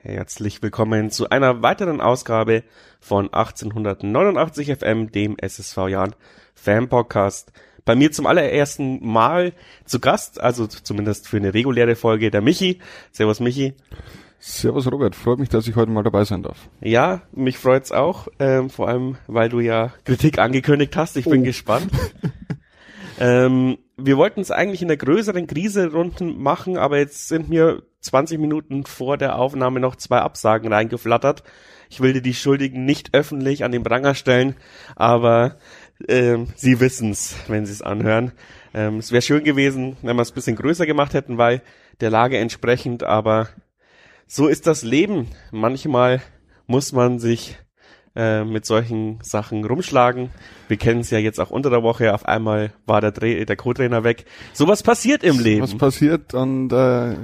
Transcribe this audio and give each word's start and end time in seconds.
Herzlich 0.00 0.62
willkommen 0.62 1.10
zu 1.10 1.28
einer 1.28 1.60
weiteren 1.60 2.00
Ausgabe 2.00 2.62
von 3.00 3.34
1889 3.34 4.76
FM, 4.78 5.10
dem 5.10 5.36
SSV 5.36 5.88
Jahren 5.88 6.14
Fan 6.54 6.88
Podcast. 6.88 7.50
Bei 7.84 7.96
mir 7.96 8.12
zum 8.12 8.26
allerersten 8.26 9.04
Mal 9.04 9.54
zu 9.86 9.98
Gast, 9.98 10.40
also 10.40 10.68
zumindest 10.68 11.26
für 11.26 11.38
eine 11.38 11.52
reguläre 11.52 11.96
Folge, 11.96 12.30
der 12.30 12.42
Michi. 12.42 12.78
Servus 13.10 13.40
Michi. 13.40 13.74
Servus 14.38 14.86
Robert, 14.86 15.16
freut 15.16 15.40
mich, 15.40 15.48
dass 15.48 15.66
ich 15.66 15.74
heute 15.74 15.90
mal 15.90 16.04
dabei 16.04 16.24
sein 16.24 16.44
darf. 16.44 16.68
Ja, 16.80 17.22
mich 17.32 17.58
freut's 17.58 17.90
auch, 17.90 18.28
ähm, 18.38 18.70
vor 18.70 18.86
allem, 18.86 19.16
weil 19.26 19.48
du 19.48 19.58
ja 19.58 19.92
Kritik 20.04 20.38
angekündigt 20.38 20.96
hast. 20.96 21.16
Ich 21.16 21.24
bin 21.24 21.40
oh. 21.40 21.44
gespannt. 21.44 21.90
ähm, 23.18 23.78
wir 23.96 24.16
wollten 24.16 24.42
es 24.42 24.52
eigentlich 24.52 24.80
in 24.80 24.88
der 24.88 24.96
größeren 24.96 25.48
Krise 25.48 25.90
runden 25.90 26.40
machen, 26.40 26.76
aber 26.76 26.98
jetzt 26.98 27.26
sind 27.26 27.48
mir 27.48 27.82
20 28.00 28.38
Minuten 28.38 28.84
vor 28.84 29.16
der 29.16 29.36
Aufnahme 29.36 29.80
noch 29.80 29.96
zwei 29.96 30.18
Absagen 30.18 30.72
reingeflattert. 30.72 31.42
Ich 31.90 32.00
will 32.00 32.12
dir 32.12 32.22
die 32.22 32.34
Schuldigen 32.34 32.84
nicht 32.84 33.14
öffentlich 33.14 33.64
an 33.64 33.72
den 33.72 33.82
Pranger 33.82 34.14
stellen, 34.14 34.56
aber 34.94 35.56
ähm, 36.06 36.48
sie 36.54 36.80
wissen's, 36.80 37.36
wenn 37.48 37.66
sie 37.66 37.72
es 37.72 37.82
anhören. 37.82 38.32
Ähm, 38.74 38.98
es 38.98 39.10
wäre 39.10 39.22
schön 39.22 39.42
gewesen, 39.42 39.96
wenn 40.02 40.16
wir 40.16 40.22
es 40.22 40.32
bisschen 40.32 40.56
größer 40.56 40.86
gemacht 40.86 41.14
hätten, 41.14 41.38
weil 41.38 41.62
der 42.00 42.10
Lage 42.10 42.38
entsprechend, 42.38 43.02
aber 43.02 43.48
so 44.26 44.46
ist 44.46 44.66
das 44.66 44.82
Leben. 44.82 45.28
Manchmal 45.50 46.20
muss 46.66 46.92
man 46.92 47.18
sich 47.18 47.58
äh, 48.18 48.44
mit 48.44 48.66
solchen 48.66 49.20
Sachen 49.22 49.64
rumschlagen. 49.64 50.30
Wir 50.66 50.76
kennen 50.76 51.00
es 51.00 51.10
ja 51.10 51.18
jetzt 51.18 51.38
auch 51.38 51.50
unter 51.50 51.70
der 51.70 51.84
Woche. 51.84 52.12
Auf 52.12 52.26
einmal 52.26 52.72
war 52.84 53.00
der, 53.00 53.12
Dreh, 53.12 53.44
der 53.44 53.54
Co-Trainer 53.54 54.02
weg. 54.02 54.24
Sowas 54.52 54.82
passiert 54.82 55.22
im 55.22 55.38
Leben. 55.38 55.62
Was 55.62 55.76
passiert 55.76 56.34
und 56.34 56.72
äh, 56.72 57.14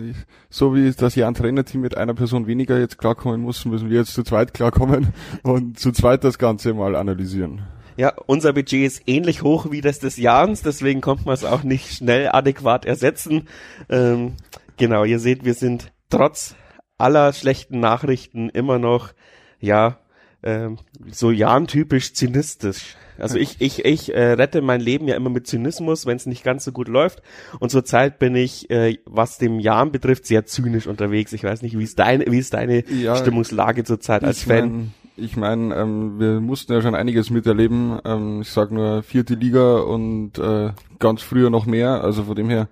so 0.51 0.73
wie 0.73 0.93
das 0.93 1.19
ein 1.19 1.35
Trainerteam 1.35 1.81
mit 1.81 1.97
einer 1.97 2.15
Person 2.15 2.47
weniger 2.47 2.79
jetzt 2.79 2.99
klarkommen 2.99 3.41
muss, 3.41 3.65
müssen 3.65 3.91
wir 3.91 3.99
jetzt 3.99 4.15
zu 4.15 4.23
zweit 4.23 4.55
klarkommen 4.55 5.13
und 5.43 5.81
zu 5.81 5.91
zweit 5.91 6.23
das 6.23 6.39
Ganze 6.39 6.75
mal 6.75 6.95
analysieren. 6.95 7.63
Ja, 7.97 8.13
unser 8.27 8.53
Budget 8.53 8.87
ist 8.87 9.03
ähnlich 9.07 9.43
hoch 9.43 9.73
wie 9.73 9.81
das 9.81 9.99
des 9.99 10.17
Jahres, 10.17 10.63
deswegen 10.63 11.01
kommt 11.01 11.27
man 11.27 11.35
es 11.35 11.45
auch 11.45 11.65
nicht 11.65 11.93
schnell 11.93 12.29
adäquat 12.29 12.85
ersetzen. 12.85 13.49
Ähm, 13.89 14.35
genau, 14.77 15.03
ihr 15.03 15.19
seht, 15.19 15.45
wir 15.45 15.55
sind 15.55 15.93
trotz 16.09 16.55
aller 16.99 17.33
schlechten 17.33 17.81
Nachrichten 17.81 18.49
immer 18.49 18.79
noch, 18.79 19.13
ja, 19.59 19.99
ähm, 20.45 20.79
so 21.11 21.31
Jan-typisch 21.31 22.15
zynistisch. 22.15 22.97
Also 23.19 23.39
ich, 23.39 23.61
ich, 23.61 23.85
ich 23.85 24.15
äh, 24.15 24.33
rette 24.33 24.61
mein 24.61 24.81
Leben 24.81 25.07
ja 25.07 25.17
immer 25.17 25.31
mit 25.31 25.47
Zynismus, 25.47 26.05
wenn 26.05 26.17
es 26.17 26.27
nicht 26.27 26.45
ganz 26.45 26.65
so 26.65 26.73
gut 26.73 26.89
läuft. 26.89 27.23
Und 27.61 27.71
zurzeit 27.71 28.19
bin 28.19 28.35
ich, 28.35 28.71
äh, 28.71 28.99
was 29.07 29.39
dem 29.39 29.61
Jan 29.61 29.93
betrifft, 29.93 30.27
sehr 30.27 30.47
zynisch 30.47 30.87
unterwegs. 30.87 31.33
Ich 31.33 31.45
weiß 31.45 31.63
nicht, 31.63 31.79
wie 31.79 31.85
ist 31.85 31.99
deine, 31.99 32.27
wie 32.27 32.39
ist 32.39 32.55
deine 32.55 32.85
ja, 32.91 33.17
Stimmungslage 33.17 33.85
zurzeit 33.85 34.25
als 34.25 34.43
Fan? 34.43 34.71
Mein, 34.71 34.95
ich 35.17 35.37
meine, 35.37 35.75
ähm, 35.77 36.19
wir 36.19 36.41
mussten 36.41 36.73
ja 36.73 36.83
schon 36.83 36.97
einiges 36.97 37.31
miterleben. 37.31 37.99
Ähm, 38.05 38.41
ich 38.43 38.51
sag 38.51 38.73
nur 38.73 39.03
vierte 39.03 39.35
Liga 39.35 39.79
und 39.79 40.39
äh, 40.39 40.73
ganz 40.99 41.23
früher 41.23 41.51
noch 41.51 41.67
mehr. 41.67 42.03
Also 42.03 42.25
von 42.25 42.35
dem 42.35 42.51
her, 42.51 42.69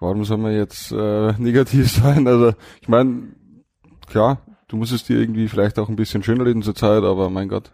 warum 0.00 0.24
soll 0.24 0.38
man 0.38 0.52
jetzt 0.52 0.90
äh, 0.90 1.32
negativ 1.38 1.90
sein? 1.90 2.26
Also 2.26 2.54
ich 2.80 2.88
meine, 2.88 3.28
klar, 4.08 4.42
du 4.70 4.76
musst 4.76 4.92
es 4.92 5.04
dir 5.04 5.18
irgendwie 5.18 5.48
vielleicht 5.48 5.78
auch 5.78 5.88
ein 5.88 5.96
bisschen 5.96 6.22
schöner 6.22 6.46
reden 6.46 6.62
zur 6.62 6.74
Zeit, 6.74 7.02
aber 7.02 7.28
mein 7.28 7.48
Gott, 7.48 7.72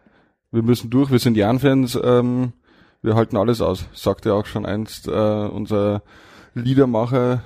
wir 0.50 0.62
müssen 0.62 0.90
durch, 0.90 1.10
wir 1.10 1.18
sind 1.18 1.36
Jan-Fans, 1.36 1.98
ähm, 2.02 2.52
wir 3.02 3.14
halten 3.14 3.36
alles 3.36 3.60
aus, 3.60 3.84
sagte 3.92 4.32
auch 4.32 4.46
schon 4.46 4.64
einst 4.64 5.06
äh, 5.06 5.10
unser 5.10 6.02
Liedermacher. 6.54 7.42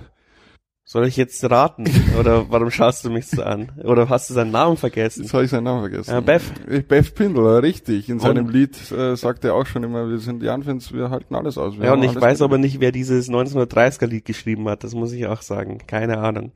Soll 0.84 1.06
ich 1.06 1.16
jetzt 1.16 1.49
raten? 1.49 1.84
Oder 2.19 2.50
warum 2.50 2.71
schaust 2.71 3.05
du 3.05 3.11
mich 3.11 3.27
so 3.27 3.43
an? 3.43 3.72
Oder 3.84 4.09
hast 4.09 4.31
du 4.31 4.34
seinen 4.34 4.50
Namen 4.50 4.77
vergessen? 4.77 5.22
Jetzt 5.22 5.34
habe 5.34 5.44
ich 5.44 5.50
seinen 5.50 5.65
Namen 5.65 5.81
vergessen. 5.81 6.11
Ja, 6.11 6.21
Bev. 6.21 6.53
Bev 6.88 7.15
Pindler, 7.15 7.62
richtig. 7.62 8.09
In 8.09 8.19
seinem 8.19 8.47
und? 8.47 8.53
Lied 8.53 8.91
äh, 8.91 9.17
sagt 9.17 9.44
er 9.44 9.55
auch 9.55 9.67
schon 9.67 9.84
immer, 9.84 10.09
wir 10.09 10.19
sind 10.19 10.43
Jan-Fans, 10.43 10.93
wir 10.93 11.11
halten 11.11 11.34
alles 11.34 11.59
aus. 11.59 11.78
Wir 11.78 11.87
ja, 11.87 11.93
und 11.93 12.03
ich 12.03 12.21
weiß 12.21 12.43
aber 12.43 12.59
nicht, 12.59 12.81
wer 12.81 12.91
dieses 12.91 13.28
1930er 13.28 14.06
Lied 14.06 14.25
geschrieben 14.25 14.69
hat. 14.69 14.82
Das 14.82 14.94
muss 14.94 15.12
ich 15.12 15.27
auch 15.27 15.43
sagen. 15.43 15.78
Keine 15.87 16.19
Ahnung. 16.19 16.53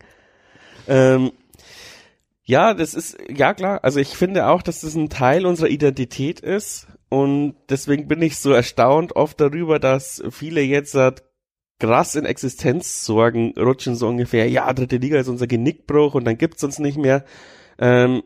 Ähm, 0.89 1.31
ja, 2.45 2.75
das 2.75 2.95
ist, 2.95 3.17
ja 3.29 3.55
klar. 3.55 3.83
Also 3.83 4.01
ich 4.01 4.17
finde 4.17 4.47
auch, 4.47 4.63
dass 4.63 4.83
das 4.83 4.95
ein 4.95 5.09
Teil 5.09 5.47
unserer 5.47 5.69
Identität 5.69 6.41
ist. 6.41 6.87
Und 7.09 7.55
deswegen 7.69 8.09
bin 8.09 8.21
ich 8.23 8.39
so 8.39 8.53
erstaunt 8.53 9.17
oft 9.17 9.41
darüber, 9.41 9.79
dass 9.79 10.23
viele 10.31 10.61
jetzt 10.61 10.97
krass 11.81 12.15
in 12.15 12.25
Existenzsorgen 12.25 13.55
rutschen, 13.59 13.97
so 13.97 14.09
ungefähr, 14.09 14.49
ja, 14.49 14.73
dritte 14.73 14.97
Liga 14.97 15.19
ist 15.19 15.29
unser 15.29 15.47
Genickbruch 15.47 16.15
und 16.15 16.25
dann 16.25 16.39
gibt's 16.39 16.65
uns 16.65 16.79
nicht 16.79 16.99
mehr. 16.99 17.25
Ähm, 17.79 18.23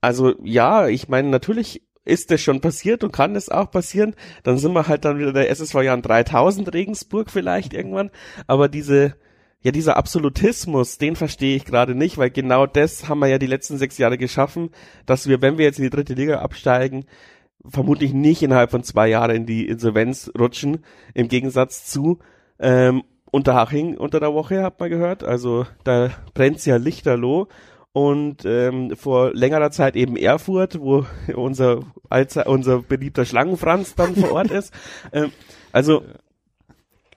also 0.00 0.34
ja, 0.42 0.88
ich 0.88 1.08
meine, 1.08 1.28
natürlich 1.28 1.82
ist 2.04 2.30
das 2.30 2.42
schon 2.42 2.60
passiert 2.60 3.02
und 3.02 3.12
kann 3.12 3.34
das 3.34 3.48
auch 3.48 3.70
passieren. 3.70 4.14
Dann 4.42 4.58
sind 4.58 4.72
wir 4.74 4.88
halt 4.88 5.04
dann 5.04 5.18
wieder 5.18 5.32
der 5.32 5.50
SSV 5.50 5.82
Jahren 5.82 6.02
3000 6.02 6.72
Regensburg 6.74 7.30
vielleicht 7.30 7.72
irgendwann. 7.72 8.10
Aber 8.46 8.68
diese, 8.68 9.16
ja, 9.64 9.72
dieser 9.72 9.96
Absolutismus, 9.96 10.98
den 10.98 11.16
verstehe 11.16 11.56
ich 11.56 11.64
gerade 11.64 11.94
nicht, 11.94 12.18
weil 12.18 12.30
genau 12.30 12.66
das 12.66 13.08
haben 13.08 13.20
wir 13.20 13.28
ja 13.28 13.38
die 13.38 13.46
letzten 13.46 13.78
sechs 13.78 13.96
Jahre 13.96 14.18
geschaffen, 14.18 14.68
dass 15.06 15.26
wir, 15.26 15.40
wenn 15.40 15.56
wir 15.56 15.64
jetzt 15.64 15.78
in 15.78 15.84
die 15.84 15.90
dritte 15.90 16.12
Liga 16.12 16.40
absteigen, 16.40 17.06
vermutlich 17.66 18.12
nicht 18.12 18.42
innerhalb 18.42 18.70
von 18.70 18.84
zwei 18.84 19.08
Jahren 19.08 19.34
in 19.34 19.46
die 19.46 19.66
Insolvenz 19.66 20.30
rutschen, 20.38 20.84
im 21.14 21.28
Gegensatz 21.28 21.86
zu 21.86 22.18
ähm, 22.58 23.04
Unterhaching 23.30 23.96
unter 23.96 24.20
der 24.20 24.34
Woche, 24.34 24.62
hat 24.62 24.78
man 24.80 24.90
gehört. 24.90 25.24
Also 25.24 25.64
da 25.82 26.10
brennt's 26.34 26.66
ja 26.66 26.76
lichterloh. 26.76 27.48
Und 27.92 28.44
ähm, 28.44 28.94
vor 28.96 29.32
längerer 29.32 29.70
Zeit 29.70 29.96
eben 29.96 30.16
Erfurt, 30.16 30.78
wo 30.78 31.06
unser, 31.34 31.80
unser 32.44 32.82
beliebter 32.82 33.24
Schlangenfranz 33.24 33.94
dann 33.94 34.14
vor 34.14 34.32
Ort 34.32 34.50
ist. 34.50 34.74
Ähm, 35.12 35.30
also 35.72 36.02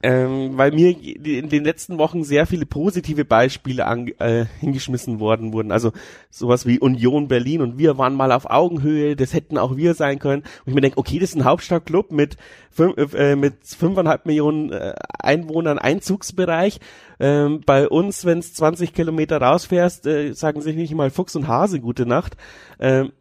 ähm, 0.03 0.58
weil 0.58 0.72
mir 0.72 0.90
in 0.91 1.50
den 1.50 1.63
letzten 1.63 1.97
Wochen 1.97 2.24
sehr 2.24 2.46
viele 2.46 2.66
positive 2.66 3.25
Beispiele 3.25 3.85
an, 3.85 4.08
äh, 4.19 4.46
hingeschmissen 4.59 5.19
worden 5.19 5.53
wurden. 5.53 5.72
Also 5.72 5.91
sowas 6.30 6.66
wie 6.66 6.80
Union 6.80 7.28
Berlin 7.28 7.62
und 7.62 7.78
wir 7.78 7.97
waren 7.97 8.16
mal 8.16 8.31
auf 8.31 8.50
Augenhöhe, 8.50 9.16
das 9.16 9.34
hätten 9.34 9.58
auch 9.58 9.75
wir 9.75 9.94
sein 9.94 10.19
können. 10.19 10.44
Und 10.44 10.68
ich 10.68 10.74
mir 10.74 10.81
denke, 10.81 10.97
okay, 10.97 11.19
das 11.19 11.30
ist 11.30 11.35
ein 11.35 11.46
Hauptstadtclub 11.46 12.12
mit, 12.12 12.38
fünf, 12.69 13.13
äh, 13.13 13.35
mit 13.35 13.56
fünfeinhalb 13.63 14.25
Millionen 14.25 14.72
äh, 14.72 14.94
Einwohnern 15.19 15.80
Einzugsbereich. 15.80 16.79
Ähm, 17.19 17.62
bei 17.66 17.88
uns, 17.88 18.25
wenn 18.25 18.40
es 18.40 18.53
20 18.53 18.94
Kilometer 18.94 19.41
rausfährst, 19.41 20.06
äh, 20.06 20.34
sagen 20.34 20.62
sich 20.62 20.75
nicht 20.75 20.94
mal 20.94 21.09
Fuchs 21.09 21.35
und 21.35 21.47
Hase 21.47 21.79
gute 21.79 22.06
Nacht. 22.06 22.38
Ähm, 22.79 23.12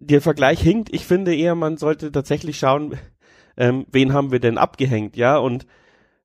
der 0.00 0.20
Vergleich 0.20 0.60
hinkt. 0.60 0.94
Ich 0.94 1.04
finde 1.04 1.34
eher, 1.34 1.54
man 1.54 1.76
sollte 1.76 2.12
tatsächlich 2.12 2.58
schauen, 2.58 2.98
ähm, 3.56 3.86
wen 3.90 4.12
haben 4.12 4.30
wir 4.30 4.40
denn 4.40 4.58
abgehängt, 4.58 5.16
ja, 5.16 5.36
und 5.36 5.66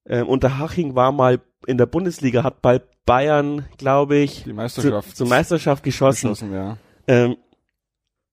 ähm, 0.06 0.28
Haching 0.60 0.96
war 0.96 1.12
mal 1.12 1.40
in 1.66 1.78
der 1.78 1.86
Bundesliga, 1.86 2.44
hat 2.44 2.62
bei 2.62 2.82
Bayern, 3.06 3.66
glaube 3.78 4.18
ich, 4.18 4.44
die 4.44 4.54
Meisterschaft. 4.54 5.10
Zu, 5.10 5.16
zur 5.16 5.28
Meisterschaft 5.28 5.84
geschossen. 5.84 6.30
geschossen 6.30 6.54
ja. 6.54 6.78
ähm, 7.08 7.38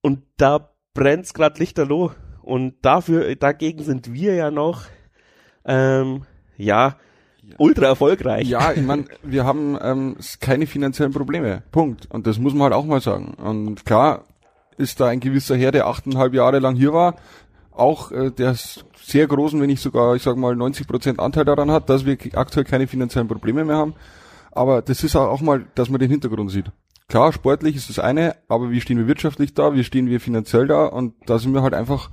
und 0.03 0.23
da 0.37 0.71
brennt's 0.95 1.35
gerade 1.35 1.59
lichterloh. 1.59 2.13
Und 2.43 2.75
dafür, 2.83 3.35
dagegen 3.37 3.83
sind 3.83 4.13
wir 4.13 4.35
ja 4.35 4.51
noch, 4.51 4.85
ähm, 5.65 6.23
ja, 6.57 6.97
ja. 7.43 7.55
ultra 7.59 7.87
erfolgreich. 7.87 8.49
Ja, 8.49 8.73
ich 8.73 8.83
meine, 8.87 9.05
wir 9.23 9.45
haben 9.45 9.79
ähm, 9.81 10.17
keine 10.41 10.67
finanziellen 10.67 11.13
Probleme. 11.13 11.63
Punkt. 11.71 12.07
Und 12.11 12.27
das 12.27 12.39
muss 12.39 12.55
man 12.55 12.65
halt 12.65 12.75
auch 12.75 12.87
mal 12.87 13.01
sagen. 13.01 13.35
Und 13.35 13.85
klar 13.85 14.25
ist 14.79 15.01
da 15.01 15.09
ein 15.09 15.21
gewisser 15.21 15.57
Herr, 15.57 15.73
der 15.73 15.87
achteinhalb 15.87 16.33
Jahre 16.35 16.59
lang 16.59 16.75
hier 16.75 16.93
war, 16.93 17.17
auch 17.73 18.13
äh, 18.13 18.31
der 18.31 18.55
sehr 18.55 19.27
großen, 19.27 19.61
wenn 19.61 19.69
nicht 19.69 19.83
sogar, 19.83 20.15
ich 20.15 20.23
sag 20.23 20.37
mal, 20.37 20.55
90 20.55 20.87
Prozent 20.87 21.21
Anteil 21.21 21.45
daran 21.45 21.71
hat, 21.71 21.89
dass 21.89 22.05
wir 22.05 22.17
aktuell 22.35 22.65
keine 22.65 22.87
finanziellen 22.87 23.29
Probleme 23.29 23.65
mehr 23.65 23.77
haben. 23.77 23.95
Aber 24.53 24.83
das 24.83 25.05
ist 25.05 25.17
auch 25.17 25.41
mal, 25.41 25.67
dass 25.75 25.89
man 25.89 26.01
den 26.01 26.11
Hintergrund 26.11 26.51
sieht. 26.51 26.73
Klar, 27.09 27.33
sportlich 27.33 27.75
ist 27.77 27.89
das 27.89 27.99
eine, 27.99 28.37
aber 28.49 28.71
wie 28.71 28.81
stehen 28.81 28.99
wir 28.99 29.09
wirtschaftlich 29.09 29.55
da, 29.55 29.75
wie 29.75 29.83
stehen 29.83 30.09
wir 30.09 30.21
finanziell 30.21 30.69
da 30.69 30.87
und 30.87 31.15
da 31.27 31.39
sind 31.39 31.53
wir 31.53 31.63
halt 31.63 31.75
einfach 31.75 32.11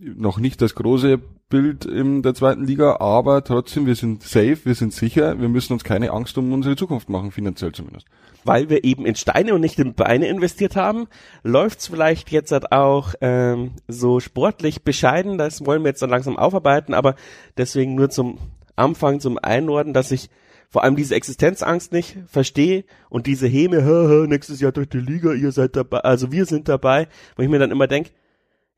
noch 0.00 0.38
nicht 0.38 0.62
das 0.62 0.74
große 0.74 1.18
Bild 1.48 1.84
in 1.84 2.22
der 2.22 2.34
zweiten 2.34 2.64
Liga, 2.64 2.96
aber 3.00 3.44
trotzdem, 3.44 3.86
wir 3.86 3.96
sind 3.96 4.22
safe, 4.22 4.58
wir 4.64 4.74
sind 4.74 4.92
sicher, 4.92 5.40
wir 5.40 5.48
müssen 5.48 5.72
uns 5.72 5.84
keine 5.84 6.12
Angst 6.12 6.38
um 6.38 6.52
unsere 6.52 6.76
Zukunft 6.76 7.08
machen, 7.08 7.32
finanziell 7.32 7.72
zumindest 7.72 8.06
weil 8.44 8.70
wir 8.70 8.84
eben 8.84 9.06
in 9.06 9.14
Steine 9.14 9.54
und 9.54 9.60
nicht 9.60 9.78
in 9.78 9.94
Beine 9.94 10.28
investiert 10.28 10.76
haben, 10.76 11.08
läuft's 11.42 11.88
vielleicht 11.88 12.30
jetzt 12.30 12.52
halt 12.52 12.72
auch 12.72 13.14
ähm, 13.20 13.72
so 13.88 14.20
sportlich 14.20 14.82
bescheiden. 14.82 15.38
Das 15.38 15.64
wollen 15.66 15.82
wir 15.82 15.88
jetzt 15.88 16.02
dann 16.02 16.10
langsam 16.10 16.38
aufarbeiten, 16.38 16.94
aber 16.94 17.14
deswegen 17.56 17.94
nur 17.94 18.10
zum 18.10 18.38
Anfang, 18.76 19.20
zum 19.20 19.38
Einordnen, 19.38 19.94
dass 19.94 20.10
ich 20.10 20.30
vor 20.68 20.84
allem 20.84 20.96
diese 20.96 21.16
Existenzangst 21.16 21.92
nicht 21.92 22.18
verstehe 22.26 22.84
und 23.08 23.26
diese 23.26 23.48
Häme, 23.48 23.84
hö, 23.84 24.08
hö, 24.08 24.26
nächstes 24.26 24.60
Jahr 24.60 24.72
dritte 24.72 24.98
Liga, 24.98 25.32
ihr 25.32 25.50
seid 25.50 25.74
dabei, 25.74 25.98
also 25.98 26.30
wir 26.30 26.46
sind 26.46 26.68
dabei, 26.68 27.08
wo 27.36 27.42
ich 27.42 27.48
mir 27.48 27.58
dann 27.58 27.72
immer 27.72 27.88
denk, 27.88 28.12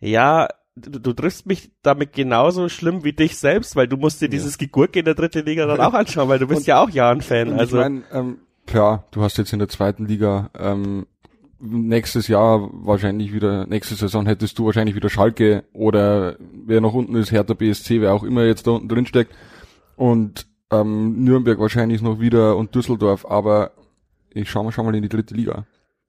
ja, 0.00 0.48
du, 0.76 0.98
du 0.98 1.12
triffst 1.12 1.46
mich 1.46 1.70
damit 1.82 2.12
genauso 2.12 2.68
schlimm 2.68 3.04
wie 3.04 3.12
dich 3.12 3.36
selbst, 3.36 3.76
weil 3.76 3.88
du 3.88 3.96
musst 3.96 4.20
dir 4.20 4.26
ja. 4.26 4.30
dieses 4.30 4.58
Gegurke 4.58 5.00
in 5.00 5.04
der 5.04 5.14
dritten 5.14 5.44
Liga 5.44 5.66
dann 5.66 5.80
auch 5.86 5.94
anschauen, 5.94 6.28
weil 6.28 6.38
du 6.38 6.46
bist 6.46 6.62
und, 6.62 6.66
ja 6.66 6.82
auch 6.82 6.90
Jahren-Fan. 6.90 7.58
Also 7.58 7.78
ich 7.78 7.82
mein, 7.82 8.04
ähm, 8.12 8.38
klar, 8.66 9.06
du 9.10 9.22
hast 9.22 9.38
jetzt 9.38 9.52
in 9.52 9.58
der 9.58 9.68
zweiten 9.68 10.06
Liga 10.06 10.50
ähm, 10.58 11.06
nächstes 11.60 12.28
Jahr 12.28 12.68
wahrscheinlich 12.72 13.32
wieder, 13.32 13.66
nächste 13.66 13.94
Saison 13.94 14.26
hättest 14.26 14.58
du 14.58 14.66
wahrscheinlich 14.66 14.96
wieder 14.96 15.10
Schalke 15.10 15.64
oder 15.72 16.36
wer 16.40 16.80
noch 16.80 16.94
unten 16.94 17.14
ist, 17.14 17.30
Hertha 17.30 17.54
BSC, 17.54 18.00
wer 18.00 18.12
auch 18.14 18.24
immer 18.24 18.44
jetzt 18.44 18.66
da 18.66 18.72
unten 18.72 18.88
drin 18.88 19.06
steckt. 19.06 19.34
Und 19.96 20.46
ähm, 20.70 21.22
Nürnberg 21.22 21.60
wahrscheinlich 21.60 22.02
noch 22.02 22.18
wieder 22.18 22.56
und 22.56 22.74
Düsseldorf, 22.74 23.26
aber 23.26 23.72
ich 24.30 24.50
schau 24.50 24.64
mal, 24.64 24.72
schau 24.72 24.82
mal 24.82 24.94
in 24.94 25.02
die 25.02 25.08
dritte 25.08 25.34
Liga. 25.34 25.66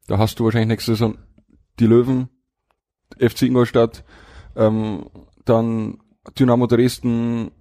Da 0.07 0.17
hast 0.17 0.39
du 0.39 0.45
wahrscheinlich 0.45 0.69
nächste 0.69 0.91
Saison 0.93 1.17
die 1.79 1.85
Löwen, 1.85 2.29
FC 3.19 3.43
Ingolstadt, 3.43 4.03
ähm, 4.55 5.05
dann 5.45 5.99
Dynamo 6.37 6.67
Dresden, 6.67 7.51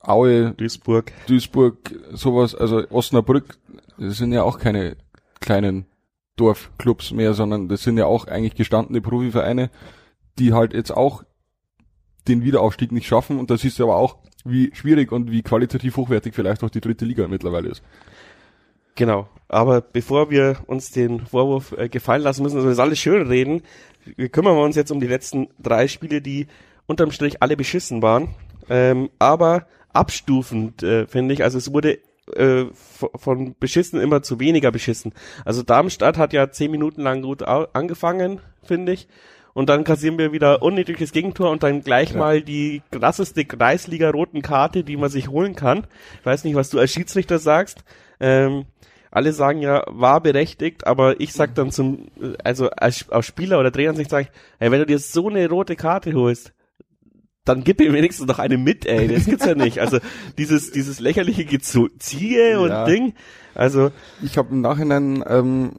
Aue, 0.00 0.52
Duisburg. 0.52 1.12
Duisburg, 1.26 1.76
sowas, 2.12 2.54
also 2.54 2.88
Osnabrück, 2.90 3.58
das 3.98 4.16
sind 4.16 4.32
ja 4.32 4.42
auch 4.42 4.58
keine 4.58 4.96
kleinen 5.40 5.86
Dorfclubs 6.36 7.12
mehr, 7.12 7.34
sondern 7.34 7.68
das 7.68 7.82
sind 7.82 7.98
ja 7.98 8.06
auch 8.06 8.26
eigentlich 8.26 8.54
gestandene 8.54 9.00
Profivereine, 9.00 9.70
die 10.38 10.52
halt 10.52 10.72
jetzt 10.72 10.90
auch 10.90 11.24
den 12.28 12.44
Wiederaufstieg 12.44 12.92
nicht 12.92 13.06
schaffen 13.06 13.38
und 13.38 13.50
da 13.50 13.56
siehst 13.56 13.78
du 13.78 13.84
aber 13.84 13.96
auch, 13.96 14.18
wie 14.44 14.74
schwierig 14.74 15.12
und 15.12 15.30
wie 15.30 15.42
qualitativ 15.42 15.96
hochwertig 15.96 16.34
vielleicht 16.34 16.62
auch 16.62 16.70
die 16.70 16.80
dritte 16.80 17.04
Liga 17.04 17.26
mittlerweile 17.28 17.68
ist. 17.68 17.82
Genau. 18.98 19.28
Aber 19.46 19.80
bevor 19.80 20.28
wir 20.28 20.56
uns 20.66 20.90
den 20.90 21.24
Vorwurf 21.24 21.72
äh, 21.78 21.88
gefallen 21.88 22.20
lassen 22.20 22.42
müssen, 22.42 22.56
dass 22.56 22.64
wir 22.64 22.70
das 22.70 22.80
alles 22.80 22.98
schön 22.98 23.28
reden, 23.28 23.62
kümmern 24.32 24.56
wir 24.56 24.64
uns 24.64 24.74
jetzt 24.74 24.90
um 24.90 24.98
die 24.98 25.06
letzten 25.06 25.46
drei 25.62 25.86
Spiele, 25.86 26.20
die 26.20 26.48
unterm 26.86 27.12
Strich 27.12 27.40
alle 27.40 27.56
beschissen 27.56 28.02
waren. 28.02 28.34
Ähm, 28.68 29.08
aber 29.20 29.68
abstufend, 29.92 30.82
äh, 30.82 31.06
finde 31.06 31.32
ich. 31.32 31.44
Also 31.44 31.58
es 31.58 31.72
wurde 31.72 32.00
äh, 32.34 32.64
von 32.74 33.54
beschissen 33.60 34.00
immer 34.00 34.22
zu 34.22 34.40
weniger 34.40 34.72
beschissen. 34.72 35.14
Also 35.44 35.62
Darmstadt 35.62 36.18
hat 36.18 36.32
ja 36.32 36.50
zehn 36.50 36.72
Minuten 36.72 37.02
lang 37.02 37.22
gut 37.22 37.44
angefangen, 37.44 38.40
finde 38.64 38.92
ich. 38.92 39.06
Und 39.54 39.68
dann 39.68 39.84
kassieren 39.84 40.18
wir 40.18 40.32
wieder 40.32 40.60
unnötiges 40.60 41.12
Gegentor 41.12 41.50
und 41.50 41.62
dann 41.62 41.82
gleich 41.82 42.12
ja. 42.12 42.18
mal 42.18 42.42
die 42.42 42.82
krasseste 42.90 43.44
Kreisliga-roten 43.44 44.42
Karte, 44.42 44.82
die 44.82 44.96
man 44.96 45.08
sich 45.08 45.28
holen 45.28 45.54
kann. 45.54 45.86
Ich 46.18 46.26
weiß 46.26 46.42
nicht, 46.42 46.56
was 46.56 46.70
du 46.70 46.80
als 46.80 46.92
Schiedsrichter 46.92 47.38
sagst. 47.38 47.84
Ähm, 48.20 48.66
alle 49.10 49.32
sagen 49.32 49.60
ja, 49.60 49.84
war 49.86 50.20
berechtigt, 50.20 50.86
aber 50.86 51.20
ich 51.20 51.32
sag 51.32 51.54
dann 51.54 51.70
zum, 51.70 52.08
also 52.44 52.70
als, 52.70 53.08
als 53.10 53.26
Spieler 53.26 53.58
oder 53.58 53.72
Trainersicht 53.72 54.10
sage 54.10 54.28
ich, 54.28 54.40
hey, 54.58 54.70
wenn 54.70 54.80
du 54.80 54.86
dir 54.86 54.98
so 54.98 55.28
eine 55.28 55.48
rote 55.48 55.76
Karte 55.76 56.12
holst, 56.12 56.52
dann 57.44 57.64
gib 57.64 57.80
ihm 57.80 57.94
wenigstens 57.94 58.26
noch 58.26 58.38
eine 58.38 58.58
mit, 58.58 58.84
ey. 58.84 59.08
Das 59.08 59.24
gibt's 59.24 59.46
ja 59.46 59.54
nicht. 59.54 59.78
Also 59.78 59.98
dieses, 60.36 60.70
dieses 60.70 61.00
lächerliche 61.00 61.46
Geziehe 61.46 62.60
und 62.60 62.68
ja. 62.68 62.84
Ding. 62.84 63.14
Also. 63.54 63.90
Ich 64.22 64.36
habe 64.36 64.50
im 64.50 64.60
Nachhinein, 64.60 65.24
ähm, 65.26 65.72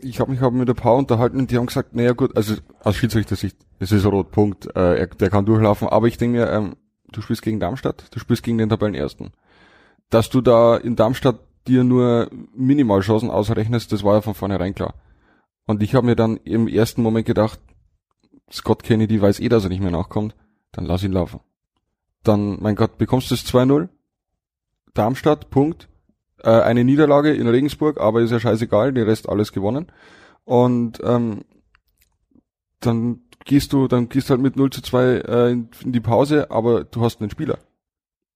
ich 0.00 0.18
habe 0.18 0.32
mich 0.32 0.40
hab 0.40 0.52
mit 0.52 0.68
ein 0.68 0.74
paar 0.74 0.96
unterhalten 0.96 1.38
und 1.38 1.50
die 1.50 1.56
haben 1.56 1.66
gesagt, 1.66 1.94
naja 1.94 2.12
gut, 2.12 2.36
also 2.36 2.56
aus 2.82 2.96
Schiedsrichter-Sicht, 2.96 3.56
es 3.78 3.92
ist 3.92 4.04
ein 4.04 4.10
Rotpunkt, 4.10 4.66
äh, 4.74 4.98
er, 4.98 5.06
der 5.06 5.30
kann 5.30 5.46
durchlaufen, 5.46 5.88
aber 5.88 6.08
ich 6.08 6.18
denke 6.18 6.38
mir, 6.38 6.50
ähm, 6.50 6.74
du 7.12 7.22
spielst 7.22 7.42
gegen 7.42 7.60
Darmstadt, 7.60 8.06
du 8.10 8.18
spielst 8.18 8.42
gegen 8.42 8.58
den 8.58 8.68
Tabellenersten. 8.68 9.30
Dass 10.10 10.30
du 10.30 10.40
da 10.40 10.76
in 10.76 10.96
Darmstadt 10.96 11.38
dir 11.66 11.84
nur 11.84 12.30
Minimalchancen 12.54 13.30
ausrechnest, 13.30 13.92
das 13.92 14.04
war 14.04 14.14
ja 14.14 14.20
von 14.20 14.34
vornherein 14.34 14.74
klar. 14.74 14.94
Und 15.66 15.82
ich 15.82 15.94
habe 15.94 16.06
mir 16.06 16.16
dann 16.16 16.36
im 16.38 16.68
ersten 16.68 17.02
Moment 17.02 17.26
gedacht, 17.26 17.60
Scott 18.52 18.82
Kennedy 18.82 19.20
weiß 19.20 19.40
eh, 19.40 19.48
dass 19.48 19.64
er 19.64 19.70
nicht 19.70 19.82
mehr 19.82 19.90
nachkommt 19.90 20.34
dann 20.74 20.86
lass 20.86 21.02
ihn 21.02 21.12
laufen. 21.12 21.40
Dann, 22.22 22.58
mein 22.60 22.76
Gott, 22.76 22.98
bekommst 22.98 23.30
du 23.30 23.34
es 23.34 23.46
2-0. 23.46 23.88
Darmstadt, 24.92 25.50
Punkt. 25.50 25.88
Äh, 26.42 26.50
eine 26.50 26.84
Niederlage 26.84 27.32
in 27.32 27.48
Regensburg, 27.48 28.00
aber 28.00 28.20
ist 28.20 28.30
ja 28.30 28.40
scheißegal, 28.40 28.92
der 28.92 29.06
Rest 29.06 29.28
alles 29.28 29.52
gewonnen. 29.52 29.90
Und 30.44 31.00
ähm, 31.04 31.44
dann 32.80 33.22
gehst 33.44 33.72
du, 33.72 33.88
dann 33.88 34.08
gehst 34.08 34.30
halt 34.30 34.40
mit 34.40 34.56
0 34.56 34.70
zu 34.70 34.82
2 34.82 35.04
äh, 35.04 35.50
in 35.52 35.68
die 35.84 36.00
Pause, 36.00 36.50
aber 36.50 36.84
du 36.84 37.02
hast 37.02 37.20
einen 37.20 37.30
Spieler. 37.30 37.58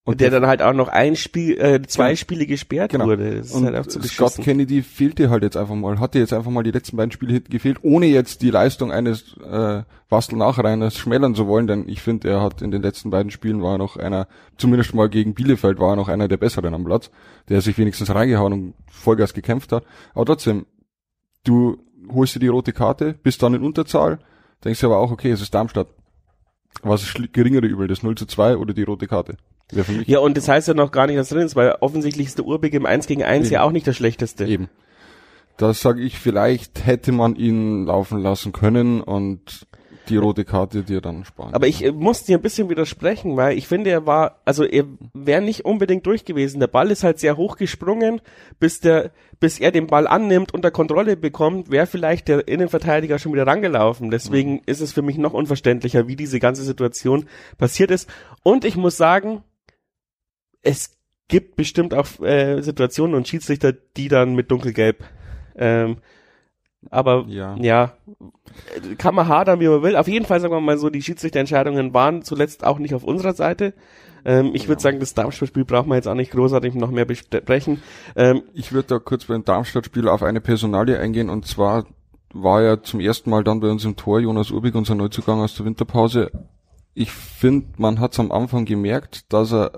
Und 0.09 0.23
der 0.23 0.31
dann 0.31 0.47
halt 0.47 0.63
auch 0.63 0.73
noch 0.73 0.89
ein 0.89 1.17
Spiel, 1.17 1.61
äh, 1.61 1.83
zwei 1.83 2.09
genau. 2.09 2.17
Spiele 2.17 2.47
gesperrt 2.47 2.93
genau. 2.93 3.05
wurde. 3.05 3.37
Das 3.37 3.49
ist 3.49 3.55
und 3.55 3.67
halt 3.67 3.77
auch 3.77 3.87
zu 3.87 4.01
Scott 4.03 4.37
Kennedy 4.39 4.83
fehlte 4.83 5.29
halt 5.29 5.43
jetzt 5.43 5.59
einfach 5.59 5.75
mal, 5.75 6.01
hatte 6.01 6.19
jetzt 6.19 6.33
einfach 6.33 6.51
mal 6.51 6.63
die 6.63 6.71
letzten 6.71 6.97
beiden 6.97 7.13
Spiele 7.13 7.43
gefehlt, 7.43 7.77
ohne 7.83 8.07
jetzt 8.07 8.41
die 8.41 8.51
Leistung 8.51 8.91
eines 8.91 9.37
äh, 9.37 9.83
Bastel 10.09 10.39
Nachreiners 10.39 10.97
schmälern 10.97 11.35
zu 11.35 11.47
wollen, 11.47 11.67
denn 11.67 11.91
ich 11.91 12.01
finde, 12.01 12.31
er 12.31 12.41
hat 12.41 12.63
in 12.63 12.71
den 12.71 12.81
letzten 12.81 13.11
beiden 13.11 13.31
Spielen 13.31 13.63
war 13.63 13.77
noch 13.77 13.99
einer, 13.99 14.29
zumindest 14.57 14.95
mal 14.95 15.11
gegen 15.11 15.35
Bielefeld 15.35 15.79
war 15.79 15.91
er 15.91 15.97
noch 15.97 16.09
einer 16.09 16.27
der 16.27 16.39
besseren 16.39 16.73
am 16.73 16.85
Platz, 16.85 17.11
der 17.51 17.61
sich 17.61 17.77
wenigstens 17.77 18.09
reingehauen 18.09 18.55
und 18.55 18.75
Vollgas 18.91 19.35
gekämpft 19.35 19.73
hat. 19.73 19.85
Aber 20.15 20.25
trotzdem, 20.25 20.65
du 21.45 21.77
holst 22.11 22.35
dir 22.35 22.41
die 22.41 22.49
rote 22.49 22.73
Karte, 22.73 23.15
bist 23.23 23.43
dann 23.43 23.53
in 23.53 23.63
Unterzahl, 23.63 24.21
denkst 24.65 24.81
dir 24.81 24.87
aber 24.87 25.01
auch, 25.01 25.11
okay, 25.11 25.31
es 25.31 25.43
ist 25.43 25.53
Darmstadt. 25.53 25.89
Was 26.83 27.03
ist 27.03 27.33
geringere 27.33 27.67
Übel, 27.67 27.89
das 27.89 28.03
0 28.03 28.15
zu 28.17 28.27
2 28.27 28.57
oder 28.57 28.75
die 28.75 28.83
rote 28.83 29.07
Karte? 29.07 29.37
Ja, 30.07 30.21
und 30.21 30.37
das 30.37 30.49
heißt 30.49 30.69
ja 30.69 30.75
noch 30.75 30.93
gar 30.93 31.07
nicht, 31.07 31.19
dass 31.19 31.29
drin 31.29 31.43
ist, 31.43 31.57
weil 31.57 31.77
offensichtlich 31.81 32.29
ist 32.29 32.39
der 32.39 32.47
Urbig 32.47 32.73
im 32.73 32.87
1 32.87 33.07
gegen 33.07 33.23
1 33.23 33.47
Eben. 33.47 33.55
ja 33.55 33.63
auch 33.63 33.71
nicht 33.71 33.87
das 33.87 33.97
schlechteste. 33.97 34.47
Eben. 34.47 34.69
Das 35.59 35.81
sage 35.81 36.01
ich, 36.01 36.19
vielleicht 36.19 36.87
hätte 36.87 37.13
man 37.13 37.35
ihn 37.35 37.85
laufen 37.87 38.21
lassen 38.21 38.53
können 38.53 39.01
und 39.01 39.67
die 40.09 40.17
rote 40.17 40.45
Karte 40.45 40.83
dir 40.83 41.01
dann 41.01 41.25
sparen. 41.25 41.55
Aber 41.55 41.67
ich 41.67 41.85
äh, 41.85 41.93
muss 41.93 42.25
dir 42.25 42.39
ein 42.39 42.43
bisschen 42.43 42.69
widersprechen, 42.69 43.37
weil 43.37 43.57
ich 43.57 43.67
finde, 43.67 43.91
er 43.91 44.07
war, 44.07 44.41
also 44.45 44.65
er 44.65 44.85
wäre 45.15 45.43
nicht 45.43 45.65
unbedingt 45.65 46.07
durch 46.07 46.25
gewesen. 46.25 46.61
Der 46.61 46.67
Ball 46.67 46.91
ist 46.91 47.05
halt 47.05 47.19
sehr 47.19 47.37
hoch 47.37 47.57
gesprungen, 47.57 48.21
bis 48.59 48.81
der, 48.81 49.13
bis 49.41 49.59
er 49.61 49.71
den 49.71 49.87
Ball 49.87 50.07
annimmt, 50.07 50.55
unter 50.55 50.71
Kontrolle 50.71 51.17
bekommt, 51.17 51.71
wäre 51.71 51.87
vielleicht 51.87 52.29
der 52.29 52.49
Innenverteidiger 52.49 53.19
schon 53.19 53.33
wieder 53.33 53.47
rangelaufen. 53.47 54.11
Deswegen 54.11 54.55
mhm. 54.55 54.63
ist 54.67 54.81
es 54.81 54.93
für 54.93 55.03
mich 55.03 55.19
noch 55.19 55.33
unverständlicher, 55.33 56.09
wie 56.09 56.17
diese 56.17 56.41
ganze 56.41 56.63
Situation 56.63 57.27
passiert 57.57 57.91
ist. 57.91 58.09
Und 58.43 58.65
ich 58.65 58.77
muss 58.77 58.97
sagen, 58.97 59.43
es 60.63 60.99
gibt 61.29 61.57
bestimmt 61.57 61.95
auch 61.95 62.21
äh, 62.21 62.63
Situationen 62.63 63.15
und 63.15 63.29
Schiedsrichter, 63.29 63.73
die 63.73 64.09
dann 64.09 64.35
mit 64.35 64.51
dunkelgelb 64.51 65.05
ähm, 65.57 65.99
aber 66.91 67.25
ja. 67.29 67.57
ja, 67.57 67.93
kann 68.99 69.15
man 69.15 69.29
hadern, 69.29 69.61
wie 69.61 69.69
man 69.69 69.83
will. 69.83 69.97
Auf 69.97 70.09
jeden 70.09 70.25
Fall 70.25 70.41
sagen 70.41 70.55
wir 70.55 70.61
mal 70.61 70.79
so, 70.79 70.91
die 70.91 71.03
Schiedsrichterentscheidungen 71.03 71.93
waren 71.93 72.23
zuletzt 72.23 72.65
auch 72.65 72.79
nicht 72.79 72.95
auf 72.95 73.05
unserer 73.05 73.35
Seite. 73.35 73.75
Ähm, 74.25 74.51
ich 74.55 74.63
ja. 74.63 74.69
würde 74.69 74.83
sagen, 74.83 75.01
das 75.01 75.15
Darmstadt-Spiel 75.15 75.65
braucht 75.65 75.87
man 75.87 75.97
jetzt 75.97 76.09
auch 76.09 76.15
nicht 76.15 76.31
großartig 76.31 76.75
noch 76.75 76.91
mehr 76.91 77.05
besprechen. 77.05 77.83
Ähm, 78.17 78.43
ich 78.55 78.73
würde 78.73 78.89
da 78.89 78.99
kurz 78.99 79.25
beim 79.27 79.45
Darmstadt-Spiel 79.45 80.09
auf 80.09 80.23
eine 80.23 80.41
Personalie 80.41 80.99
eingehen 80.99 81.31
und 81.31 81.47
zwar 81.47 81.87
war 82.33 82.63
ja 82.63 82.83
zum 82.83 83.01
ersten 83.01 83.31
Mal 83.31 83.45
dann 83.45 83.61
bei 83.61 83.71
uns 83.71 83.85
im 83.85 83.97
Tor 83.97 84.21
Jonas 84.21 84.51
Urbig, 84.51 84.75
unser 84.75 84.95
Neuzugang 84.95 85.41
aus 85.41 85.55
der 85.55 85.67
Winterpause. 85.67 86.31
Ich 86.95 87.11
finde, 87.11 87.69
man 87.79 88.01
hat 88.01 88.13
es 88.13 88.21
am 88.21 88.33
Anfang 88.33 88.65
gemerkt, 88.65 89.33
dass 89.33 89.53
er 89.53 89.73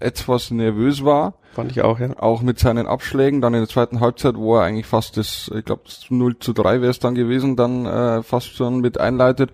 etwas 0.00 0.50
nervös 0.50 1.04
war. 1.04 1.34
Fand 1.52 1.70
ich 1.70 1.82
auch, 1.82 1.98
ja. 1.98 2.16
Auch 2.18 2.42
mit 2.42 2.58
seinen 2.58 2.86
Abschlägen. 2.86 3.40
Dann 3.40 3.54
in 3.54 3.60
der 3.60 3.68
zweiten 3.68 4.00
Halbzeit, 4.00 4.36
wo 4.36 4.56
er 4.56 4.62
eigentlich 4.62 4.86
fast 4.86 5.16
das, 5.16 5.50
ich 5.54 5.64
glaube 5.64 5.82
0 6.08 6.38
zu 6.38 6.52
3 6.52 6.80
wäre 6.80 6.90
es 6.90 6.98
dann 6.98 7.14
gewesen, 7.14 7.56
dann 7.56 7.86
äh, 7.86 8.22
fast 8.22 8.54
schon 8.54 8.80
mit 8.80 8.98
einleitet. 8.98 9.52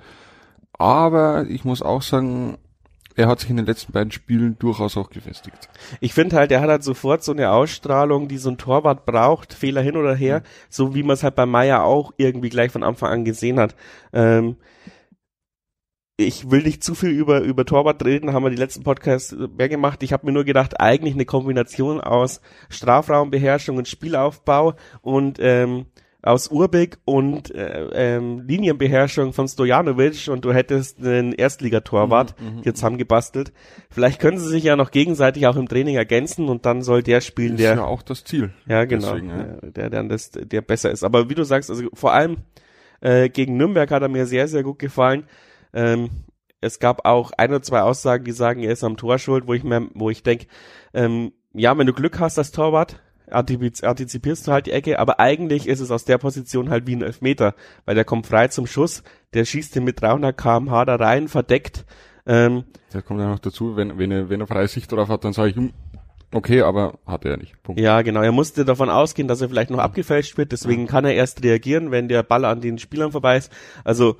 Aber 0.73 1.47
ich 1.49 1.64
muss 1.64 1.83
auch 1.83 2.02
sagen, 2.02 2.59
er 3.18 3.26
hat 3.26 3.40
sich 3.40 3.50
in 3.50 3.57
den 3.57 3.66
letzten 3.66 3.92
beiden 3.92 4.12
Spielen 4.12 4.57
durchaus 4.61 4.97
auch 4.97 5.11
gefestigt. 5.11 5.68
Ich 6.00 6.14
finde 6.14 6.37
halt, 6.37 6.52
er 6.52 6.61
hat 6.61 6.68
halt 6.68 6.85
sofort 6.85 7.25
so 7.25 7.33
eine 7.33 7.50
Ausstrahlung, 7.50 8.28
die 8.28 8.38
so 8.38 8.50
ein 8.50 8.59
Torwart 8.59 9.07
braucht, 9.07 9.54
Fehler 9.54 9.83
hin 9.83 9.97
oder 9.97 10.14
her, 10.14 10.38
mhm. 10.38 10.45
so 10.68 10.95
wie 10.95 11.02
man 11.02 11.14
es 11.14 11.25
halt 11.25 11.35
bei 11.35 11.45
Meier 11.45 11.83
auch 11.83 12.12
irgendwie 12.16 12.49
gleich 12.49 12.71
von 12.71 12.85
Anfang 12.85 13.11
an 13.11 13.25
gesehen 13.25 13.59
hat. 13.59 13.75
Ähm, 14.12 14.57
ich 16.20 16.50
will 16.50 16.62
nicht 16.62 16.82
zu 16.82 16.96
viel 16.96 17.10
über, 17.10 17.42
über 17.42 17.64
Torwart 17.64 18.04
reden, 18.04 18.32
haben 18.32 18.42
wir 18.42 18.50
die 18.50 18.56
letzten 18.56 18.82
Podcasts 18.82 19.34
mehr 19.56 19.68
gemacht. 19.68 20.02
Ich 20.02 20.12
habe 20.12 20.26
mir 20.26 20.32
nur 20.32 20.44
gedacht, 20.44 20.80
eigentlich 20.80 21.14
eine 21.14 21.25
Kombination 21.25 22.00
aus 22.00 22.40
Strafraumbeherrschung 22.68 23.76
und 23.76 23.87
Spielaufbau 23.87 24.75
und 25.00 25.38
ähm, 25.40 25.87
aus 26.20 26.48
Urbik 26.48 26.98
und 27.04 27.54
äh, 27.54 28.16
ähm, 28.16 28.40
Linienbeherrschung 28.40 29.32
von 29.32 29.46
Stojanovic 29.46 30.26
und 30.28 30.44
du 30.44 30.52
hättest 30.52 30.98
einen 30.98 31.32
Erstligatorwart 31.32 32.34
mhm, 32.40 32.46
mhm 32.46 32.62
hier 32.64 32.75
zusammengebastelt. 32.75 33.52
Vielleicht 33.88 34.20
können 34.20 34.38
sie 34.38 34.48
sich 34.48 34.64
ja 34.64 34.75
noch 34.75 34.90
gegenseitig 34.90 35.46
auch 35.46 35.54
im 35.54 35.68
Training 35.68 35.94
ergänzen 35.94 36.48
und 36.48 36.66
dann 36.66 36.82
soll 36.82 37.04
der 37.04 37.20
spielen, 37.20 37.56
der. 37.56 37.75
Ist 37.75 37.78
ja 37.78 37.84
auch 37.84 38.02
das 38.02 38.25
Ziel. 38.25 38.50
Ja, 38.66 38.87
genau. 38.87 39.12
Deswegen, 39.12 39.28
ja. 39.28 39.70
Der 39.70 39.88
dann 39.88 40.08
das, 40.08 40.32
der 40.32 40.62
besser 40.62 40.90
ist. 40.90 41.04
Aber 41.04 41.30
wie 41.30 41.37
du 41.37 41.44
sagst, 41.44 41.70
also 41.70 41.84
vor 41.94 42.12
allem 42.12 42.38
äh, 43.00 43.28
gegen 43.28 43.56
Nürnberg 43.56 43.88
hat 43.92 44.02
er 44.02 44.08
mir 44.08 44.26
sehr, 44.26 44.48
sehr 44.48 44.64
gut 44.64 44.80
gefallen. 44.80 45.25
Ähm, 45.72 46.10
es 46.60 46.78
gab 46.78 47.06
auch 47.06 47.32
ein 47.37 47.50
oder 47.50 47.62
zwei 47.62 47.82
Aussagen, 47.82 48.25
die 48.25 48.32
sagen, 48.32 48.62
er 48.62 48.72
ist 48.72 48.84
am 48.84 48.96
Tor 48.96 49.18
schuld, 49.18 49.46
wo 49.46 49.54
ich 49.54 49.64
mir, 49.64 49.88
wo 49.94 50.10
ich 50.10 50.22
denke, 50.22 50.46
ähm, 50.92 51.32
ja, 51.52 51.76
wenn 51.76 51.87
du 51.87 51.92
Glück 51.92 52.18
hast 52.18 52.38
als 52.38 52.50
Torwart, 52.50 53.00
antizipierst 53.30 54.46
du 54.46 54.52
halt 54.52 54.66
die 54.66 54.72
Ecke, 54.72 54.98
aber 54.98 55.20
eigentlich 55.20 55.68
ist 55.68 55.80
es 55.80 55.90
aus 55.90 56.04
der 56.04 56.18
Position 56.18 56.70
halt 56.70 56.87
wie 56.87 56.96
ein 56.96 57.02
Elfmeter, 57.02 57.54
weil 57.84 57.94
der 57.94 58.04
kommt 58.04 58.26
frei 58.26 58.48
zum 58.48 58.66
Schuss, 58.66 59.02
der 59.34 59.44
schießt 59.44 59.75
den 59.75 59.84
mit 59.84 60.00
300 60.00 60.37
kmh 60.37 60.84
da 60.84 60.96
rein, 60.96 61.28
verdeckt. 61.28 61.84
Ähm, 62.26 62.64
der 62.92 63.02
kommt 63.02 63.20
ja 63.20 63.28
noch 63.28 63.38
dazu, 63.38 63.76
wenn, 63.76 63.98
wenn 63.98 64.10
er, 64.10 64.28
wenn 64.30 64.40
er 64.40 64.46
freie 64.46 64.68
Sicht 64.68 64.90
drauf 64.90 65.08
hat, 65.08 65.25
dann 65.25 65.32
sage 65.32 65.50
ich, 65.50 65.56
hm, 65.56 65.72
Okay, 66.30 66.60
aber 66.60 66.98
hat 67.06 67.25
er 67.25 67.38
nicht. 67.38 67.62
Punkt. 67.62 67.80
Ja, 67.80 68.02
genau. 68.02 68.20
Er 68.20 68.32
musste 68.32 68.66
davon 68.66 68.90
ausgehen, 68.90 69.28
dass 69.28 69.40
er 69.40 69.48
vielleicht 69.48 69.70
noch 69.70 69.78
abgefälscht 69.78 70.37
wird. 70.37 70.52
Deswegen 70.52 70.87
kann 70.87 71.06
er 71.06 71.14
erst 71.14 71.42
reagieren, 71.42 71.90
wenn 71.90 72.08
der 72.08 72.22
Ball 72.22 72.44
an 72.44 72.60
den 72.60 72.78
Spielern 72.78 73.12
vorbei 73.12 73.38
ist. 73.38 73.50
Also 73.82 74.16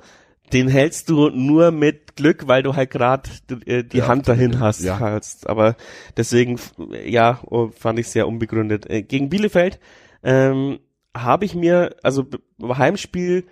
den 0.53 0.67
hältst 0.67 1.09
du 1.09 1.29
nur 1.29 1.71
mit 1.71 2.15
Glück, 2.15 2.47
weil 2.47 2.63
du 2.63 2.75
halt 2.75 2.89
gerade 2.89 3.29
äh, 3.65 3.83
die 3.83 3.99
ja, 3.99 4.07
Hand 4.07 4.27
dahin 4.27 4.59
hast. 4.59 4.81
Ja. 4.81 4.99
Hast. 4.99 5.47
Aber 5.47 5.75
deswegen, 6.17 6.59
ja, 7.05 7.39
oh, 7.45 7.69
fand 7.69 7.99
ich 7.99 8.07
sehr 8.07 8.27
unbegründet. 8.27 8.89
Äh, 8.89 9.03
gegen 9.03 9.29
Bielefeld 9.29 9.79
ähm, 10.23 10.79
habe 11.15 11.45
ich 11.45 11.55
mir, 11.55 11.95
also 12.03 12.25
Heimspiel, 12.61 13.45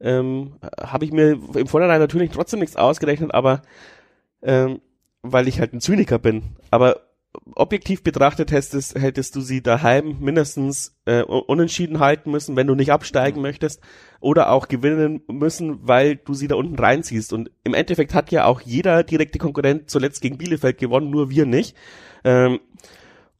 ähm, 0.00 0.54
habe 0.80 1.04
ich 1.04 1.12
mir 1.12 1.38
im 1.54 1.66
Vorhinein 1.66 2.00
natürlich 2.00 2.30
trotzdem 2.30 2.60
nichts 2.60 2.76
ausgerechnet, 2.76 3.32
aber 3.32 3.62
ähm, 4.42 4.80
weil 5.22 5.48
ich 5.48 5.60
halt 5.60 5.72
ein 5.72 5.80
Zyniker 5.80 6.18
bin. 6.18 6.42
Aber 6.70 7.03
objektiv 7.54 8.02
betrachtet 8.02 8.52
hättest, 8.52 8.94
hättest 8.94 9.36
du 9.36 9.40
sie 9.40 9.62
daheim 9.62 10.18
mindestens 10.20 10.96
äh, 11.04 11.22
unentschieden 11.22 12.00
halten 12.00 12.30
müssen, 12.30 12.56
wenn 12.56 12.66
du 12.66 12.74
nicht 12.74 12.92
absteigen 12.92 13.40
möchtest, 13.40 13.80
oder 14.20 14.50
auch 14.50 14.68
gewinnen 14.68 15.22
müssen, 15.28 15.86
weil 15.86 16.16
du 16.16 16.34
sie 16.34 16.48
da 16.48 16.54
unten 16.54 16.78
reinziehst. 16.78 17.32
Und 17.32 17.50
im 17.64 17.74
Endeffekt 17.74 18.14
hat 18.14 18.32
ja 18.32 18.46
auch 18.46 18.60
jeder 18.60 19.02
direkte 19.02 19.38
Konkurrent 19.38 19.90
zuletzt 19.90 20.22
gegen 20.22 20.38
Bielefeld 20.38 20.78
gewonnen, 20.78 21.10
nur 21.10 21.30
wir 21.30 21.46
nicht. 21.46 21.76
Ähm, 22.24 22.60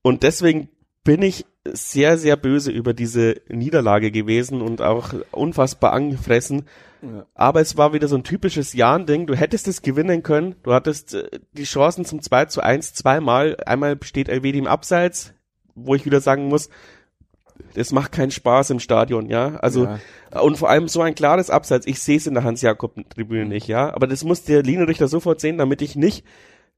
und 0.03 0.23
deswegen 0.23 0.69
bin 1.03 1.23
ich 1.23 1.47
sehr, 1.73 2.19
sehr 2.19 2.37
böse 2.37 2.71
über 2.71 2.93
diese 2.93 3.41
Niederlage 3.49 4.11
gewesen 4.11 4.61
und 4.61 4.83
auch 4.83 5.15
unfassbar 5.31 5.93
angefressen. 5.93 6.65
Ja. 7.13 7.27
Aber 7.35 7.61
es 7.61 7.77
war 7.77 7.93
wieder 7.93 8.09
so 8.09 8.17
ein 8.17 8.25
typisches 8.25 8.73
Jahn-Ding. 8.73 9.27
Du 9.27 9.35
hättest 9.35 9.69
es 9.69 9.83
gewinnen 9.83 10.23
können. 10.23 10.57
Du 10.63 10.73
hattest 10.73 11.15
äh, 11.15 11.29
die 11.53 11.65
Chancen 11.65 12.05
zum 12.05 12.23
2 12.23 12.47
zu 12.47 12.63
1 12.63 12.95
zweimal. 12.95 13.57
Einmal 13.67 13.99
steht 14.03 14.29
Elvedi 14.29 14.59
im 14.59 14.67
Abseits, 14.67 15.35
wo 15.75 15.95
ich 15.95 16.05
wieder 16.05 16.21
sagen 16.21 16.49
muss, 16.49 16.69
es 17.75 17.93
macht 17.93 18.13
keinen 18.13 18.31
Spaß 18.31 18.71
im 18.71 18.81
Stadion, 18.81 19.29
ja. 19.29 19.57
Also 19.57 19.85
ja. 19.85 20.41
und 20.41 20.59
vor 20.59 20.71
allem 20.71 20.89
so 20.89 21.01
ein 21.03 21.15
klares 21.15 21.51
Abseits. 21.51 21.87
Ich 21.87 22.01
sehe 22.01 22.17
es 22.17 22.27
in 22.27 22.35
der 22.35 22.45
Hans-Jakob-Tribüne 22.45 23.47
nicht, 23.47 23.69
ja. 23.69 23.95
Aber 23.95 24.07
das 24.07 24.25
muss 24.25 24.45
der 24.45 24.63
Linienrichter 24.63 25.09
sofort 25.09 25.41
sehen, 25.41 25.59
damit 25.59 25.83
ich 25.83 25.97
nicht 25.97 26.25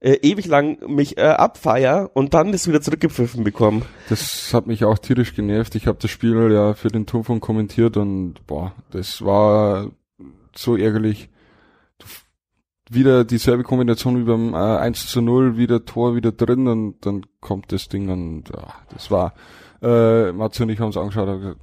äh, 0.01 0.15
ewig 0.23 0.47
lang 0.47 0.79
mich 0.89 1.17
äh, 1.17 1.23
abfeier 1.23 2.11
und 2.15 2.35
dann 2.35 2.53
das 2.53 2.69
wieder 2.69 2.81
zurückgepfiffen 2.81 3.45
bekommen. 3.45 3.83
Das 4.09 4.53
hat 4.53 4.67
mich 4.67 4.85
auch 4.85 4.99
tierisch 4.99 5.35
genervt. 5.35 5.75
Ich 5.75 5.87
habe 5.87 5.99
das 6.01 6.11
Spiel 6.11 6.53
ja 6.53 6.75
für 6.75 6.89
den 6.89 7.07
Turmfunk 7.07 7.43
kommentiert 7.43 7.97
und 7.97 8.47
boah, 8.47 8.73
das 8.91 9.25
war 9.25 9.91
so 10.59 10.77
ärgerlich. 10.77 11.29
Wieder 12.89 13.25
dieselbe 13.25 13.65
Kombination 13.65 14.19
wie 14.19 14.25
beim 14.25 14.55
äh, 14.55 14.79
1 14.79 15.09
zu 15.09 15.21
0, 15.21 15.57
wieder 15.57 15.85
Tor 15.85 16.15
wieder 16.15 16.31
drin 16.31 16.69
und 16.69 17.05
dann 17.05 17.27
kommt 17.41 17.73
das 17.73 17.89
Ding 17.89 18.09
und 18.11 18.45
ja, 18.51 18.75
das 18.93 19.11
war, 19.11 19.35
äh, 19.83 20.31
Matze 20.31 20.63
und 20.63 20.69
ich 20.69 20.79
haben 20.79 20.91
es 20.91 20.97
angeschaut 20.97 21.29
und 21.29 21.41
gesagt, 21.41 21.61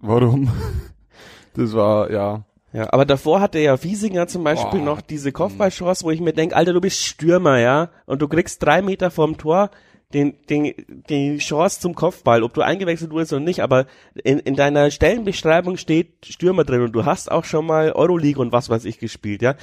warum? 0.00 0.48
das 1.54 1.72
war, 1.72 2.10
ja, 2.12 2.44
ja, 2.72 2.90
aber 2.90 3.04
davor 3.04 3.40
hatte 3.40 3.58
ja 3.58 3.82
Wiesinger 3.82 4.28
zum 4.28 4.44
Beispiel 4.44 4.80
oh. 4.80 4.84
noch 4.84 5.00
diese 5.02 5.30
Kopfballchance, 5.30 6.04
wo 6.04 6.10
ich 6.10 6.20
mir 6.20 6.32
denke, 6.32 6.56
Alter, 6.56 6.72
du 6.72 6.80
bist 6.80 7.02
Stürmer, 7.02 7.58
ja, 7.58 7.90
und 8.06 8.22
du 8.22 8.28
kriegst 8.28 8.62
drei 8.62 8.80
Meter 8.80 9.10
vorm 9.10 9.36
Tor 9.36 9.70
den, 10.14 10.34
den, 10.48 10.74
die 11.08 11.38
Chance 11.38 11.80
zum 11.80 11.94
Kopfball, 11.94 12.42
ob 12.42 12.54
du 12.54 12.62
eingewechselt 12.62 13.10
wurdest 13.10 13.32
oder 13.32 13.42
nicht, 13.42 13.60
aber 13.60 13.86
in, 14.22 14.38
in 14.38 14.54
deiner 14.54 14.90
Stellenbeschreibung 14.90 15.76
steht 15.76 16.26
Stürmer 16.26 16.64
drin 16.64 16.82
und 16.82 16.92
du 16.92 17.04
hast 17.04 17.30
auch 17.30 17.44
schon 17.44 17.66
mal 17.66 17.92
Euroleague 17.92 18.40
und 18.40 18.52
was 18.52 18.70
weiß 18.70 18.84
ich 18.84 18.98
gespielt, 18.98 19.42
ja. 19.42 19.54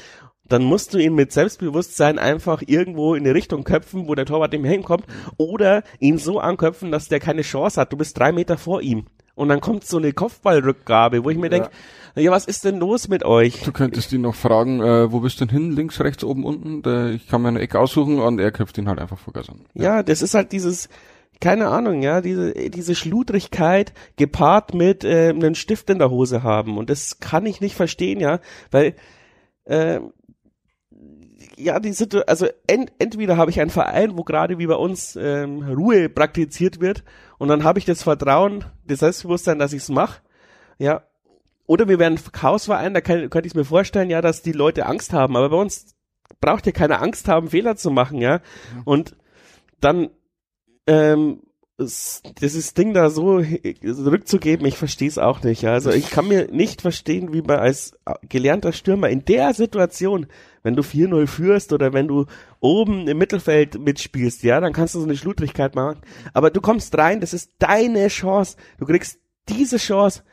Dann 0.47 0.63
musst 0.63 0.95
du 0.95 0.97
ihn 0.97 1.13
mit 1.13 1.31
Selbstbewusstsein 1.31 2.17
einfach 2.17 2.63
irgendwo 2.65 3.13
in 3.13 3.23
die 3.23 3.29
Richtung 3.29 3.63
köpfen, 3.63 4.07
wo 4.07 4.15
der 4.15 4.25
Torwart 4.25 4.51
dem 4.51 4.63
hinkommt, 4.63 5.05
oder 5.37 5.83
ihn 5.99 6.17
so 6.17 6.39
anköpfen, 6.39 6.91
dass 6.91 7.07
der 7.07 7.19
keine 7.19 7.43
Chance 7.43 7.79
hat. 7.79 7.93
Du 7.93 7.97
bist 7.97 8.17
drei 8.17 8.31
Meter 8.31 8.57
vor 8.57 8.81
ihm. 8.81 9.05
Und 9.35 9.49
dann 9.49 9.61
kommt 9.61 9.85
so 9.85 9.97
eine 9.97 10.11
Kopfballrückgabe, 10.11 11.23
wo 11.23 11.29
ich 11.29 11.37
mir 11.37 11.51
ja. 11.51 11.69
Ja, 12.19 12.31
was 12.31 12.45
ist 12.45 12.65
denn 12.65 12.77
los 12.77 13.07
mit 13.07 13.23
euch? 13.23 13.61
Du 13.63 13.71
könntest 13.71 14.11
ihn 14.13 14.21
noch 14.21 14.35
fragen, 14.35 14.81
äh, 14.81 15.11
wo 15.11 15.19
bist 15.21 15.39
du 15.39 15.45
denn 15.45 15.55
hin? 15.55 15.71
Links, 15.71 15.99
rechts, 15.99 16.23
oben, 16.23 16.45
unten? 16.45 16.81
Der, 16.81 17.07
ich 17.09 17.27
kann 17.27 17.41
mir 17.41 17.49
eine 17.49 17.59
Ecke 17.59 17.79
aussuchen 17.79 18.19
und 18.19 18.39
er 18.39 18.51
köpft 18.51 18.77
ihn 18.77 18.87
halt 18.87 18.99
einfach 18.99 19.17
vor 19.17 19.33
Gas 19.33 19.49
an. 19.49 19.65
Ja. 19.73 19.83
ja, 19.83 20.03
das 20.03 20.21
ist 20.21 20.33
halt 20.33 20.51
dieses, 20.51 20.89
keine 21.41 21.69
Ahnung, 21.69 22.01
ja, 22.01 22.21
diese, 22.21 22.53
diese 22.53 22.95
Schludrigkeit 22.95 23.93
gepaart 24.17 24.73
mit 24.73 25.03
äh, 25.03 25.29
einem 25.29 25.55
Stift 25.55 25.89
in 25.89 25.99
der 25.99 26.09
Hose 26.09 26.43
haben. 26.43 26.77
Und 26.77 26.89
das 26.89 27.19
kann 27.19 27.45
ich 27.45 27.61
nicht 27.61 27.75
verstehen, 27.75 28.19
ja, 28.19 28.39
weil 28.71 28.95
äh, 29.65 29.99
ja, 31.55 31.79
die 31.79 31.93
Situation, 31.93 32.27
also 32.27 32.47
ent, 32.67 32.91
entweder 32.99 33.37
habe 33.37 33.51
ich 33.51 33.59
einen 33.59 33.69
Verein, 33.69 34.17
wo 34.17 34.23
gerade 34.23 34.57
wie 34.57 34.67
bei 34.67 34.75
uns 34.75 35.15
ähm, 35.15 35.63
Ruhe 35.63 36.09
praktiziert 36.09 36.79
wird 36.79 37.03
und 37.37 37.49
dann 37.49 37.63
habe 37.63 37.79
ich 37.79 37.85
das 37.85 38.03
Vertrauen, 38.03 38.65
das 38.85 38.99
Selbstbewusstsein, 38.99 39.59
dass 39.59 39.73
ich 39.73 39.83
es 39.83 39.89
mache, 39.89 40.21
ja, 40.77 41.03
oder 41.69 41.87
wir 41.87 41.99
wären 41.99 42.13
ein 42.13 42.31
Chaosverein, 42.31 42.95
da 42.95 43.01
kann, 43.01 43.29
könnte 43.29 43.45
ich 43.45 43.53
mir 43.53 43.63
vorstellen, 43.63 44.09
ja, 44.09 44.23
dass 44.23 44.41
die 44.41 44.53
Leute 44.53 44.87
Angst 44.87 45.13
haben. 45.13 45.37
Aber 45.37 45.49
bei 45.49 45.55
uns 45.57 45.95
braucht 46.41 46.65
ihr 46.65 46.73
keine 46.73 46.99
Angst 46.99 47.27
haben, 47.27 47.51
Fehler 47.51 47.75
zu 47.75 47.91
machen, 47.91 48.19
ja. 48.21 48.41
Mhm. 48.73 48.81
Und 48.85 49.15
dann 49.79 50.09
ähm, 50.87 51.43
dieses 51.77 52.73
Ding 52.73 52.95
da 52.95 53.11
so 53.11 53.43
zurückzugeben, 53.83 54.65
ich 54.65 54.77
verstehe 54.77 55.07
es 55.07 55.19
auch 55.19 55.43
nicht. 55.43 55.61
Ja. 55.61 55.73
Also 55.73 55.91
ich 55.91 56.09
kann 56.09 56.27
mir 56.27 56.47
nicht 56.51 56.81
verstehen, 56.81 57.33
wie 57.33 57.43
man 57.43 57.59
als 57.59 57.93
gelernter 58.27 58.73
Stürmer 58.73 59.09
in 59.09 59.23
der 59.25 59.53
Situation, 59.53 60.25
wenn 60.63 60.75
du 60.75 60.81
4-0 60.81 61.27
führst 61.27 61.71
oder 61.71 61.93
wenn 61.93 62.07
du 62.07 62.25
oben 62.59 63.07
im 63.07 63.19
Mittelfeld 63.19 63.79
mitspielst, 63.79 64.41
ja, 64.41 64.59
dann 64.59 64.73
kannst 64.73 64.95
du 64.95 64.99
so 64.99 65.05
eine 65.05 65.15
Schludrigkeit 65.15 65.75
machen. 65.75 66.01
Aber 66.33 66.49
du 66.49 66.61
kommst 66.61 66.97
rein, 66.97 67.21
das 67.21 67.35
ist 67.35 67.51
deine 67.59 68.07
Chance. 68.07 68.57
Du 68.79 68.87
kriegst 68.87 69.19
diese 69.47 69.77
Chance 69.77 70.23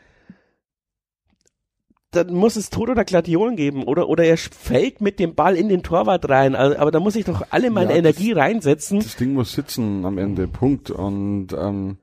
dann 2.13 2.33
muss 2.35 2.57
es 2.57 2.71
Tod 2.71 2.89
oder 2.89 3.05
Gladion 3.05 3.57
geben 3.57 3.85
oder 3.85 4.09
oder 4.09 4.25
er 4.25 4.37
fällt 4.37 5.01
mit 5.01 5.19
dem 5.19 5.35
Ball 5.35 5.57
in 5.57 5.69
den 5.69 5.83
Torwart 5.83 6.29
rein. 6.29 6.55
Also, 6.55 6.79
aber 6.79 6.91
da 6.91 7.01
muss 7.01 7.17
ich 7.17 7.25
doch 7.25 7.43
alle 7.51 7.71
meine 7.71 7.93
ja, 7.93 7.99
Energie 7.99 8.31
das, 8.31 8.39
reinsetzen. 8.39 9.01
Das 9.01 9.17
Ding 9.17 9.35
muss 9.35 9.53
sitzen 9.53 10.05
am 10.05 10.19
Ende. 10.19 10.49
Punkt. 10.49 10.91
Und 10.91 11.49
ähm, 11.53 11.99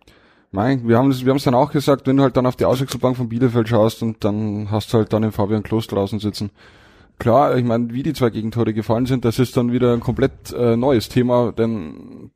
mein, 0.51 0.87
wir 0.87 0.97
haben 0.97 1.09
es 1.09 1.25
wir 1.25 1.31
haben 1.31 1.37
es 1.37 1.43
dann 1.43 1.55
auch 1.55 1.71
gesagt, 1.71 2.05
wenn 2.05 2.17
du 2.17 2.23
halt 2.23 2.37
dann 2.37 2.45
auf 2.45 2.55
die 2.55 2.65
Auswechselbank 2.65 3.17
von 3.17 3.29
Bielefeld 3.29 3.69
schaust 3.69 4.03
und 4.03 4.23
dann 4.23 4.69
hast 4.69 4.93
du 4.93 4.99
halt 4.99 5.13
dann 5.13 5.23
den 5.23 5.31
Fabian 5.31 5.63
Klos 5.63 5.87
draußen 5.87 6.19
sitzen. 6.19 6.51
Klar, 7.19 7.55
ich 7.57 7.63
meine, 7.63 7.93
wie 7.93 8.03
die 8.03 8.13
zwei 8.13 8.29
Gegentore 8.29 8.73
gefallen 8.73 9.05
sind, 9.05 9.23
das 9.23 9.39
ist 9.39 9.55
dann 9.55 9.71
wieder 9.71 9.93
ein 9.93 9.99
komplett 9.99 10.51
äh, 10.51 10.75
neues 10.75 11.09
Thema, 11.09 11.51
denn 11.51 12.31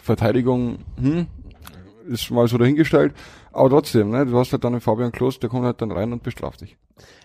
Verteidigung 0.00 0.78
hm, 1.00 1.26
ist 2.08 2.30
mal 2.30 2.46
so 2.46 2.58
dahingestellt. 2.58 3.14
Aber 3.56 3.70
trotzdem, 3.70 4.10
ne, 4.10 4.26
du 4.26 4.38
hast 4.38 4.52
halt 4.52 4.64
dann 4.64 4.74
den 4.74 4.82
Fabian 4.82 5.12
Klos, 5.12 5.38
der 5.40 5.48
kommt 5.48 5.64
halt 5.64 5.80
dann 5.80 5.90
rein 5.90 6.12
und 6.12 6.22
bestraft 6.22 6.60
dich. 6.60 6.76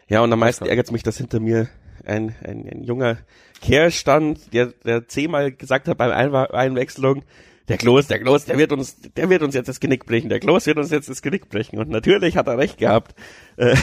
Ja, 0.08 0.22
und 0.22 0.32
am 0.32 0.40
meisten 0.40 0.66
ärgert 0.66 0.90
mich, 0.90 1.04
dass 1.04 1.18
hinter 1.18 1.42
mir 1.42 1.68
ein, 2.06 2.34
ein, 2.42 2.70
ein 2.70 2.84
junger 2.84 3.18
Kerl 3.62 3.92
stand, 3.92 4.54
der, 4.54 4.68
der 4.86 5.10
zehnmal 5.10 5.52
gesagt 5.52 5.90
hat 5.90 5.98
beim 5.98 6.12
Einwechslung, 6.12 7.24
der 7.68 7.78
Klos, 7.78 8.08
der 8.08 8.20
Klos, 8.20 8.46
der 8.46 8.58
wird 8.58 8.72
uns, 8.72 8.96
der 9.02 9.30
wird 9.30 9.44
uns 9.44 9.56
jetzt 9.56 9.68
das 9.68 9.82
Genick 9.82 10.06
brechen, 10.06 10.30
der 10.30 10.40
Klos 10.40 10.66
wird 10.68 10.78
uns 10.78 10.90
jetzt 10.90 11.10
das 11.10 11.22
Genick 11.22 11.50
brechen. 11.50 11.78
Und 11.80 11.90
natürlich 11.90 12.38
hat 12.38 12.48
er 12.48 12.58
recht 12.58 12.78
gehabt. 12.78 13.14
Äh, 13.58 13.76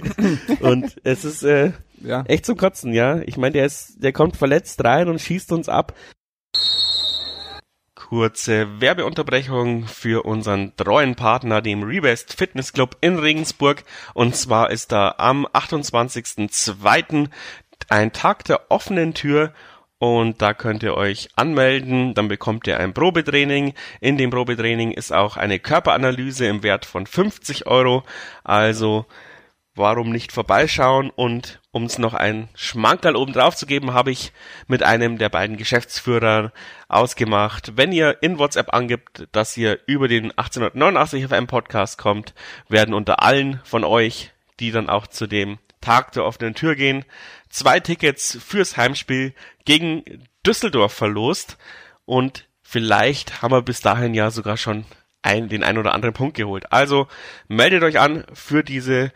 und 0.60 0.96
es 1.02 1.24
ist 1.24 1.42
äh, 1.42 1.72
ja. 2.00 2.22
echt 2.28 2.46
zum 2.46 2.56
Kotzen, 2.56 2.92
ja. 2.92 3.22
Ich 3.26 3.36
meine, 3.36 3.54
der 3.54 3.66
ist, 3.66 4.04
der 4.04 4.12
kommt 4.12 4.36
verletzt 4.36 4.84
rein 4.84 5.08
und 5.08 5.20
schießt 5.20 5.50
uns 5.50 5.68
ab 5.68 5.94
kurze 8.08 8.80
Werbeunterbrechung 8.80 9.86
für 9.86 10.24
unseren 10.24 10.74
treuen 10.76 11.14
Partner, 11.14 11.60
dem 11.60 11.82
Rebest 11.82 12.32
Fitness 12.32 12.72
Club 12.72 12.96
in 13.02 13.18
Regensburg. 13.18 13.84
Und 14.14 14.34
zwar 14.34 14.70
ist 14.70 14.92
da 14.92 15.16
am 15.18 15.44
28.02. 15.44 17.28
ein 17.90 18.12
Tag 18.14 18.44
der 18.44 18.70
offenen 18.70 19.12
Tür 19.12 19.52
und 19.98 20.40
da 20.40 20.54
könnt 20.54 20.82
ihr 20.82 20.94
euch 20.94 21.28
anmelden, 21.36 22.14
dann 22.14 22.28
bekommt 22.28 22.66
ihr 22.66 22.80
ein 22.80 22.94
Probetraining. 22.94 23.74
In 24.00 24.16
dem 24.16 24.30
Probetraining 24.30 24.92
ist 24.92 25.12
auch 25.12 25.36
eine 25.36 25.58
Körperanalyse 25.58 26.46
im 26.46 26.62
Wert 26.62 26.86
von 26.86 27.06
50 27.06 27.66
Euro. 27.66 28.04
Also 28.42 29.04
warum 29.74 30.08
nicht 30.08 30.32
vorbeischauen 30.32 31.10
und 31.10 31.60
um 31.78 31.84
es 31.84 31.96
noch 31.96 32.12
ein 32.12 32.48
Schmankerl 32.54 33.14
oben 33.14 33.32
drauf 33.32 33.54
zu 33.54 33.64
geben, 33.64 33.94
habe 33.94 34.10
ich 34.10 34.32
mit 34.66 34.82
einem 34.82 35.16
der 35.16 35.28
beiden 35.28 35.56
Geschäftsführer 35.56 36.52
ausgemacht. 36.88 37.76
Wenn 37.76 37.92
ihr 37.92 38.20
in 38.20 38.40
WhatsApp 38.40 38.74
angibt, 38.74 39.28
dass 39.30 39.56
ihr 39.56 39.78
über 39.86 40.08
den 40.08 40.32
1889 40.32 41.28
FM 41.28 41.46
Podcast 41.46 41.96
kommt, 41.96 42.34
werden 42.68 42.94
unter 42.94 43.22
allen 43.22 43.60
von 43.62 43.84
euch, 43.84 44.32
die 44.58 44.72
dann 44.72 44.90
auch 44.90 45.06
zu 45.06 45.28
dem 45.28 45.58
Tag 45.80 46.10
der 46.10 46.24
offenen 46.24 46.56
Tür 46.56 46.74
gehen, 46.74 47.04
zwei 47.48 47.78
Tickets 47.78 48.36
fürs 48.44 48.76
Heimspiel 48.76 49.32
gegen 49.64 50.26
Düsseldorf 50.44 50.92
verlost 50.92 51.58
und 52.06 52.48
vielleicht 52.60 53.40
haben 53.40 53.52
wir 53.52 53.62
bis 53.62 53.82
dahin 53.82 54.14
ja 54.14 54.32
sogar 54.32 54.56
schon 54.56 54.84
ein, 55.22 55.48
den 55.48 55.62
ein 55.62 55.78
oder 55.78 55.94
anderen 55.94 56.12
Punkt 56.14 56.36
geholt. 56.36 56.72
Also 56.72 57.06
meldet 57.46 57.84
euch 57.84 58.00
an 58.00 58.24
für 58.32 58.64
diese 58.64 59.12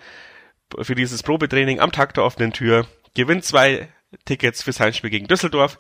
für 0.81 0.95
dieses 0.95 1.23
Probetraining 1.23 1.81
am 1.81 1.93
Tag 1.93 2.14
der 2.14 2.25
offenen 2.25 2.52
Tür. 2.52 2.87
Gewinnt 3.14 3.45
zwei 3.45 3.88
Tickets 4.25 4.62
fürs 4.62 4.81
Heimspiel 4.81 5.11
gegen 5.11 5.26
Düsseldorf. 5.26 5.79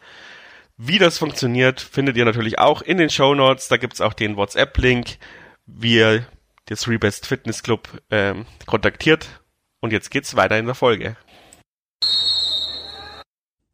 Wie 0.76 0.98
das 0.98 1.18
funktioniert, 1.18 1.80
findet 1.80 2.16
ihr 2.16 2.24
natürlich 2.24 2.58
auch 2.58 2.82
in 2.82 2.98
den 2.98 3.10
Show 3.10 3.34
Notes. 3.34 3.68
Da 3.68 3.76
gibt's 3.76 4.00
auch 4.00 4.14
den 4.14 4.36
WhatsApp-Link, 4.36 5.18
wie 5.66 5.96
ihr 5.96 6.26
den 6.68 6.76
Three 6.76 6.98
Best 6.98 7.26
Fitness 7.26 7.62
Club 7.62 7.88
ähm, 8.10 8.46
kontaktiert. 8.66 9.42
Und 9.80 9.92
jetzt 9.92 10.10
geht's 10.10 10.36
weiter 10.36 10.58
in 10.58 10.66
der 10.66 10.74
Folge. 10.74 11.16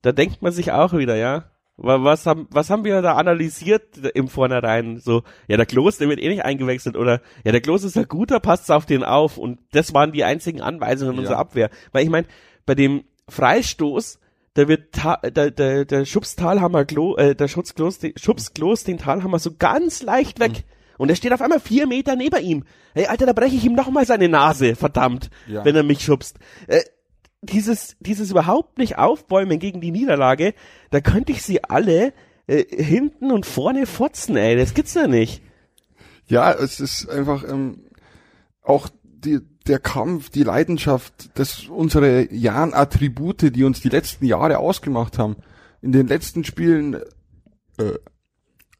Da 0.02 0.12
denkt 0.12 0.42
man 0.42 0.52
sich 0.52 0.72
auch 0.72 0.92
wieder, 0.92 1.16
ja. 1.16 1.50
Was 1.80 2.26
haben, 2.26 2.48
was 2.50 2.70
haben 2.70 2.84
wir 2.84 3.02
da 3.02 3.14
analysiert 3.14 3.96
im 4.14 4.26
Vornherein? 4.26 4.98
So, 4.98 5.22
ja, 5.46 5.56
der 5.56 5.64
Klos, 5.64 5.96
der 5.96 6.08
wird 6.08 6.20
eh 6.20 6.28
nicht 6.28 6.44
eingewechselt 6.44 6.96
oder 6.96 7.20
ja, 7.44 7.52
der 7.52 7.60
Klos 7.60 7.84
ist 7.84 7.94
ja 7.94 8.02
guter, 8.02 8.40
passt 8.40 8.70
auf 8.72 8.84
den 8.84 9.04
auf 9.04 9.38
und 9.38 9.60
das 9.70 9.94
waren 9.94 10.10
die 10.10 10.24
einzigen 10.24 10.60
Anweisungen 10.60 11.14
ja. 11.14 11.20
unserer 11.20 11.38
Abwehr. 11.38 11.70
Weil 11.92 12.02
ich 12.02 12.10
meine, 12.10 12.26
bei 12.66 12.74
dem 12.74 13.04
Freistoß, 13.28 14.18
da 14.54 14.66
wird 14.66 14.90
Ta 14.92 15.18
der, 15.18 15.52
der, 15.52 15.84
der 15.84 16.04
Schubstalhammer 16.04 16.84
Klo, 16.84 17.14
äh, 17.14 17.36
der 17.36 17.46
Schutzklos, 17.46 18.00
Schubsklos 18.16 18.82
den 18.82 18.98
Talhammer 18.98 19.38
so 19.38 19.52
ganz 19.56 20.02
leicht 20.02 20.40
weg. 20.40 20.50
Mhm. 20.52 20.78
Und 20.98 21.10
er 21.10 21.16
steht 21.16 21.32
auf 21.32 21.40
einmal 21.40 21.60
vier 21.60 21.86
Meter 21.86 22.16
neben 22.16 22.44
ihm. 22.44 22.64
Hey, 22.92 23.06
Alter, 23.06 23.26
da 23.26 23.32
breche 23.32 23.54
ich 23.54 23.64
ihm 23.64 23.74
noch 23.74 23.88
mal 23.88 24.04
seine 24.04 24.28
Nase, 24.28 24.74
verdammt, 24.74 25.30
ja. 25.46 25.64
wenn 25.64 25.76
er 25.76 25.84
mich 25.84 26.00
schubst. 26.00 26.40
Äh, 26.66 26.80
dieses, 27.40 27.96
dieses 28.00 28.30
überhaupt 28.30 28.78
nicht 28.78 28.98
aufbäumen 28.98 29.58
gegen 29.58 29.80
die 29.80 29.92
Niederlage, 29.92 30.54
da 30.90 31.00
könnte 31.00 31.32
ich 31.32 31.42
sie 31.42 31.64
alle 31.64 32.12
äh, 32.46 32.64
hinten 32.64 33.30
und 33.30 33.46
vorne 33.46 33.86
fotzen, 33.86 34.36
ey. 34.36 34.56
Das 34.56 34.74
gibt's 34.74 34.94
ja 34.94 35.06
nicht. 35.06 35.42
Ja, 36.26 36.52
es 36.52 36.80
ist 36.80 37.08
einfach 37.08 37.44
ähm, 37.48 37.84
auch 38.62 38.88
die, 39.02 39.40
der 39.66 39.78
Kampf, 39.78 40.30
die 40.30 40.42
Leidenschaft, 40.42 41.30
das 41.38 41.64
unsere 41.68 42.32
Jahren 42.32 42.74
Attribute, 42.74 43.54
die 43.54 43.64
uns 43.64 43.80
die 43.80 43.88
letzten 43.88 44.26
Jahre 44.26 44.58
ausgemacht 44.58 45.18
haben, 45.18 45.36
in 45.80 45.92
den 45.92 46.06
letzten 46.06 46.44
Spielen 46.44 46.94
äh, 47.78 47.94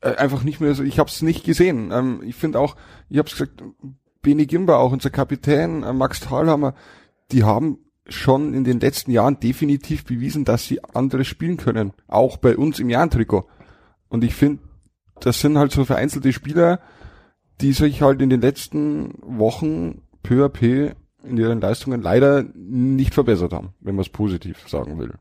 äh, 0.01 0.17
einfach 0.17 0.45
nicht 0.45 0.61
mehr 0.61 0.75
so. 0.75 0.83
Ich 0.83 0.99
habe 0.99 1.11
es 1.11 1.23
nicht 1.23 1.45
gesehen. 1.45 1.91
Ähm, 1.93 2.23
ich 2.25 2.35
finde 2.35 2.61
auch, 2.61 2.77
ich 3.09 3.19
habe 3.19 3.29
es 3.29 3.37
gesagt, 3.37 3.63
Beni 4.23 4.47
Gimba, 4.47 4.77
auch 4.77 4.93
unser 4.93 5.11
Kapitän, 5.11 5.83
äh, 5.83 5.93
Max 5.93 6.21
Thalhammer, 6.21 6.75
die 7.33 7.45
haben 7.45 7.79
schon 8.09 8.55
in 8.55 8.65
den 8.65 8.81
letzten 8.81 9.11
Jahren 9.11 9.41
definitiv 9.41 10.05
bewiesen, 10.05 10.45
dass 10.45 10.67
sie 10.67 10.83
andere 10.95 11.25
spielen 11.25 11.57
können. 11.57 11.93
Auch 12.07 12.37
bei 12.37 12.57
uns 12.57 12.79
im 12.79 12.91
Jahrentrikot. 12.91 13.47
Und 14.09 14.25
ich 14.25 14.35
finde, 14.35 14.63
das 15.21 15.41
sind 15.41 15.59
halt 15.59 15.73
so 15.73 15.85
vereinzelte 15.85 16.33
Spieler, 16.33 16.81
die 17.61 17.73
sich 17.73 18.03
halt 18.03 18.23
in 18.23 18.31
den 18.31 18.41
letzten 18.41 19.15
Wochen 19.21 20.03
peu 20.23 20.45
à 20.45 20.49
peu 20.49 20.93
in 21.25 21.37
ihren 21.37 21.61
Leistungen 21.61 22.01
leider 22.01 22.45
nicht 22.55 23.15
verbessert 23.15 23.53
haben, 23.53 23.75
wenn 23.81 23.97
man 23.97 24.03
es 24.03 24.09
positiv 24.09 24.69
sagen 24.69 24.99
will. 24.99 25.15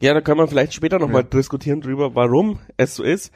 Ja, 0.00 0.14
da 0.14 0.20
können 0.20 0.38
wir 0.38 0.48
vielleicht 0.48 0.72
später 0.72 0.98
nochmal 0.98 1.22
ja. 1.22 1.28
diskutieren 1.28 1.80
drüber, 1.80 2.14
warum 2.14 2.58
es 2.76 2.94
so 2.94 3.02
ist. 3.02 3.32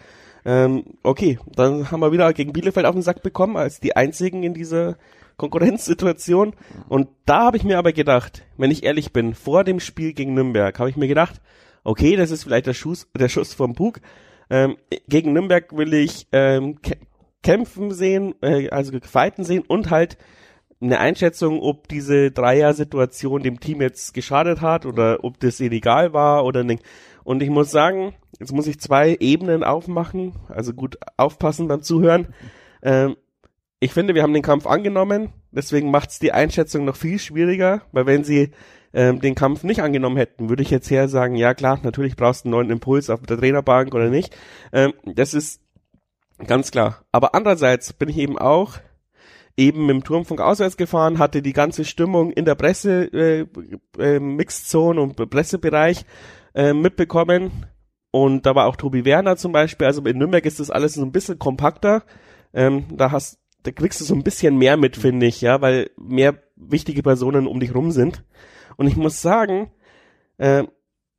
Ähm, 0.46 0.84
okay, 1.02 1.38
dann 1.56 1.90
haben 1.90 2.00
wir 2.00 2.12
wieder 2.12 2.32
gegen 2.32 2.52
Bielefeld 2.52 2.86
auf 2.86 2.94
den 2.94 3.02
Sack 3.02 3.22
bekommen, 3.22 3.56
als 3.56 3.80
die 3.80 3.96
einzigen 3.96 4.42
in 4.42 4.54
dieser 4.54 4.96
Konkurrenzsituation. 5.36 6.54
Und 6.88 7.08
da 7.26 7.44
habe 7.44 7.56
ich 7.56 7.64
mir 7.64 7.78
aber 7.78 7.92
gedacht, 7.92 8.44
wenn 8.56 8.70
ich 8.70 8.84
ehrlich 8.84 9.12
bin, 9.12 9.34
vor 9.34 9.64
dem 9.64 9.80
Spiel 9.80 10.12
gegen 10.12 10.34
Nürnberg 10.34 10.78
habe 10.78 10.90
ich 10.90 10.96
mir 10.96 11.08
gedacht, 11.08 11.40
okay, 11.84 12.16
das 12.16 12.30
ist 12.30 12.44
vielleicht 12.44 12.66
der 12.66 12.74
Schuss, 12.74 13.08
der 13.16 13.28
Schuss 13.28 13.54
vom 13.54 13.74
Bug. 13.74 14.00
Ähm, 14.50 14.76
gegen 15.08 15.32
Nürnberg 15.32 15.76
will 15.76 15.94
ich 15.94 16.26
ähm, 16.32 16.78
kämpfen 17.42 17.92
sehen, 17.92 18.34
äh, 18.42 18.68
also 18.70 18.92
fighten 19.02 19.44
sehen 19.44 19.64
und 19.66 19.90
halt 19.90 20.16
eine 20.80 20.98
Einschätzung, 20.98 21.60
ob 21.60 21.88
diese 21.88 22.30
Dreier-Situation 22.30 23.42
dem 23.42 23.60
Team 23.60 23.80
jetzt 23.80 24.12
geschadet 24.12 24.60
hat 24.60 24.86
oder 24.86 25.22
ob 25.22 25.40
das 25.40 25.60
ihnen 25.60 25.72
egal 25.72 26.12
war 26.12 26.44
oder 26.44 26.64
nicht. 26.64 26.82
Und 27.22 27.42
ich 27.42 27.48
muss 27.48 27.70
sagen, 27.70 28.14
jetzt 28.38 28.52
muss 28.52 28.66
ich 28.66 28.80
zwei 28.80 29.16
Ebenen 29.20 29.64
aufmachen, 29.64 30.34
also 30.48 30.74
gut 30.74 30.98
aufpassen 31.16 31.68
beim 31.68 31.82
Zuhören. 31.82 32.28
Ähm, 32.82 33.16
ich 33.84 33.92
finde, 33.92 34.14
wir 34.14 34.22
haben 34.22 34.32
den 34.32 34.42
Kampf 34.42 34.66
angenommen, 34.66 35.34
deswegen 35.50 35.90
macht 35.90 36.08
es 36.08 36.18
die 36.18 36.32
Einschätzung 36.32 36.86
noch 36.86 36.96
viel 36.96 37.18
schwieriger, 37.18 37.82
weil 37.92 38.06
wenn 38.06 38.24
sie 38.24 38.52
ähm, 38.94 39.20
den 39.20 39.34
Kampf 39.34 39.62
nicht 39.62 39.82
angenommen 39.82 40.16
hätten, 40.16 40.48
würde 40.48 40.62
ich 40.62 40.70
jetzt 40.70 40.90
her 40.90 41.06
sagen, 41.06 41.36
ja 41.36 41.52
klar, 41.52 41.78
natürlich 41.82 42.16
brauchst 42.16 42.44
du 42.44 42.48
einen 42.48 42.52
neuen 42.52 42.70
Impuls 42.70 43.10
auf 43.10 43.20
der 43.20 43.36
Trainerbank 43.36 43.94
oder 43.94 44.08
nicht. 44.08 44.34
Ähm, 44.72 44.94
das 45.04 45.34
ist 45.34 45.60
ganz 46.46 46.70
klar. 46.70 47.04
Aber 47.12 47.34
andererseits 47.34 47.92
bin 47.92 48.08
ich 48.08 48.16
eben 48.16 48.38
auch 48.38 48.78
eben 49.54 49.86
dem 49.86 50.02
Turmfunk 50.02 50.40
auswärts 50.40 50.78
gefahren, 50.78 51.18
hatte 51.18 51.42
die 51.42 51.52
ganze 51.52 51.84
Stimmung 51.84 52.32
in 52.32 52.46
der 52.46 52.54
Presse, 52.54 53.04
äh, 53.12 53.46
äh, 53.98 54.18
Mixzone 54.18 54.98
und 54.98 55.28
Pressebereich 55.28 56.06
äh, 56.54 56.72
mitbekommen. 56.72 57.50
Und 58.10 58.46
da 58.46 58.54
war 58.54 58.66
auch 58.66 58.76
Tobi 58.76 59.04
Werner 59.04 59.36
zum 59.36 59.52
Beispiel. 59.52 59.86
Also 59.86 60.00
in 60.04 60.16
Nürnberg 60.16 60.46
ist 60.46 60.58
das 60.58 60.70
alles 60.70 60.94
so 60.94 61.02
ein 61.02 61.12
bisschen 61.12 61.38
kompakter. 61.38 62.04
Ähm, 62.54 62.86
da 62.96 63.10
hast 63.10 63.43
da 63.64 63.72
kriegst 63.72 64.00
du 64.00 64.04
so 64.04 64.14
ein 64.14 64.22
bisschen 64.22 64.56
mehr 64.56 64.76
mit, 64.76 64.96
finde 64.96 65.26
ich, 65.26 65.40
ja, 65.40 65.60
weil 65.60 65.90
mehr 65.96 66.38
wichtige 66.56 67.02
Personen 67.02 67.46
um 67.46 67.60
dich 67.60 67.74
rum 67.74 67.90
sind. 67.90 68.24
Und 68.76 68.86
ich 68.86 68.96
muss 68.96 69.20
sagen, 69.20 69.70
äh, 70.38 70.64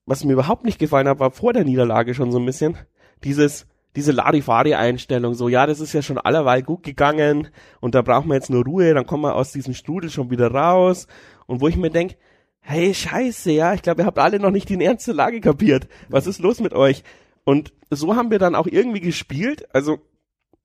was 0.06 0.24
mir 0.24 0.34
überhaupt 0.34 0.64
nicht 0.64 0.80
gefallen 0.80 1.08
hat, 1.08 1.20
war 1.20 1.32
vor 1.32 1.54
der 1.54 1.66
Niederlage 1.66 2.14
schon 2.14 2.32
so 2.32 2.40
ein 2.40 2.46
bisschen 2.46 2.78
dieses 3.24 3.68
diese 3.96 4.12
Larifari-Einstellung, 4.12 5.36
so, 5.36 5.48
ja, 5.48 5.66
das 5.66 5.80
ist 5.80 5.94
ja 5.94 6.02
schon 6.02 6.18
allerweil 6.18 6.62
gut 6.64 6.84
gegangen 6.84 7.48
und 7.80 7.96
da 7.96 8.02
brauchen 8.02 8.28
wir 8.28 8.36
jetzt 8.36 8.50
nur 8.50 8.66
Ruhe, 8.66 8.94
dann 8.94 9.06
kommen 9.06 9.24
wir 9.24 9.36
aus 9.36 9.52
diesem 9.54 9.74
Strudel 9.74 10.10
schon 10.10 10.30
wieder 10.30 10.52
raus. 10.52 11.08
Und 11.48 11.62
wo 11.62 11.68
ich 11.68 11.78
mir 11.78 11.90
denk, 11.90 12.18
hey, 12.60 12.94
scheiße, 12.94 13.52
ja, 13.52 13.74
ich 13.74 13.82
glaube, 13.82 14.02
ihr 14.02 14.06
habt 14.06 14.20
alle 14.20 14.40
noch 14.40 14.52
nicht 14.52 14.68
die 14.68 14.84
ernste 14.84 15.14
Lage 15.14 15.40
kapiert. 15.40 15.88
Was 16.10 16.28
ist 16.28 16.40
los 16.40 16.60
mit 16.60 16.74
euch? 16.74 17.04
Und 17.46 17.74
so 17.90 18.16
haben 18.16 18.32
wir 18.32 18.40
dann 18.40 18.56
auch 18.56 18.68
irgendwie 18.68 19.00
gespielt. 19.00 19.68
Also 19.74 20.00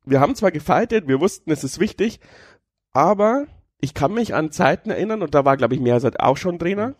wir 0.05 0.21
haben 0.21 0.35
zwar 0.35 0.51
gefightet, 0.51 1.09
wir 1.09 1.21
wussten, 1.21 1.51
es 1.51 1.65
ist 1.65 1.81
wichtig, 1.81 2.21
aber 2.93 3.47
ich 3.81 3.95
kann 3.95 4.13
mich 4.13 4.35
an 4.35 4.53
Zeiten 4.53 4.91
erinnern, 4.91 5.23
und 5.23 5.35
da 5.35 5.45
war, 5.45 5.57
glaube 5.57 5.75
ich, 5.75 5.81
Mehrseits 5.81 6.19
auch 6.19 6.37
schon 6.37 6.59
Trainer, 6.59 6.95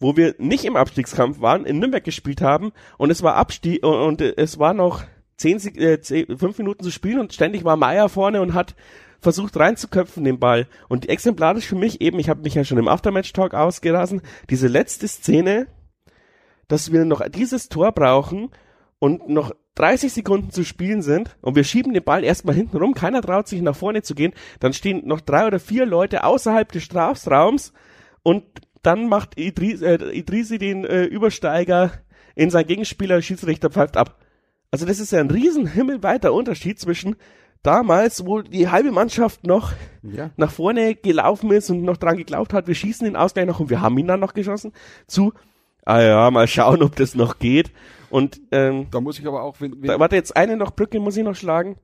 wo 0.00 0.16
wir 0.16 0.34
nicht 0.38 0.64
im 0.64 0.76
Abstiegskampf 0.76 1.40
waren, 1.40 1.64
in 1.64 1.78
Nürnberg 1.78 2.04
gespielt 2.04 2.40
haben 2.40 2.72
und 2.98 3.10
es 3.10 3.22
war 3.22 3.34
Abstieg 3.34 3.84
und, 3.84 3.94
und 3.94 4.20
es 4.20 4.58
war 4.58 4.74
noch 4.74 5.04
zehn, 5.36 5.58
äh, 5.76 6.00
zehn, 6.00 6.38
fünf 6.38 6.58
Minuten 6.58 6.84
zu 6.84 6.90
spielen 6.90 7.20
und 7.20 7.32
ständig 7.32 7.64
war 7.64 7.76
Meier 7.76 8.08
vorne 8.08 8.40
und 8.40 8.54
hat 8.54 8.74
versucht 9.20 9.56
reinzuköpfen 9.56 10.24
den 10.24 10.38
Ball. 10.38 10.68
Und 10.88 11.08
exemplarisch 11.08 11.66
für 11.66 11.76
mich 11.76 12.00
eben, 12.00 12.18
ich 12.18 12.28
habe 12.28 12.42
mich 12.42 12.54
ja 12.54 12.64
schon 12.64 12.78
im 12.78 12.88
Aftermatch-Talk 12.88 13.54
ausgelassen, 13.54 14.22
diese 14.50 14.68
letzte 14.68 15.08
Szene, 15.08 15.66
dass 16.68 16.92
wir 16.92 17.04
noch 17.04 17.26
dieses 17.28 17.68
Tor 17.68 17.92
brauchen 17.92 18.50
und 18.98 19.28
noch 19.28 19.52
30 19.78 20.12
Sekunden 20.12 20.50
zu 20.50 20.64
spielen 20.64 21.02
sind 21.02 21.36
und 21.40 21.54
wir 21.54 21.62
schieben 21.62 21.94
den 21.94 22.02
Ball 22.02 22.24
erstmal 22.24 22.54
hinten 22.54 22.76
rum, 22.76 22.94
keiner 22.94 23.22
traut 23.22 23.46
sich 23.46 23.62
nach 23.62 23.76
vorne 23.76 24.02
zu 24.02 24.14
gehen, 24.14 24.32
dann 24.58 24.72
stehen 24.72 25.06
noch 25.06 25.20
drei 25.20 25.46
oder 25.46 25.60
vier 25.60 25.86
Leute 25.86 26.24
außerhalb 26.24 26.70
des 26.72 26.82
Strafraums 26.82 27.72
und 28.22 28.44
dann 28.82 29.08
macht 29.08 29.38
Idris, 29.38 29.80
äh, 29.82 29.96
Idrisi 30.12 30.58
den 30.58 30.84
äh, 30.84 31.04
Übersteiger 31.04 31.92
in 32.34 32.50
sein 32.50 32.66
Gegenspieler, 32.66 33.22
Schiedsrichter 33.22 33.70
pfeift 33.70 33.96
ab. 33.96 34.18
Also 34.70 34.84
das 34.84 34.98
ist 34.98 35.12
ja 35.12 35.20
ein 35.20 35.30
riesen 35.30 35.66
himmelweiter 35.66 36.32
Unterschied 36.32 36.78
zwischen 36.78 37.16
damals, 37.62 38.26
wo 38.26 38.42
die 38.42 38.68
halbe 38.68 38.90
Mannschaft 38.90 39.46
noch 39.46 39.72
ja. 40.02 40.30
nach 40.36 40.50
vorne 40.50 40.94
gelaufen 40.96 41.50
ist 41.52 41.70
und 41.70 41.82
noch 41.82 41.96
dran 41.96 42.16
geglaubt 42.16 42.52
hat, 42.52 42.66
wir 42.66 42.74
schießen 42.74 43.04
den 43.04 43.16
Ausgleich 43.16 43.46
noch 43.46 43.60
und 43.60 43.70
wir 43.70 43.80
haben 43.80 43.98
ihn 43.98 44.06
dann 44.08 44.20
noch 44.20 44.34
geschossen, 44.34 44.72
zu, 45.06 45.32
ah 45.84 46.00
ja, 46.00 46.30
mal 46.30 46.48
schauen, 46.48 46.82
ob 46.82 46.96
das 46.96 47.14
noch 47.14 47.38
geht. 47.38 47.70
Und 48.10 48.40
ähm, 48.52 48.88
da 48.90 49.00
muss 49.00 49.18
ich 49.18 49.26
aber 49.26 49.42
auch, 49.42 49.60
wenn, 49.60 49.82
wenn 49.82 49.88
da, 49.88 49.98
warte 49.98 50.16
jetzt 50.16 50.36
eine 50.36 50.56
noch 50.56 50.74
Brücke 50.74 51.00
muss 51.00 51.16
ich 51.16 51.24
noch 51.24 51.36
schlagen. 51.36 51.76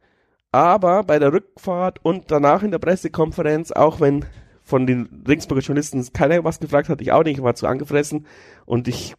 Aber 0.53 1.03
bei 1.03 1.19
der 1.19 1.33
Rückfahrt 1.33 2.05
und 2.05 2.31
danach 2.31 2.63
in 2.63 2.71
der 2.71 2.79
Pressekonferenz, 2.79 3.73
auch 3.73 4.01
wenn 4.01 4.25
von 4.63 4.87
den 4.87 5.25
Ringsburger 5.27 5.63
Journalisten 5.63 6.03
keiner 6.13 6.45
was 6.45 6.61
gefragt 6.61 6.89
hat, 6.89 7.01
ich 7.01 7.13
auch 7.13 7.25
nicht, 7.25 7.39
ich 7.39 7.43
war 7.43 7.55
zu 7.55 7.67
angefressen 7.67 8.27
und 8.65 8.89
ich 8.89 9.15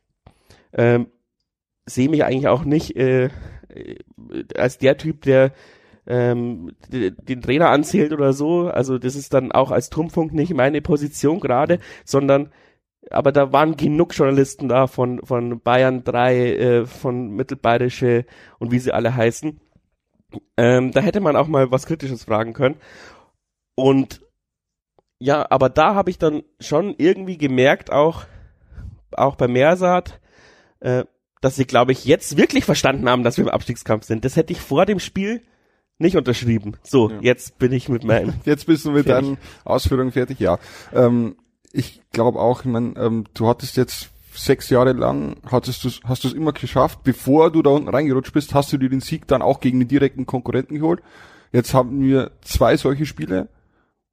ähm, 0.74 1.08
sehe 1.86 2.10
mich 2.10 2.24
eigentlich 2.24 2.48
auch 2.48 2.64
nicht 2.64 2.96
äh, 2.96 3.30
als 4.56 4.78
der 4.78 4.98
Typ, 4.98 5.22
der 5.22 5.52
ähm, 6.08 6.72
den 6.90 7.42
Trainer 7.42 7.70
anzählt 7.70 8.14
oder 8.14 8.34
so. 8.34 8.68
Also 8.68 8.98
das 8.98 9.16
ist 9.16 9.34
dann 9.34 9.52
auch 9.52 9.72
als 9.72 9.90
Turmfunk 9.90 10.34
nicht 10.34 10.54
meine 10.54 10.82
Position 10.82 11.40
gerade, 11.40 11.80
sondern 12.04 12.52
aber 13.12 13.32
da 13.32 13.52
waren 13.52 13.78
genug 13.78 14.16
Journalisten 14.16 14.68
da 14.68 14.88
von, 14.88 15.22
von 15.24 15.60
Bayern 15.62 16.04
3, 16.04 16.38
äh, 16.38 16.86
von 16.86 17.30
Mittelbayerische 17.30 18.26
und 18.60 18.72
wie 18.72 18.80
sie 18.80 18.92
alle 18.92 19.16
heißen. 19.16 19.60
Ähm, 20.58 20.92
da 20.92 21.02
hätte 21.02 21.22
man 21.22 21.36
auch 21.36 21.48
mal 21.48 21.72
was 21.72 21.86
Kritisches 21.86 22.24
fragen 22.24 22.54
können. 22.54 22.76
Und 23.76 24.22
ja, 25.20 25.46
aber 25.50 25.70
da 25.70 25.96
habe 25.96 26.10
ich 26.10 26.18
dann 26.18 26.44
schon 26.60 26.96
irgendwie 26.98 27.38
gemerkt, 27.38 27.92
auch, 27.92 28.26
auch 29.12 29.36
bei 29.36 29.48
Mersat, 29.48 30.20
äh, 30.80 31.06
dass 31.42 31.56
sie, 31.56 31.66
glaube 31.66 31.92
ich, 31.92 32.06
jetzt 32.06 32.38
wirklich 32.38 32.66
verstanden 32.66 33.08
haben, 33.08 33.24
dass 33.24 33.38
wir 33.38 33.46
im 33.46 33.52
Abstiegskampf 33.52 34.06
sind. 34.06 34.26
Das 34.26 34.36
hätte 34.36 34.52
ich 34.52 34.60
vor 34.60 34.86
dem 34.86 35.00
Spiel 35.00 35.44
nicht 35.98 36.18
unterschrieben. 36.18 36.78
So, 36.84 37.10
ja. 37.10 37.20
jetzt 37.22 37.60
bin 37.60 37.72
ich 37.72 37.88
mit 37.88 38.04
meinem. 38.04 38.34
Jetzt 38.46 38.66
bist 38.66 38.84
du 38.86 38.92
mit 38.92 39.08
deinen 39.08 39.38
Ausführungen 39.64 40.12
fertig, 40.12 40.40
ja. 40.40 40.60
Ähm, 40.94 41.38
ich 41.76 42.02
glaube 42.12 42.40
auch, 42.40 42.62
ich 42.62 42.66
mein, 42.66 42.96
ähm, 42.98 43.26
du 43.34 43.48
hattest 43.48 43.78
jetzt 43.78 44.10
sechs 44.34 44.70
Jahre 44.70 44.94
lang 44.94 45.38
hattest 45.50 45.84
du's, 45.84 46.02
hast 46.04 46.24
du 46.24 46.28
es 46.28 46.34
immer 46.34 46.52
geschafft, 46.52 47.04
bevor 47.04 47.52
du 47.52 47.62
da 47.62 47.70
unten 47.72 47.90
reingerutscht 47.90 48.34
bist, 48.34 48.54
hast 48.54 48.72
du 48.74 48.78
dir 48.78 48.90
den 48.90 49.02
Sieg 49.02 49.28
dann 49.28 49.42
auch 49.42 49.60
gegen 49.60 49.80
den 49.80 49.88
direkten 49.88 50.26
Konkurrenten 50.26 50.76
geholt. 50.76 51.02
Jetzt 51.52 51.74
haben 51.74 52.02
wir 52.02 52.32
zwei 52.42 52.76
solche 52.76 53.06
Spiele, 53.06 53.50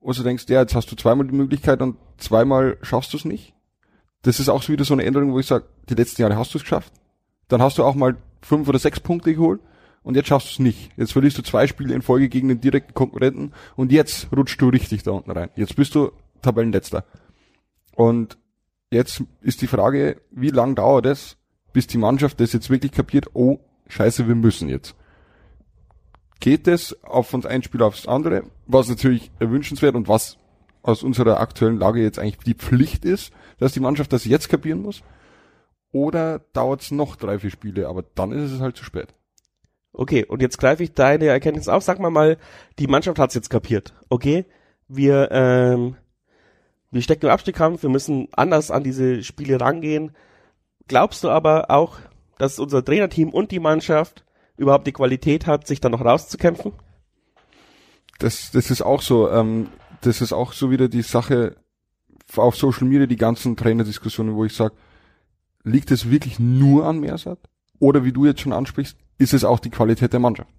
wo 0.01 0.13
du 0.13 0.23
denkst, 0.23 0.45
ja, 0.49 0.61
jetzt 0.61 0.75
hast 0.75 0.91
du 0.91 0.97
zweimal 0.97 1.27
die 1.27 1.35
Möglichkeit 1.35 1.83
und 1.83 1.97
zweimal 2.19 2.79
schaffst 2.83 3.13
du 3.13 3.17
es 3.17 3.25
nicht. 3.25 3.55
Das 4.23 4.39
ist 4.39 4.49
auch 4.49 4.69
wieder 4.69 4.85
so 4.85 4.95
eine 4.95 5.05
Änderung, 5.05 5.33
wo 5.33 5.41
ich 5.41 5.47
sage, 5.47 5.65
die 5.89 5.95
letzten 5.95 6.23
Jahre 6.23 6.37
hast 6.37 6.55
du 6.55 6.59
es 6.59 6.65
geschafft. 6.65 6.93
Dann 7.49 7.63
hast 7.63 7.79
du 7.79 7.85
auch 7.85 7.95
mal 7.95 8.17
fünf 8.41 8.69
oder 8.69 8.79
sechs 8.79 9.01
Punkte 9.01 9.35
geholt 9.35 9.61
und 10.03 10.15
jetzt 10.17 10.29
schaffst 10.29 10.49
du 10.49 10.53
es 10.53 10.59
nicht. 10.61 10.91
Jetzt 10.97 11.13
verlierst 11.13 11.39
du 11.39 11.43
zwei 11.43 11.67
Spiele 11.67 11.95
in 11.95 12.03
Folge 12.03 12.29
gegen 12.29 12.49
den 12.49 12.61
direkten 12.61 12.95
Konkurrenten 12.95 13.53
und 13.77 13.91
jetzt 13.91 14.29
rutschst 14.35 14.61
du 14.61 14.69
richtig 14.69 15.03
da 15.03 15.13
unten 15.13 15.31
rein. 15.33 15.51
Jetzt 15.57 15.75
bist 15.75 15.95
du 15.95 16.13
Tabellenletzter. 16.43 17.05
Und 17.95 18.39
jetzt 18.91 19.23
ist 19.41 19.63
die 19.63 19.67
Frage, 19.67 20.21
wie 20.31 20.51
lang 20.51 20.75
dauert 20.75 21.07
es, 21.07 21.37
bis 21.73 21.87
die 21.87 21.99
Mannschaft 21.99 22.41
das 22.41 22.53
jetzt 22.53 22.71
wirklich 22.71 22.93
kapiert, 22.93 23.27
oh, 23.35 23.59
scheiße, 23.89 24.29
wir 24.29 24.35
müssen 24.35 24.69
jetzt. 24.69 24.95
Geht 26.41 26.67
es 26.67 27.03
auf 27.05 27.29
von 27.29 27.47
ein 27.47 27.63
Spiel 27.63 27.83
aufs 27.83 28.09
andere, 28.09 28.45
was 28.67 28.89
natürlich 28.89 29.31
erwünschenswert 29.39 29.95
und 29.95 30.09
was 30.09 30.39
aus 30.83 31.03
unserer 31.03 31.39
aktuellen 31.39 31.79
Lage 31.79 32.03
jetzt 32.03 32.19
eigentlich 32.19 32.39
die 32.39 32.55
Pflicht 32.55 33.05
ist, 33.05 33.33
dass 33.59 33.73
die 33.73 33.81
Mannschaft 33.81 34.13
das 34.13 34.25
jetzt 34.25 34.49
kapieren 34.49 34.83
muss? 34.83 35.03
Oder 35.93 36.41
dauert 36.53 36.81
es 36.81 36.91
noch 36.91 37.17
drei, 37.17 37.39
vier 37.39 37.51
Spiele, 37.51 37.89
aber 37.89 38.03
dann 38.15 38.33
ist 38.33 38.51
es 38.51 38.61
halt 38.61 38.77
zu 38.77 38.85
spät. 38.85 39.15
Okay, 39.93 40.25
und 40.25 40.41
jetzt 40.41 40.59
greife 40.59 40.83
ich 40.83 40.95
deine 40.95 41.27
Erkenntnis 41.27 41.69
auf. 41.69 41.83
Sag 41.83 42.01
mal 42.01 42.11
mal, 42.11 42.39
die 42.79 42.87
Mannschaft 42.87 43.19
hat's 43.19 43.35
jetzt 43.35 43.51
kapiert. 43.51 43.93
Okay, 44.09 44.47
wir, 44.89 45.29
ähm, 45.31 45.97
wir 46.93 47.03
stecken 47.03 47.27
im 47.27 47.33
Abstiegskampf, 47.33 47.83
wir 47.83 47.91
müssen 47.91 48.29
anders 48.33 48.71
an 48.71 48.85
diese 48.85 49.25
Spiele 49.25 49.61
rangehen. 49.61 50.13
Glaubst 50.89 51.25
du 51.25 51.31
aber 51.31 51.71
auch, 51.71 51.99
dass 52.39 52.59
unser 52.59 52.85
Trainerteam 52.85 53.31
und 53.31 53.51
die 53.51 53.61
Mannschaft 53.61 54.25
überhaupt 54.57 54.87
die 54.87 54.93
Qualität 54.93 55.47
hat, 55.47 55.67
sich 55.67 55.81
da 55.81 55.89
noch 55.89 56.05
rauszukämpfen? 56.05 56.73
Das, 58.19 58.51
das 58.53 58.71
ist 58.71 58.83
auch 58.83 59.01
so. 59.01 59.31
Ähm, 59.31 59.69
das 60.03 60.21
ist 60.21 60.33
auch 60.33 60.53
so 60.53 60.71
wieder 60.71 60.89
die 60.89 61.03
Sache 61.03 61.57
auf 62.37 62.57
Social 62.57 62.87
Media, 62.87 63.07
die 63.07 63.17
ganzen 63.17 63.57
Trainerdiskussionen, 63.57 64.35
wo 64.35 64.45
ich 64.45 64.55
sage, 64.55 64.75
liegt 65.65 65.91
es 65.91 66.11
wirklich 66.11 66.39
nur 66.39 66.87
an 66.87 67.01
Mersat? 67.01 67.39
Oder 67.79 68.05
wie 68.05 68.13
du 68.13 68.27
jetzt 68.27 68.41
schon 68.41 68.53
ansprichst, 68.53 68.97
ist 69.19 69.35
es 69.35 69.45
auch 69.45 69.61
die 69.61 69.71
Qualität 69.71 70.13
der 70.13 70.21
Mannschaft? 70.21 70.51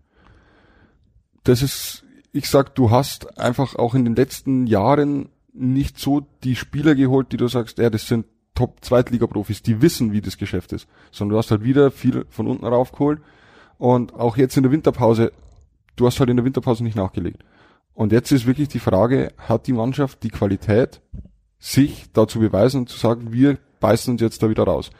Das 1.43 1.61
ist, 1.61 2.03
ich 2.31 2.49
sag, 2.49 2.75
du 2.75 2.89
hast 2.89 3.37
einfach 3.37 3.75
auch 3.75 3.95
in 3.95 4.05
den 4.05 4.15
letzten 4.15 4.65
Jahren 4.67 5.29
nicht 5.53 5.99
so 5.99 6.25
die 6.43 6.55
Spieler 6.55 6.95
geholt, 6.95 7.31
die 7.31 7.37
du 7.37 7.47
sagst, 7.47 7.77
ja, 7.77 7.89
das 7.89 8.07
sind 8.07 8.25
Top-Zweitliga-Profis, 8.55 9.61
die 9.61 9.81
wissen, 9.81 10.11
wie 10.11 10.21
das 10.21 10.37
Geschäft 10.37 10.73
ist. 10.73 10.87
Sondern 11.11 11.33
du 11.33 11.37
hast 11.37 11.51
halt 11.51 11.63
wieder 11.63 11.91
viel 11.91 12.25
von 12.29 12.47
unten 12.47 12.65
raufgeholt. 12.65 13.21
Und 13.77 14.13
auch 14.13 14.37
jetzt 14.37 14.57
in 14.57 14.63
der 14.63 14.71
Winterpause, 14.71 15.31
du 15.95 16.05
hast 16.05 16.19
halt 16.19 16.29
in 16.29 16.37
der 16.37 16.45
Winterpause 16.45 16.83
nicht 16.83 16.95
nachgelegt. 16.95 17.43
Und 17.93 18.11
jetzt 18.11 18.31
ist 18.31 18.45
wirklich 18.45 18.69
die 18.69 18.79
Frage, 18.79 19.33
hat 19.37 19.67
die 19.67 19.73
Mannschaft 19.73 20.23
die 20.23 20.29
Qualität, 20.29 21.01
sich 21.59 22.07
dazu 22.11 22.39
beweisen 22.39 22.81
und 22.81 22.89
zu 22.89 22.97
sagen, 22.97 23.31
wir 23.31 23.57
beißen 23.79 24.11
uns 24.11 24.21
jetzt 24.21 24.43
da 24.43 24.49
wieder 24.49 24.63
raus. 24.63 24.91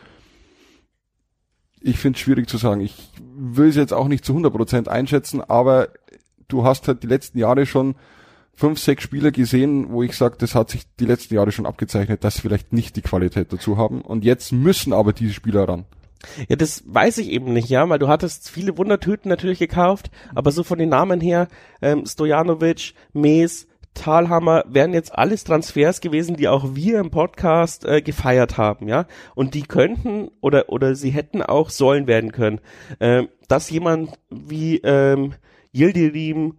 Ich 1.82 1.98
finde 1.98 2.16
es 2.16 2.22
schwierig 2.22 2.48
zu 2.48 2.58
sagen. 2.58 2.80
Ich 2.80 3.12
will 3.36 3.68
es 3.68 3.76
jetzt 3.76 3.94
auch 3.94 4.08
nicht 4.08 4.24
zu 4.24 4.34
100% 4.34 4.88
einschätzen, 4.88 5.42
aber 5.42 5.90
du 6.48 6.64
hast 6.64 6.88
halt 6.88 7.04
die 7.04 7.08
letzten 7.08 7.38
Jahre 7.38 7.66
schon 7.66 7.96
fünf, 8.56 8.80
sechs 8.80 9.04
Spieler 9.04 9.32
gesehen, 9.32 9.92
wo 9.92 10.04
ich 10.04 10.16
sage, 10.16 10.36
das 10.38 10.56
hat 10.56 10.70
sich 10.70 10.84
die 11.00 11.06
letzten 11.06 11.36
Jahre 11.36 11.52
schon 11.52 11.66
abgezeichnet, 11.66 12.24
dass 12.24 12.36
sie 12.36 12.42
vielleicht 12.42 12.74
nicht 12.74 12.96
die 12.96 13.02
Qualität 13.02 13.52
dazu 13.52 13.78
haben. 13.78 14.02
Und 14.02 14.24
jetzt 14.24 14.52
müssen 14.52 14.94
aber 14.94 15.14
diese 15.14 15.34
Spieler 15.34 15.68
ran. 15.68 15.86
Ja, 16.48 16.56
das 16.56 16.84
weiß 16.86 17.18
ich 17.18 17.30
eben 17.30 17.52
nicht, 17.52 17.70
ja, 17.70 17.88
weil 17.90 18.00
du 18.00 18.08
hattest 18.08 18.50
viele 18.50 18.78
Wundertüten 18.78 19.28
natürlich 19.28 19.60
gekauft, 19.60 20.10
aber 20.34 20.52
so 20.52 20.64
von 20.64 20.80
den 20.80 20.90
Namen 20.90 21.20
her, 21.20 21.50
ähm, 21.82 22.06
Stojanovic, 22.06 22.94
Mees, 23.12 23.68
Talhammer 23.94 24.64
wären 24.68 24.94
jetzt 24.94 25.14
alles 25.14 25.44
Transfers 25.44 26.02
gewesen, 26.02 26.36
die 26.36 26.48
auch 26.48 26.76
wir 26.76 27.00
im 27.00 27.12
Podcast 27.12 27.86
äh, 27.86 28.02
gefeiert 28.02 28.58
haben, 28.58 28.88
ja. 28.88 29.06
Und 29.36 29.54
die 29.54 29.64
könnten 29.64 30.30
oder 30.42 30.70
oder 30.70 30.96
sie 30.96 31.12
hätten 31.12 31.44
auch 31.44 31.70
sollen 31.70 32.08
werden 32.08 32.32
können. 32.32 32.60
Ähm, 33.00 33.28
dass 33.48 33.70
jemand 33.70 34.18
wie 34.32 34.78
ähm, 34.78 35.34
Yildirim, 35.74 36.56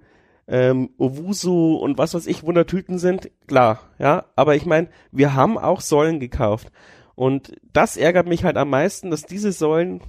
ähm, 0.47 0.91
Owusu 0.99 1.77
und 1.77 1.99
was 1.99 2.15
weiß 2.15 2.27
ich 2.27 2.43
Wundertüten 2.43 2.99
sind, 2.99 3.31
klar, 3.47 3.81
ja. 3.99 4.27
Aber 4.37 4.57
ich 4.57 4.67
meine, 4.67 4.89
wir 5.13 5.35
haben 5.35 5.59
auch 5.59 5.81
Säulen 5.81 6.21
gekauft. 6.21 6.71
Und 7.15 7.53
das 7.73 7.97
ärgert 7.97 8.27
mich 8.27 8.45
halt 8.45 8.57
am 8.57 8.71
meisten, 8.71 9.11
dass 9.11 9.23
diese 9.23 9.53
Säulen 9.53 10.01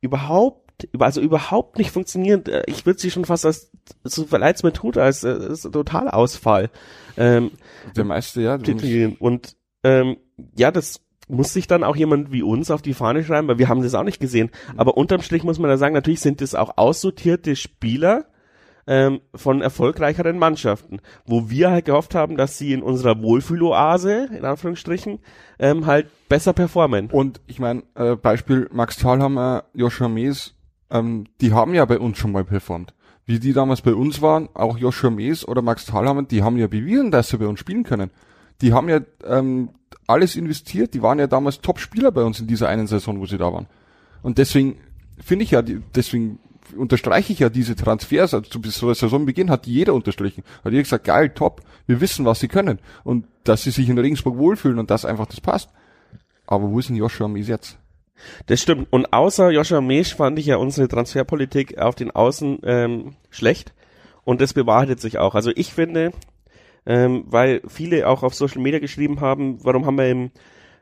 überhaupt 0.00 0.64
also 0.98 1.20
überhaupt 1.20 1.78
nicht 1.78 1.90
funktionieren. 1.90 2.44
Äh, 2.46 2.64
ich 2.66 2.84
würde 2.84 3.00
sie 3.00 3.10
schon 3.10 3.24
fast 3.24 3.46
als 3.46 3.70
so 4.02 4.24
verleiht's 4.24 4.62
mir 4.62 4.72
tut 4.72 4.98
als, 4.98 5.24
als 5.24 5.62
Totalausfall. 5.62 6.70
Ähm, 7.16 7.52
Der 7.96 8.04
meiste, 8.04 8.42
ja. 8.42 8.58
Und 9.20 9.56
ähm, 9.82 10.16
ja, 10.56 10.70
das 10.70 11.00
muss 11.28 11.52
sich 11.52 11.66
dann 11.66 11.84
auch 11.84 11.96
jemand 11.96 12.32
wie 12.32 12.42
uns 12.42 12.70
auf 12.70 12.82
die 12.82 12.94
Fahne 12.94 13.24
schreiben, 13.24 13.48
weil 13.48 13.58
wir 13.58 13.68
haben 13.68 13.82
das 13.82 13.94
auch 13.94 14.02
nicht 14.02 14.20
gesehen. 14.20 14.50
Aber 14.76 14.96
unterm 14.96 15.22
Strich 15.22 15.44
muss 15.44 15.58
man 15.58 15.70
da 15.70 15.78
sagen, 15.78 15.94
natürlich 15.94 16.20
sind 16.20 16.40
das 16.40 16.54
auch 16.54 16.76
aussortierte 16.76 17.56
Spieler, 17.56 18.26
ähm, 18.86 19.20
von 19.34 19.62
erfolgreicheren 19.62 20.38
Mannschaften, 20.38 21.00
wo 21.26 21.48
wir 21.50 21.70
halt 21.70 21.86
gehofft 21.86 22.14
haben, 22.14 22.36
dass 22.36 22.58
sie 22.58 22.72
in 22.72 22.82
unserer 22.82 23.22
Wohlfühloase, 23.22 24.28
in 24.36 24.44
Anführungsstrichen, 24.44 25.20
ähm, 25.58 25.86
halt 25.86 26.08
besser 26.28 26.52
performen. 26.52 27.10
Und 27.10 27.40
ich 27.46 27.58
meine, 27.58 27.82
äh, 27.94 28.16
Beispiel 28.16 28.68
Max 28.72 28.96
Thalhammer, 28.96 29.64
Joshua 29.74 30.08
Mees, 30.08 30.54
ähm, 30.90 31.24
die 31.40 31.52
haben 31.52 31.74
ja 31.74 31.84
bei 31.84 31.98
uns 31.98 32.18
schon 32.18 32.32
mal 32.32 32.44
performt. 32.44 32.94
Wie 33.26 33.38
die 33.38 33.54
damals 33.54 33.80
bei 33.80 33.94
uns 33.94 34.20
waren, 34.20 34.50
auch 34.52 34.76
Joshua 34.76 35.10
Mees 35.10 35.48
oder 35.48 35.62
Max 35.62 35.86
Thalhammer, 35.86 36.24
die 36.24 36.42
haben 36.42 36.58
ja 36.58 36.66
bewiesen, 36.66 37.10
dass 37.10 37.28
sie 37.28 37.38
bei 37.38 37.46
uns 37.46 37.60
spielen 37.60 37.84
können. 37.84 38.10
Die 38.60 38.72
haben 38.72 38.88
ja 38.88 39.00
ähm, 39.24 39.70
alles 40.06 40.36
investiert, 40.36 40.92
die 40.94 41.02
waren 41.02 41.18
ja 41.18 41.26
damals 41.26 41.60
Top-Spieler 41.60 42.12
bei 42.12 42.22
uns 42.22 42.40
in 42.40 42.46
dieser 42.46 42.68
einen 42.68 42.86
Saison, 42.86 43.18
wo 43.18 43.26
sie 43.26 43.38
da 43.38 43.52
waren. 43.52 43.66
Und 44.22 44.38
deswegen 44.38 44.76
finde 45.22 45.44
ich 45.44 45.52
ja, 45.52 45.62
deswegen 45.62 46.38
unterstreiche 46.76 47.32
ich 47.32 47.38
ja 47.38 47.48
diese 47.48 47.76
Transfers, 47.76 48.34
also 48.34 48.48
zur 48.48 48.94
Saisonbeginn 48.94 49.50
hat 49.50 49.66
jeder 49.66 49.94
unterstrichen. 49.94 50.44
Hat 50.64 50.72
jeder 50.72 50.82
gesagt, 50.82 51.04
geil, 51.04 51.30
top, 51.30 51.62
wir 51.86 52.00
wissen, 52.00 52.24
was 52.24 52.40
sie 52.40 52.48
können. 52.48 52.78
Und 53.02 53.26
dass 53.44 53.62
sie 53.62 53.70
sich 53.70 53.88
in 53.88 53.98
Regensburg 53.98 54.36
wohlfühlen 54.36 54.78
und 54.78 54.90
dass 54.90 55.04
einfach 55.04 55.26
das 55.26 55.40
passt. 55.40 55.70
Aber 56.46 56.70
wo 56.70 56.78
ist 56.78 56.88
denn 56.88 56.96
Joshua 56.96 57.28
Mies 57.28 57.48
jetzt? 57.48 57.78
Das 58.46 58.60
stimmt. 58.62 58.88
Und 58.90 59.12
außer 59.12 59.50
Joshua 59.50 59.80
Mesch 59.80 60.14
fand 60.14 60.38
ich 60.38 60.46
ja 60.46 60.56
unsere 60.56 60.88
Transferpolitik 60.88 61.78
auf 61.78 61.94
den 61.94 62.10
Außen 62.10 62.58
ähm, 62.64 63.16
schlecht. 63.30 63.74
Und 64.24 64.40
das 64.40 64.54
bewahrheitet 64.54 65.00
sich 65.00 65.18
auch. 65.18 65.34
Also 65.34 65.50
ich 65.54 65.72
finde, 65.72 66.12
ähm, 66.86 67.24
weil 67.26 67.60
viele 67.66 68.08
auch 68.08 68.22
auf 68.22 68.34
Social 68.34 68.62
Media 68.62 68.78
geschrieben 68.78 69.20
haben, 69.20 69.62
warum 69.64 69.86
haben 69.86 69.98
wir 69.98 70.10
im 70.10 70.30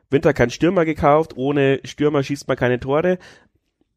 Winter 0.09 0.33
keinen 0.33 0.51
Stürmer 0.51 0.85
gekauft? 0.85 1.33
Ohne 1.35 1.79
Stürmer 1.83 2.23
schießt 2.23 2.47
man 2.47 2.57
keine 2.57 2.79
Tore. 2.79 3.17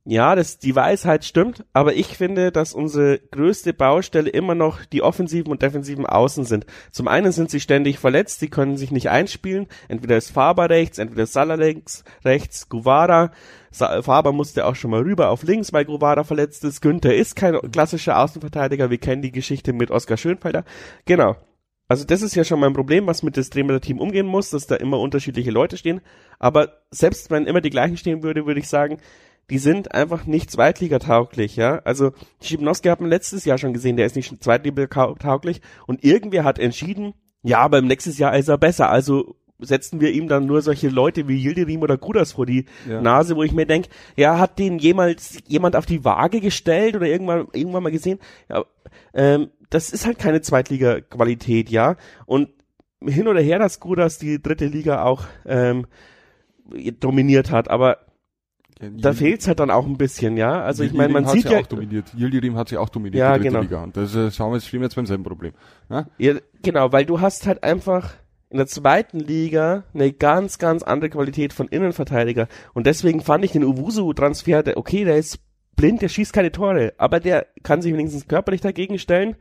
Ja, 0.08 0.36
das, 0.36 0.58
die 0.58 0.76
Weisheit 0.76 1.24
stimmt, 1.24 1.64
aber 1.72 1.94
ich 1.94 2.16
finde, 2.16 2.52
dass 2.52 2.74
unsere 2.74 3.18
größte 3.18 3.74
Baustelle 3.74 4.30
immer 4.30 4.54
noch 4.54 4.84
die 4.84 5.02
offensiven 5.02 5.50
und 5.50 5.62
defensiven 5.62 6.06
Außen 6.06 6.44
sind. 6.44 6.64
Zum 6.92 7.08
einen 7.08 7.32
sind 7.32 7.50
sie 7.50 7.58
ständig 7.58 7.98
verletzt, 7.98 8.38
sie 8.38 8.48
können 8.48 8.76
sich 8.76 8.92
nicht 8.92 9.10
einspielen. 9.10 9.66
Entweder 9.88 10.16
ist 10.16 10.30
Faber 10.30 10.70
rechts, 10.70 10.98
entweder 10.98 11.24
ist 11.24 11.32
Salah 11.32 11.56
links, 11.56 12.04
rechts, 12.24 12.68
Guvara. 12.68 13.32
Faber 13.72 14.30
musste 14.30 14.66
auch 14.66 14.76
schon 14.76 14.92
mal 14.92 15.02
rüber 15.02 15.30
auf 15.30 15.42
links, 15.42 15.72
weil 15.72 15.84
Guvara 15.84 16.22
verletzt 16.22 16.62
ist. 16.62 16.82
Günther 16.82 17.16
ist 17.16 17.34
kein 17.34 17.58
klassischer 17.72 18.20
Außenverteidiger. 18.20 18.90
Wir 18.90 18.98
kennen 18.98 19.22
die 19.22 19.32
Geschichte 19.32 19.72
mit 19.72 19.90
Oskar 19.90 20.16
Schönfelder. 20.16 20.64
Genau. 21.04 21.34
Also 21.88 22.04
das 22.04 22.22
ist 22.22 22.34
ja 22.36 22.44
schon 22.44 22.60
mein 22.60 22.72
Problem, 22.72 23.06
was 23.08 23.24
mit 23.24 23.36
das 23.36 23.50
Team 23.50 24.00
umgehen 24.00 24.26
muss, 24.26 24.50
dass 24.50 24.66
da 24.66 24.76
immer 24.76 24.98
unterschiedliche 25.00 25.50
Leute 25.50 25.76
stehen. 25.76 26.00
Aber 26.38 26.80
selbst 26.90 27.30
wenn 27.30 27.46
immer 27.46 27.60
die 27.60 27.70
gleichen 27.70 27.96
stehen 27.96 28.22
würde, 28.22 28.46
würde 28.46 28.60
ich 28.60 28.68
sagen, 28.68 28.98
die 29.50 29.58
sind 29.58 29.94
einfach 29.94 30.26
nicht 30.26 30.50
zweitligatauglich, 30.50 31.56
ja. 31.56 31.80
Also 31.84 32.12
Schibnowski 32.42 32.88
hat 32.88 33.00
man 33.00 33.10
letztes 33.10 33.44
Jahr 33.44 33.58
schon 33.58 33.72
gesehen, 33.72 33.96
der 33.96 34.06
ist 34.06 34.16
nicht 34.16 34.42
zweitligatauglich 34.42 35.60
und 35.86 36.04
irgendwer 36.04 36.44
hat 36.44 36.58
entschieden, 36.58 37.14
ja, 37.42 37.58
aber 37.60 37.78
im 37.78 37.86
nächsten 37.86 38.12
Jahr 38.12 38.36
ist 38.36 38.48
er 38.48 38.58
besser, 38.58 38.90
also 38.90 39.36
setzen 39.58 40.00
wir 40.00 40.12
ihm 40.12 40.28
dann 40.28 40.46
nur 40.46 40.62
solche 40.62 40.88
Leute 40.88 41.28
wie 41.28 41.42
Yildirim 41.42 41.82
oder 41.82 41.96
Kudas 41.96 42.32
vor 42.32 42.46
die 42.46 42.66
ja. 42.88 43.00
Nase, 43.00 43.36
wo 43.36 43.42
ich 43.42 43.52
mir 43.52 43.66
denke, 43.66 43.88
ja, 44.16 44.38
hat 44.38 44.58
den 44.58 44.78
jemals 44.78 45.38
jemand 45.46 45.76
auf 45.76 45.86
die 45.86 46.04
Waage 46.04 46.40
gestellt 46.40 46.96
oder 46.96 47.06
irgendwann 47.06 47.46
irgendwann 47.52 47.82
mal 47.82 47.92
gesehen? 47.92 48.18
Ja, 48.50 48.64
ähm, 49.14 49.50
das 49.70 49.90
ist 49.90 50.06
halt 50.06 50.18
keine 50.18 50.42
Zweitliga-Qualität, 50.42 51.70
ja. 51.70 51.96
Und 52.26 52.50
hin 53.02 53.28
oder 53.28 53.40
her, 53.40 53.58
dass 53.58 53.80
Kudas 53.80 54.18
die 54.18 54.42
dritte 54.42 54.66
Liga 54.66 55.02
auch 55.02 55.24
ähm, 55.46 55.86
dominiert 57.00 57.50
hat, 57.50 57.70
aber 57.70 58.05
ja, 58.80 58.88
da 58.90 59.12
fehlt's 59.12 59.48
halt 59.48 59.60
dann 59.60 59.70
auch 59.70 59.86
ein 59.86 59.96
bisschen, 59.96 60.36
ja. 60.36 60.62
Also 60.62 60.84
ich 60.84 60.92
meine, 60.92 61.12
man 61.12 61.26
sieht 61.26 61.48
ja 61.48 61.60
auch 61.60 61.66
dominiert. 61.66 62.12
Yildirim 62.16 62.56
hat 62.56 62.68
sie 62.68 62.76
auch 62.76 62.88
dominiert, 62.88 63.18
ja, 63.20 63.36
genau. 63.38 63.60
Liga. 63.60 63.82
Und 63.82 63.96
das 63.96 64.14
äh, 64.14 64.30
schauen 64.30 64.52
wir 64.52 64.56
jetzt, 64.56 64.68
stehen 64.68 64.80
wir 64.80 64.86
jetzt 64.86 64.96
beim 64.96 65.06
selben 65.06 65.24
Problem. 65.24 65.52
Ja? 65.88 66.06
ja, 66.18 66.34
genau, 66.62 66.92
weil 66.92 67.06
du 67.06 67.20
hast 67.20 67.46
halt 67.46 67.62
einfach 67.64 68.14
in 68.50 68.58
der 68.58 68.66
zweiten 68.66 69.18
Liga 69.18 69.84
eine 69.94 70.12
ganz, 70.12 70.58
ganz 70.58 70.82
andere 70.82 71.10
Qualität 71.10 71.52
von 71.52 71.68
Innenverteidiger. 71.68 72.48
Und 72.74 72.86
deswegen 72.86 73.20
fand 73.20 73.44
ich 73.44 73.52
den 73.52 73.64
Uwusu-Transfer, 73.64 74.64
okay, 74.76 75.04
der 75.04 75.16
ist 75.16 75.40
blind, 75.76 76.02
der 76.02 76.08
schießt 76.08 76.32
keine 76.32 76.52
Tore, 76.52 76.94
aber 76.98 77.20
der 77.20 77.46
kann 77.62 77.82
sich 77.82 77.92
wenigstens 77.92 78.28
körperlich 78.28 78.60
dagegen 78.60 78.98
stellen 78.98 79.36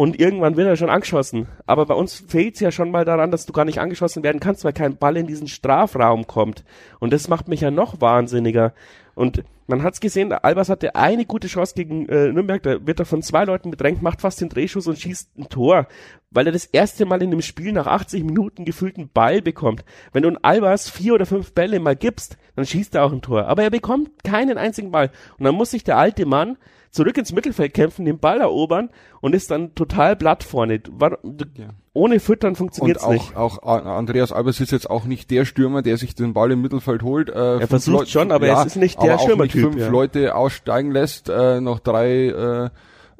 und 0.00 0.20
irgendwann 0.20 0.56
wird 0.56 0.68
er 0.68 0.76
schon 0.76 0.90
angeschossen. 0.90 1.48
Aber 1.66 1.84
bei 1.84 1.94
uns 1.94 2.14
fehlt 2.14 2.54
es 2.54 2.60
ja 2.60 2.70
schon 2.70 2.92
mal 2.92 3.04
daran, 3.04 3.32
dass 3.32 3.46
du 3.46 3.52
gar 3.52 3.64
nicht 3.64 3.80
angeschossen 3.80 4.22
werden 4.22 4.38
kannst, 4.38 4.64
weil 4.64 4.72
kein 4.72 4.96
Ball 4.96 5.16
in 5.16 5.26
diesen 5.26 5.48
Strafraum 5.48 6.28
kommt. 6.28 6.62
Und 7.00 7.12
das 7.12 7.26
macht 7.26 7.48
mich 7.48 7.62
ja 7.62 7.72
noch 7.72 8.00
wahnsinniger. 8.00 8.74
Und 9.16 9.42
man 9.66 9.82
hat's 9.82 9.98
gesehen, 9.98 10.32
Albers 10.32 10.68
hatte 10.68 10.94
eine 10.94 11.26
gute 11.26 11.48
Chance 11.48 11.74
gegen 11.74 12.08
äh, 12.08 12.30
Nürnberg, 12.30 12.62
da 12.62 12.86
wird 12.86 13.00
er 13.00 13.06
von 13.06 13.22
zwei 13.22 13.44
Leuten 13.44 13.72
bedrängt, 13.72 14.00
macht 14.00 14.20
fast 14.20 14.40
den 14.40 14.50
Drehschuss 14.50 14.86
und 14.86 15.00
schießt 15.00 15.36
ein 15.36 15.48
Tor, 15.48 15.88
weil 16.30 16.46
er 16.46 16.52
das 16.52 16.66
erste 16.66 17.04
Mal 17.04 17.20
in 17.20 17.32
dem 17.32 17.42
Spiel 17.42 17.72
nach 17.72 17.88
80 17.88 18.22
Minuten 18.22 18.64
gefühlten 18.64 19.10
Ball 19.12 19.42
bekommt. 19.42 19.84
Wenn 20.12 20.22
du 20.22 20.28
einen 20.28 20.44
Albers 20.44 20.88
vier 20.88 21.14
oder 21.14 21.26
fünf 21.26 21.54
Bälle 21.54 21.80
mal 21.80 21.96
gibst, 21.96 22.38
dann 22.54 22.66
schießt 22.66 22.94
er 22.94 23.04
auch 23.04 23.12
ein 23.12 23.20
Tor. 23.20 23.46
Aber 23.46 23.64
er 23.64 23.70
bekommt 23.70 24.22
keinen 24.22 24.58
einzigen 24.58 24.92
Ball. 24.92 25.10
Und 25.38 25.44
dann 25.44 25.56
muss 25.56 25.72
sich 25.72 25.82
der 25.82 25.98
alte 25.98 26.24
Mann 26.24 26.56
zurück 26.90 27.16
ins 27.18 27.32
Mittelfeld 27.32 27.74
kämpfen, 27.74 28.04
den 28.04 28.18
Ball 28.18 28.40
erobern 28.40 28.90
und 29.20 29.34
ist 29.34 29.50
dann 29.50 29.74
total 29.74 30.16
blatt 30.16 30.44
vorne. 30.44 30.80
Ohne 31.92 32.20
Füttern 32.20 32.54
funktioniert 32.54 32.98
es 32.98 33.08
nicht. 33.08 33.36
Auch 33.36 33.62
Andreas 33.62 34.32
Albers 34.32 34.60
ist 34.60 34.72
jetzt 34.72 34.88
auch 34.88 35.04
nicht 35.04 35.30
der 35.30 35.44
Stürmer, 35.44 35.82
der 35.82 35.96
sich 35.96 36.14
den 36.14 36.32
Ball 36.32 36.52
im 36.52 36.62
Mittelfeld 36.62 37.02
holt. 37.02 37.28
Äh, 37.28 37.58
er 37.60 37.68
versucht 37.68 37.98
Leute, 37.98 38.10
schon, 38.10 38.32
aber 38.32 38.46
ja, 38.46 38.60
es 38.60 38.66
ist 38.66 38.76
nicht 38.76 39.02
der 39.02 39.18
Stürmertyp. 39.18 39.62
fünf 39.62 39.76
ja. 39.76 39.88
Leute 39.88 40.34
aussteigen 40.34 40.92
lässt, 40.92 41.28
äh, 41.28 41.60
noch 41.60 41.80
drei 41.80 42.28
äh, 42.28 42.70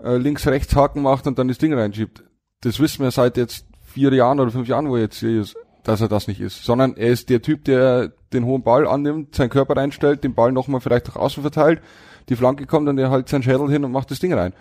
äh, 0.03 0.17
links-rechts 0.17 0.75
Haken 0.77 1.03
macht 1.03 1.27
und 1.27 1.39
dann 1.39 1.49
das 1.49 1.59
Ding 1.59 1.75
reinschiebt. 1.75 2.25
Das 2.61 2.81
wissen 2.81 3.03
wir 3.03 3.11
seit 3.11 3.37
jetzt 3.37 3.67
vier 3.85 4.13
Jahren 4.13 4.41
oder 4.41 4.51
fünf 4.51 4.69
Jahren, 4.69 4.89
wo 4.89 4.97
er 4.97 5.03
jetzt 5.03 5.19
hier 5.19 5.41
ist, 5.41 5.57
dass 5.85 6.01
er 6.01 6.09
das 6.09 6.29
nicht 6.29 6.41
ist. 6.41 6.65
Sondern 6.65 6.97
er 6.97 7.09
ist 7.09 7.31
der 7.31 7.43
Typ, 7.43 7.65
der 7.65 8.13
den 8.33 8.45
hohen 8.45 8.63
Ball 8.63 8.87
annimmt, 8.87 9.35
seinen 9.35 9.51
Körper 9.51 9.77
reinstellt, 9.77 10.23
den 10.23 10.35
Ball 10.35 10.53
nochmal 10.53 10.81
vielleicht 10.81 11.09
nach 11.09 11.17
außen 11.17 11.43
verteilt, 11.43 11.81
die 12.29 12.37
Flanke 12.37 12.67
kommt 12.67 12.89
und 12.89 12.99
er 12.99 13.11
halt 13.11 13.29
seinen 13.29 13.43
Schädel 13.43 13.71
hin 13.71 13.85
und 13.85 13.93
macht 13.93 14.11
das 14.11 14.21
Ding 14.21 14.33
rein. 14.33 14.53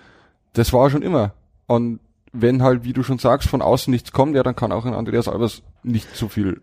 Das 0.54 0.74
war 0.74 0.90
schon 0.90 1.02
immer. 1.02 1.34
Und 1.68 2.00
wenn 2.32 2.64
halt, 2.64 2.84
wie 2.84 2.94
du 2.94 3.04
schon 3.04 3.20
sagst, 3.20 3.50
von 3.50 3.62
außen 3.62 3.92
nichts 3.92 4.12
kommt, 4.12 4.36
ja, 4.36 4.44
dann 4.44 4.56
kann 4.56 4.72
auch 4.72 4.86
ein 4.86 4.94
Andreas 4.94 5.28
Albers 5.28 5.64
nicht 5.84 6.16
so 6.16 6.28
viel 6.28 6.62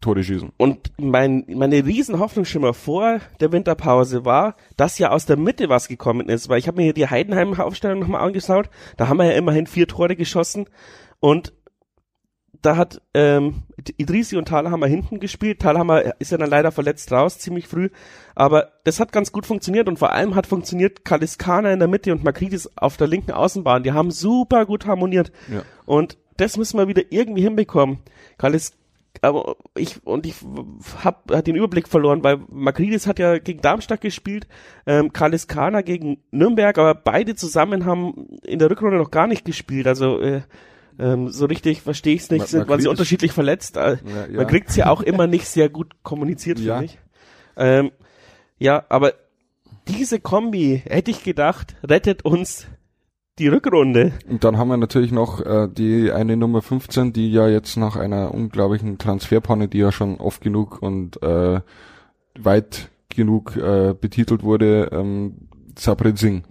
Tore 0.00 0.22
schießen. 0.22 0.52
Und 0.56 0.92
mein, 0.98 1.44
meine 1.48 1.86
riesen 1.86 2.18
Hoffnungsschimmer 2.18 2.74
vor 2.74 3.20
der 3.40 3.52
Winterpause 3.52 4.24
war, 4.24 4.56
dass 4.76 4.98
ja 4.98 5.10
aus 5.10 5.26
der 5.26 5.36
Mitte 5.36 5.68
was 5.68 5.88
gekommen 5.88 6.28
ist, 6.28 6.48
weil 6.48 6.58
ich 6.58 6.66
habe 6.66 6.76
mir 6.76 6.84
hier 6.84 6.92
die 6.92 7.08
Heidenheim-Aufstellung 7.08 8.00
nochmal 8.00 8.26
angeschaut, 8.26 8.68
da 8.96 9.08
haben 9.08 9.18
wir 9.18 9.26
ja 9.26 9.32
immerhin 9.32 9.66
vier 9.66 9.86
Tore 9.86 10.16
geschossen 10.16 10.66
und 11.20 11.52
da 12.62 12.76
hat 12.76 13.02
ähm, 13.12 13.64
Idrisi 13.96 14.36
und 14.36 14.46
Thalhammer 14.46 14.86
hinten 14.86 15.18
gespielt. 15.18 15.60
Thalhammer 15.60 16.20
ist 16.20 16.30
ja 16.30 16.38
dann 16.38 16.48
leider 16.48 16.70
verletzt 16.70 17.10
raus, 17.10 17.38
ziemlich 17.38 17.66
früh. 17.66 17.90
Aber 18.34 18.72
das 18.84 19.00
hat 19.00 19.12
ganz 19.12 19.32
gut 19.32 19.46
funktioniert 19.46 19.88
und 19.88 19.98
vor 19.98 20.12
allem 20.12 20.36
hat 20.36 20.46
funktioniert 20.46 21.04
Kaliskana 21.04 21.72
in 21.72 21.80
der 21.80 21.88
Mitte 21.88 22.12
und 22.12 22.22
Makridis 22.24 22.70
auf 22.76 22.96
der 22.96 23.08
linken 23.08 23.32
Außenbahn. 23.32 23.82
Die 23.82 23.92
haben 23.92 24.12
super 24.12 24.64
gut 24.64 24.86
harmoniert. 24.86 25.32
Ja. 25.52 25.62
Und 25.86 26.16
das 26.36 26.56
müssen 26.56 26.78
wir 26.78 26.88
wieder 26.88 27.02
irgendwie 27.10 27.42
hinbekommen. 27.42 27.98
Kalis 28.38 28.72
aber 29.20 29.56
ich 29.76 30.04
und 30.06 30.24
ich 30.26 30.36
hab 31.04 31.30
hat 31.30 31.46
den 31.46 31.56
Überblick 31.56 31.86
verloren, 31.86 32.24
weil 32.24 32.40
Makridis 32.48 33.06
hat 33.06 33.18
ja 33.18 33.38
gegen 33.38 33.60
Darmstadt 33.60 34.00
gespielt, 34.00 34.48
ähm, 34.86 35.12
Kaliskana 35.12 35.82
gegen 35.82 36.22
Nürnberg, 36.30 36.76
aber 36.78 36.94
beide 36.94 37.34
zusammen 37.34 37.84
haben 37.84 38.38
in 38.42 38.58
der 38.58 38.70
Rückrunde 38.70 38.96
noch 38.96 39.10
gar 39.10 39.26
nicht 39.26 39.44
gespielt. 39.44 39.86
Also 39.86 40.18
äh, 40.18 40.42
ähm, 40.98 41.28
so 41.28 41.46
richtig 41.46 41.82
verstehe 41.82 42.14
ich 42.14 42.22
es 42.22 42.30
nicht, 42.30 42.46
sind, 42.46 42.68
weil 42.68 42.80
sie 42.80 42.88
unterschiedlich 42.88 43.32
verletzt. 43.32 43.76
Äh, 43.76 43.98
ja, 44.04 44.26
ja. 44.30 44.36
Man 44.36 44.46
kriegt 44.46 44.70
es 44.70 44.76
ja 44.76 44.88
auch 44.88 45.00
immer 45.00 45.26
nicht 45.26 45.46
sehr 45.46 45.68
gut 45.68 45.92
kommuniziert, 46.02 46.58
ja. 46.58 46.78
finde 46.78 46.92
ich. 46.92 46.98
Ähm, 47.56 47.90
ja, 48.58 48.84
aber 48.88 49.14
diese 49.88 50.20
Kombi, 50.20 50.82
hätte 50.86 51.10
ich 51.10 51.24
gedacht, 51.24 51.76
rettet 51.82 52.24
uns 52.24 52.66
die 53.38 53.48
Rückrunde. 53.48 54.12
Und 54.28 54.44
dann 54.44 54.58
haben 54.58 54.68
wir 54.68 54.76
natürlich 54.76 55.10
noch 55.10 55.40
äh, 55.40 55.68
die 55.70 56.12
eine 56.12 56.36
Nummer 56.36 56.62
15, 56.62 57.12
die 57.12 57.32
ja 57.32 57.48
jetzt 57.48 57.76
nach 57.76 57.96
einer 57.96 58.32
unglaublichen 58.32 58.98
Transferpanne, 58.98 59.68
die 59.68 59.78
ja 59.78 59.90
schon 59.90 60.20
oft 60.20 60.42
genug 60.42 60.82
und 60.82 61.22
äh, 61.22 61.60
weit 62.38 62.90
genug 63.08 63.56
äh, 63.56 63.94
betitelt 63.98 64.42
wurde, 64.42 64.90
ähm, 64.92 65.48
Sabrin 65.78 66.16
Singh. 66.16 66.42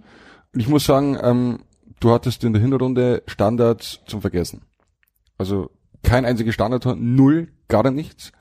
Und 0.52 0.60
ich 0.60 0.68
muss 0.68 0.84
sagen, 0.84 1.16
ähm, 1.22 1.60
du 2.02 2.10
hattest 2.10 2.44
in 2.44 2.52
der 2.52 2.62
Hinrunde 2.62 3.22
Standards 3.26 4.00
zum 4.06 4.20
Vergessen. 4.20 4.62
Also 5.38 5.70
kein 6.02 6.24
einziger 6.24 6.52
Standard, 6.52 6.84
null, 6.96 7.48
gar 7.68 7.88
nichts. 7.90 8.32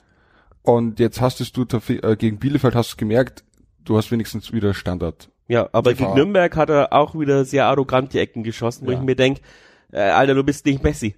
Und 0.63 0.99
jetzt 0.99 1.21
hast 1.21 1.39
du 1.55 1.65
äh, 1.87 2.15
gegen 2.15 2.37
Bielefeld 2.37 2.75
hast 2.75 2.93
du 2.93 2.97
gemerkt, 2.97 3.43
du 3.83 3.97
hast 3.97 4.11
wenigstens 4.11 4.51
wieder 4.51 4.73
Standard. 4.73 5.29
Ja, 5.47 5.69
aber 5.71 5.93
gegen 5.93 6.13
Nürnberg 6.13 6.55
hat 6.55 6.69
er 6.69 6.93
auch 6.93 7.17
wieder 7.17 7.45
sehr 7.45 7.65
arrogant 7.65 8.13
die 8.13 8.19
Ecken 8.19 8.43
geschossen, 8.43 8.87
wo 8.87 8.91
ja. 8.91 8.97
ich 8.97 9.03
mir 9.03 9.15
denk, 9.15 9.39
äh, 9.91 9.99
Alter, 9.99 10.35
du 10.35 10.43
bist 10.43 10.65
nicht 10.65 10.83
Messi 10.83 11.15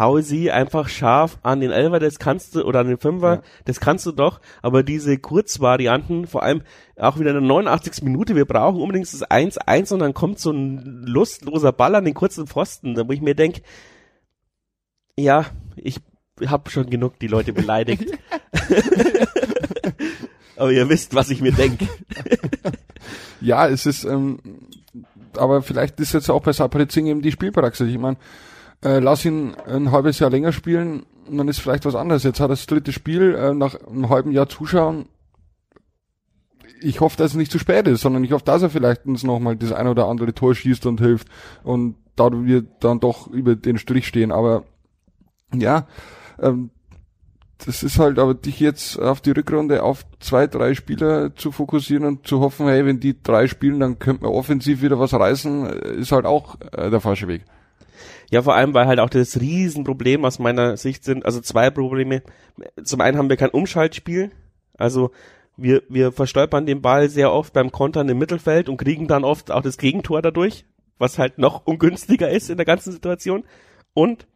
hau 0.00 0.20
sie 0.22 0.50
einfach 0.50 0.88
scharf 0.88 1.38
an 1.42 1.60
den 1.60 1.70
Elfer, 1.70 2.00
das 2.00 2.18
kannst 2.18 2.54
du, 2.54 2.64
oder 2.64 2.80
an 2.80 2.88
den 2.88 2.98
Fünfer, 2.98 3.34
ja. 3.34 3.42
das 3.66 3.80
kannst 3.80 4.06
du 4.06 4.12
doch, 4.12 4.40
aber 4.62 4.82
diese 4.82 5.18
Kurzvarianten, 5.18 6.26
vor 6.26 6.42
allem 6.42 6.62
auch 6.96 7.18
wieder 7.18 7.30
in 7.30 7.36
der 7.36 7.42
89. 7.42 8.02
Minute, 8.02 8.34
wir 8.34 8.46
brauchen 8.46 8.80
unbedingt 8.80 9.12
das 9.12 9.22
1-1 9.22 9.92
und 9.92 10.00
dann 10.00 10.14
kommt 10.14 10.38
so 10.38 10.52
ein 10.52 11.02
lustloser 11.04 11.72
Ball 11.72 11.94
an 11.94 12.06
den 12.06 12.14
kurzen 12.14 12.46
Pfosten, 12.46 12.96
wo 12.96 13.12
ich 13.12 13.20
mir 13.20 13.34
denk, 13.34 13.60
ja, 15.16 15.44
ich 15.76 16.00
hab 16.46 16.70
schon 16.70 16.88
genug 16.88 17.18
die 17.18 17.26
Leute 17.26 17.52
beleidigt. 17.52 18.06
aber 20.56 20.72
ihr 20.72 20.88
wisst, 20.88 21.14
was 21.14 21.28
ich 21.28 21.42
mir 21.42 21.52
denk. 21.52 21.78
ja, 23.42 23.68
es 23.68 23.84
ist, 23.84 24.04
ähm, 24.04 24.38
aber 25.36 25.60
vielleicht 25.60 26.00
ist 26.00 26.14
jetzt 26.14 26.30
auch 26.30 26.42
bei 26.42 26.54
Saparizing 26.54 27.06
eben 27.06 27.20
die 27.20 27.32
Spielpraxis. 27.32 27.88
Ich 27.88 27.98
meine, 27.98 28.16
äh, 28.82 28.98
lass 28.98 29.24
ihn 29.24 29.54
ein 29.66 29.90
halbes 29.92 30.18
Jahr 30.18 30.30
länger 30.30 30.52
spielen 30.52 31.04
und 31.28 31.38
dann 31.38 31.48
ist 31.48 31.60
vielleicht 31.60 31.84
was 31.84 31.94
anderes. 31.94 32.22
Jetzt 32.22 32.40
hat 32.40 32.46
er 32.46 32.56
das 32.56 32.66
dritte 32.66 32.92
Spiel, 32.92 33.34
äh, 33.34 33.54
nach 33.54 33.74
einem 33.74 34.08
halben 34.08 34.32
Jahr 34.32 34.48
zuschauen. 34.48 35.06
Ich 36.82 37.00
hoffe, 37.00 37.16
dass 37.18 37.32
es 37.32 37.36
nicht 37.36 37.52
zu 37.52 37.58
spät 37.58 37.86
ist, 37.86 38.00
sondern 38.00 38.24
ich 38.24 38.32
hoffe, 38.32 38.44
dass 38.44 38.62
er 38.62 38.70
vielleicht 38.70 39.04
uns 39.04 39.22
nochmal 39.22 39.56
das 39.56 39.72
ein 39.72 39.86
oder 39.86 40.06
andere 40.06 40.32
Tor 40.32 40.54
schießt 40.54 40.86
und 40.86 41.00
hilft 41.00 41.28
und 41.62 41.96
da 42.16 42.30
wir 42.32 42.62
dann 42.62 43.00
doch 43.00 43.26
über 43.28 43.54
den 43.54 43.78
Strich 43.78 44.06
stehen. 44.06 44.32
Aber 44.32 44.64
ja, 45.54 45.86
ähm, 46.38 46.70
das 47.64 47.82
ist 47.82 47.98
halt, 47.98 48.18
aber 48.18 48.32
dich 48.32 48.60
jetzt 48.60 48.98
auf 48.98 49.20
die 49.20 49.32
Rückrunde 49.32 49.82
auf 49.82 50.04
zwei, 50.20 50.46
drei 50.46 50.74
Spieler 50.74 51.34
zu 51.34 51.52
fokussieren 51.52 52.04
und 52.04 52.26
zu 52.26 52.40
hoffen, 52.40 52.66
hey, 52.66 52.86
wenn 52.86 53.00
die 53.00 53.22
drei 53.22 53.46
spielen, 53.46 53.80
dann 53.80 53.98
könnte 53.98 54.24
man 54.24 54.32
offensiv 54.32 54.80
wieder 54.80 54.98
was 54.98 55.12
reißen, 55.12 55.66
ist 55.66 56.12
halt 56.12 56.24
auch 56.24 56.56
äh, 56.72 56.90
der 56.90 57.00
falsche 57.00 57.28
Weg. 57.28 57.44
Ja, 58.30 58.42
vor 58.42 58.54
allem, 58.54 58.74
weil 58.74 58.86
halt 58.86 59.00
auch 59.00 59.10
das 59.10 59.40
Riesenproblem 59.40 60.24
aus 60.24 60.38
meiner 60.38 60.76
Sicht 60.76 61.04
sind, 61.04 61.26
also 61.26 61.40
zwei 61.40 61.70
Probleme. 61.70 62.22
Zum 62.82 63.00
einen 63.00 63.18
haben 63.18 63.28
wir 63.28 63.36
kein 63.36 63.50
Umschaltspiel, 63.50 64.30
also 64.78 65.10
wir, 65.56 65.82
wir 65.88 66.12
verstolpern 66.12 66.64
den 66.64 66.80
Ball 66.80 67.10
sehr 67.10 67.32
oft 67.32 67.52
beim 67.52 67.70
Kontern 67.72 68.08
im 68.08 68.18
Mittelfeld 68.18 68.68
und 68.68 68.78
kriegen 68.78 69.08
dann 69.08 69.24
oft 69.24 69.50
auch 69.50 69.62
das 69.62 69.76
Gegentor 69.76 70.22
dadurch, 70.22 70.64
was 70.98 71.18
halt 71.18 71.38
noch 71.38 71.66
ungünstiger 71.66 72.30
ist 72.30 72.50
in 72.50 72.56
der 72.56 72.66
ganzen 72.66 72.92
Situation. 72.92 73.44
Und 73.94 74.26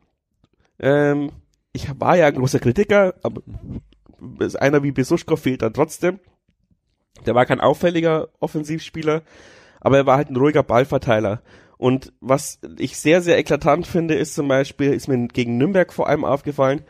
ähm, 0.80 1.30
ich 1.72 1.88
war 1.98 2.16
ja 2.16 2.26
ein 2.26 2.34
großer 2.34 2.58
Kritiker, 2.58 3.14
aber 3.22 3.42
einer 4.58 4.82
wie 4.82 4.92
Besuschkow 4.92 5.40
fehlt 5.40 5.62
dann 5.62 5.72
trotzdem. 5.72 6.18
Der 7.26 7.34
war 7.34 7.46
kein 7.46 7.60
auffälliger 7.60 8.28
Offensivspieler, 8.40 9.22
aber 9.80 9.98
er 9.98 10.06
war 10.06 10.16
halt 10.16 10.30
ein 10.30 10.36
ruhiger 10.36 10.62
Ballverteiler. 10.62 11.42
Und 11.84 12.14
was 12.22 12.60
ich 12.78 12.96
sehr, 12.96 13.20
sehr 13.20 13.36
eklatant 13.36 13.86
finde, 13.86 14.14
ist 14.14 14.34
zum 14.34 14.48
Beispiel, 14.48 14.94
ist 14.94 15.06
mir 15.06 15.28
gegen 15.28 15.58
Nürnberg 15.58 15.92
vor 15.92 16.08
allem 16.08 16.24
aufgefallen, 16.24 16.80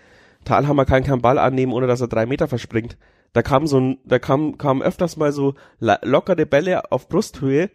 Talhammer 0.44 0.84
kann 0.84 1.02
keinen 1.02 1.20
Ball 1.20 1.36
annehmen, 1.36 1.72
ohne 1.72 1.88
dass 1.88 2.00
er 2.00 2.06
drei 2.06 2.26
Meter 2.26 2.46
verspringt. 2.46 2.96
Da 3.32 3.42
kam 3.42 3.66
so 3.66 3.80
ein, 3.80 3.98
da 4.04 4.20
kam, 4.20 4.56
kam 4.56 4.82
öfters 4.82 5.16
mal 5.16 5.32
so 5.32 5.54
lockere 5.80 6.46
Bälle 6.46 6.92
auf 6.92 7.08
Brusthöhe 7.08 7.70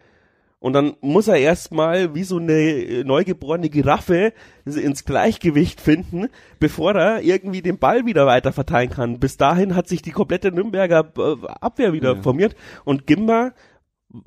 und 0.60 0.72
dann 0.72 0.94
muss 1.02 1.28
er 1.28 1.36
erstmal 1.36 2.14
wie 2.14 2.24
so 2.24 2.38
eine 2.38 3.04
neugeborene 3.04 3.68
Giraffe 3.68 4.32
ins 4.64 5.04
Gleichgewicht 5.04 5.82
finden, 5.82 6.28
bevor 6.58 6.94
er 6.94 7.20
irgendwie 7.20 7.60
den 7.60 7.76
Ball 7.76 8.06
wieder 8.06 8.24
weiter 8.24 8.52
verteilen 8.52 8.88
kann. 8.88 9.18
Bis 9.18 9.36
dahin 9.36 9.76
hat 9.76 9.88
sich 9.88 10.00
die 10.00 10.12
komplette 10.12 10.52
Nürnberger 10.52 11.12
äh, 11.18 11.46
Abwehr 11.60 11.92
wieder 11.92 12.14
ja. 12.14 12.22
formiert 12.22 12.56
und 12.84 13.06
Gimba 13.06 13.52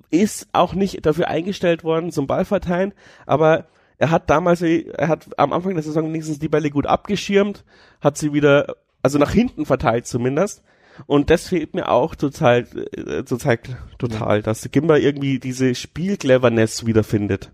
ist 0.09 0.47
auch 0.53 0.73
nicht 0.73 1.05
dafür 1.05 1.27
eingestellt 1.27 1.83
worden 1.83 2.11
zum 2.11 2.27
Ballverteilen, 2.27 2.93
aber 3.25 3.67
er 3.97 4.11
hat 4.11 4.29
damals, 4.29 4.61
er 4.61 5.07
hat 5.07 5.39
am 5.39 5.53
Anfang 5.53 5.75
der 5.75 5.83
Saison 5.83 6.05
wenigstens 6.09 6.39
die 6.39 6.49
Bälle 6.49 6.69
gut 6.69 6.87
abgeschirmt, 6.87 7.63
hat 8.01 8.17
sie 8.17 8.33
wieder, 8.33 8.75
also 9.01 9.17
nach 9.17 9.31
hinten 9.31 9.65
verteilt 9.65 10.07
zumindest. 10.07 10.63
Und 11.07 11.29
das 11.29 11.47
fehlt 11.47 11.73
mir 11.73 11.89
auch 11.89 12.13
total, 12.15 12.67
äh, 12.95 13.23
total, 13.23 13.59
total, 13.97 14.41
dass 14.41 14.69
Gimba 14.71 14.97
irgendwie 14.97 15.39
diese 15.39 15.73
Spielcleverness 15.73 16.85
wiederfindet. 16.85 17.51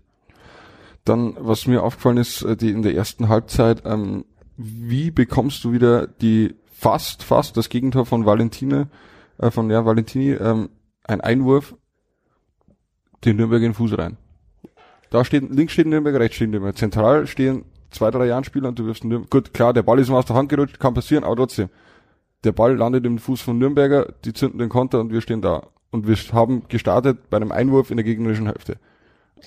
Dann, 1.04 1.36
was 1.38 1.66
mir 1.66 1.82
aufgefallen 1.82 2.18
ist, 2.18 2.42
äh, 2.42 2.56
die 2.56 2.70
in 2.70 2.82
der 2.82 2.94
ersten 2.94 3.28
Halbzeit, 3.28 3.82
ähm, 3.86 4.24
wie 4.56 5.10
bekommst 5.10 5.64
du 5.64 5.72
wieder 5.72 6.06
die 6.06 6.54
fast, 6.70 7.22
fast 7.22 7.56
das 7.56 7.70
Gegentor 7.70 8.04
von 8.04 8.26
Valentine, 8.26 8.88
äh, 9.38 9.50
von 9.50 9.70
ja, 9.70 9.86
Valentini, 9.86 10.32
ähm, 10.32 10.68
ein 11.04 11.20
Einwurf, 11.20 11.74
den 13.24 13.36
Nürnberg 13.36 13.60
in 13.60 13.68
den 13.70 13.74
Fuß 13.74 13.96
rein. 13.98 14.16
Da 15.10 15.24
steht, 15.24 15.50
links 15.50 15.72
steht 15.72 15.86
Nürnberg, 15.86 16.14
rechts 16.16 16.36
steht 16.36 16.50
Nürnberg. 16.50 16.76
Zentral 16.76 17.26
stehen 17.26 17.64
zwei, 17.90 18.10
drei 18.10 18.26
Jahren 18.26 18.44
Spieler 18.44 18.68
und 18.68 18.78
du 18.78 18.86
wirfst 18.86 19.04
Nürnberg. 19.04 19.30
Gut, 19.30 19.54
klar, 19.54 19.72
der 19.72 19.82
Ball 19.82 19.98
ist 19.98 20.08
ihm 20.08 20.14
aus 20.14 20.26
der 20.26 20.36
Hand 20.36 20.48
gerutscht, 20.48 20.78
kann 20.78 20.94
passieren, 20.94 21.24
aber 21.24 21.36
trotzdem. 21.36 21.68
Der 22.44 22.52
Ball 22.52 22.76
landet 22.76 23.04
im 23.04 23.18
Fuß 23.18 23.40
von 23.40 23.58
Nürnberger, 23.58 24.14
die 24.24 24.32
zünden 24.32 24.58
den 24.58 24.68
Konter 24.68 25.00
und 25.00 25.12
wir 25.12 25.20
stehen 25.20 25.42
da. 25.42 25.66
Und 25.90 26.06
wir 26.06 26.16
haben 26.32 26.62
gestartet 26.68 27.28
bei 27.28 27.36
einem 27.36 27.52
Einwurf 27.52 27.90
in 27.90 27.96
der 27.96 28.04
gegnerischen 28.04 28.46
Hälfte. 28.46 28.78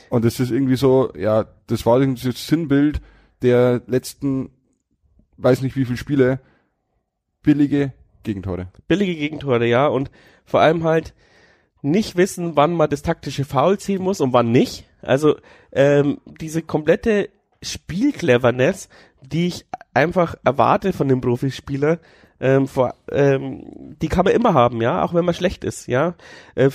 Und 0.10 0.26
es 0.26 0.40
ist 0.40 0.52
irgendwie 0.52 0.76
so, 0.76 1.12
ja, 1.18 1.46
das 1.68 1.86
war 1.86 2.00
irgendwie 2.00 2.28
das 2.28 2.48
Sinnbild 2.48 3.02
der 3.42 3.82
letzten, 3.88 4.50
weiß 5.38 5.62
nicht 5.62 5.76
wie 5.76 5.86
viele 5.86 5.98
Spiele, 5.98 6.40
billige 7.42 7.94
Gegentore. 8.24 8.68
Billige 8.88 9.16
Gegentore, 9.16 9.68
ja. 9.68 9.88
Und 9.88 10.12
vor 10.46 10.62
allem 10.62 10.84
halt 10.84 11.14
nicht 11.84 12.16
wissen, 12.16 12.56
wann 12.56 12.74
man 12.74 12.90
das 12.90 13.02
taktische 13.02 13.46
Foul 13.46 13.78
ziehen 13.78 14.02
muss 14.02 14.22
und 14.22 14.34
wann 14.34 14.52
nicht. 14.52 14.86
Also 15.02 15.36
ähm, 15.72 16.20
diese 16.40 16.62
komplette 16.62 17.30
Spielcleverness, 17.62 18.90
die 19.22 19.48
ich 19.48 19.66
einfach 19.94 20.36
erwarte 20.44 20.94
von 20.94 21.08
dem 21.08 21.22
Profispieler, 21.22 22.00
ähm, 22.40 22.68
vor, 22.68 22.96
ähm, 23.12 23.96
die 24.02 24.10
kann 24.10 24.26
man 24.26 24.34
immer 24.34 24.54
haben, 24.54 24.82
ja, 24.82 25.04
auch 25.04 25.14
wenn 25.14 25.24
man 25.24 25.34
schlecht 25.34 25.64
ist, 25.64 25.88
ja. 25.88 26.16
Äh, 26.56 26.72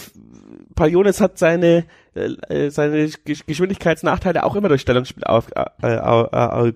Palionis 0.74 1.20
hat 1.20 1.38
seine 1.38 1.84
äh, 2.14 2.30
äh 2.48 2.70
seine 2.70 3.10
Geschwindigkeitsnachteile 3.24 4.44
auch 4.44 4.56
immer 4.56 4.68
durch 4.68 4.80
Stellungsspiel 4.80 5.24
auf, 5.24 5.50
äh, 5.54 5.64
äh, 5.82 6.68
äh, 6.68 6.72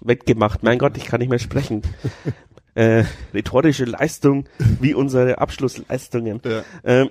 weggemacht. 0.00 0.62
Mein 0.62 0.78
Gott, 0.78 0.96
ich 0.96 1.06
kann 1.06 1.20
nicht 1.20 1.30
mehr 1.30 1.38
sprechen. 1.38 1.82
äh, 2.74 3.04
rhetorische 3.32 3.84
Leistung 3.84 4.44
wie 4.80 4.92
unsere 4.92 5.38
Abschlussleistungen. 5.38 6.40
Ja. 6.44 6.62
Ähm, 6.84 7.10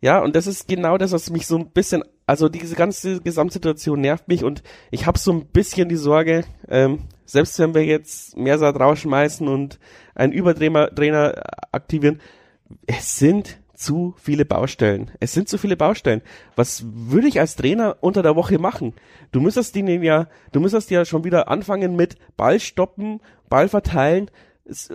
ja, 0.00 0.18
und 0.20 0.36
das 0.36 0.46
ist 0.46 0.68
genau 0.68 0.98
das, 0.98 1.12
was 1.12 1.30
mich 1.30 1.46
so 1.46 1.56
ein 1.56 1.70
bisschen, 1.70 2.02
also 2.26 2.48
diese 2.48 2.76
ganze 2.76 3.20
Gesamtsituation 3.20 4.00
nervt 4.00 4.28
mich 4.28 4.44
und 4.44 4.62
ich 4.90 5.06
habe 5.06 5.18
so 5.18 5.32
ein 5.32 5.46
bisschen 5.46 5.88
die 5.88 5.96
Sorge, 5.96 6.44
ähm, 6.68 7.00
selbst 7.24 7.58
wenn 7.58 7.74
wir 7.74 7.84
jetzt 7.84 8.36
Mersat 8.36 8.78
rausschmeißen 8.78 9.48
und 9.48 9.78
einen 10.14 10.32
Übertrainer 10.32 10.94
Trainer 10.94 11.42
aktivieren, 11.72 12.20
es 12.86 13.18
sind 13.18 13.58
zu 13.74 14.14
viele 14.16 14.44
Baustellen. 14.44 15.10
Es 15.20 15.32
sind 15.32 15.48
zu 15.48 15.58
viele 15.58 15.76
Baustellen. 15.76 16.22
Was 16.56 16.84
würde 16.86 17.28
ich 17.28 17.40
als 17.40 17.56
Trainer 17.56 17.96
unter 18.00 18.22
der 18.22 18.36
Woche 18.36 18.58
machen? 18.58 18.94
Du 19.32 19.40
müsstest 19.40 19.74
den 19.74 20.02
ja, 20.02 20.28
du 20.52 20.60
müsstest 20.60 20.90
ja 20.90 21.04
schon 21.04 21.24
wieder 21.24 21.48
anfangen 21.48 21.94
mit 21.94 22.16
Ball 22.36 22.58
stoppen, 22.58 23.20
Ball 23.48 23.68
verteilen, 23.68 24.30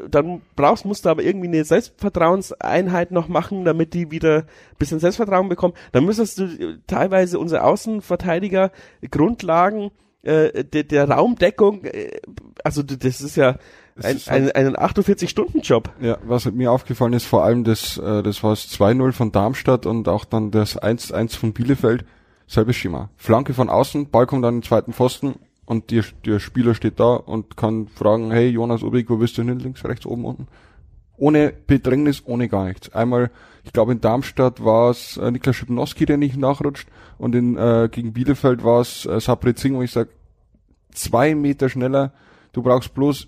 dann 0.09 0.41
brauchst, 0.55 0.85
musst 0.85 1.05
du 1.05 1.09
aber 1.09 1.23
irgendwie 1.23 1.47
eine 1.47 1.63
Selbstvertrauenseinheit 1.63 3.11
noch 3.11 3.27
machen, 3.27 3.63
damit 3.63 3.93
die 3.93 4.11
wieder 4.11 4.39
ein 4.39 4.77
bisschen 4.77 4.99
Selbstvertrauen 4.99 5.49
bekommen. 5.49 5.73
Dann 5.91 6.05
müsstest 6.05 6.39
du 6.39 6.43
äh, 6.43 6.77
teilweise 6.87 7.39
unsere 7.39 7.63
Außenverteidiger 7.63 8.71
Grundlagen 9.09 9.91
äh, 10.23 10.63
der, 10.63 10.83
der 10.83 11.09
Raumdeckung, 11.09 11.85
äh, 11.85 12.19
also 12.63 12.83
das 12.83 13.21
ist 13.21 13.35
ja 13.37 13.57
ein, 14.01 14.19
ein, 14.27 14.51
ein 14.51 14.75
48-Stunden-Job. 14.75 15.89
Ja, 15.99 16.17
was 16.23 16.45
mir 16.51 16.71
aufgefallen 16.71 17.13
ist, 17.13 17.25
vor 17.25 17.43
allem 17.43 17.63
das, 17.63 17.97
äh, 17.97 18.23
das 18.23 18.43
war 18.43 18.51
das 18.51 18.69
2-0 18.69 19.11
von 19.13 19.31
Darmstadt 19.31 19.85
und 19.85 20.07
auch 20.07 20.25
dann 20.25 20.51
das 20.51 20.81
1-1 20.81 21.37
von 21.37 21.53
Bielefeld, 21.53 22.05
selbes 22.47 22.75
Schema. 22.75 23.09
Flanke 23.17 23.53
von 23.53 23.69
außen, 23.69 24.09
Ball 24.09 24.27
kommt 24.27 24.45
an 24.45 24.57
den 24.57 24.63
zweiten 24.63 24.93
Pfosten, 24.93 25.35
und 25.65 25.91
die, 25.91 26.01
der 26.25 26.39
Spieler 26.39 26.75
steht 26.75 26.99
da 26.99 27.13
und 27.13 27.55
kann 27.57 27.87
fragen, 27.87 28.31
hey 28.31 28.49
Jonas 28.49 28.83
Ubik, 28.83 29.09
wo 29.09 29.17
bist 29.17 29.37
du 29.37 29.43
hin? 29.43 29.59
Links, 29.59 29.85
rechts, 29.85 30.05
oben, 30.05 30.25
unten. 30.25 30.47
Ohne 31.17 31.53
Bedrängnis, 31.67 32.23
ohne 32.25 32.49
gar 32.49 32.65
nichts. 32.65 32.93
Einmal, 32.93 33.29
ich 33.63 33.73
glaube 33.73 33.91
in 33.91 34.01
Darmstadt 34.01 34.63
war 34.65 34.89
es 34.89 35.17
äh, 35.17 35.29
Niklas 35.29 35.55
Schipnowski, 35.55 36.05
der 36.05 36.17
nicht 36.17 36.35
nachrutscht 36.35 36.87
und 37.17 37.35
in 37.35 37.57
äh, 37.57 37.89
gegen 37.91 38.13
Bielefeld 38.13 38.63
war 38.63 38.81
es 38.81 39.05
äh, 39.05 39.19
Sabri 39.19 39.53
Zing, 39.53 39.75
wo 39.75 39.83
ich 39.83 39.91
sag, 39.91 40.09
zwei 40.91 41.35
Meter 41.35 41.69
schneller, 41.69 42.11
du 42.53 42.63
brauchst 42.63 42.93
bloß 42.93 43.27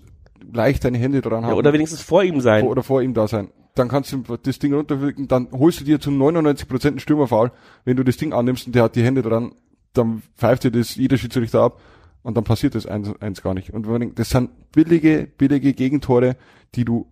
leicht 0.52 0.84
deine 0.84 0.98
Hände 0.98 1.20
dran 1.20 1.44
haben. 1.44 1.52
Ja, 1.52 1.56
oder 1.56 1.72
wenigstens 1.72 2.02
vor 2.02 2.24
ihm 2.24 2.40
sein. 2.40 2.66
Oder 2.66 2.82
vor 2.82 3.00
ihm 3.00 3.14
da 3.14 3.28
sein. 3.28 3.48
Dann 3.74 3.88
kannst 3.88 4.12
du 4.12 4.22
das 4.42 4.58
Ding 4.58 4.74
runterwirken, 4.74 5.28
dann 5.28 5.48
holst 5.52 5.80
du 5.80 5.84
dir 5.84 6.00
zum 6.00 6.20
99% 6.20 6.86
einen 6.86 6.98
Stürmerfaul, 7.00 7.52
wenn 7.84 7.96
du 7.96 8.04
das 8.04 8.16
Ding 8.16 8.32
annimmst 8.32 8.66
und 8.66 8.74
der 8.74 8.84
hat 8.84 8.96
die 8.96 9.02
Hände 9.02 9.22
dran, 9.22 9.52
dann 9.94 10.22
pfeift 10.36 10.64
dir 10.64 10.70
das 10.70 10.96
jeder 10.96 11.16
Schiedsrichter 11.16 11.62
ab 11.62 11.80
und 12.24 12.36
dann 12.36 12.42
passiert 12.42 12.74
das 12.74 12.86
eins, 12.86 13.10
eins 13.20 13.42
gar 13.42 13.54
nicht. 13.54 13.72
Und 13.72 14.18
das 14.18 14.30
sind 14.30 14.72
billige, 14.72 15.28
billige 15.38 15.74
Gegentore, 15.74 16.36
die 16.74 16.84
du 16.84 17.06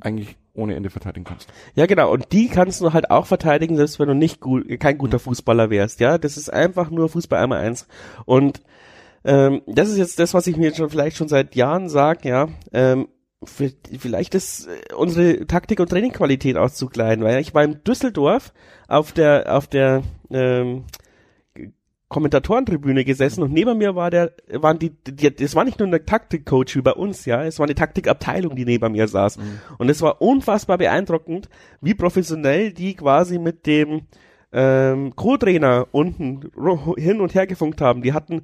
eigentlich 0.00 0.36
ohne 0.54 0.74
Ende 0.74 0.90
verteidigen 0.90 1.24
kannst. 1.24 1.48
Ja, 1.76 1.86
genau. 1.86 2.12
Und 2.12 2.32
die 2.32 2.48
kannst 2.48 2.80
du 2.80 2.92
halt 2.92 3.10
auch 3.12 3.26
verteidigen, 3.26 3.76
selbst 3.76 4.00
wenn 4.00 4.08
du 4.08 4.14
nicht 4.14 4.40
gut, 4.40 4.66
kein 4.80 4.98
guter. 4.98 5.20
Fußballer 5.20 5.70
wärst. 5.70 6.00
Ja, 6.00 6.18
das 6.18 6.36
ist 6.36 6.52
einfach 6.52 6.90
nur 6.90 7.08
Fußball 7.08 7.40
einmal 7.40 7.60
eins. 7.60 7.86
Und 8.26 8.60
ähm, 9.24 9.62
das 9.68 9.88
ist 9.88 9.98
jetzt 9.98 10.18
das, 10.18 10.34
was 10.34 10.48
ich 10.48 10.56
mir 10.56 10.74
schon 10.74 10.90
vielleicht 10.90 11.16
schon 11.16 11.28
seit 11.28 11.54
Jahren 11.54 11.88
sage. 11.88 12.28
Ja, 12.28 12.48
ähm, 12.72 13.06
vielleicht 13.44 14.34
ist 14.34 14.68
unsere 14.96 15.46
Taktik 15.46 15.78
und 15.78 15.90
Trainingqualität 15.90 16.56
auch 16.56 16.70
weil 17.22 17.40
ich 17.40 17.54
war 17.54 17.62
in 17.62 17.82
Düsseldorf 17.84 18.52
auf 18.88 19.12
der 19.12 19.56
auf 19.56 19.66
der 19.66 20.02
ähm, 20.30 20.84
Kommentatorentribüne 22.10 23.04
gesessen 23.04 23.44
und 23.44 23.52
neben 23.52 23.78
mir 23.78 23.94
war 23.94 24.10
der, 24.10 24.32
waren 24.52 24.80
die, 24.80 24.90
die 24.90 25.32
das 25.32 25.54
war 25.54 25.64
nicht 25.64 25.78
nur 25.78 25.86
eine 25.86 26.04
Taktikcoach 26.04 26.74
wie 26.74 26.82
bei 26.82 26.92
uns, 26.92 27.24
ja, 27.24 27.44
es 27.44 27.60
war 27.60 27.66
eine 27.66 27.76
Taktikabteilung, 27.76 28.56
die 28.56 28.64
neben 28.64 28.92
mir 28.92 29.06
saß. 29.06 29.38
Mhm. 29.38 29.60
Und 29.78 29.88
es 29.88 30.02
war 30.02 30.20
unfassbar 30.20 30.76
beeindruckend, 30.78 31.48
wie 31.80 31.94
professionell 31.94 32.72
die 32.72 32.94
quasi 32.94 33.38
mit 33.38 33.64
dem 33.64 34.02
ähm, 34.52 35.14
Co-Trainer 35.14 35.86
unten 35.92 36.50
hin 36.96 37.20
und 37.20 37.36
her 37.36 37.46
gefunkt 37.46 37.80
haben. 37.80 38.02
Die 38.02 38.12
hatten 38.12 38.42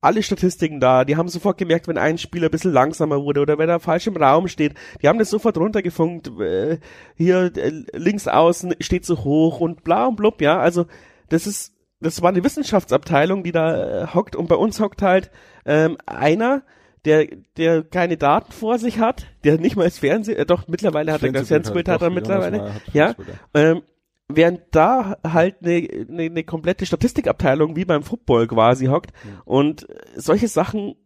alle 0.00 0.24
Statistiken 0.24 0.80
da, 0.80 1.04
die 1.04 1.14
haben 1.14 1.28
sofort 1.28 1.58
gemerkt, 1.58 1.86
wenn 1.86 1.98
ein 1.98 2.18
Spieler 2.18 2.48
ein 2.48 2.50
bisschen 2.50 2.72
langsamer 2.72 3.22
wurde 3.22 3.42
oder 3.42 3.58
wenn 3.58 3.68
er 3.68 3.78
falsch 3.78 4.08
im 4.08 4.16
Raum 4.16 4.48
steht. 4.48 4.74
Die 5.00 5.08
haben 5.08 5.20
das 5.20 5.30
sofort 5.30 5.56
runtergefunkt, 5.56 6.32
äh, 6.40 6.80
hier 7.14 7.52
äh, 7.56 7.84
links 7.92 8.26
außen 8.26 8.74
steht 8.80 9.04
so 9.04 9.22
hoch 9.22 9.60
und 9.60 9.84
bla 9.84 10.06
und 10.06 10.16
blub, 10.16 10.42
ja. 10.42 10.58
Also 10.58 10.86
das 11.28 11.46
ist 11.46 11.72
das 12.02 12.22
war 12.22 12.30
eine 12.30 12.44
Wissenschaftsabteilung, 12.44 13.42
die 13.42 13.52
da 13.52 14.02
äh, 14.02 14.06
hockt 14.14 14.36
und 14.36 14.48
bei 14.48 14.56
uns 14.56 14.80
hockt 14.80 15.02
halt 15.02 15.30
ähm, 15.64 15.96
einer, 16.06 16.62
der 17.04 17.26
der 17.56 17.82
keine 17.82 18.16
Daten 18.16 18.52
vor 18.52 18.78
sich 18.78 18.98
hat, 18.98 19.26
der 19.44 19.58
nicht 19.58 19.76
mal 19.76 19.84
das 19.84 19.98
Fernsehen, 19.98 20.36
äh, 20.36 20.46
doch 20.46 20.68
mittlerweile 20.68 21.12
hat 21.12 21.22
er 21.22 21.32
das 21.32 21.48
Fernsehbild 21.48 21.88
hat, 21.88 21.96
hat 21.96 22.02
er 22.02 22.10
mittlerweile, 22.10 22.72
ja, 22.92 23.14
ähm, 23.54 23.82
während 24.28 24.62
da 24.70 25.18
halt 25.24 25.56
eine, 25.62 25.88
eine, 26.08 26.22
eine 26.22 26.44
komplette 26.44 26.86
Statistikabteilung 26.86 27.76
wie 27.76 27.84
beim 27.84 28.02
Football 28.02 28.46
quasi 28.46 28.86
hockt 28.86 29.12
mhm. 29.24 29.40
und 29.44 29.86
solche 30.16 30.48
Sachen 30.48 30.96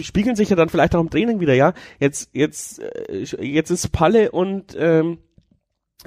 spiegeln 0.00 0.36
sich 0.36 0.50
ja 0.50 0.56
dann 0.56 0.68
vielleicht 0.68 0.94
auch 0.94 1.00
im 1.00 1.10
Training 1.10 1.40
wieder, 1.40 1.54
ja. 1.54 1.72
Jetzt 2.00 2.30
jetzt 2.32 2.80
äh, 2.80 3.24
jetzt 3.40 3.70
ist 3.70 3.92
Palle 3.92 4.32
und 4.32 4.76
ähm, 4.78 5.18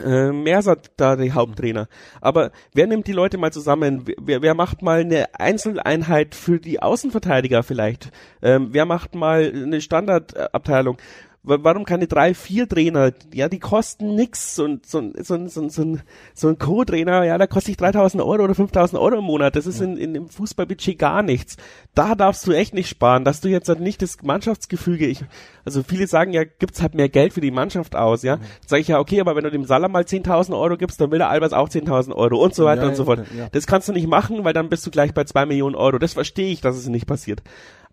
äh, 0.03 0.31
Mersat 0.31 0.91
da 0.97 1.15
die 1.15 1.31
Haupttrainer. 1.31 1.87
Aber 2.21 2.51
wer 2.73 2.87
nimmt 2.87 3.07
die 3.07 3.13
Leute 3.13 3.37
mal 3.37 3.51
zusammen? 3.51 4.05
Wer, 4.19 4.41
wer 4.41 4.53
macht 4.53 4.81
mal 4.81 5.01
eine 5.01 5.39
Einzeleinheit 5.39 6.35
für 6.35 6.59
die 6.59 6.81
Außenverteidiger 6.81 7.63
vielleicht? 7.63 8.11
Ähm, 8.41 8.69
wer 8.71 8.85
macht 8.85 9.15
mal 9.15 9.51
eine 9.53 9.81
Standardabteilung? 9.81 10.97
Warum 11.45 11.85
keine 11.85 12.07
drei, 12.07 12.33
vier 12.33 12.67
Trainer? 12.67 13.11
Ja, 13.33 13.49
die 13.49 13.59
kosten 13.59 14.15
nix. 14.15 14.55
So, 14.55 14.77
so, 14.85 15.11
so, 15.21 15.47
so, 15.47 15.69
so, 15.69 15.97
so 16.33 16.47
ein 16.47 16.57
Co-Trainer, 16.57 17.23
ja, 17.23 17.37
da 17.37 17.47
kostet 17.47 17.71
ich 17.71 17.77
3000 17.77 18.21
Euro 18.23 18.43
oder 18.43 18.55
5000 18.55 18.99
Euro 18.99 19.19
im 19.19 19.23
Monat. 19.23 19.55
Das 19.55 19.65
ist 19.65 19.79
in, 19.81 19.97
in 19.97 20.13
dem 20.13 20.27
Fußballbudget 20.27 20.97
gar 20.97 21.21
nichts. 21.21 21.57
Da 21.93 22.15
darfst 22.15 22.45
du 22.47 22.51
echt 22.51 22.73
nicht 22.73 22.89
sparen, 22.89 23.23
dass 23.23 23.41
du 23.41 23.49
jetzt 23.49 23.69
halt 23.69 23.79
nicht 23.79 24.01
das 24.01 24.21
Mannschaftsgefüge, 24.23 25.05
ich, 25.05 25.23
also 25.63 25.83
viele 25.83 26.07
sagen 26.07 26.33
ja, 26.33 26.43
gibt's 26.43 26.81
halt 26.81 26.95
mehr 26.95 27.09
Geld 27.09 27.33
für 27.33 27.41
die 27.41 27.51
Mannschaft 27.51 27.95
aus, 27.95 28.23
ja. 28.23 28.37
Mhm. 28.37 28.41
Sag 28.65 28.79
ich 28.79 28.87
ja, 28.87 28.99
okay, 28.99 29.21
aber 29.21 29.35
wenn 29.35 29.43
du 29.43 29.51
dem 29.51 29.65
Salah 29.65 29.87
mal 29.87 30.03
10.000 30.03 30.57
Euro 30.59 30.77
gibst, 30.77 30.99
dann 30.99 31.11
will 31.11 31.19
der 31.19 31.29
Albers 31.29 31.53
auch 31.53 31.69
10.000 31.69 32.13
Euro 32.13 32.43
und 32.43 32.55
so 32.55 32.65
weiter 32.65 32.83
ja, 32.83 32.89
und 32.89 32.95
so 32.95 33.05
fort. 33.05 33.25
Ja. 33.37 33.49
Das 33.51 33.67
kannst 33.67 33.87
du 33.87 33.93
nicht 33.93 34.07
machen, 34.07 34.43
weil 34.43 34.53
dann 34.53 34.69
bist 34.69 34.85
du 34.85 34.91
gleich 34.91 35.13
bei 35.13 35.23
zwei 35.23 35.45
Millionen 35.45 35.75
Euro. 35.75 35.99
Das 35.99 36.13
verstehe 36.13 36.51
ich, 36.51 36.61
dass 36.61 36.75
es 36.75 36.87
nicht 36.87 37.07
passiert. 37.07 37.43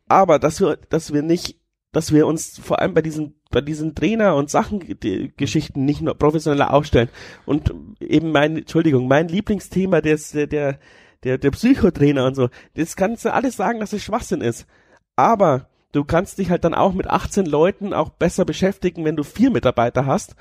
Aber 0.08 0.38
dass 0.38 0.60
wir, 0.60 0.78
dass 0.88 1.12
wir 1.12 1.22
nicht 1.22 1.62
dass 1.92 2.12
wir 2.12 2.26
uns 2.26 2.58
vor 2.58 2.80
allem 2.80 2.94
bei 2.94 3.02
diesen 3.02 3.34
bei 3.52 3.60
diesen 3.60 3.94
Trainer 3.94 4.34
und 4.34 4.50
Sachengeschichten 4.50 5.84
nicht 5.84 6.02
noch 6.02 6.18
professioneller 6.18 6.72
aufstellen. 6.72 7.08
Und 7.46 7.72
eben 8.00 8.32
mein 8.32 8.56
Entschuldigung 8.56 9.06
mein 9.06 9.28
Lieblingsthema 9.28 10.00
des 10.00 10.32
der 10.32 10.46
der 10.46 11.38
der, 11.38 11.50
Psychotrainer 11.52 12.26
und 12.26 12.34
so 12.34 12.48
das 12.74 12.96
kannst 12.96 13.24
du 13.24 13.32
alles 13.32 13.56
sagen 13.56 13.78
dass 13.78 13.92
es 13.92 14.02
Schwachsinn 14.02 14.40
ist. 14.40 14.66
Aber 15.14 15.68
du 15.92 16.04
kannst 16.04 16.38
dich 16.38 16.50
halt 16.50 16.64
dann 16.64 16.74
auch 16.74 16.94
mit 16.94 17.06
18 17.06 17.46
Leuten 17.46 17.94
auch 17.94 18.08
besser 18.08 18.44
beschäftigen 18.44 19.04
wenn 19.04 19.16
du 19.16 19.22
vier 19.22 19.50
Mitarbeiter 19.50 20.06
hast 20.06 20.34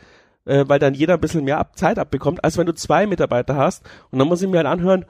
äh, 0.46 0.66
weil 0.68 0.80
dann 0.80 0.96
jeder 0.96 1.16
ein 1.16 1.22
bisschen 1.22 1.44
mehr 1.44 1.70
Zeit 1.76 2.00
abbekommt 2.00 2.44
als 2.44 2.58
wenn 2.58 2.66
du 2.66 2.74
zwei 2.74 3.06
Mitarbeiter 3.06 3.56
hast. 3.56 3.84
Und 4.10 4.18
dann 4.18 4.28
muss 4.28 4.42
ich 4.42 4.50
mir 4.50 4.58
halt 4.58 4.68
anhören 4.68 5.06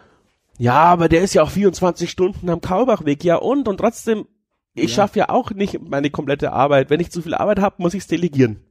ja 0.57 0.75
aber 0.75 1.09
der 1.09 1.21
ist 1.21 1.33
ja 1.33 1.41
auch 1.43 1.49
24 1.49 2.09
Stunden 2.09 2.49
am 2.49 2.61
Kaubachweg. 2.61 3.23
Ja 3.23 3.37
und? 3.37 3.67
Und 3.67 3.77
trotzdem 3.77 4.27
ich 4.73 4.91
ja. 4.91 4.95
schaffe 4.95 5.19
ja 5.19 5.29
auch 5.29 5.51
nicht 5.51 5.81
meine 5.81 6.09
komplette 6.09 6.53
Arbeit. 6.53 6.89
Wenn 6.89 6.99
ich 6.99 7.11
zu 7.11 7.21
viel 7.21 7.33
Arbeit 7.33 7.59
habe, 7.59 7.75
muss 7.79 7.93
ich 7.93 8.01
es 8.01 8.07
delegieren. 8.07 8.61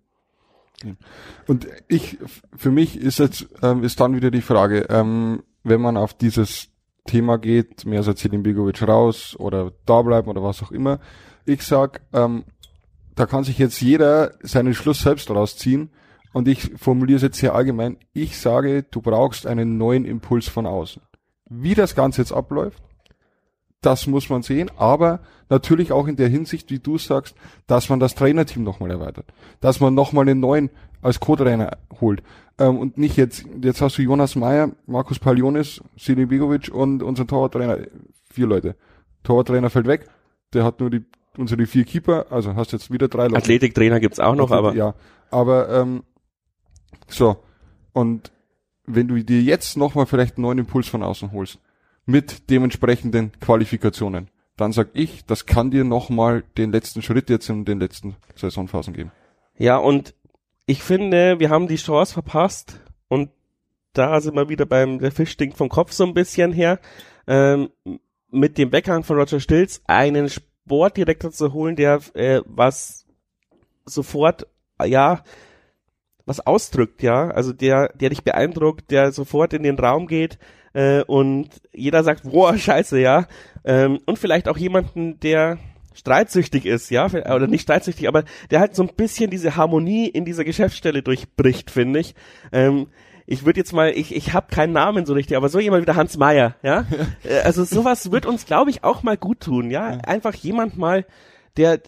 Und 1.46 1.66
ich, 1.88 2.18
für 2.56 2.70
mich 2.70 2.98
ist 2.98 3.18
jetzt, 3.18 3.48
ähm, 3.62 3.84
ist 3.84 4.00
dann 4.00 4.14
wieder 4.14 4.30
die 4.30 4.40
Frage, 4.40 4.86
ähm, 4.88 5.42
wenn 5.62 5.80
man 5.80 5.96
auf 5.96 6.14
dieses 6.14 6.68
Thema 7.06 7.36
geht, 7.38 7.84
mehr 7.84 8.02
so 8.02 8.12
Selim 8.12 8.42
Begovic 8.42 8.86
raus 8.86 9.36
oder 9.38 9.72
da 9.84 10.00
bleiben 10.02 10.28
oder 10.28 10.42
was 10.42 10.62
auch 10.62 10.70
immer. 10.70 11.00
Ich 11.44 11.62
sag, 11.62 12.00
ähm, 12.12 12.44
da 13.14 13.26
kann 13.26 13.44
sich 13.44 13.58
jetzt 13.58 13.80
jeder 13.80 14.32
seinen 14.42 14.72
Schluss 14.74 15.00
selbst 15.00 15.30
rausziehen. 15.30 15.90
Und 16.32 16.46
ich 16.46 16.70
formuliere 16.76 17.16
es 17.16 17.22
jetzt 17.22 17.38
sehr 17.38 17.54
allgemein. 17.54 17.98
Ich 18.12 18.38
sage, 18.38 18.84
du 18.84 19.02
brauchst 19.02 19.46
einen 19.46 19.78
neuen 19.78 20.04
Impuls 20.04 20.48
von 20.48 20.64
außen. 20.64 21.02
Wie 21.48 21.74
das 21.74 21.96
Ganze 21.96 22.22
jetzt 22.22 22.32
abläuft, 22.32 22.82
das 23.80 24.06
muss 24.06 24.28
man 24.28 24.42
sehen, 24.42 24.70
aber 24.76 25.20
natürlich 25.48 25.92
auch 25.92 26.06
in 26.06 26.16
der 26.16 26.28
Hinsicht, 26.28 26.70
wie 26.70 26.78
du 26.78 26.98
sagst, 26.98 27.34
dass 27.66 27.88
man 27.88 28.00
das 28.00 28.14
Trainerteam 28.14 28.62
nochmal 28.62 28.90
erweitert, 28.90 29.26
dass 29.60 29.80
man 29.80 29.94
nochmal 29.94 30.28
einen 30.28 30.40
neuen 30.40 30.70
als 31.02 31.18
Co-Trainer 31.18 31.78
holt 32.00 32.22
ähm, 32.58 32.78
und 32.78 32.98
nicht 32.98 33.16
jetzt, 33.16 33.44
jetzt 33.62 33.80
hast 33.80 33.96
du 33.96 34.02
Jonas 34.02 34.36
Meyer, 34.36 34.70
Markus 34.86 35.18
Palionis, 35.18 35.80
Selim 35.96 36.28
Begovic 36.28 36.68
und 36.72 37.02
unseren 37.02 37.26
Torwarttrainer, 37.26 37.78
vier 38.30 38.46
Leute. 38.46 38.76
Torwarttrainer 39.22 39.70
fällt 39.70 39.86
weg, 39.86 40.08
der 40.52 40.64
hat 40.64 40.80
nur 40.80 40.90
die 40.90 41.04
unsere 41.38 41.64
vier 41.66 41.84
Keeper, 41.84 42.26
also 42.30 42.56
hast 42.56 42.72
jetzt 42.72 42.90
wieder 42.90 43.08
drei 43.08 43.24
Leute. 43.24 43.36
Athletiktrainer 43.36 44.00
gibt's 44.00 44.20
auch 44.20 44.34
noch, 44.34 44.50
aber 44.50 44.74
ja, 44.74 44.94
aber 45.30 45.70
ähm, 45.70 46.02
so 47.08 47.36
und 47.92 48.30
wenn 48.84 49.08
du 49.08 49.22
dir 49.22 49.40
jetzt 49.40 49.76
nochmal 49.76 50.06
vielleicht 50.06 50.36
einen 50.36 50.42
neuen 50.42 50.58
Impuls 50.58 50.88
von 50.88 51.02
außen 51.02 51.32
holst, 51.32 51.58
mit 52.10 52.50
dementsprechenden 52.50 53.32
Qualifikationen. 53.40 54.28
Dann 54.56 54.72
sag 54.72 54.88
ich, 54.92 55.24
das 55.24 55.46
kann 55.46 55.70
dir 55.70 55.84
nochmal 55.84 56.44
den 56.58 56.72
letzten 56.72 57.02
Schritt 57.02 57.30
jetzt 57.30 57.48
in 57.48 57.64
den 57.64 57.80
letzten 57.80 58.16
Saisonphasen 58.34 58.92
geben. 58.92 59.10
Ja, 59.56 59.78
und 59.78 60.14
ich 60.66 60.82
finde, 60.82 61.38
wir 61.38 61.50
haben 61.50 61.66
die 61.66 61.76
Chance 61.76 62.12
verpasst 62.12 62.80
und 63.08 63.30
da 63.92 64.20
sind 64.20 64.36
wir 64.36 64.48
wieder 64.48 64.66
beim, 64.66 64.98
der 64.98 65.12
Fisch 65.12 65.30
stinkt 65.30 65.56
vom 65.56 65.68
Kopf 65.68 65.92
so 65.92 66.04
ein 66.04 66.14
bisschen 66.14 66.52
her, 66.52 66.78
ähm, 67.26 67.70
mit 68.30 68.58
dem 68.58 68.70
Weggang 68.72 69.02
von 69.02 69.16
Roger 69.18 69.40
Stilz 69.40 69.80
einen 69.86 70.28
Sportdirektor 70.28 71.32
zu 71.32 71.52
holen, 71.52 71.76
der 71.76 72.00
äh, 72.14 72.42
was 72.44 73.06
sofort, 73.84 74.46
ja, 74.84 75.24
was 76.30 76.46
ausdrückt, 76.46 77.02
ja, 77.02 77.28
also 77.28 77.52
der, 77.52 77.90
der 77.94 78.10
dich 78.10 78.22
beeindruckt, 78.22 78.92
der 78.92 79.10
sofort 79.10 79.52
in 79.52 79.64
den 79.64 79.78
Raum 79.78 80.06
geht, 80.06 80.38
äh, 80.72 81.02
und 81.02 81.48
jeder 81.72 82.04
sagt, 82.04 82.22
boah, 82.22 82.56
scheiße, 82.66 83.00
ja. 83.00 83.26
Ähm, 83.64 83.98
und 84.06 84.18
vielleicht 84.18 84.48
auch 84.48 84.56
jemanden, 84.56 85.18
der 85.18 85.58
streitsüchtig 85.92 86.66
ist, 86.66 86.90
ja, 86.90 87.06
oder 87.06 87.48
nicht 87.48 87.62
streitsüchtig, 87.62 88.06
aber 88.06 88.22
der 88.50 88.60
halt 88.60 88.76
so 88.76 88.84
ein 88.84 88.94
bisschen 88.96 89.28
diese 89.28 89.56
Harmonie 89.56 90.06
in 90.06 90.24
dieser 90.24 90.44
Geschäftsstelle 90.44 91.02
durchbricht, 91.02 91.68
finde 91.70 91.98
ich. 91.98 92.14
Ähm, 92.52 92.86
ich 93.26 93.44
würde 93.44 93.58
jetzt 93.58 93.72
mal, 93.72 93.90
ich, 93.90 94.14
ich 94.14 94.32
habe 94.32 94.54
keinen 94.54 94.72
Namen 94.72 95.06
so 95.06 95.14
richtig, 95.14 95.36
aber 95.36 95.48
so 95.48 95.58
jemand 95.58 95.82
wie 95.82 95.86
der 95.86 95.96
Hans 95.96 96.16
Meyer, 96.16 96.54
ja. 96.62 96.86
Äh, 97.24 97.40
also 97.40 97.64
sowas 97.64 98.12
wird 98.12 98.24
uns, 98.24 98.46
glaube 98.46 98.70
ich, 98.70 98.84
auch 98.84 99.02
mal 99.02 99.16
gut 99.16 99.40
tun, 99.40 99.70
ja. 99.70 99.98
Einfach 100.04 100.34
jemand 100.34 100.78
mal, 100.78 101.04
der 101.56 101.80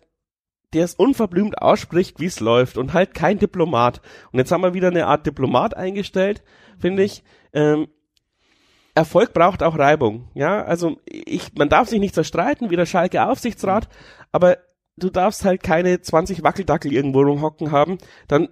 der 0.73 0.85
es 0.85 0.95
unverblümt 0.95 1.61
ausspricht, 1.61 2.21
wie 2.21 2.27
es 2.27 2.41
läuft 2.41 2.79
und 2.79 2.93
halt 2.93 3.15
kein 3.15 3.39
Diplomat. 3.39 4.01
Und 4.33 4.39
jetzt 4.39 4.53
haben 4.53 4.63
wir 4.63 4.75
wieder 4.75 4.89
eine 4.89 5.07
Art 5.07 5.27
Diplomat 5.27 5.77
eingestellt, 5.77 6.43
finde 6.79 7.03
ich. 7.03 7.23
Ähm, 7.53 7.89
Erfolg 8.95 9.33
braucht 9.33 9.63
auch 9.63 9.79
Reibung. 9.79 10.29
Ja, 10.35 10.65
also 10.65 10.99
ich, 11.07 11.55
man 11.55 11.69
darf 11.69 11.89
sich 11.89 12.01
nicht 12.01 12.15
zerstreiten, 12.15 12.71
wie 12.71 12.77
der 12.77 12.87
Schalke 12.87 13.27
Aufsichtsrat, 13.27 13.89
aber 14.33 14.59
du 14.97 15.11
darfst 15.11 15.45
halt 15.45 15.63
keine 15.63 16.01
20 16.01 16.43
Wackeldackel 16.43 16.93
irgendwo 16.93 17.23
rumhocken 17.23 17.71
haben, 17.71 17.99
dann 18.29 18.49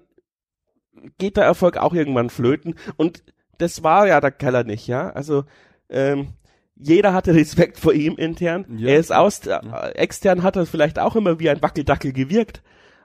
geht 1.19 1.37
der 1.37 1.45
Erfolg 1.45 1.77
auch 1.77 1.95
irgendwann 1.95 2.31
flöten. 2.31 2.75
Und 2.97 3.23
das 3.59 3.83
war 3.83 4.07
ja 4.07 4.21
der 4.21 4.31
Keller 4.31 4.65
nicht, 4.65 4.87
ja. 4.87 5.11
Also 5.11 5.45
ähm, 5.89 6.35
jeder 6.83 7.13
hatte 7.13 7.35
Respekt 7.35 7.79
vor 7.79 7.93
ihm 7.93 8.17
intern. 8.17 8.65
Ja. 8.77 8.89
Er 8.89 8.99
ist 8.99 9.13
aus, 9.13 9.47
äh, 9.47 9.59
extern 9.95 10.43
hat 10.43 10.57
er 10.57 10.67
vielleicht 10.67 10.99
auch 10.99 11.17
immer 11.17 11.39
wie 11.39 11.51
ein 11.51 11.63
Wackeldackel 11.63 12.13
gewirkt, 12.13 12.63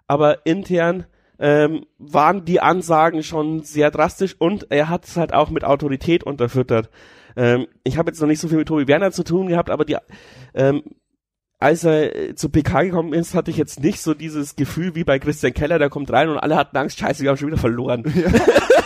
aber 0.07 0.45
intern 0.45 1.05
ähm, 1.37 1.85
waren 1.97 2.45
die 2.45 2.61
Ansagen 2.61 3.23
schon 3.23 3.63
sehr 3.63 3.91
drastisch 3.91 4.35
und 4.39 4.71
er 4.71 4.89
hat 4.89 5.05
es 5.05 5.17
halt 5.17 5.33
auch 5.33 5.49
mit 5.49 5.65
Autorität 5.65 6.23
unterfüttert. 6.23 6.89
Ähm, 7.35 7.67
ich 7.83 7.97
habe 7.97 8.09
jetzt 8.09 8.21
noch 8.21 8.27
nicht 8.27 8.39
so 8.39 8.47
viel 8.47 8.57
mit 8.57 8.67
Tobi 8.67 8.87
Werner 8.87 9.11
zu 9.11 9.23
tun 9.23 9.47
gehabt, 9.47 9.69
aber 9.69 9.83
die, 9.83 9.97
ähm, 10.53 10.83
als 11.59 11.83
er 11.83 12.15
äh, 12.15 12.35
zu 12.35 12.49
PK 12.49 12.83
gekommen 12.83 13.13
ist, 13.13 13.33
hatte 13.33 13.51
ich 13.51 13.57
jetzt 13.57 13.81
nicht 13.81 14.01
so 14.01 14.13
dieses 14.13 14.55
Gefühl 14.55 14.95
wie 14.95 15.03
bei 15.03 15.19
Christian 15.19 15.53
Keller, 15.53 15.79
der 15.79 15.89
kommt 15.89 16.11
rein 16.11 16.29
und 16.29 16.37
alle 16.37 16.55
hatten 16.55 16.77
Angst, 16.77 16.99
scheiße, 16.99 17.23
wir 17.23 17.29
haben 17.29 17.37
schon 17.37 17.49
wieder 17.49 17.57
verloren. 17.57 18.03
Ja. 18.15 18.31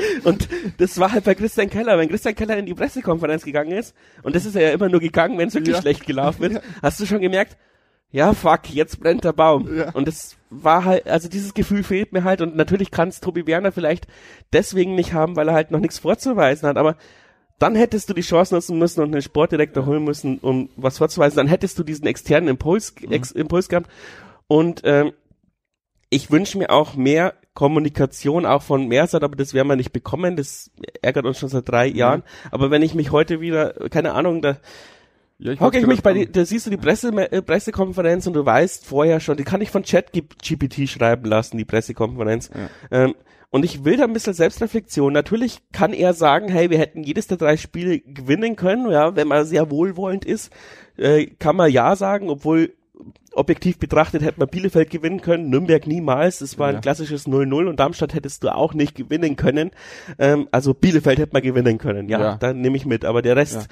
und 0.24 0.48
das 0.78 0.98
war 0.98 1.12
halt 1.12 1.24
bei 1.24 1.34
Christian 1.34 1.70
Keller. 1.70 1.98
Wenn 1.98 2.08
Christian 2.08 2.34
Keller 2.34 2.56
in 2.56 2.66
die 2.66 2.74
Pressekonferenz 2.74 3.44
gegangen 3.44 3.72
ist, 3.72 3.94
und 4.22 4.34
das 4.36 4.44
ist 4.44 4.56
er 4.56 4.62
ja 4.62 4.70
immer 4.72 4.88
nur 4.88 5.00
gegangen, 5.00 5.38
wenn 5.38 5.48
es 5.48 5.54
wirklich 5.54 5.74
ja. 5.74 5.80
schlecht 5.80 6.06
gelaufen 6.06 6.40
wird, 6.40 6.52
ja. 6.54 6.60
hast 6.82 7.00
du 7.00 7.06
schon 7.06 7.20
gemerkt, 7.20 7.56
ja, 8.10 8.34
fuck, 8.34 8.68
jetzt 8.70 9.00
brennt 9.00 9.24
der 9.24 9.32
Baum. 9.32 9.74
Ja. 9.74 9.90
Und 9.92 10.06
das 10.06 10.36
war 10.50 10.84
halt, 10.84 11.08
also 11.08 11.28
dieses 11.28 11.54
Gefühl 11.54 11.82
fehlt 11.82 12.12
mir 12.12 12.24
halt 12.24 12.42
und 12.42 12.54
natürlich 12.54 12.90
kann 12.90 13.08
es 13.08 13.20
Tobi 13.20 13.46
Werner 13.46 13.72
vielleicht 13.72 14.06
deswegen 14.52 14.94
nicht 14.94 15.14
haben, 15.14 15.34
weil 15.34 15.48
er 15.48 15.54
halt 15.54 15.70
noch 15.70 15.80
nichts 15.80 15.98
vorzuweisen 15.98 16.68
hat, 16.68 16.76
aber 16.76 16.96
dann 17.58 17.76
hättest 17.76 18.10
du 18.10 18.14
die 18.14 18.22
Chance 18.22 18.54
nutzen 18.54 18.78
müssen 18.78 19.02
und 19.02 19.12
einen 19.12 19.22
Sportdirektor 19.22 19.86
holen 19.86 20.02
müssen, 20.02 20.38
um 20.38 20.68
was 20.76 20.98
vorzuweisen. 20.98 21.36
Dann 21.36 21.46
hättest 21.46 21.78
du 21.78 21.84
diesen 21.84 22.06
externen 22.06 22.48
Impuls, 22.48 22.92
mhm. 23.00 23.12
Ex 23.12 23.30
Impuls 23.30 23.68
gehabt. 23.68 23.88
Und 24.48 24.82
ähm, 24.84 25.12
ich 26.10 26.30
wünsche 26.32 26.58
mir 26.58 26.70
auch 26.70 26.96
mehr 26.96 27.34
Kommunikation 27.54 28.46
auch 28.46 28.62
von 28.62 28.88
Mersat, 28.88 29.22
aber 29.22 29.36
das 29.36 29.52
werden 29.54 29.68
wir 29.68 29.76
nicht 29.76 29.92
bekommen. 29.92 30.36
Das 30.36 30.70
ärgert 31.02 31.26
uns 31.26 31.38
schon 31.38 31.48
seit 31.48 31.68
drei 31.68 31.90
mhm. 31.90 31.96
Jahren. 31.96 32.22
Aber 32.50 32.70
wenn 32.70 32.82
ich 32.82 32.94
mich 32.94 33.12
heute 33.12 33.40
wieder, 33.40 33.74
keine 33.90 34.12
Ahnung, 34.14 34.42
da 34.42 34.56
ja, 35.38 35.52
ich 35.52 35.60
hocke 35.60 35.78
ich 35.78 35.86
mich 35.86 36.02
bei, 36.02 36.14
die, 36.14 36.30
da 36.30 36.44
siehst 36.44 36.66
du 36.66 36.70
die 36.70 36.76
Presse, 36.76 37.08
äh, 37.08 37.42
Pressekonferenz 37.42 38.28
und 38.28 38.34
du 38.34 38.46
weißt 38.46 38.86
vorher 38.86 39.18
schon, 39.18 39.36
die 39.36 39.42
kann 39.42 39.60
ich 39.60 39.70
von 39.70 39.82
Chat 39.82 40.12
GPT 40.12 40.88
schreiben 40.88 41.24
lassen, 41.24 41.58
die 41.58 41.64
Pressekonferenz. 41.64 42.50
Ja. 42.54 43.04
Ähm, 43.04 43.14
und 43.50 43.64
ich 43.64 43.84
will 43.84 43.96
da 43.96 44.04
ein 44.04 44.12
bisschen 44.12 44.34
Selbstreflexion. 44.34 45.12
Natürlich 45.12 45.58
kann 45.72 45.92
er 45.92 46.14
sagen, 46.14 46.48
hey, 46.48 46.70
wir 46.70 46.78
hätten 46.78 47.02
jedes 47.02 47.26
der 47.26 47.36
drei 47.36 47.56
Spiele 47.56 47.98
gewinnen 48.00 48.56
können, 48.56 48.90
ja, 48.90 49.16
wenn 49.16 49.28
man 49.28 49.44
sehr 49.44 49.70
wohlwollend 49.70 50.24
ist, 50.24 50.52
äh, 50.96 51.26
kann 51.26 51.56
man 51.56 51.70
ja 51.70 51.96
sagen, 51.96 52.30
obwohl 52.30 52.72
objektiv 53.32 53.78
betrachtet 53.78 54.22
hätte 54.22 54.38
man 54.38 54.48
Bielefeld 54.48 54.90
gewinnen 54.90 55.20
können, 55.20 55.48
Nürnberg 55.48 55.86
niemals, 55.86 56.40
es 56.40 56.58
war 56.58 56.68
ein 56.68 56.80
klassisches 56.80 57.26
0-0 57.26 57.68
und 57.68 57.80
Darmstadt 57.80 58.14
hättest 58.14 58.44
du 58.44 58.54
auch 58.54 58.74
nicht 58.74 58.94
gewinnen 58.94 59.36
können. 59.36 59.70
Ähm, 60.18 60.48
also 60.52 60.74
Bielefeld 60.74 61.18
hätte 61.18 61.32
man 61.32 61.42
gewinnen 61.42 61.78
können, 61.78 62.08
ja, 62.08 62.20
ja. 62.20 62.36
da 62.36 62.52
nehme 62.52 62.76
ich 62.76 62.84
mit, 62.84 63.04
aber 63.04 63.22
der 63.22 63.36
Rest, 63.36 63.68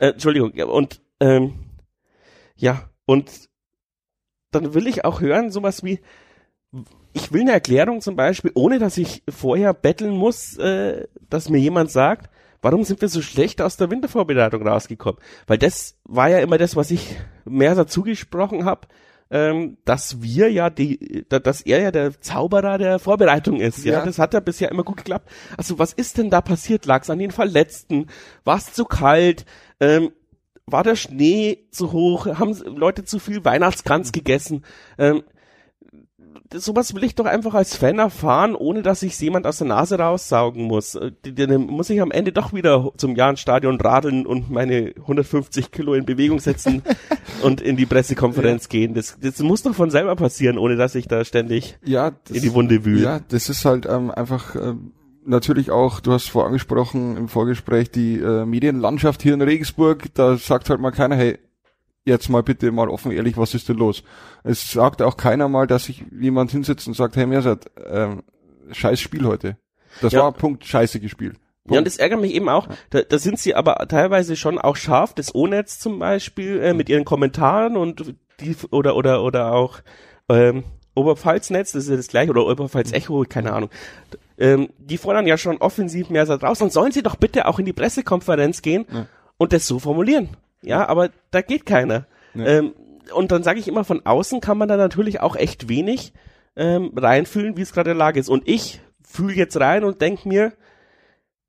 ja. 0.00 0.06
äh, 0.06 0.12
Entschuldigung, 0.12 0.52
und 0.52 1.00
ähm, 1.20 1.54
ja, 2.56 2.88
und 3.04 3.30
dann 4.52 4.74
will 4.74 4.86
ich 4.86 5.04
auch 5.04 5.20
hören, 5.20 5.50
sowas 5.50 5.82
wie, 5.82 6.00
ich 7.12 7.32
will 7.32 7.42
eine 7.42 7.52
Erklärung 7.52 8.00
zum 8.00 8.16
Beispiel, 8.16 8.52
ohne 8.54 8.78
dass 8.78 8.96
ich 8.96 9.22
vorher 9.28 9.74
betteln 9.74 10.16
muss, 10.16 10.56
äh, 10.58 11.06
dass 11.28 11.48
mir 11.48 11.58
jemand 11.58 11.90
sagt, 11.90 12.30
warum 12.62 12.84
sind 12.84 13.00
wir 13.00 13.08
so 13.08 13.20
schlecht 13.20 13.60
aus 13.60 13.76
der 13.76 13.90
Wintervorbereitung 13.90 14.66
rausgekommen? 14.66 15.20
Weil 15.46 15.58
das 15.58 15.98
war 16.04 16.30
ja 16.30 16.38
immer 16.38 16.56
das, 16.56 16.76
was 16.76 16.90
ich 16.90 17.16
mehr 17.44 17.74
dazu 17.74 18.02
gesprochen 18.02 18.64
habe, 18.64 18.88
ähm, 19.30 19.78
dass 19.84 20.22
wir 20.22 20.50
ja 20.50 20.70
die, 20.70 21.26
dass 21.28 21.62
er 21.62 21.80
ja 21.80 21.90
der 21.90 22.20
Zauberer 22.20 22.78
der 22.78 22.98
Vorbereitung 22.98 23.60
ist. 23.60 23.84
Ja, 23.84 23.94
ja 23.94 24.04
das 24.04 24.18
hat 24.18 24.34
ja 24.34 24.40
bisher 24.40 24.70
immer 24.70 24.84
gut 24.84 24.98
geklappt. 24.98 25.30
Also 25.56 25.78
was 25.78 25.92
ist 25.92 26.18
denn 26.18 26.30
da 26.30 26.40
passiert? 26.40 26.86
Lag 26.86 27.02
es 27.02 27.10
an 27.10 27.18
den 27.18 27.30
Verletzten? 27.30 28.06
War 28.44 28.58
es 28.58 28.72
zu 28.72 28.84
kalt? 28.84 29.44
Ähm, 29.80 30.12
war 30.66 30.84
der 30.84 30.96
Schnee 30.96 31.66
zu 31.70 31.92
hoch? 31.92 32.26
Haben 32.26 32.54
Leute 32.66 33.04
zu 33.04 33.18
viel 33.18 33.44
Weihnachtskranz 33.44 34.12
gegessen? 34.12 34.64
Ähm, 34.98 35.22
sowas 36.54 36.94
will 36.94 37.04
ich 37.04 37.14
doch 37.14 37.26
einfach 37.26 37.54
als 37.54 37.76
Fan 37.76 37.98
erfahren, 37.98 38.54
ohne 38.54 38.82
dass 38.82 39.02
ich 39.02 39.18
jemand 39.20 39.46
aus 39.46 39.58
der 39.58 39.66
Nase 39.66 39.98
raussaugen 39.98 40.64
muss. 40.64 40.94
Äh, 40.94 41.12
dann 41.22 41.66
muss 41.66 41.90
ich 41.90 42.00
am 42.00 42.10
Ende 42.10 42.32
doch 42.32 42.52
wieder 42.52 42.92
zum 42.96 43.16
Jahrenstadion 43.16 43.80
radeln 43.80 44.26
und 44.26 44.50
meine 44.50 44.92
150 44.96 45.70
Kilo 45.70 45.94
in 45.94 46.04
Bewegung 46.04 46.40
setzen 46.40 46.82
und 47.42 47.60
in 47.60 47.76
die 47.76 47.86
Pressekonferenz 47.86 48.64
ja. 48.64 48.68
gehen. 48.70 48.94
Das, 48.94 49.18
das 49.20 49.38
muss 49.40 49.62
doch 49.62 49.74
von 49.74 49.90
selber 49.90 50.16
passieren, 50.16 50.58
ohne 50.58 50.76
dass 50.76 50.94
ich 50.94 51.08
da 51.08 51.24
ständig 51.24 51.78
ja, 51.84 52.12
das, 52.24 52.36
in 52.36 52.42
die 52.42 52.54
Wunde 52.54 52.84
wühle. 52.84 53.02
Ja, 53.02 53.20
das 53.28 53.48
ist 53.48 53.64
halt 53.64 53.86
ähm, 53.86 54.10
einfach 54.10 54.54
ähm, 54.54 54.92
natürlich 55.24 55.70
auch, 55.70 56.00
du 56.00 56.12
hast 56.12 56.28
vorangesprochen 56.28 57.16
im 57.16 57.28
Vorgespräch, 57.28 57.90
die 57.90 58.18
äh, 58.18 58.44
Medienlandschaft 58.44 59.22
hier 59.22 59.34
in 59.34 59.42
Regensburg, 59.42 60.12
da 60.14 60.36
sagt 60.36 60.70
halt 60.70 60.80
mal 60.80 60.90
keiner, 60.90 61.16
hey, 61.16 61.38
jetzt 62.04 62.28
mal 62.28 62.42
bitte 62.42 62.70
mal 62.72 62.88
offen 62.88 63.12
ehrlich, 63.12 63.36
was 63.36 63.54
ist 63.54 63.68
denn 63.68 63.76
los? 63.76 64.02
Es 64.44 64.72
sagt 64.72 65.02
auch 65.02 65.16
keiner 65.16 65.48
mal, 65.48 65.66
dass 65.66 65.84
sich 65.84 66.04
jemand 66.10 66.50
hinsetzt 66.50 66.86
und 66.88 66.94
sagt, 66.94 67.16
hey 67.16 67.26
Mersat, 67.26 67.70
ähm, 67.86 68.22
scheiß 68.70 69.00
Spiel 69.00 69.26
heute. 69.26 69.56
Das 70.00 70.12
ja. 70.12 70.22
war 70.22 70.32
Punkt, 70.32 70.64
scheiße 70.64 71.00
gespielt. 71.00 71.36
Ja, 71.70 71.78
und 71.78 71.86
das 71.86 71.98
ärgert 71.98 72.20
mich 72.20 72.34
eben 72.34 72.48
auch. 72.48 72.66
Da, 72.90 73.02
da 73.02 73.18
sind 73.18 73.38
sie 73.38 73.54
aber 73.54 73.86
teilweise 73.88 74.34
schon 74.36 74.58
auch 74.58 74.74
scharf. 74.76 75.14
Das 75.14 75.34
O-Netz 75.34 75.78
zum 75.78 75.98
Beispiel 75.98 76.60
äh, 76.60 76.74
mit 76.74 76.88
ihren 76.88 77.04
Kommentaren 77.04 77.76
und 77.76 78.14
die 78.40 78.56
oder 78.70 78.96
oder 78.96 79.22
oder 79.22 79.52
auch 79.52 79.78
ähm, 80.28 80.64
Oberpfalz-Netz, 80.94 81.72
das 81.72 81.84
ist 81.84 81.90
ja 81.90 81.96
das 81.96 82.08
gleiche, 82.08 82.30
oder 82.30 82.46
Oberpfalz-Echo, 82.46 83.24
keine 83.28 83.52
Ahnung. 83.52 83.70
Ähm, 84.38 84.70
die 84.78 84.98
fordern 84.98 85.26
ja 85.26 85.38
schon 85.38 85.58
offensiv 85.58 86.10
mehr 86.10 86.26
da 86.26 86.36
draußen. 86.36 86.64
Und 86.64 86.72
sollen 86.72 86.92
sie 86.92 87.02
doch 87.02 87.16
bitte 87.16 87.46
auch 87.46 87.58
in 87.58 87.64
die 87.64 87.72
Pressekonferenz 87.72 88.60
gehen 88.60 88.86
Ja. 88.92 89.06
und 89.38 89.52
das 89.52 89.66
so 89.66 89.78
formulieren. 89.78 90.30
Ja, 90.62 90.88
aber 90.88 91.10
da 91.30 91.42
geht 91.42 91.66
keiner. 91.66 92.06
Ja. 92.34 92.46
Ähm, 92.46 92.74
und 93.14 93.32
dann 93.32 93.42
sage 93.42 93.58
ich 93.58 93.68
immer, 93.68 93.84
von 93.84 94.06
außen 94.06 94.40
kann 94.40 94.58
man 94.58 94.68
da 94.68 94.76
natürlich 94.76 95.20
auch 95.20 95.36
echt 95.36 95.68
wenig 95.68 96.12
ähm, 96.56 96.92
reinfühlen, 96.96 97.56
wie 97.56 97.62
es 97.62 97.72
gerade 97.72 97.90
in 97.90 97.96
der 97.96 98.06
Lage 98.06 98.20
ist. 98.20 98.28
Und 98.28 98.48
ich 98.48 98.80
fühle 99.02 99.34
jetzt 99.34 99.58
rein 99.58 99.84
und 99.84 100.00
denke 100.00 100.28
mir, 100.28 100.52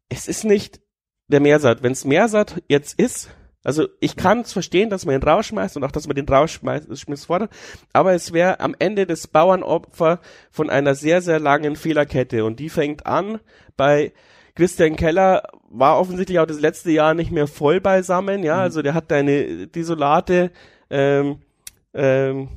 es 0.09 0.28
ist 0.28 0.43
nicht 0.43 0.82
der 1.28 1.39
Meersat. 1.39 1.84
Wenn 1.84 1.91
es 1.91 2.05
Meersat 2.05 2.61
jetzt 2.68 2.99
ist, 2.99 3.30
also 3.64 3.88
ich 3.99 4.16
kann 4.16 4.41
es 4.41 4.51
verstehen, 4.51 4.89
dass 4.89 5.05
man 5.05 5.16
ihn 5.16 5.24
rausschmeißt 5.24 5.78
und 5.78 5.84
auch, 5.84 5.91
dass 5.91 6.07
man 6.07 6.16
den 6.16 6.28
rausschmeißt 6.28 7.26
fordert, 7.26 7.51
aber 7.93 8.14
es 8.14 8.34
wäre 8.34 8.59
am 8.59 8.76
Ende 8.78 9.07
das 9.07 9.28
Bauernopfer 9.28 10.20
von 10.51 10.70
einer 10.70 10.95
sehr, 10.95 11.22
sehr 11.22 11.39
langen 11.39 11.76
Fehlerkette 11.76 12.43
und 12.43 12.59
die 12.59 12.70
fängt 12.70 13.05
an 13.05 13.39
bei 13.78 14.11
Christian 14.56 14.95
Keller 14.95 15.43
war 15.70 15.99
offensichtlich 15.99 16.39
auch 16.39 16.45
das 16.45 16.60
letzte 16.60 16.91
Jahr 16.91 17.14
nicht 17.14 17.32
mehr 17.32 17.47
voll 17.47 17.82
beisammen, 17.82 18.43
ja, 18.43 18.58
also 18.60 18.82
der 18.82 18.93
hat 18.93 19.12
eine 19.12 19.68
desolate 19.68 20.51
ähm, 20.89 21.38
ähm, 21.93 22.49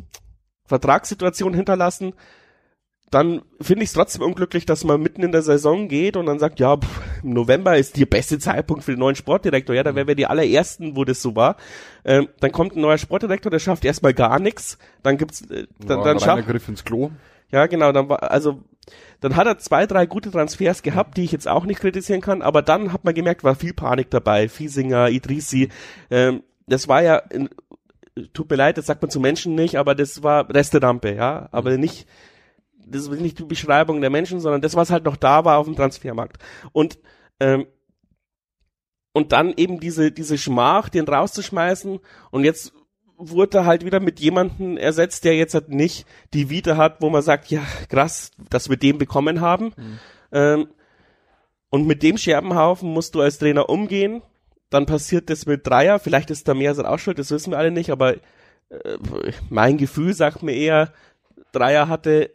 Vertragssituation 0.66 1.54
hinterlassen. 1.54 2.12
Dann 3.10 3.42
finde 3.60 3.84
ich 3.84 3.90
es 3.90 3.94
trotzdem 3.94 4.22
unglücklich, 4.22 4.66
dass 4.66 4.82
man 4.82 5.00
mitten 5.00 5.22
in 5.22 5.30
der 5.30 5.42
Saison 5.42 5.86
geht 5.86 6.16
und 6.16 6.26
dann 6.26 6.40
sagt, 6.40 6.58
ja, 6.58 6.76
pff, 6.76 7.22
im 7.22 7.34
November 7.34 7.78
ist 7.78 7.96
der 7.96 8.06
beste 8.06 8.38
Zeitpunkt 8.40 8.82
für 8.82 8.92
den 8.92 8.98
neuen 8.98 9.14
Sportdirektor. 9.14 9.76
Ja, 9.76 9.84
da 9.84 9.94
wären 9.94 10.08
wir 10.08 10.16
die 10.16 10.26
allerersten, 10.26 10.96
wo 10.96 11.04
das 11.04 11.22
so 11.22 11.36
war. 11.36 11.56
Ähm, 12.04 12.28
dann 12.40 12.50
kommt 12.50 12.74
ein 12.74 12.80
neuer 12.80 12.98
Sportdirektor, 12.98 13.48
der 13.48 13.60
schafft 13.60 13.84
erstmal 13.84 14.12
gar 14.12 14.40
nichts. 14.40 14.76
Dann 15.04 15.18
gibt's, 15.18 15.42
äh, 15.42 15.68
dann, 15.78 15.98
War 15.98 16.04
dann 16.04 16.18
schafft, 16.18 16.48
Griff 16.48 16.68
ins 16.68 16.84
Klo. 16.84 17.12
ja, 17.52 17.66
genau, 17.66 17.92
dann 17.92 18.08
war, 18.08 18.28
also, 18.28 18.64
dann 19.20 19.36
hat 19.36 19.46
er 19.46 19.58
zwei, 19.58 19.86
drei 19.86 20.06
gute 20.06 20.30
Transfers 20.30 20.82
gehabt, 20.82 21.16
die 21.16 21.24
ich 21.24 21.32
jetzt 21.32 21.48
auch 21.48 21.64
nicht 21.64 21.80
kritisieren 21.80 22.20
kann, 22.20 22.42
aber 22.42 22.62
dann 22.62 22.92
hat 22.92 23.04
man 23.04 23.14
gemerkt, 23.14 23.44
war 23.44 23.54
viel 23.54 23.74
Panik 23.74 24.10
dabei. 24.10 24.48
Fiesinger, 24.48 25.08
Idrisi, 25.08 25.68
ähm, 26.10 26.42
das 26.66 26.88
war 26.88 27.02
ja, 27.02 27.16
in, 27.16 27.48
tut 28.32 28.50
mir 28.50 28.56
leid, 28.56 28.78
das 28.78 28.86
sagt 28.86 29.02
man 29.02 29.10
zu 29.10 29.20
Menschen 29.20 29.54
nicht, 29.54 29.76
aber 29.76 29.94
das 29.94 30.22
war 30.22 30.48
Resterampe, 30.48 31.14
ja, 31.14 31.48
aber 31.52 31.76
nicht, 31.76 32.06
das 32.86 33.02
ist 33.02 33.20
nicht 33.20 33.38
die 33.38 33.44
Beschreibung 33.44 34.00
der 34.00 34.10
Menschen, 34.10 34.40
sondern 34.40 34.60
das, 34.60 34.76
was 34.76 34.90
halt 34.90 35.04
noch 35.04 35.16
da 35.16 35.44
war 35.44 35.58
auf 35.58 35.66
dem 35.66 35.76
Transfermarkt. 35.76 36.42
Und, 36.72 36.98
ähm, 37.40 37.66
und 39.12 39.32
dann 39.32 39.54
eben 39.56 39.80
diese, 39.80 40.12
diese 40.12 40.38
Schmach, 40.38 40.88
den 40.88 41.08
rauszuschmeißen 41.08 41.98
und 42.30 42.44
jetzt 42.44 42.72
wurde 43.18 43.64
halt 43.64 43.84
wieder 43.84 44.00
mit 44.00 44.20
jemanden 44.20 44.76
ersetzt, 44.76 45.24
der 45.24 45.36
jetzt 45.36 45.54
halt 45.54 45.68
nicht 45.68 46.06
die 46.34 46.50
Vita 46.50 46.76
hat, 46.76 47.00
wo 47.00 47.10
man 47.10 47.22
sagt, 47.22 47.50
ja, 47.50 47.62
krass, 47.88 48.30
dass 48.50 48.68
wir 48.68 48.76
den 48.76 48.98
bekommen 48.98 49.40
haben. 49.40 49.72
Ähm, 50.32 50.68
und 51.70 51.86
mit 51.86 52.02
dem 52.02 52.18
Scherbenhaufen 52.18 52.90
musst 52.90 53.14
du 53.14 53.20
als 53.20 53.38
Trainer 53.38 53.68
umgehen. 53.68 54.22
Dann 54.70 54.86
passiert 54.86 55.30
das 55.30 55.46
mit 55.46 55.66
Dreier. 55.66 55.98
Vielleicht 55.98 56.30
ist 56.30 56.48
da 56.48 56.54
mehr 56.54 56.76
auch 56.78 56.98
schuld, 56.98 57.18
das 57.18 57.30
wissen 57.30 57.52
wir 57.52 57.58
alle 57.58 57.70
nicht, 57.70 57.90
aber 57.90 58.14
äh, 58.14 58.98
mein 59.48 59.78
Gefühl 59.78 60.12
sagt 60.14 60.42
mir 60.42 60.54
eher, 60.54 60.92
Dreier 61.52 61.88
hatte 61.88 62.30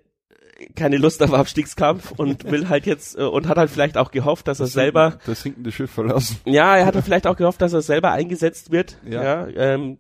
keine 0.75 0.97
Lust 0.97 1.21
auf 1.23 1.33
Abstiegskampf 1.33 2.11
und 2.11 2.43
will 2.51 2.69
halt 2.69 2.85
jetzt 2.85 3.17
äh, 3.17 3.21
und 3.23 3.47
hat 3.47 3.57
halt 3.57 3.69
vielleicht 3.69 3.97
auch 3.97 4.11
gehofft, 4.11 4.47
dass 4.47 4.59
er 4.59 4.67
selber 4.67 5.17
Das 5.25 5.41
sinkende 5.43 5.71
Schiff 5.71 5.91
verlassen. 5.91 6.37
ja, 6.45 6.77
er 6.77 6.85
hatte 6.85 7.01
vielleicht 7.01 7.27
auch 7.27 7.35
gehofft, 7.37 7.61
dass 7.61 7.73
er 7.73 7.81
selber 7.81 8.11
eingesetzt 8.11 8.71
wird. 8.71 8.97
Ja, 9.07 9.47
Ja. 9.47 9.73
ähm, 9.73 9.97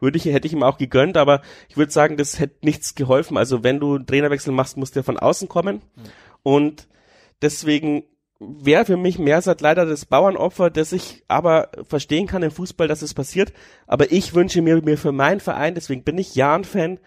würde 0.00 0.16
ich, 0.18 0.24
hätte 0.26 0.46
ich 0.46 0.52
ihm 0.52 0.62
auch 0.62 0.78
gegönnt, 0.78 1.16
aber 1.16 1.42
ich 1.68 1.76
würde 1.76 1.92
sagen, 1.92 2.16
das 2.16 2.38
hätte 2.38 2.64
nichts 2.64 2.94
geholfen. 2.94 3.36
Also 3.36 3.64
wenn 3.64 3.80
du 3.80 3.96
einen 3.96 4.06
Trainerwechsel 4.06 4.52
machst, 4.52 4.76
muss 4.76 4.90
der 4.92 5.04
von 5.04 5.18
außen 5.18 5.48
kommen. 5.48 5.82
Und 6.42 6.86
deswegen 7.42 8.04
wäre 8.40 8.84
für 8.84 8.96
mich 8.96 9.18
Mersat 9.18 9.60
leider 9.60 9.84
das 9.84 10.04
Bauernopfer, 10.06 10.70
das 10.70 10.92
ich 10.92 11.24
aber 11.26 11.70
verstehen 11.88 12.28
kann 12.28 12.44
im 12.44 12.52
Fußball, 12.52 12.86
dass 12.86 13.02
es 13.02 13.12
passiert. 13.12 13.52
Aber 13.88 14.12
ich 14.12 14.34
wünsche 14.34 14.62
mir, 14.62 14.80
mir 14.82 14.96
für 14.96 15.10
meinen 15.12 15.40
Verein, 15.40 15.74
deswegen 15.74 16.04
bin 16.04 16.18
ich 16.18 16.36
Jan-Fan, 16.36 17.00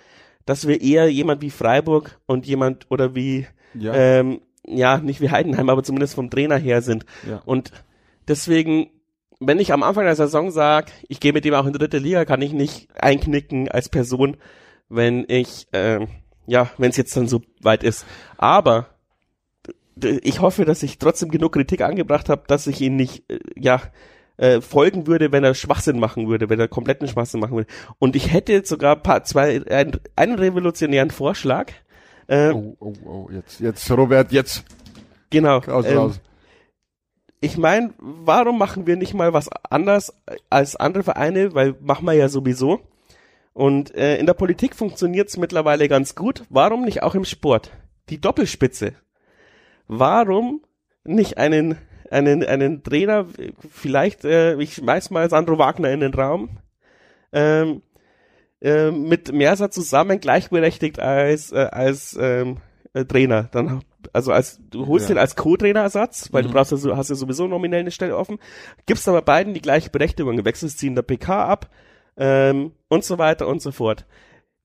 dass 0.45 0.67
wir 0.67 0.81
eher 0.81 1.09
jemand 1.09 1.41
wie 1.41 1.49
Freiburg 1.49 2.19
und 2.25 2.45
jemand 2.45 2.87
oder 2.89 3.15
wie 3.15 3.47
Ja. 3.73 3.93
ähm, 3.93 4.41
ja, 4.65 4.97
nicht 4.99 5.21
wie 5.21 5.29
Heidenheim, 5.31 5.69
aber 5.69 5.83
zumindest 5.83 6.15
vom 6.15 6.29
Trainer 6.29 6.57
her 6.57 6.81
sind. 6.81 7.05
Ja. 7.27 7.41
Und 7.45 7.71
deswegen, 8.27 8.91
wenn 9.39 9.59
ich 9.59 9.73
am 9.73 9.81
Anfang 9.83 10.05
der 10.05 10.15
Saison 10.15 10.51
sage, 10.51 10.91
ich 11.07 11.19
gehe 11.19 11.33
mit 11.33 11.45
dem 11.45 11.53
auch 11.55 11.65
in 11.65 11.73
dritte 11.73 11.97
Liga, 11.97 12.25
kann 12.25 12.41
ich 12.41 12.53
nicht 12.53 12.89
einknicken 12.95 13.69
als 13.69 13.89
Person, 13.89 14.37
wenn 14.87 15.25
ich, 15.27 15.67
ähm, 15.73 16.07
ja, 16.45 16.69
wenn 16.77 16.91
es 16.91 16.97
jetzt 16.97 17.15
dann 17.17 17.27
so 17.27 17.41
weit 17.61 17.83
ist. 17.83 18.05
Aber 18.37 18.87
ich 20.21 20.41
hoffe, 20.41 20.65
dass 20.65 20.83
ich 20.83 20.97
trotzdem 20.99 21.29
genug 21.31 21.53
Kritik 21.53 21.81
angebracht 21.81 22.29
habe, 22.29 22.43
dass 22.47 22.67
ich 22.67 22.81
ihn 22.81 22.95
nicht, 22.95 23.29
äh, 23.29 23.39
ja, 23.55 23.81
äh, 24.41 24.59
folgen 24.59 25.05
würde, 25.05 25.31
wenn 25.31 25.43
er 25.43 25.53
Schwachsinn 25.53 25.99
machen 25.99 26.27
würde, 26.27 26.49
wenn 26.49 26.59
er 26.59 26.67
kompletten 26.67 27.07
Schwachsinn 27.07 27.39
machen 27.39 27.57
würde. 27.57 27.69
Und 27.99 28.15
ich 28.15 28.33
hätte 28.33 28.51
jetzt 28.51 28.69
sogar 28.69 28.95
ein 28.95 29.03
paar, 29.03 29.23
zwei, 29.23 29.61
ein, 29.69 29.99
einen 30.15 30.35
revolutionären 30.35 31.11
Vorschlag. 31.11 31.71
Äh, 32.27 32.51
Oh, 32.51 32.75
oh, 32.79 32.93
oh, 33.05 33.29
jetzt, 33.31 33.59
jetzt, 33.59 33.91
Robert, 33.91 34.31
jetzt. 34.31 34.65
Genau. 35.29 35.59
Raus, 35.59 35.85
ähm, 35.87 35.97
raus. 35.97 36.19
ich 37.39 37.55
meine, 37.57 37.93
warum 37.99 38.57
machen 38.57 38.87
wir 38.87 38.95
nicht 38.95 39.13
mal 39.13 39.31
was 39.31 39.47
anders 39.69 40.11
als 40.49 40.75
andere 40.75 41.03
Vereine? 41.03 41.53
Weil 41.53 41.75
machen 41.79 42.05
wir 42.05 42.13
ja 42.13 42.27
sowieso. 42.27 42.79
Und 43.53 43.93
äh, 43.93 44.17
in 44.17 44.25
der 44.25 44.33
Politik 44.33 44.75
funktioniert's 44.75 45.37
mittlerweile 45.37 45.87
ganz 45.87 46.15
gut. 46.15 46.45
Warum 46.49 46.83
nicht 46.83 47.03
auch 47.03 47.13
im 47.13 47.25
Sport? 47.25 47.71
Die 48.09 48.19
Doppelspitze. 48.19 48.93
Warum 49.87 50.61
nicht 51.03 51.37
einen 51.37 51.77
einen 52.11 52.43
einen 52.43 52.83
Trainer? 52.83 53.25
Vielleicht 53.71 54.25
äh, 54.25 54.55
ich 54.61 54.75
schmeiß 54.75 55.09
mal 55.11 55.29
Sandro 55.29 55.57
Wagner 55.57 55.89
in 55.91 56.01
den 56.01 56.13
Raum. 56.13 56.59
Ähm, 57.31 57.81
äh, 58.61 58.91
mit 58.91 59.31
Mersa 59.31 59.71
zusammen 59.71 60.19
gleichberechtigt 60.19 60.99
als 60.99 61.51
äh, 61.51 61.67
als 61.71 62.17
ähm, 62.19 62.57
äh, 62.93 63.05
Trainer. 63.05 63.49
Dann 63.51 63.81
also 64.13 64.31
als 64.31 64.59
du 64.69 64.87
holst 64.87 65.09
Ja. 65.09 65.15
den 65.15 65.19
als 65.19 65.35
Co-Trainerersatz, 65.35 66.29
weil 66.31 66.43
du 66.43 66.49
Mhm. 66.49 66.53
brauchst 66.53 66.71
ja 66.71 66.77
so, 66.77 66.97
hast 66.97 67.09
ja 67.09 67.15
sowieso 67.15 67.47
nominell 67.47 67.79
eine 67.81 67.91
Stelle 67.91 68.17
offen. 68.17 68.37
Gibst 68.85 69.07
aber 69.07 69.21
beiden 69.21 69.53
die 69.53 69.61
gleiche 69.61 69.89
Berechtigung, 69.89 70.43
wechselst 70.43 70.79
sie 70.79 70.87
in 70.87 70.95
der 70.95 71.01
PK 71.03 71.45
ab 71.45 71.69
ähm, 72.17 72.73
und 72.89 73.03
so 73.03 73.17
weiter 73.17 73.47
und 73.47 73.61
so 73.61 73.71
fort. 73.71 74.05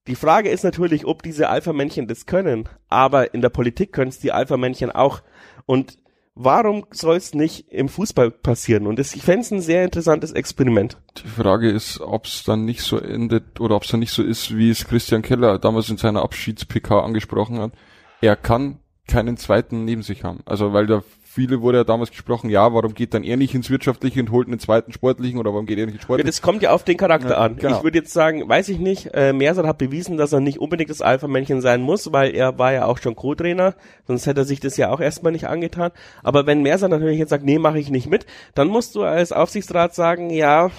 Die 0.08 0.14
Frage 0.14 0.50
ist 0.50 0.62
natürlich, 0.62 1.04
ob 1.04 1.22
diese 1.22 1.48
Alpha-Männchen 1.48 2.06
das 2.06 2.26
können, 2.26 2.68
aber 2.88 3.34
in 3.34 3.40
der 3.42 3.48
Politik 3.50 3.92
können 3.92 4.08
es 4.10 4.18
die 4.20 4.30
Alpha-Männchen 4.32 4.90
auch. 4.92 5.22
Und 5.66 5.96
warum 6.36 6.86
soll 6.92 7.16
es 7.16 7.34
nicht 7.34 7.72
im 7.72 7.88
Fußball 7.88 8.30
passieren? 8.30 8.86
Und 8.86 9.00
ich 9.00 9.22
fände 9.22 9.40
es 9.40 9.50
ein 9.50 9.60
sehr 9.60 9.82
interessantes 9.84 10.32
Experiment. 10.32 10.98
Die 11.16 11.28
Frage 11.28 11.70
ist, 11.70 12.00
ob 12.00 12.26
es 12.26 12.44
dann 12.44 12.64
nicht 12.64 12.82
so 12.82 12.98
endet 12.98 13.58
oder 13.58 13.74
ob 13.74 13.82
es 13.82 13.90
dann 13.90 14.00
nicht 14.00 14.12
so 14.12 14.22
ist, 14.22 14.56
wie 14.56 14.70
es 14.70 14.86
Christian 14.86 15.22
Keller 15.22 15.58
damals 15.58 15.88
in 15.88 15.96
seiner 15.96 16.22
Abschieds-PK 16.22 17.00
angesprochen 17.00 17.58
hat. 17.58 17.72
Er 18.20 18.36
kann 18.36 18.78
keinen 19.08 19.36
zweiten 19.36 19.84
neben 19.84 20.02
sich 20.02 20.24
haben. 20.24 20.40
Also 20.44 20.72
weil 20.72 20.86
da 20.86 21.02
viele 21.36 21.60
wurde 21.60 21.78
ja 21.78 21.84
damals 21.84 22.10
gesprochen, 22.10 22.48
ja, 22.48 22.72
warum 22.72 22.94
geht 22.94 23.12
dann 23.12 23.22
er 23.22 23.36
nicht 23.36 23.54
ins 23.54 23.68
Wirtschaftliche 23.68 24.18
und 24.20 24.30
holt 24.30 24.48
einen 24.48 24.58
zweiten 24.58 24.90
Sportlichen 24.92 25.38
oder 25.38 25.52
warum 25.52 25.66
geht 25.66 25.78
er 25.78 25.84
nicht 25.84 25.96
ins 25.96 26.02
Ja, 26.02 26.06
Sportliche? 26.06 26.26
das 26.26 26.40
kommt 26.40 26.62
ja 26.62 26.72
auf 26.72 26.82
den 26.82 26.96
Charakter 26.96 27.32
Ja, 27.32 27.36
an. 27.36 27.56
genau. 27.56 27.76
Ich 27.76 27.82
würde 27.84 27.98
jetzt 27.98 28.12
sagen, 28.14 28.48
weiß 28.48 28.70
ich 28.70 28.78
nicht, 28.78 29.10
äh, 29.12 29.34
Mersat 29.34 29.66
hat 29.66 29.76
bewiesen, 29.76 30.16
dass 30.16 30.32
er 30.32 30.40
nicht 30.40 30.58
unbedingt 30.58 30.88
das 30.88 31.02
Alpha-Männchen 31.02 31.60
sein 31.60 31.82
muss, 31.82 32.10
weil 32.10 32.34
er 32.34 32.58
war 32.58 32.72
ja 32.72 32.86
auch 32.86 32.96
schon 32.98 33.14
Co-Trainer, 33.14 33.74
sonst 34.06 34.26
hätte 34.26 34.40
er 34.40 34.44
sich 34.46 34.60
das 34.60 34.78
ja 34.78 34.90
auch 34.90 35.00
erstmal 35.00 35.32
nicht 35.32 35.46
angetan. 35.46 35.92
Aber 36.22 36.46
wenn 36.46 36.62
Mersat 36.62 36.90
natürlich 36.90 37.18
jetzt 37.18 37.30
sagt, 37.30 37.44
nee, 37.44 37.58
mache 37.58 37.78
ich 37.78 37.90
nicht 37.90 38.08
mit, 38.08 38.24
dann 38.54 38.68
musst 38.68 38.94
du 38.94 39.02
als 39.02 39.30
Aufsichtsrat 39.30 39.94
sagen, 39.94 40.30
ja, 40.30 40.70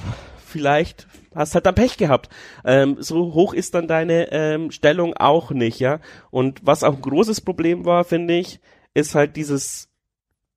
vielleicht 0.44 1.08
hast 1.36 1.54
halt 1.54 1.66
dann 1.68 1.76
Pech 1.76 1.98
gehabt. 1.98 2.30
Ähm, 2.66 2.98
so 3.00 3.34
hoch 3.36 3.54
ist 3.54 3.76
dann 3.76 3.88
deine 3.88 4.32
ähm, 4.32 4.72
Stellung 4.72 5.14
auch 5.16 5.52
nicht, 5.52 5.80
ja. 5.80 6.00
Und 6.32 6.62
was 6.66 6.84
auch 6.84 6.96
ein 6.96 7.02
großes 7.02 7.42
Problem 7.42 7.86
war, 7.86 8.04
finde 8.04 8.36
ich, 8.40 8.60
ist 8.96 9.14
halt 9.14 9.36
dieses 9.36 9.90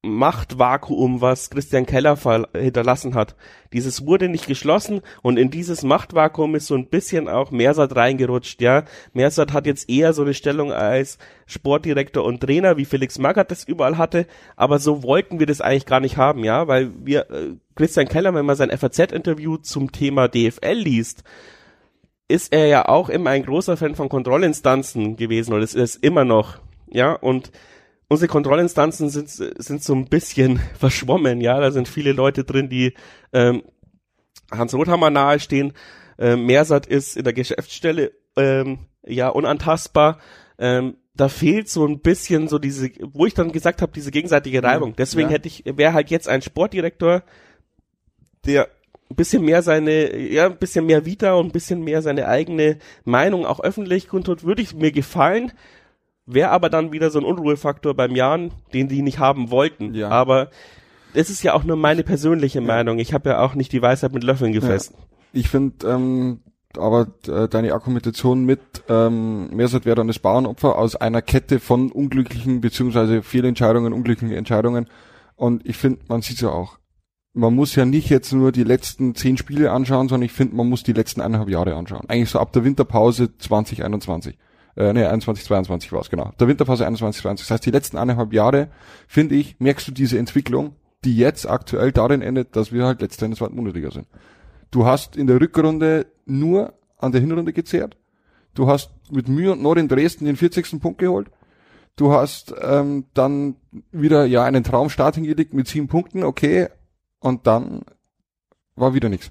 Machtvakuum, 0.03 1.21
was 1.21 1.51
Christian 1.51 1.85
Keller 1.85 2.17
hinterlassen 2.57 3.15
hat. 3.15 3.37
Dieses 3.75 4.07
wurde 4.07 4.31
nicht 4.31 4.47
geschlossen 4.47 5.03
und 5.21 5.39
in 5.39 5.51
dieses 5.51 5.83
Machtvakuum 5.83 6.55
ist 6.55 6.69
so 6.69 6.75
ein 6.75 6.89
bisschen 6.89 7.29
auch 7.29 7.51
Mersat 7.51 7.95
reingerutscht, 7.95 8.63
ja. 8.63 8.85
Mersat 9.13 9.53
hat 9.53 9.67
jetzt 9.67 9.91
eher 9.91 10.15
so 10.15 10.23
eine 10.23 10.33
Stellung 10.33 10.73
als 10.73 11.19
Sportdirektor 11.47 12.25
und 12.25 12.41
Trainer, 12.41 12.79
wie 12.79 12.87
Felix 12.87 13.19
Magath 13.19 13.51
das 13.51 13.65
überall 13.65 13.99
hatte, 13.99 14.27
aber 14.57 14.79
so 14.79 15.03
wollten 15.03 15.39
wir 15.39 15.47
das 15.47 15.61
eigentlich 15.61 15.87
gar 15.87 16.01
nicht 16.01 16.17
haben, 16.17 16.45
ja, 16.45 16.67
weil 16.67 16.93
wir, 17.05 17.31
äh, 17.31 17.57
Christian 17.75 18.09
Keller, 18.09 18.33
wenn 18.35 18.47
man 18.47 18.57
sein 18.57 18.71
FAZ-Interview 18.71 19.59
zum 19.59 19.93
Thema 19.93 20.29
DFL 20.29 20.73
liest, 20.73 21.25
ist 22.27 22.55
er 22.55 22.67
ja 22.67 22.89
auch 22.89 23.11
immer 23.11 23.31
ein 23.31 23.45
großer 23.45 23.77
Fan 23.77 23.97
von 23.97 24.09
Kontrollinstanzen 24.09 25.17
gewesen 25.17 25.55
es 25.61 25.75
ist 25.75 25.97
immer 25.97 26.25
noch, 26.25 26.59
ja, 26.89 27.13
und 27.13 27.51
unsere 28.11 28.29
Kontrollinstanzen 28.29 29.09
sind, 29.09 29.31
sind 29.31 29.83
so 29.83 29.95
ein 29.95 30.07
bisschen 30.07 30.59
verschwommen, 30.79 31.41
ja, 31.41 31.59
da 31.61 31.71
sind 31.71 31.89
viele 31.89 32.13
Leute 32.13 32.45
drin, 32.45 32.69
die 32.69 32.93
ähm, 33.33 33.63
Hans 34.51 34.75
Rothammer 34.75 35.11
nahestehen. 35.11 35.73
äh, 36.19 36.37
Mersat 36.37 36.87
ist 36.87 37.17
in 37.17 37.25
der 37.25 37.33
Geschäftsstelle 37.33 38.13
ähm, 38.37 38.81
ja 39.07 39.29
unantastbar. 39.29 40.19
Ähm, 40.59 40.97
da 41.15 41.29
fehlt 41.29 41.69
so 41.69 41.87
ein 41.87 42.01
bisschen 42.01 42.49
so 42.49 42.59
diese, 42.59 42.91
wo 43.13 43.27
ich 43.27 43.35
dann 43.35 43.53
gesagt 43.53 43.81
habe, 43.81 43.93
diese 43.93 44.11
gegenseitige 44.11 44.63
Reibung. 44.63 44.95
Deswegen 44.97 45.29
Ja. 45.29 45.35
hätte 45.35 45.49
ich, 45.49 45.65
wäre 45.67 45.93
halt 45.93 46.11
jetzt 46.11 46.29
ein 46.29 46.43
Sportdirektor, 46.43 47.23
der 48.47 48.69
ein 49.11 49.17
bisschen 49.17 49.45
mehr 49.45 49.63
seine, 49.63 50.17
ja, 50.19 50.47
ein 50.47 50.57
bisschen 50.59 50.87
mehr 50.87 51.05
Vita 51.05 51.35
und 51.35 51.47
ein 51.47 51.53
bisschen 51.53 51.83
mehr 51.83 52.01
seine 52.03 52.27
eigene 52.29 52.79
Meinung 53.05 53.45
auch 53.47 53.61
öffentlich 53.61 54.09
kundtut, 54.09 54.45
würde 54.45 54.63
ich 54.63 54.75
mir 54.75 54.93
gefallen. 54.93 55.53
Wäre 56.33 56.51
aber 56.51 56.71
dann 56.71 56.93
wieder 56.93 57.11
so 57.11 57.19
ein 57.19 57.25
Unruhefaktor 57.25 57.95
beim 57.95 58.15
Jan, 58.15 58.53
den 58.73 58.89
die 58.89 59.03
nicht 59.03 59.19
haben 59.19 59.51
wollten. 59.51 59.95
Ja. 59.95 60.09
Aber 60.11 60.51
es 61.15 61.31
ist 61.31 61.43
ja 61.43 61.55
auch 61.55 61.65
nur 61.65 61.77
meine 61.77 62.03
persönliche 62.03 62.61
Meinung. 62.61 62.99
Ich 62.99 63.13
habe 63.13 63.31
ja 63.31 63.41
auch 63.41 63.55
nicht 63.55 63.73
die 63.73 63.83
Weisheit 63.83 64.13
mit 64.13 64.23
Löffeln 64.23 64.53
gefressen. 64.53 64.95
Ich 65.33 65.49
finde, 65.49 65.87
ähm, 65.87 66.41
aber 66.77 67.09
äh, 67.27 67.49
deine 67.49 67.73
Argumentation 67.73 68.45
mit 68.45 68.61
ähm, 68.89 69.49
Mersat 69.55 69.85
wäre 69.85 69.97
dann 69.97 70.07
das 70.07 70.21
Bauernopfer 70.21 70.79
aus 70.79 70.97
einer 70.97 71.23
Kette 71.23 71.59
von 71.59 71.91
unglücklichen 71.91 72.61
beziehungsweise 72.61 73.23
Fehlentscheidungen, 73.23 73.93
unglücklichen 73.93 74.37
Entscheidungen. 74.37 74.87
Und 75.37 75.67
ich 75.67 75.77
finde, 75.77 76.01
man 76.09 76.23
sieht 76.23 76.41
ja 76.41 76.51
auch. 76.51 76.79
Man 77.33 77.55
muss 77.55 77.75
ja 77.77 77.85
nicht 77.85 78.09
jetzt 78.09 78.33
nur 78.33 78.51
die 78.53 78.65
letzten 78.65 79.15
zehn 79.15 79.37
Spiele 79.37 79.71
anschauen, 79.71 80.09
sondern 80.09 80.27
ich 80.27 80.33
finde, 80.33 80.57
man 80.57 80.69
muss 80.69 80.83
die 80.83 80.93
letzten 80.93 81.21
eineinhalb 81.21 81.49
Jahre 81.49 81.77
anschauen. 81.77 82.09
Eigentlich 82.09 82.31
so 82.31 82.41
ab 82.41 82.53
der 82.53 82.65
Winterpause 82.65 83.37
2021. 83.39 84.37
Äh, 84.81 84.95
nee, 84.95 85.05
21, 85.05 85.45
22 85.45 85.93
war 85.93 86.01
es, 86.01 86.09
genau. 86.09 86.33
Der 86.41 86.49
Winterpause 86.49 86.87
21, 86.87 87.21
22. 87.21 87.47
Das 87.47 87.51
heißt, 87.53 87.67
die 87.67 87.71
letzten 87.71 87.99
eineinhalb 87.99 88.33
Jahre, 88.33 88.69
finde 89.07 89.35
ich, 89.35 89.61
merkst 89.61 89.87
du 89.87 89.93
diese 89.93 90.19
Entwicklung, 90.19 90.75
die 91.05 91.19
jetzt 91.19 91.47
aktuell 91.47 91.93
darin 91.93 92.23
endet, 92.23 92.57
dass 92.57 92.73
wir 92.73 92.87
halt 92.87 93.03
letzter 93.03 93.27
in 93.27 93.33
der 93.33 93.39
zweiten 93.39 93.57
Bundesliga 93.57 93.91
sind. 93.91 94.07
Du 94.71 94.87
hast 94.87 95.17
in 95.17 95.27
der 95.27 95.39
Rückrunde 95.39 96.07
nur 96.25 96.73
an 96.97 97.13
der 97.13 97.21
Hinrunde 97.21 97.53
gezehrt. 97.53 97.99
Du 98.55 98.69
hast 98.69 98.91
mit 99.11 99.29
Mühe 99.29 99.53
und 99.53 99.61
Not 99.61 99.77
in 99.77 99.89
Dresden 99.89 100.25
den 100.25 100.37
40. 100.37 100.81
Punkt 100.81 100.99
geholt. 100.99 101.31
Du 101.97 102.13
hast 102.13 102.55
ähm, 102.63 103.05
dann 103.13 103.57
wieder 103.93 104.25
ja 104.25 104.45
einen 104.45 104.65
Traumstart 104.65 105.17
hingelegt 105.17 105.53
mit 105.53 105.69
sieben 105.69 105.89
Punkten, 105.89 106.23
okay. 106.25 106.69
Und 107.19 107.47
dann 107.47 107.83
war 108.77 108.95
wieder 108.95 109.11
nichts. 109.11 109.31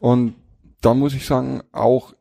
Und 0.00 0.36
da 0.80 0.94
muss 0.94 1.12
ich 1.12 1.26
sagen, 1.26 1.60
auch 1.72 2.14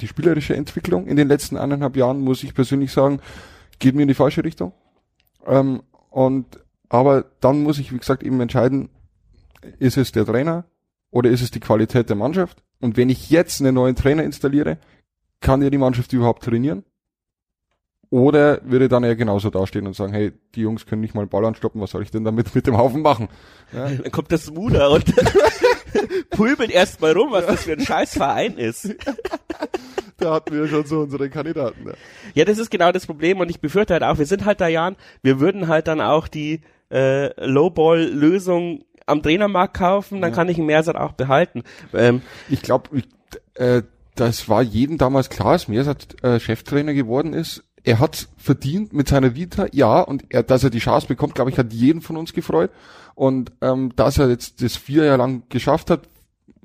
die 0.00 0.08
spielerische 0.08 0.56
Entwicklung 0.56 1.06
in 1.06 1.16
den 1.16 1.28
letzten 1.28 1.56
eineinhalb 1.56 1.96
Jahren, 1.96 2.20
muss 2.20 2.42
ich 2.42 2.54
persönlich 2.54 2.92
sagen, 2.92 3.20
geht 3.78 3.94
mir 3.94 4.02
in 4.02 4.08
die 4.08 4.14
falsche 4.14 4.44
Richtung. 4.44 4.72
Ähm, 5.46 5.82
und 6.10 6.46
aber 6.88 7.24
dann 7.40 7.62
muss 7.62 7.78
ich, 7.78 7.92
wie 7.92 7.98
gesagt, 7.98 8.22
eben 8.22 8.40
entscheiden, 8.40 8.88
ist 9.78 9.96
es 9.96 10.12
der 10.12 10.24
Trainer 10.24 10.64
oder 11.10 11.30
ist 11.30 11.42
es 11.42 11.50
die 11.50 11.60
Qualität 11.60 12.08
der 12.08 12.16
Mannschaft? 12.16 12.62
Und 12.80 12.96
wenn 12.96 13.10
ich 13.10 13.30
jetzt 13.30 13.60
einen 13.60 13.74
neuen 13.74 13.96
Trainer 13.96 14.22
installiere, 14.22 14.78
kann 15.40 15.62
ja 15.62 15.70
die 15.70 15.78
Mannschaft 15.78 16.12
überhaupt 16.12 16.44
trainieren? 16.44 16.84
Oder 18.10 18.60
würde 18.64 18.88
dann 18.88 19.04
eher 19.04 19.16
genauso 19.16 19.50
dastehen 19.50 19.86
und 19.86 19.94
sagen, 19.94 20.12
hey, 20.14 20.32
die 20.54 20.62
Jungs 20.62 20.86
können 20.86 21.02
nicht 21.02 21.14
mal 21.14 21.20
einen 21.22 21.28
Ball 21.30 21.44
anstoppen, 21.44 21.80
was 21.80 21.90
soll 21.90 22.02
ich 22.02 22.10
denn 22.10 22.24
damit 22.24 22.54
mit 22.54 22.66
dem 22.66 22.78
Haufen 22.78 23.02
machen? 23.02 23.28
Ja, 23.72 23.88
Dann 24.02 24.10
kommt 24.10 24.32
das 24.32 24.50
Muda 24.50 24.88
und 24.88 25.04
pulbelt 26.30 26.70
erstmal 26.70 27.12
rum, 27.12 27.28
was 27.32 27.46
das 27.46 27.64
für 27.64 27.72
ein 27.72 27.80
scheiß 27.80 28.14
Verein 28.14 28.56
ist. 28.56 28.94
da 30.16 30.34
hatten 30.34 30.54
wir 30.54 30.66
schon 30.68 30.86
so 30.86 31.00
unsere 31.00 31.28
Kandidaten. 31.28 31.86
Ja. 31.86 31.92
Ja, 32.34 32.44
das 32.44 32.58
ist 32.58 32.70
genau 32.70 32.92
das 32.92 33.06
Problem 33.06 33.40
und 33.40 33.50
ich 33.50 33.60
befürchte 33.60 33.92
halt 33.94 34.02
auch, 34.02 34.18
wir 34.18 34.26
sind 34.26 34.44
halt 34.44 34.60
da 34.60 34.68
Jan, 34.68 34.96
wir 35.22 35.40
würden 35.40 35.68
halt 35.68 35.86
dann 35.86 36.00
auch 36.00 36.28
die 36.28 36.62
äh, 36.90 37.28
Lowball-Lösung 37.44 38.84
am 39.06 39.22
Trainermarkt 39.22 39.74
kaufen, 39.76 40.20
dann 40.20 40.30
Ja. 40.30 40.34
kann 40.36 40.48
ich 40.48 40.56
einen 40.58 40.66
Mersat 40.66 40.96
auch 40.96 41.12
behalten. 41.12 41.62
Ähm, 41.94 42.22
Ich 42.48 42.62
glaube, 42.62 43.02
äh, 43.54 43.82
das 44.14 44.48
war 44.48 44.62
jedem 44.62 44.98
damals 44.98 45.30
klar, 45.30 45.48
als 45.52 45.68
Mersat 45.68 46.22
äh, 46.22 46.40
Cheftrainer 46.40 46.92
geworden 46.94 47.32
ist. 47.34 47.64
Er 47.88 48.00
hat 48.00 48.28
verdient 48.36 48.92
mit 48.92 49.08
seiner 49.08 49.34
Vita, 49.34 49.66
ja, 49.72 50.02
und 50.02 50.22
er, 50.28 50.42
dass 50.42 50.62
er 50.62 50.68
die 50.68 50.78
Chance 50.78 51.06
bekommt, 51.06 51.34
glaube 51.34 51.50
ich, 51.50 51.56
hat 51.56 51.72
jeden 51.72 52.02
von 52.02 52.18
uns 52.18 52.34
gefreut. 52.34 52.70
Und 53.14 53.50
ähm, 53.62 53.96
dass 53.96 54.18
er 54.18 54.28
jetzt 54.28 54.60
das 54.60 54.76
vier 54.76 55.04
Jahre 55.04 55.16
lang 55.16 55.44
geschafft 55.48 55.88
hat, 55.88 56.06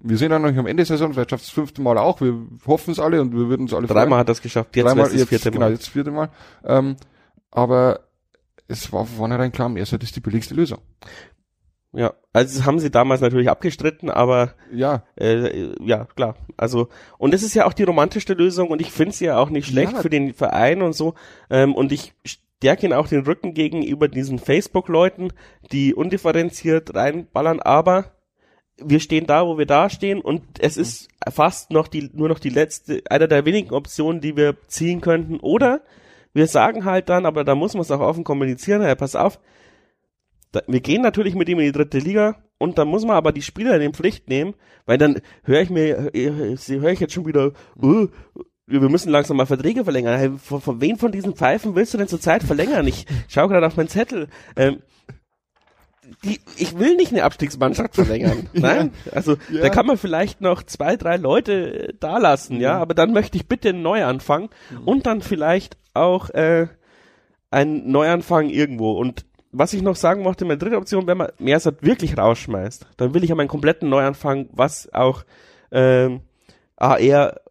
wir 0.02 0.18
sind 0.18 0.32
ja 0.32 0.40
noch 0.40 0.50
nicht 0.50 0.60
am 0.60 0.68
Ende 0.68 0.82
der 0.84 0.86
Saison, 0.86 1.14
vielleicht 1.14 1.30
schafft 1.30 1.44
es 1.44 1.48
das 1.48 1.54
fünfte 1.54 1.82
Mal 1.82 1.98
auch, 1.98 2.20
wir 2.20 2.36
hoffen 2.68 2.92
es 2.92 3.00
alle 3.00 3.22
und 3.22 3.32
wir 3.32 3.48
würden 3.48 3.62
uns 3.62 3.74
alle 3.74 3.88
freuen. 3.88 4.00
dreimal 4.00 4.20
hat 4.20 4.28
das 4.28 4.42
geschafft, 4.42 4.76
jetzt 4.76 4.86
Dreimal, 4.86 5.10
das 5.10 5.24
vierte 5.24 5.50
genau, 5.50 5.66
Mal. 5.68 5.72
jetzt 5.72 5.84
das 5.84 5.94
vierte 5.94 6.12
Mal. 6.12 6.30
Ähm, 6.66 6.98
aber 7.52 8.02
es 8.68 8.92
war 8.92 9.06
von 9.06 9.16
vornherein 9.16 9.54
klar, 9.54 9.70
Mersat 9.70 10.04
ist 10.04 10.18
die 10.18 10.20
billigste 10.20 10.56
Lösung. 10.56 10.80
Ja, 11.96 12.14
also 12.34 12.58
das 12.58 12.66
haben 12.66 12.80
sie 12.80 12.90
damals 12.90 13.22
natürlich 13.22 13.50
abgestritten, 13.50 14.10
aber 14.10 14.56
Ja, 14.72 15.04
äh, 15.16 15.74
ja, 15.80 16.06
klar. 16.16 16.36
Also, 16.58 16.90
und 17.20 17.34
es 17.34 17.44
ist 17.44 17.54
ja 17.54 17.66
auch 17.66 17.74
die 17.74 17.84
romantischste 17.84 18.34
Lösung 18.34 18.70
und 18.70 18.82
ich 18.82 18.92
finde 18.92 19.14
sie 19.14 19.26
ja 19.26 19.38
auch 19.38 19.50
nicht 19.52 19.68
schlecht 19.68 19.94
Ja. 19.94 20.02
für 20.02 20.10
den 20.10 20.34
Verein 20.34 20.82
und 20.82 20.94
so. 20.94 21.14
Ähm, 21.52 21.76
und 21.76 21.92
ich 21.92 22.14
stärke 22.26 22.86
ihnen 22.88 22.94
auch 22.94 23.08
den 23.08 23.26
Rücken 23.26 23.54
gegenüber 23.54 24.08
diesen 24.08 24.40
Facebook-Leuten, 24.40 25.34
die 25.72 25.94
undifferenziert 25.94 26.96
reinballern, 26.96 27.60
aber 27.60 28.06
wir 28.78 29.00
stehen 29.00 29.28
da, 29.28 29.46
wo 29.46 29.60
wir 29.60 29.68
da 29.68 29.90
stehen 29.90 30.20
und 30.20 30.42
es 30.60 30.78
ist 30.78 31.08
fast 31.32 31.70
noch 31.70 31.88
die, 31.88 32.10
nur 32.14 32.28
noch 32.28 32.40
die 32.40 32.50
letzte, 32.50 33.04
einer 33.08 33.28
der 33.28 33.46
wenigen 33.46 33.72
Optionen, 33.72 34.20
die 34.20 34.36
wir 34.36 34.56
ziehen 34.68 35.00
könnten. 35.00 35.40
Oder 35.42 35.82
wir 36.34 36.48
sagen 36.48 36.84
halt 36.84 37.08
dann, 37.10 37.28
aber 37.28 37.44
da 37.44 37.54
muss 37.54 37.76
man 37.76 37.82
es 37.82 37.92
auch 37.92 38.00
offen 38.00 38.24
kommunizieren, 38.24 38.82
hey, 38.82 38.96
pass 38.96 39.16
auf, 39.16 39.40
da, 40.54 40.62
wir 40.68 40.80
gehen 40.80 41.02
natürlich 41.02 41.36
mit 41.36 41.50
ihm 41.50 41.60
in 41.60 41.66
die 41.66 41.72
dritte 41.74 41.98
Liga 42.00 42.38
und 42.58 42.78
dann 42.78 42.88
muss 42.88 43.04
man 43.06 43.18
aber 43.18 43.32
die 43.34 43.42
Spieler 43.42 43.76
in 43.76 43.82
die 43.82 43.96
Pflicht 43.98 44.30
nehmen, 44.30 44.54
weil 44.86 44.98
dann 44.98 45.20
höre 45.44 45.62
ich 45.62 45.70
mir, 45.70 46.14
äh, 46.16 46.56
höre 46.68 46.92
ich 46.92 47.00
jetzt 47.02 47.14
schon 47.14 47.26
wieder, 47.26 47.48
äh, 47.82 48.08
wir 48.66 48.90
müssen 48.90 49.10
langsam 49.12 49.36
mal 49.38 49.46
Verträge 49.46 49.84
verlängern. 49.84 50.18
Hey, 50.18 50.32
von, 50.38 50.62
von 50.62 50.80
wen 50.80 50.96
von 50.98 51.12
diesen 51.12 51.36
Pfeifen 51.36 51.76
willst 51.76 51.94
du 51.94 51.98
denn 51.98 52.08
zurzeit 52.08 52.44
verlängern? 52.44 52.88
Ich 52.88 53.06
schau 53.28 53.50
gerade 53.50 53.68
auf 53.68 53.76
meinen 53.76 53.90
Zettel. 53.90 54.30
Ähm, 54.56 54.82
die, 56.24 56.40
ich 56.58 56.78
will 56.78 56.96
nicht 56.96 57.12
eine 57.12 57.24
Abstiegsmannschaft 57.24 57.96
verlängern. 57.96 58.48
Nein, 58.54 58.92
also 59.12 59.38
Ja. 59.50 59.62
da 59.62 59.70
kann 59.70 59.86
man 59.86 59.98
vielleicht 59.98 60.42
noch 60.42 60.64
zwei, 60.64 60.96
drei 60.96 61.18
Leute 61.18 61.90
äh, 61.90 61.94
da 62.00 62.18
lassen, 62.18 62.60
ja, 62.60 62.78
aber 62.78 62.94
dann 62.94 63.12
möchte 63.14 63.38
ich 63.38 63.48
bitte 63.48 63.70
einen 63.70 63.82
Neuanfang 63.82 64.50
und 64.86 65.06
dann 65.06 65.22
vielleicht 65.22 65.78
auch 65.94 66.30
äh, 66.30 66.68
einen 67.52 67.90
Neuanfang 67.92 68.50
irgendwo. 68.50 68.94
Und 68.94 69.26
was 69.54 69.74
ich 69.74 69.82
noch 69.82 69.96
sagen 69.96 70.24
mochte, 70.24 70.46
meine 70.46 70.58
dritte 70.58 70.78
Option, 70.78 71.08
wenn 71.08 71.18
man 71.18 71.30
Mersat 71.38 71.82
wirklich 71.82 72.18
rausschmeißt, 72.18 72.88
dann 72.98 73.14
will 73.14 73.24
ich 73.24 73.30
ja 73.30 73.36
meinen 73.36 73.48
kompletten 73.48 73.88
Neuanfang, 73.88 74.50
was 74.52 74.92
auch 74.94 75.24
ähm, 75.72 76.22
AR, 76.76 77.00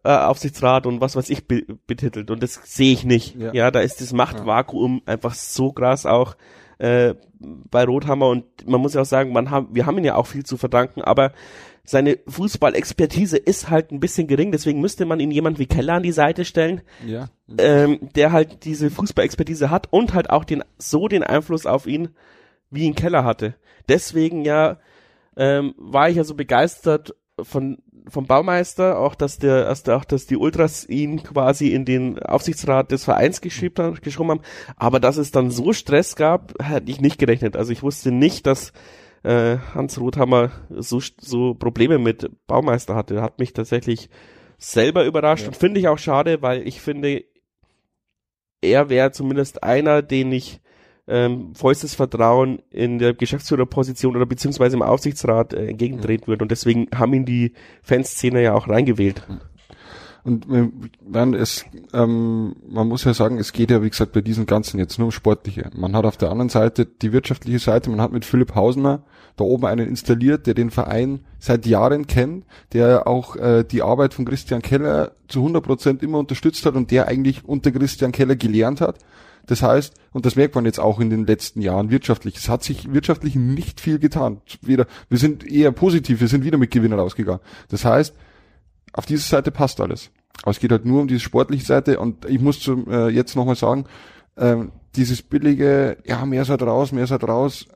äh, 0.03 0.09
Aufsichtsrat 0.09 0.85
und 0.85 1.01
was 1.01 1.15
weiß 1.15 1.29
ich 1.29 1.47
be 1.47 1.63
betitelt. 1.87 2.29
Und 2.29 2.43
das 2.43 2.59
sehe 2.63 2.93
ich 2.93 3.05
nicht. 3.05 3.35
Ja. 3.35 3.53
Ja. 3.53 3.71
da 3.71 3.79
ist 3.79 4.01
das 4.01 4.13
Machtvakuum 4.13 5.01
einfach 5.05 5.33
so 5.33 5.71
krass 5.71 6.05
auch 6.05 6.35
äh, 6.77 7.15
bei 7.39 7.85
Rothammer 7.85 8.27
und 8.27 8.45
man 8.67 8.81
muss 8.81 8.93
ja 8.93 9.01
auch 9.01 9.05
sagen, 9.05 9.31
man 9.31 9.49
haben, 9.49 9.69
wir 9.71 9.85
haben 9.85 9.97
ihn 9.97 10.05
ja 10.05 10.15
auch 10.15 10.27
viel 10.27 10.45
zu 10.45 10.57
verdanken, 10.57 11.01
aber 11.01 11.31
seine 11.85 12.17
Fußballexpertise 12.27 13.37
ist 13.37 13.69
halt 13.69 13.91
ein 13.91 13.99
bisschen 13.99 14.27
gering, 14.27 14.51
deswegen 14.51 14.79
müsste 14.79 15.05
man 15.05 15.19
ihn 15.19 15.31
jemand 15.31 15.59
wie 15.59 15.65
Keller 15.65 15.95
an 15.95 16.03
die 16.03 16.13
Seite 16.13 16.45
stellen, 16.45 16.81
ja. 17.05 17.29
ähm, 17.57 17.99
der 18.15 18.31
halt 18.31 18.63
diese 18.63 18.89
Fußballexpertise 18.89 19.69
hat 19.69 19.91
und 19.91 20.13
halt 20.13 20.29
auch 20.29 20.45
den 20.45 20.63
so 20.77 21.07
den 21.07 21.23
Einfluss 21.23 21.65
auf 21.65 21.85
ihn 21.85 22.09
wie 22.69 22.85
ihn 22.85 22.95
Keller 22.95 23.23
hatte. 23.25 23.55
Deswegen 23.89 24.45
ja 24.45 24.79
ähm, 25.35 25.75
war 25.77 26.09
ich 26.09 26.15
ja 26.15 26.23
so 26.23 26.35
begeistert 26.35 27.15
von 27.41 27.79
vom 28.09 28.27
Baumeister, 28.27 28.99
auch 28.99 29.15
dass 29.15 29.37
der, 29.37 29.65
dass 29.65 29.83
der, 29.83 29.97
auch 29.97 30.05
dass 30.05 30.25
die 30.25 30.37
Ultras 30.37 30.87
ihn 30.87 31.23
quasi 31.23 31.69
in 31.69 31.85
den 31.85 32.19
Aufsichtsrat 32.19 32.91
des 32.91 33.05
Vereins 33.05 33.39
geschrieben 33.39 33.75
haben, 33.83 33.95
geschrieben 34.01 34.29
haben. 34.29 34.41
Aber 34.75 34.99
dass 34.99 35.17
es 35.17 35.31
dann 35.31 35.51
so 35.51 35.71
Stress 35.71 36.15
gab, 36.15 36.53
hätte 36.61 36.91
ich 36.91 36.99
nicht 36.99 37.17
gerechnet. 37.17 37.55
Also 37.55 37.71
ich 37.71 37.81
wusste 37.81 38.11
nicht, 38.11 38.45
dass 38.45 38.73
äh, 39.23 39.57
Hans 39.73 39.99
Rothammer 39.99 40.51
so 40.69 41.01
so 41.19 41.53
Probleme 41.53 41.97
mit 41.97 42.29
Baumeister 42.47 42.95
hatte. 42.95 43.21
Hat 43.21 43.39
mich 43.39 43.53
tatsächlich 43.53 44.09
selber 44.57 45.05
überrascht 45.05 45.43
Ja. 45.43 45.49
und 45.49 45.57
finde 45.57 45.79
ich 45.79 45.87
auch 45.87 45.97
schade, 45.97 46.41
weil 46.41 46.67
ich 46.67 46.81
finde, 46.81 47.23
er 48.61 48.89
wäre 48.89 49.11
zumindest 49.11 49.63
einer, 49.63 50.01
den 50.01 50.31
ich 50.31 50.61
ähm, 51.05 51.53
vollstes 51.53 51.95
Vertrauen 51.95 52.61
in 52.69 52.97
der 52.97 53.13
Geschäftsführerposition 53.13 54.15
oder 54.15 54.25
beziehungsweise 54.25 54.77
im 54.77 54.81
Aufsichtsrat 54.81 55.53
äh, 55.53 55.67
entgegentreten 55.67 56.27
würde. 56.27 56.45
Und 56.45 56.51
deswegen 56.51 56.87
haben 56.95 57.13
ihn 57.13 57.25
die 57.25 57.53
Fanszene 57.81 58.41
ja 58.41 58.53
auch 58.53 58.69
reingewählt. 58.69 59.21
Und 60.23 60.49
äh, 60.49 60.69
man, 61.05 61.33
es, 61.33 61.65
ähm, 61.93 62.55
man 62.69 62.87
muss 62.87 63.03
ja 63.03 63.13
sagen, 63.13 63.37
es 63.39 63.51
geht 63.51 63.71
ja 63.71 63.83
wie 63.83 63.89
gesagt 63.89 64.13
bei 64.13 64.21
diesen 64.21 64.45
ganzen 64.45 64.79
jetzt 64.79 64.97
nur 64.97 65.07
um 65.07 65.11
Sportliche. 65.11 65.69
Man 65.75 65.95
hat 65.95 66.05
auf 66.05 66.15
der 66.15 66.31
anderen 66.31 66.49
Seite 66.49 66.85
die 66.85 67.11
wirtschaftliche 67.11 67.59
Seite, 67.59 67.89
man 67.89 67.99
hat 67.99 68.13
mit 68.13 68.23
Philipp 68.23 68.55
Hausner 68.55 69.03
da 69.35 69.43
oben 69.43 69.65
einen 69.65 69.87
installiert, 69.87 70.47
der 70.47 70.53
den 70.53 70.71
Verein 70.71 71.21
seit 71.39 71.65
Jahren 71.65 72.07
kennt, 72.07 72.45
der 72.71 73.07
auch 73.07 73.35
äh, 73.35 73.63
die 73.63 73.81
Arbeit 73.81 74.13
von 74.13 74.25
Christian 74.25 74.61
Keller 74.61 75.11
zu 75.27 75.39
100 75.39 75.63
Prozent 75.63 76.03
immer 76.03 76.19
unterstützt 76.19 76.65
hat 76.65 76.75
und 76.75 76.91
der 76.91 77.07
eigentlich 77.07 77.43
unter 77.43 77.71
Christian 77.71 78.11
Keller 78.11 78.35
gelernt 78.35 78.79
hat. 78.79 78.99
Das 79.45 79.61
heißt, 79.61 79.93
und 80.13 80.25
das 80.25 80.37
merkt 80.37 80.55
man 80.55 80.63
jetzt 80.65 80.79
auch 80.79 81.01
in 81.01 81.09
den 81.09 81.25
letzten 81.25 81.59
Jahren 81.59 81.89
wirtschaftlich, 81.89 82.37
es 82.37 82.47
hat 82.47 82.63
sich 82.63 82.93
wirtschaftlich 82.93 83.35
nicht 83.35 83.81
viel 83.81 83.99
getan. 83.99 84.39
Wir 84.61 84.87
sind 85.11 85.45
eher 85.45 85.73
positiv, 85.73 86.21
wir 86.21 86.29
sind 86.29 86.45
wieder 86.45 86.57
mit 86.57 86.71
Gewinner 86.71 86.95
rausgegangen. 86.95 87.41
Das 87.67 87.83
heißt, 87.83 88.15
auf 88.93 89.05
diese 89.05 89.27
Seite 89.27 89.51
passt 89.51 89.81
alles. 89.81 90.11
Aber 90.41 90.51
es 90.51 90.59
geht 90.59 90.71
halt 90.71 90.85
nur 90.85 91.01
um 91.01 91.07
diese 91.07 91.19
sportliche 91.19 91.65
Seite 91.65 91.99
und 91.99 92.25
ich 92.25 92.39
muss 92.39 92.59
zum, 92.59 92.89
äh, 92.89 93.09
jetzt 93.09 93.35
nochmal 93.35 93.55
sagen, 93.55 93.85
ähm, 94.37 94.71
dieses 94.95 95.21
billige, 95.21 95.97
ja, 96.05 96.25
mehr 96.25 96.45
seid 96.45 96.61
raus, 96.61 96.91
mehr 96.91 97.07
seid 97.07 97.23
raus, 97.23 97.67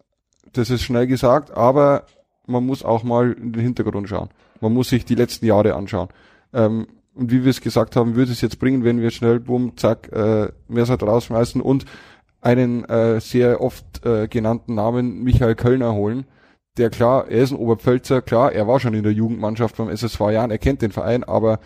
das 0.54 0.70
ist 0.70 0.84
schnell 0.84 1.08
gesagt, 1.08 1.52
aber 1.52 2.06
man 2.46 2.66
muss 2.66 2.84
auch 2.84 3.04
mal 3.04 3.34
in 3.34 3.54
den 3.54 3.62
Hintergrund 3.62 4.10
schauen. 4.10 4.30
Man 4.62 4.74
muss 4.74 4.90
sich 4.90 5.06
die 5.06 5.16
letzten 5.16 5.46
Jahre 5.46 5.76
anschauen. 5.76 6.10
Ähm, 6.54 6.88
und 7.14 7.32
wie 7.32 7.44
wir 7.44 7.50
es 7.50 7.62
gesagt 7.62 7.96
haben, 7.96 8.16
würde 8.16 8.32
es 8.32 8.42
jetzt 8.42 8.60
bringen, 8.60 8.84
wenn 8.84 9.02
wir 9.02 9.12
schnell, 9.12 9.40
bumm, 9.40 9.76
zack, 9.76 10.12
äh, 10.12 10.50
mehr 10.68 10.86
seid 10.86 11.02
rausschmeißen 11.04 11.62
und 11.62 11.86
einen 12.42 12.86
äh, 12.86 13.20
sehr 13.20 13.62
oft 13.62 14.06
äh, 14.06 14.28
genannten 14.28 14.76
Namen 14.76 15.24
Michael 15.24 15.56
Kölner 15.56 15.94
holen, 15.94 16.26
der 16.78 16.90
klar, 16.90 17.28
er 17.28 17.44
ist 17.44 17.52
ein 17.52 17.58
Oberpfälzer, 17.58 18.22
klar, 18.22 18.52
er 18.52 18.68
war 18.68 18.80
schon 18.80 18.94
in 18.94 19.04
der 19.04 19.14
Jugendmannschaft 19.14 19.78
beim 19.78 19.90
SSV 19.90 20.20
Jahren, 20.32 20.52
er 20.52 20.58
kennt 20.58 20.82
den 20.82 20.92
Verein, 20.92 21.24
aber 21.24 21.60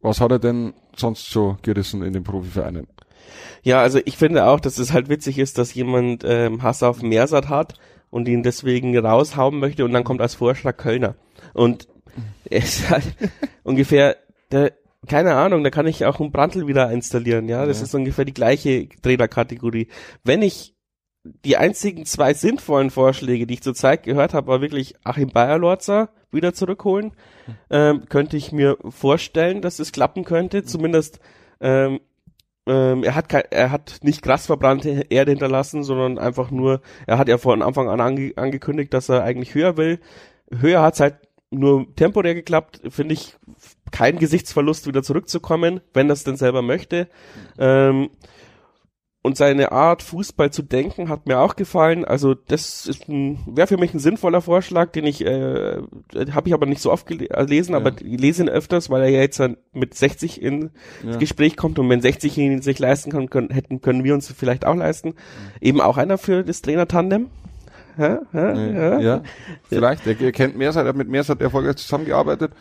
was 0.00 0.20
hat 0.20 0.30
er 0.30 0.38
denn 0.38 0.74
sonst 0.96 1.30
so 1.30 1.56
gerissen 1.62 2.02
in 2.02 2.12
den 2.12 2.24
Profivereinen? 2.24 2.86
Ja, 3.62 3.80
also 3.80 4.00
ich 4.04 4.18
finde 4.18 4.46
auch, 4.46 4.60
dass 4.60 4.78
es 4.78 4.92
halt 4.92 5.08
witzig 5.08 5.38
ist, 5.38 5.56
dass 5.56 5.74
jemand 5.74 6.22
ähm, 6.26 6.62
Hass 6.62 6.82
auf 6.82 7.02
Mersat 7.02 7.48
hat 7.48 7.74
und 8.10 8.28
ihn 8.28 8.42
deswegen 8.42 8.96
raushauen 8.96 9.58
möchte 9.58 9.84
und 9.84 9.92
dann 9.92 10.04
kommt 10.04 10.20
als 10.20 10.34
Vorschlag 10.34 10.76
Kölner. 10.76 11.16
Und 11.54 11.88
er 12.48 12.58
ist 12.58 12.90
halt 12.90 13.16
ungefähr, 13.62 14.16
der, 14.52 14.72
keine 15.08 15.34
Ahnung, 15.34 15.64
da 15.64 15.70
kann 15.70 15.86
ich 15.86 16.04
auch 16.04 16.20
einen 16.20 16.32
Brandl 16.32 16.66
wieder 16.66 16.90
installieren, 16.90 17.48
ja. 17.48 17.64
Das 17.64 17.78
ja. 17.78 17.84
ist 17.84 17.94
ungefähr 17.94 18.24
die 18.24 18.34
gleiche 18.34 18.88
Trainerkategorie. 19.02 19.88
Wenn 20.22 20.42
ich 20.42 20.73
die 21.24 21.56
einzigen 21.56 22.04
zwei 22.04 22.34
sinnvollen 22.34 22.90
Vorschläge, 22.90 23.46
die 23.46 23.54
ich 23.54 23.62
zurzeit 23.62 24.02
gehört 24.02 24.34
habe, 24.34 24.48
war 24.48 24.60
wirklich 24.60 24.94
Achim 25.04 25.30
Bayerlorzer 25.30 26.10
wieder 26.30 26.52
zurückholen. 26.52 27.12
Ähm, 27.70 28.04
könnte 28.08 28.36
ich 28.36 28.52
mir 28.52 28.76
vorstellen, 28.88 29.62
dass 29.62 29.78
es 29.78 29.92
klappen 29.92 30.24
könnte. 30.24 30.64
Zumindest 30.64 31.20
ähm, 31.60 32.00
ähm, 32.66 33.04
er 33.04 33.14
hat 33.14 33.28
kein, 33.28 33.44
er 33.50 33.70
hat 33.70 33.98
nicht 34.02 34.22
krass 34.22 34.46
verbrannte 34.46 35.06
Erde 35.10 35.32
hinterlassen, 35.32 35.82
sondern 35.82 36.18
einfach 36.18 36.50
nur, 36.50 36.80
er 37.06 37.18
hat 37.18 37.28
ja 37.28 37.38
von 37.38 37.62
Anfang 37.62 37.88
an 37.88 38.00
ange, 38.00 38.32
angekündigt, 38.36 38.94
dass 38.94 39.08
er 39.08 39.22
eigentlich 39.22 39.54
höher 39.54 39.76
will. 39.76 40.00
Höher 40.50 40.82
hat 40.82 40.94
es 40.94 41.00
halt 41.00 41.16
nur 41.50 41.94
temporär 41.94 42.34
geklappt, 42.34 42.80
finde 42.88 43.14
ich 43.14 43.36
kein 43.90 44.18
Gesichtsverlust 44.18 44.86
wieder 44.86 45.02
zurückzukommen, 45.02 45.80
wenn 45.92 46.08
das 46.08 46.24
denn 46.24 46.36
selber 46.36 46.62
möchte. 46.62 47.08
Ähm, 47.58 48.10
und 49.24 49.38
seine 49.38 49.72
Art, 49.72 50.02
Fußball 50.02 50.50
zu 50.50 50.62
denken, 50.62 51.08
hat 51.08 51.26
mir 51.26 51.40
auch 51.40 51.56
gefallen. 51.56 52.04
Also 52.04 52.34
das 52.34 52.86
ist 52.86 53.08
ein, 53.08 53.38
wäre 53.46 53.66
für 53.66 53.78
mich 53.78 53.94
ein 53.94 53.98
sinnvoller 53.98 54.42
Vorschlag, 54.42 54.92
den 54.92 55.06
ich, 55.06 55.24
äh, 55.24 55.78
habe 56.30 56.48
ich 56.48 56.52
aber 56.52 56.66
nicht 56.66 56.82
so 56.82 56.92
oft 56.92 57.06
gelesen, 57.06 57.72
ja. 57.72 57.78
aber 57.78 57.92
ich 58.02 58.20
lese 58.20 58.42
ihn 58.42 58.50
öfters, 58.50 58.90
weil 58.90 59.00
er 59.00 59.08
ja 59.08 59.20
jetzt 59.20 59.40
mit 59.72 59.94
60 59.94 60.42
ins 60.42 60.70
ja. 61.02 61.16
Gespräch 61.16 61.56
kommt 61.56 61.78
und 61.78 61.88
wenn 61.88 62.02
60 62.02 62.36
ihn 62.36 62.60
sich 62.60 62.78
leisten 62.78 63.10
kann, 63.10 63.30
können, 63.30 63.48
hätten, 63.48 63.80
können 63.80 64.04
wir 64.04 64.12
uns 64.12 64.30
vielleicht 64.30 64.66
auch 64.66 64.76
leisten. 64.76 65.08
Mhm. 65.08 65.14
Eben 65.62 65.80
auch 65.80 65.96
einer 65.96 66.18
für 66.18 66.44
das 66.44 66.60
Trainer-Tandem. 66.60 67.30
Ja, 67.96 68.20
ja, 68.32 68.54
ja. 68.54 69.00
ja. 69.00 69.22
Vielleicht, 69.68 70.06
er 70.06 70.32
kennt 70.32 70.56
Mersat, 70.56 70.84
er 70.84 70.90
hat 70.90 70.96
mit 70.96 71.08
Mersat 71.08 71.40
erfolgreich 71.40 71.76
zusammengearbeitet. 71.76 72.52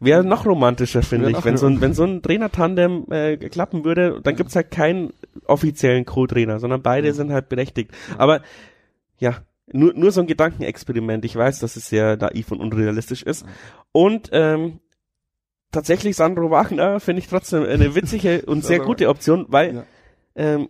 Wäre 0.00 0.24
noch 0.24 0.46
romantischer, 0.46 1.02
finde 1.02 1.30
ich. 1.30 1.44
Wenn 1.44 1.56
so, 1.56 1.66
ein, 1.66 1.80
wenn 1.80 1.94
so 1.94 2.04
ein 2.04 2.22
Trainer-Tandem 2.22 3.06
äh, 3.10 3.36
klappen 3.36 3.84
würde, 3.84 4.20
dann 4.22 4.36
gibt's 4.36 4.54
halt 4.54 4.70
keinen 4.70 5.12
offiziellen 5.46 6.04
Co-Trainer, 6.04 6.60
sondern 6.60 6.82
beide 6.82 7.08
mhm. 7.08 7.14
sind 7.14 7.32
halt 7.32 7.48
berechtigt. 7.48 7.92
Aber 8.18 8.42
ja, 9.18 9.36
nur, 9.72 9.94
nur 9.94 10.12
so 10.12 10.20
ein 10.20 10.26
Gedankenexperiment. 10.26 11.24
Ich 11.24 11.34
weiß, 11.34 11.58
dass 11.58 11.76
es 11.76 11.88
sehr 11.88 12.16
naiv 12.16 12.52
und 12.52 12.60
unrealistisch 12.60 13.22
ist. 13.22 13.44
Und 13.92 14.28
ähm, 14.32 14.80
tatsächlich 15.72 16.16
Sandro 16.16 16.50
Wagner 16.50 17.00
finde 17.00 17.20
ich 17.20 17.28
trotzdem 17.28 17.64
eine 17.64 17.94
witzige 17.94 18.42
und 18.46 18.64
sehr 18.64 18.80
gute 18.80 19.08
Option, 19.08 19.46
weil 19.48 19.74
ja. 19.74 19.84
ähm, 20.36 20.68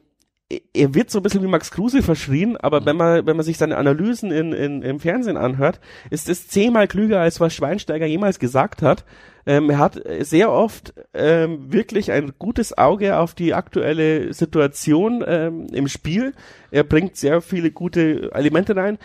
er 0.73 0.95
wird 0.95 1.11
so 1.11 1.19
ein 1.19 1.23
bisschen 1.23 1.43
wie 1.43 1.49
Max 1.49 1.73
Kruse 1.73 2.03
verschrien, 2.03 2.57
aber 2.57 2.81
mhm. 2.81 2.87
wenn 2.87 2.97
man, 2.97 3.27
wenn 3.27 3.37
man 3.37 3.45
sich 3.45 3.59
seine 3.59 3.77
Analysen 3.77 4.31
in, 4.31 4.53
in, 4.53 4.83
im 4.83 5.01
Fernsehen 5.01 5.37
anhört, 5.37 5.81
ist 6.11 6.29
es 6.29 6.47
zehnmal 6.47 6.87
klüger, 6.87 7.21
als 7.21 7.41
was 7.41 7.55
Schweinsteiger 7.55 8.07
jemals 8.07 8.39
gesagt 8.39 8.83
hat. 8.83 9.05
Ähm, 9.45 9.71
er 9.71 9.79
hat 9.79 10.01
sehr 10.21 10.53
oft 10.53 10.95
ähm, 11.15 11.73
wirklich 11.73 12.13
ein 12.13 12.33
gutes 12.39 12.77
Auge 12.77 13.19
auf 13.19 13.35
die 13.35 13.55
aktuelle 13.55 14.33
Situation 14.33 15.25
ähm, 15.27 15.67
im 15.73 15.89
Spiel. 15.89 16.33
Er 16.71 16.85
bringt 16.85 17.17
sehr 17.17 17.41
viele 17.41 17.71
gute 17.71 18.31
Elemente 18.33 18.77
rein. 18.77 18.99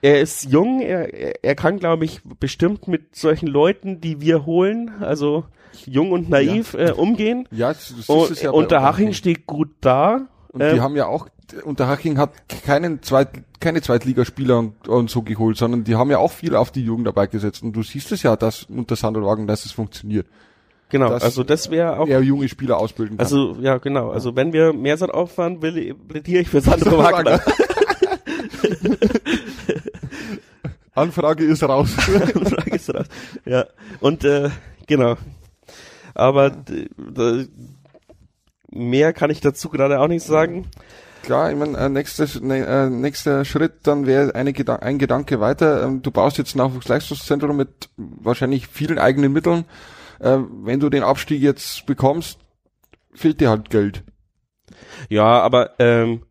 Er 0.00 0.20
ist 0.20 0.44
jung, 0.44 0.80
er, 0.80 1.44
er 1.44 1.54
kann, 1.56 1.78
glaube 1.78 2.04
ich, 2.04 2.20
bestimmt 2.38 2.86
mit 2.86 3.16
solchen 3.16 3.48
Leuten, 3.48 4.00
die 4.00 4.20
wir 4.20 4.46
holen, 4.46 4.92
also 5.00 5.44
jung 5.86 6.12
und 6.12 6.28
naiv, 6.28 6.74
ja. 6.74 6.88
äh, 6.88 6.92
umgehen. 6.92 7.48
Ja, 7.50 7.68
das, 7.68 7.94
das 7.96 8.08
und, 8.08 8.30
ist 8.30 8.42
ja 8.42 8.50
und 8.50 8.70
der 8.70 8.82
Haching 8.82 9.12
steht 9.12 9.46
gut 9.46 9.70
da 9.80 10.28
und 10.50 10.62
ähm, 10.62 10.74
die 10.74 10.80
haben 10.80 10.96
ja 10.96 11.06
auch, 11.06 11.28
Unterhaching 11.64 12.18
hat 12.18 12.30
keinen 12.64 13.02
Zweit, 13.02 13.28
keine 13.60 13.82
Zweitligaspieler 13.82 14.58
und, 14.58 14.88
und 14.88 15.10
so 15.10 15.22
geholt, 15.22 15.56
sondern 15.56 15.84
die 15.84 15.96
haben 15.96 16.10
ja 16.10 16.18
auch 16.18 16.32
viel 16.32 16.54
auf 16.56 16.70
die 16.70 16.84
Jugend 16.84 17.06
dabei 17.06 17.26
gesetzt. 17.26 17.62
Und 17.62 17.72
du 17.72 17.82
siehst 17.82 18.12
es 18.12 18.22
ja, 18.22 18.36
dass 18.36 18.64
unter 18.64 18.96
Sandelwagen, 18.96 19.46
dass 19.46 19.64
es 19.64 19.72
funktioniert. 19.72 20.26
Genau, 20.90 21.10
also 21.10 21.44
das 21.44 21.70
wäre 21.70 21.98
auch. 21.98 22.08
Er 22.08 22.22
junge 22.22 22.48
Spieler 22.48 22.78
ausbilden 22.78 23.18
kann. 23.18 23.24
Also, 23.26 23.56
ja, 23.60 23.76
genau. 23.76 24.10
Also 24.10 24.36
wenn 24.36 24.54
wir 24.54 24.72
mehr 24.72 24.96
Sand 24.96 25.12
auffahren, 25.12 25.60
will, 25.60 25.94
plädiere 25.94 26.40
ich 26.42 26.48
für 26.48 26.62
Sandro 26.62 26.96
Wagner. 26.98 27.40
Anfrage 30.94 31.44
ist 31.44 31.62
raus. 31.62 31.94
Anfrage 32.34 32.74
ist 32.74 32.94
raus. 32.94 33.06
Ja. 33.44 33.66
Und 34.00 34.24
äh, 34.24 34.48
genau. 34.86 35.16
Aber 36.14 36.50
mehr 38.70 39.12
kann 39.12 39.30
ich 39.30 39.40
dazu 39.40 39.68
gerade 39.68 40.00
auch 40.00 40.08
nicht 40.08 40.24
sagen. 40.24 40.66
Klar, 41.22 41.50
ich 41.50 41.58
meine, 41.58 41.76
äh, 41.76 41.88
nächster, 41.88 42.24
äh, 42.24 42.88
nächster 42.88 43.44
Schritt 43.44 43.86
dann 43.86 44.06
wäre 44.06 44.32
Gedan 44.52 44.80
ein 44.80 44.98
Gedanke 44.98 45.40
weiter. 45.40 45.82
Ähm, 45.84 46.02
du 46.02 46.10
baust 46.10 46.38
jetzt 46.38 46.54
ein 46.54 46.58
Nachwuchsleistungszentrum 46.58 47.56
mit 47.56 47.90
wahrscheinlich 47.96 48.68
vielen 48.68 48.98
eigenen 48.98 49.32
Mitteln. 49.32 49.64
Äh, 50.20 50.38
wenn 50.62 50.80
du 50.80 50.88
den 50.88 51.02
Abstieg 51.02 51.42
jetzt 51.42 51.86
bekommst, 51.86 52.38
fehlt 53.12 53.40
dir 53.40 53.50
halt 53.50 53.70
Geld. 53.70 54.04
Ja, 55.08 55.40
aber 55.40 55.72
ähm, 55.78 56.22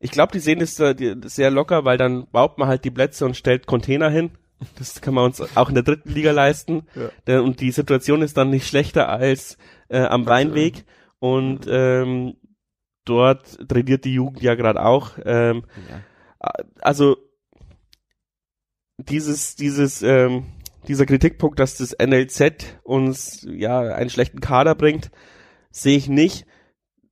ich 0.00 0.10
glaube, 0.10 0.32
die 0.32 0.40
sehen 0.40 0.60
das 0.60 0.78
äh, 0.78 1.16
sehr 1.24 1.50
locker, 1.50 1.84
weil 1.84 1.98
dann 1.98 2.26
baut 2.30 2.58
man 2.58 2.68
halt 2.68 2.84
die 2.84 2.90
Plätze 2.90 3.24
und 3.24 3.36
stellt 3.36 3.66
Container 3.66 4.10
hin. 4.10 4.30
Das 4.78 5.00
kann 5.00 5.14
man 5.14 5.24
uns 5.24 5.40
auch 5.56 5.68
in 5.68 5.74
der 5.74 5.84
dritten 5.84 6.12
Liga 6.12 6.32
leisten. 6.32 6.82
Ja. 7.26 7.40
Und 7.40 7.60
die 7.60 7.70
Situation 7.70 8.22
ist 8.22 8.36
dann 8.36 8.50
nicht 8.50 8.66
schlechter 8.66 9.08
als 9.08 9.56
äh, 9.88 10.00
am 10.00 10.24
Rheinweg. 10.24 10.84
Und 11.20 11.66
ähm, 11.68 12.36
dort 13.04 13.68
trainiert 13.68 14.04
die 14.04 14.14
Jugend 14.14 14.42
ja 14.42 14.54
gerade 14.54 14.84
auch. 14.84 15.12
Ähm, 15.24 15.64
ja. 15.88 16.02
Also 16.80 17.16
dieses, 18.98 19.56
dieses, 19.56 20.02
ähm, 20.02 20.46
dieser 20.86 21.06
Kritikpunkt, 21.06 21.58
dass 21.58 21.76
das 21.76 21.96
NLZ 21.98 22.78
uns 22.82 23.46
ja 23.50 23.80
einen 23.80 24.10
schlechten 24.10 24.40
Kader 24.40 24.74
bringt, 24.74 25.10
sehe 25.70 25.96
ich 25.96 26.08
nicht. 26.08 26.46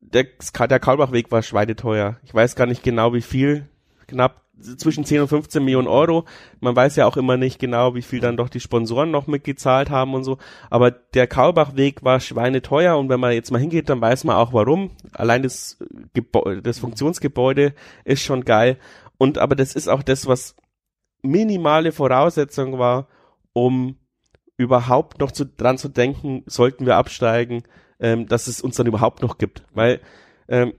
Der, 0.00 0.24
der 0.24 0.80
Karlbachweg 0.80 1.32
war 1.32 1.42
schweineteuer. 1.42 2.18
Ich 2.22 2.32
weiß 2.32 2.54
gar 2.54 2.66
nicht 2.66 2.82
genau 2.82 3.12
wie 3.12 3.22
viel. 3.22 3.68
Knapp 4.06 4.45
zwischen 4.60 5.04
10 5.04 5.22
und 5.22 5.28
15 5.28 5.64
Millionen 5.64 5.88
Euro. 5.88 6.24
Man 6.60 6.74
weiß 6.74 6.96
ja 6.96 7.06
auch 7.06 7.16
immer 7.16 7.36
nicht 7.36 7.58
genau, 7.58 7.94
wie 7.94 8.02
viel 8.02 8.20
dann 8.20 8.36
doch 8.36 8.48
die 8.48 8.60
Sponsoren 8.60 9.10
noch 9.10 9.26
mitgezahlt 9.26 9.90
haben 9.90 10.14
und 10.14 10.24
so. 10.24 10.38
Aber 10.70 10.90
der 10.90 11.26
Kaulbachweg 11.26 12.02
war 12.04 12.20
schweineteuer 12.20 12.96
und 12.96 13.08
wenn 13.08 13.20
man 13.20 13.32
jetzt 13.32 13.50
mal 13.50 13.60
hingeht, 13.60 13.88
dann 13.88 14.00
weiß 14.00 14.24
man 14.24 14.36
auch 14.36 14.52
warum. 14.52 14.92
Allein 15.12 15.42
das, 15.42 15.78
Gebäude, 16.14 16.62
das 16.62 16.78
Funktionsgebäude 16.78 17.74
ist 18.04 18.22
schon 18.22 18.44
geil. 18.44 18.78
Und 19.18 19.38
aber 19.38 19.56
das 19.56 19.74
ist 19.74 19.88
auch 19.88 20.02
das, 20.02 20.26
was 20.26 20.56
minimale 21.22 21.92
Voraussetzung 21.92 22.78
war, 22.78 23.08
um 23.52 23.96
überhaupt 24.56 25.20
noch 25.20 25.32
zu, 25.32 25.44
dran 25.44 25.78
zu 25.78 25.88
denken, 25.88 26.42
sollten 26.46 26.86
wir 26.86 26.96
absteigen, 26.96 27.64
ähm, 28.00 28.26
dass 28.26 28.46
es 28.46 28.60
uns 28.60 28.76
dann 28.76 28.86
überhaupt 28.86 29.22
noch 29.22 29.38
gibt. 29.38 29.64
Weil 29.74 30.00
ähm, 30.48 30.72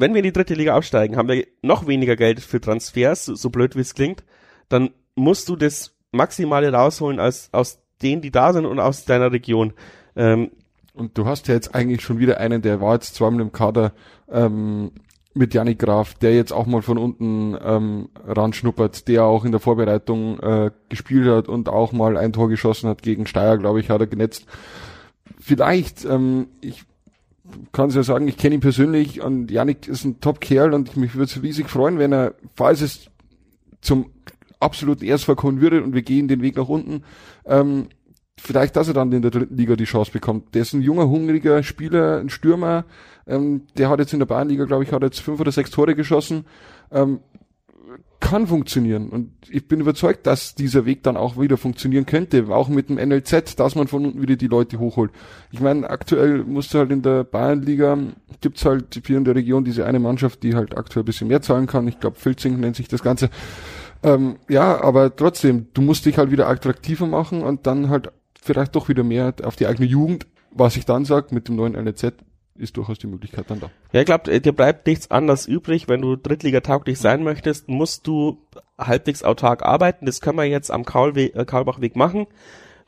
wenn 0.00 0.14
wir 0.14 0.18
in 0.18 0.24
die 0.24 0.32
dritte 0.32 0.54
Liga 0.54 0.76
aufsteigen, 0.76 1.16
haben 1.16 1.28
wir 1.28 1.46
noch 1.62 1.86
weniger 1.86 2.16
Geld 2.16 2.40
für 2.40 2.60
Transfers, 2.60 3.26
so 3.26 3.50
blöd 3.50 3.76
wie 3.76 3.80
es 3.80 3.94
klingt, 3.94 4.24
dann 4.68 4.90
musst 5.14 5.48
du 5.48 5.56
das 5.56 5.94
Maximale 6.12 6.72
rausholen 6.72 7.20
als 7.20 7.50
aus 7.52 7.80
denen, 8.02 8.22
die 8.22 8.30
da 8.30 8.52
sind 8.52 8.66
und 8.66 8.80
aus 8.80 9.04
deiner 9.04 9.32
Region. 9.32 9.74
Ähm, 10.16 10.50
und 10.94 11.16
du 11.16 11.26
hast 11.26 11.48
ja 11.48 11.54
jetzt 11.54 11.74
eigentlich 11.74 12.02
schon 12.02 12.18
wieder 12.18 12.40
einen, 12.40 12.62
der 12.62 12.80
war 12.80 12.94
jetzt 12.94 13.14
zweimal 13.14 13.42
im 13.42 13.52
Kader 13.52 13.92
ähm, 14.30 14.92
mit 15.34 15.54
Janik 15.54 15.78
Graf, 15.78 16.14
der 16.14 16.34
jetzt 16.34 16.52
auch 16.52 16.66
mal 16.66 16.82
von 16.82 16.98
unten 16.98 17.56
ähm, 17.62 18.08
ranschnuppert, 18.26 19.06
der 19.06 19.24
auch 19.24 19.44
in 19.44 19.52
der 19.52 19.60
Vorbereitung 19.60 20.40
äh, 20.40 20.70
gespielt 20.88 21.28
hat 21.28 21.48
und 21.48 21.68
auch 21.68 21.92
mal 21.92 22.16
ein 22.16 22.32
Tor 22.32 22.48
geschossen 22.48 22.88
hat 22.88 23.02
gegen 23.02 23.26
Steyr, 23.26 23.58
glaube 23.58 23.80
ich, 23.80 23.90
hat 23.90 24.00
er 24.00 24.06
genetzt. 24.08 24.46
Vielleicht, 25.38 26.04
ähm, 26.04 26.48
ich 26.60 26.84
kann 27.72 27.88
es 27.88 27.94
ja 27.94 28.02
sagen, 28.02 28.28
ich 28.28 28.36
kenne 28.36 28.56
ihn 28.56 28.60
persönlich 28.60 29.20
und 29.20 29.50
Janik 29.50 29.88
ist 29.88 30.04
ein 30.04 30.20
Top-Kerl 30.20 30.74
und 30.74 30.90
ich 30.90 30.96
mich 30.96 31.14
würde 31.14 31.24
es 31.24 31.42
riesig 31.42 31.68
freuen, 31.68 31.98
wenn 31.98 32.12
er, 32.12 32.34
falls 32.54 32.80
es 32.80 33.10
zum 33.80 34.10
absoluten 34.60 35.04
Erstfall 35.04 35.36
kommen 35.36 35.60
würde 35.60 35.82
und 35.82 35.94
wir 35.94 36.02
gehen 36.02 36.28
den 36.28 36.42
Weg 36.42 36.56
nach 36.56 36.68
unten, 36.68 37.02
ähm, 37.46 37.88
vielleicht, 38.38 38.76
dass 38.76 38.88
er 38.88 38.94
dann 38.94 39.12
in 39.12 39.22
der 39.22 39.30
dritten 39.30 39.56
Liga 39.56 39.76
die 39.76 39.84
Chance 39.84 40.12
bekommt. 40.12 40.54
Der 40.54 40.62
ist 40.62 40.72
ein 40.72 40.82
junger, 40.82 41.08
hungriger 41.08 41.62
Spieler, 41.62 42.18
ein 42.18 42.30
Stürmer, 42.30 42.84
ähm, 43.26 43.62
der 43.76 43.88
hat 43.88 44.00
jetzt 44.00 44.12
in 44.12 44.18
der 44.18 44.26
Bayernliga, 44.26 44.64
glaube 44.64 44.84
ich, 44.84 44.92
hat 44.92 45.02
jetzt 45.02 45.20
fünf 45.20 45.40
oder 45.40 45.52
sechs 45.52 45.70
Tore 45.70 45.94
geschossen. 45.94 46.44
Ähm, 46.90 47.20
kann 48.30 48.46
funktionieren. 48.46 49.08
Und 49.08 49.32
ich 49.50 49.66
bin 49.66 49.80
überzeugt, 49.80 50.24
dass 50.24 50.54
dieser 50.54 50.86
Weg 50.86 51.02
dann 51.02 51.16
auch 51.16 51.36
wieder 51.36 51.56
funktionieren 51.56 52.06
könnte, 52.06 52.46
auch 52.48 52.68
mit 52.68 52.88
dem 52.88 52.94
NLZ, 52.94 53.56
dass 53.56 53.74
man 53.74 53.88
von 53.88 54.06
unten 54.06 54.22
wieder 54.22 54.36
die 54.36 54.46
Leute 54.46 54.78
hochholt. 54.78 55.10
Ich 55.50 55.58
meine, 55.58 55.90
aktuell 55.90 56.44
musst 56.44 56.72
du 56.72 56.78
halt 56.78 56.92
in 56.92 57.02
der 57.02 57.24
Bayernliga, 57.24 57.98
gibt's 58.40 58.64
halt 58.64 59.02
hier 59.04 59.18
in 59.18 59.24
der 59.24 59.34
Region 59.34 59.64
diese 59.64 59.84
eine 59.84 59.98
Mannschaft, 59.98 60.44
die 60.44 60.54
halt 60.54 60.78
aktuell 60.78 61.02
ein 61.02 61.06
bisschen 61.06 61.26
mehr 61.26 61.42
zahlen 61.42 61.66
kann. 61.66 61.88
Ich 61.88 61.98
glaube, 61.98 62.20
Filzing 62.20 62.60
nennt 62.60 62.76
sich 62.76 62.86
das 62.86 63.02
Ganze. 63.02 63.30
Ähm, 64.04 64.36
ja, 64.48 64.80
aber 64.80 65.16
trotzdem, 65.16 65.66
du 65.74 65.82
musst 65.82 66.06
dich 66.06 66.16
halt 66.16 66.30
wieder 66.30 66.48
attraktiver 66.48 67.08
machen 67.08 67.42
und 67.42 67.66
dann 67.66 67.88
halt 67.88 68.12
vielleicht 68.40 68.76
doch 68.76 68.88
wieder 68.88 69.02
mehr 69.02 69.34
auf 69.42 69.56
die 69.56 69.66
eigene 69.66 69.88
Jugend, 69.88 70.28
was 70.52 70.76
ich 70.76 70.86
dann 70.86 71.04
sag, 71.04 71.32
mit 71.32 71.48
dem 71.48 71.56
neuen 71.56 71.72
NLZ 71.72 72.14
ist 72.60 72.76
durchaus 72.76 72.98
die 72.98 73.06
Möglichkeit 73.06 73.46
dann 73.48 73.60
da. 73.60 73.70
Ja, 73.92 74.00
ich 74.00 74.06
glaube, 74.06 74.40
dir 74.40 74.52
bleibt 74.52 74.86
nichts 74.86 75.10
anderes 75.10 75.46
übrig. 75.46 75.88
Wenn 75.88 76.02
du 76.02 76.16
Drittliga-tauglich 76.16 76.98
sein 76.98 77.22
möchtest, 77.22 77.68
musst 77.68 78.06
du 78.06 78.38
halbwegs 78.78 79.22
autark 79.22 79.62
arbeiten. 79.62 80.06
Das 80.06 80.20
können 80.20 80.38
wir 80.38 80.44
jetzt 80.44 80.70
am 80.70 80.84
Kaulweg, 80.84 81.34
äh, 81.34 81.44
Kaulbachweg 81.44 81.96
machen. 81.96 82.26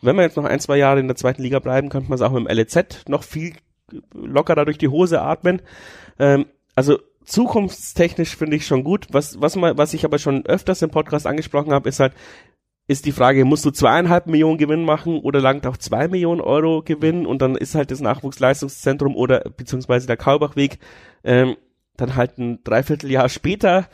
Wenn 0.01 0.17
wir 0.17 0.23
jetzt 0.23 0.37
noch 0.37 0.45
ein, 0.45 0.61
zwei 0.61 0.77
Jahre 0.77 1.01
in 1.01 1.07
der 1.07 1.17
zweiten 1.17 1.43
Liga 1.43 1.59
bleiben, 1.59 1.89
könnte 1.89 2.09
man 2.09 2.17
es 2.17 2.23
auch 2.23 2.33
mit 2.33 2.49
dem 2.49 2.57
LEZ 2.57 3.09
noch 3.09 3.23
viel 3.23 3.55
lockerer 4.13 4.65
durch 4.65 4.79
die 4.79 4.89
Hose 4.89 5.21
atmen. 5.23 5.63
Ähm, 6.19 6.47
also 6.75 6.99
zukunftstechnisch 7.25 8.37
finde 8.37 8.57
ich 8.57 8.67
schon 8.67 8.85
gut. 8.85 9.07
Was, 9.13 9.41
was, 9.41 9.57
mal, 9.57 9.79
was 9.79 9.95
ich 9.95 10.05
aber 10.05 10.19
schon 10.19 10.45
öfters 10.47 10.83
im 10.83 10.91
Podcast 10.91 11.27
angesprochen 11.27 11.73
habe, 11.73 11.89
ist 11.89 12.01
halt, 12.01 12.15
ist 12.89 13.07
die 13.07 13.13
Frage, 13.13 13.45
musst 13.45 13.65
du 13.65 13.71
zweieinhalb 13.71 14.27
Millionen 14.27 14.59
Gewinn 14.59 14.85
machen 14.85 15.21
oder 15.21 15.41
langt 15.41 15.67
auch 15.67 15.77
zwei 15.77 16.09
Millionen 16.09 16.41
Euro 16.41 16.83
Gewinn 16.83 17.27
und 17.27 17.41
dann 17.41 17.55
ist 17.57 17.75
halt 17.75 17.91
das 17.91 18.01
Nachwuchsleistungszentrum 18.01 19.17
oder 19.17 19.41
beziehungsweise 19.57 20.07
der 20.07 20.17
Kaubachweg 20.17 20.79
ähm, 21.25 21.57
dann 21.97 22.17
halt 22.17 22.39
ein 22.39 22.63
Dreivierteljahr 22.65 23.29
später 23.29 23.89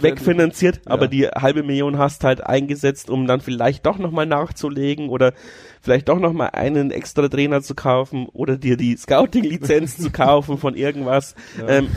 wegfinanziert, 0.00 0.82
ja. 0.86 0.90
aber 0.90 1.08
die 1.08 1.26
halbe 1.26 1.62
Million 1.62 1.98
hast 1.98 2.24
halt 2.24 2.44
eingesetzt, 2.44 3.10
um 3.10 3.26
dann 3.26 3.40
vielleicht 3.40 3.86
doch 3.86 3.98
nochmal 3.98 4.26
nachzulegen 4.26 5.08
oder 5.08 5.32
vielleicht 5.80 6.08
doch 6.08 6.18
nochmal 6.18 6.50
einen 6.52 6.90
extra 6.90 7.28
Trainer 7.28 7.62
zu 7.62 7.74
kaufen 7.74 8.26
oder 8.32 8.56
dir 8.56 8.76
die 8.76 8.96
Scouting-Lizenz 8.96 9.96
zu 9.98 10.10
kaufen 10.10 10.58
von 10.58 10.74
irgendwas. 10.74 11.34
Ja. 11.58 11.68
Ähm, 11.68 11.88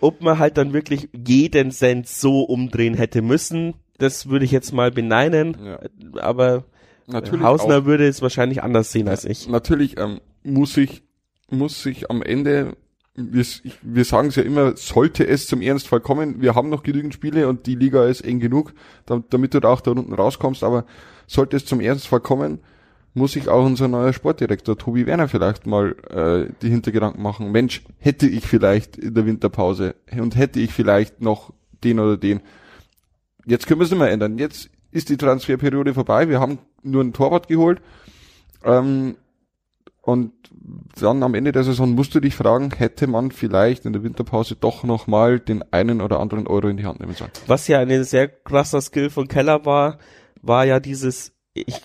ob 0.00 0.20
man 0.20 0.38
halt 0.38 0.56
dann 0.56 0.72
wirklich 0.72 1.08
jeden 1.12 1.70
Cent 1.70 2.08
so 2.08 2.42
umdrehen 2.42 2.94
hätte 2.94 3.22
müssen, 3.22 3.74
das 4.02 4.28
würde 4.28 4.44
ich 4.44 4.50
jetzt 4.50 4.72
mal 4.72 4.90
beneinen, 4.90 5.56
ja. 5.64 5.78
aber 6.20 6.64
natürlich 7.06 7.44
Hausner 7.44 7.78
auch, 7.78 7.84
würde 7.84 8.06
es 8.06 8.22
wahrscheinlich 8.22 8.62
anders 8.62 8.92
sehen 8.92 9.08
als 9.08 9.24
ich. 9.24 9.48
Natürlich 9.48 9.98
ähm, 9.98 10.20
muss 10.42 10.76
ich 10.76 11.02
muss 11.50 11.84
ich 11.86 12.10
am 12.10 12.22
Ende 12.22 12.76
wir, 13.14 13.44
wir 13.82 14.04
sagen 14.04 14.28
es 14.28 14.36
ja 14.36 14.42
immer, 14.42 14.76
sollte 14.76 15.26
es 15.26 15.46
zum 15.46 15.60
Ernstfall 15.60 16.00
kommen, 16.00 16.40
wir 16.40 16.54
haben 16.54 16.70
noch 16.70 16.82
genügend 16.82 17.12
Spiele 17.12 17.46
und 17.46 17.66
die 17.66 17.74
Liga 17.74 18.06
ist 18.06 18.22
eng 18.22 18.40
genug, 18.40 18.72
damit 19.04 19.52
du 19.52 19.60
da 19.60 19.68
auch 19.68 19.82
da 19.82 19.90
unten 19.90 20.14
rauskommst, 20.14 20.64
aber 20.64 20.86
sollte 21.26 21.56
es 21.56 21.66
zum 21.66 21.80
Ernstfall 21.80 22.20
kommen, 22.20 22.60
muss 23.12 23.36
ich 23.36 23.48
auch 23.48 23.66
unser 23.66 23.88
neuer 23.88 24.14
Sportdirektor 24.14 24.78
Tobi 24.78 25.04
Werner 25.04 25.28
vielleicht 25.28 25.66
mal 25.66 25.94
äh, 26.08 26.50
die 26.62 26.70
Hintergedanken 26.70 27.22
machen. 27.22 27.52
Mensch, 27.52 27.82
hätte 27.98 28.26
ich 28.26 28.46
vielleicht 28.46 28.96
in 28.96 29.12
der 29.12 29.26
Winterpause 29.26 29.94
und 30.18 30.36
hätte 30.36 30.60
ich 30.60 30.72
vielleicht 30.72 31.20
noch 31.20 31.52
den 31.84 32.00
oder 32.00 32.16
den 32.16 32.40
Jetzt 33.46 33.66
können 33.66 33.80
wir 33.80 33.84
es 33.84 33.90
nicht 33.90 33.98
mehr 33.98 34.10
ändern. 34.10 34.38
Jetzt 34.38 34.70
ist 34.90 35.08
die 35.08 35.16
Transferperiode 35.16 35.94
vorbei. 35.94 36.28
Wir 36.28 36.40
haben 36.40 36.58
nur 36.82 37.02
einen 37.02 37.12
Torwart 37.12 37.48
geholt. 37.48 37.80
Ähm, 38.64 39.16
und 40.02 40.32
dann 41.00 41.22
am 41.22 41.34
Ende 41.34 41.52
der 41.52 41.62
Saison 41.62 41.94
musst 41.94 42.14
du 42.14 42.20
dich 42.20 42.34
fragen, 42.34 42.72
hätte 42.76 43.06
man 43.06 43.30
vielleicht 43.30 43.86
in 43.86 43.92
der 43.92 44.02
Winterpause 44.02 44.56
doch 44.56 44.82
nochmal 44.82 45.38
den 45.38 45.64
einen 45.72 46.00
oder 46.00 46.18
anderen 46.18 46.48
Euro 46.48 46.68
in 46.68 46.76
die 46.76 46.84
Hand 46.84 47.00
nehmen 47.00 47.14
sollen. 47.14 47.30
Was 47.46 47.68
ja 47.68 47.78
ein 47.78 48.04
sehr 48.04 48.28
krasser 48.28 48.80
Skill 48.80 49.10
von 49.10 49.28
Keller 49.28 49.64
war, 49.64 49.98
war 50.42 50.64
ja 50.64 50.80
dieses, 50.80 51.32
ich, 51.54 51.80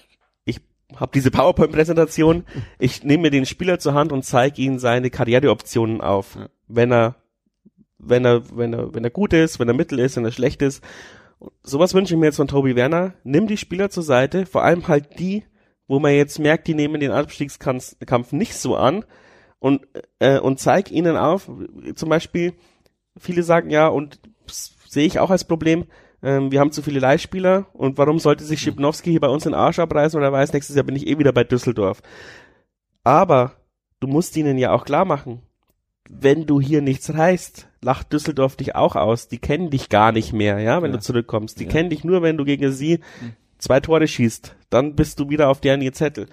ich 0.46 0.60
habe 0.96 1.12
diese 1.14 1.30
PowerPoint-Präsentation, 1.30 2.44
ich 2.80 3.04
nehme 3.04 3.24
mir 3.24 3.32
den 3.32 3.46
Spieler 3.46 3.78
zur 3.78 3.94
Hand 3.94 4.12
und 4.12 4.26
zeige 4.26 4.64
ihm 4.64 4.80
seine 4.80 5.12
Karriereoptionen 5.12 6.02
auf. 6.02 6.36
Ja. 6.36 6.50
Wenn 6.68 6.92
er, 6.92 7.16
wenn 8.00 8.26
er, 8.26 8.44
wenn 8.56 8.74
er, 8.74 8.96
wenn 8.96 9.04
er 9.04 9.12
gut 9.12 9.34
ist, 9.34 9.60
wenn 9.60 9.68
er 9.68 9.76
mittel 9.76 10.00
ist, 10.00 10.18
wenn 10.18 10.26
er 10.26 10.32
schlecht 10.32 10.64
ist 10.64 10.84
sowas 11.64 11.94
wünsche 11.94 12.14
ich 12.14 12.20
mir 12.20 12.28
jetzt 12.28 12.38
von 12.38 12.48
Tobi 12.48 12.76
Werner. 12.76 13.14
Nimm 13.24 13.48
die 13.48 13.58
Spieler 13.58 13.90
zur 13.90 14.04
Seite, 14.04 14.46
vor 14.46 14.64
allem 14.64 14.88
halt 14.88 15.20
die, 15.20 15.44
wo 15.88 16.00
man 16.00 16.14
jetzt 16.14 16.40
merkt, 16.40 16.68
die 16.68 16.74
nehmen 16.74 17.00
den 17.00 17.12
Abstiegskampf 17.12 18.32
nicht 18.32 18.56
so 18.56 18.76
an 18.76 19.06
und, 19.60 19.88
äh, 20.20 20.40
und 20.40 20.60
zeig 20.60 20.92
ihnen 20.92 21.18
auf, 21.18 21.50
zum 21.96 22.10
Beispiel, 22.10 22.54
viele 23.18 23.44
sagen 23.44 23.70
ja, 23.70 23.88
und 23.88 24.20
sehe 24.88 25.06
ich 25.06 25.20
auch 25.20 25.30
als 25.30 25.46
Problem, 25.46 25.86
ähm, 26.24 26.52
wir 26.52 26.60
haben 26.60 26.72
zu 26.72 26.82
viele 26.82 27.00
Leihspieler 27.00 27.68
und 27.74 27.98
warum 27.98 28.20
sollte 28.20 28.44
sich 28.44 28.60
Schipnowski 28.60 29.12
hier 29.12 29.20
bei 29.20 29.30
uns 29.30 29.46
in 29.46 29.52
den 29.52 29.60
Arsch 29.60 29.80
abreißen 29.80 30.18
und 30.18 30.24
er 30.24 30.32
weiß, 30.32 30.54
nächstes 30.54 30.76
Jahr 30.76 30.86
bin 30.86 30.96
ich 30.96 31.08
eh 31.08 31.18
wieder 31.20 31.32
bei 31.32 31.44
Düsseldorf. 31.44 32.02
Aber 33.04 33.54
du 34.00 34.08
musst 34.08 34.36
ihnen 34.36 34.58
ja 34.58 34.72
auch 34.72 34.86
klar 34.86 35.06
machen, 35.06 35.42
wenn 36.10 36.46
du 36.46 36.62
hier 36.62 36.82
nichts 36.82 37.14
reißt, 37.14 37.68
lacht 37.82 38.14
Düsseldorf 38.14 38.56
dich 38.56 38.76
auch 38.76 38.96
aus. 38.96 39.28
Die 39.28 39.40
kennen 39.40 39.70
dich 39.70 39.90
gar 39.90 40.12
nicht 40.12 40.34
mehr, 40.34 40.60
ja, 40.60 40.82
wenn 40.82 40.92
ja. 40.92 40.98
du 40.98 41.04
zurückkommst. 41.04 41.60
Die 41.60 41.66
ja. 41.66 41.70
kennen 41.70 41.90
dich 41.90 42.04
nur, 42.04 42.22
wenn 42.22 42.38
du 42.38 42.46
gegen 42.46 42.72
sie 42.72 43.00
mhm. 43.22 43.34
zwei 43.58 43.80
Tore 43.80 44.08
schießt. 44.08 44.56
Dann 44.70 44.96
bist 44.96 45.20
du 45.20 45.30
wieder 45.30 45.50
auf 45.50 45.62
deren 45.62 45.94
Zettel. 45.94 46.26
Mhm. 46.26 46.30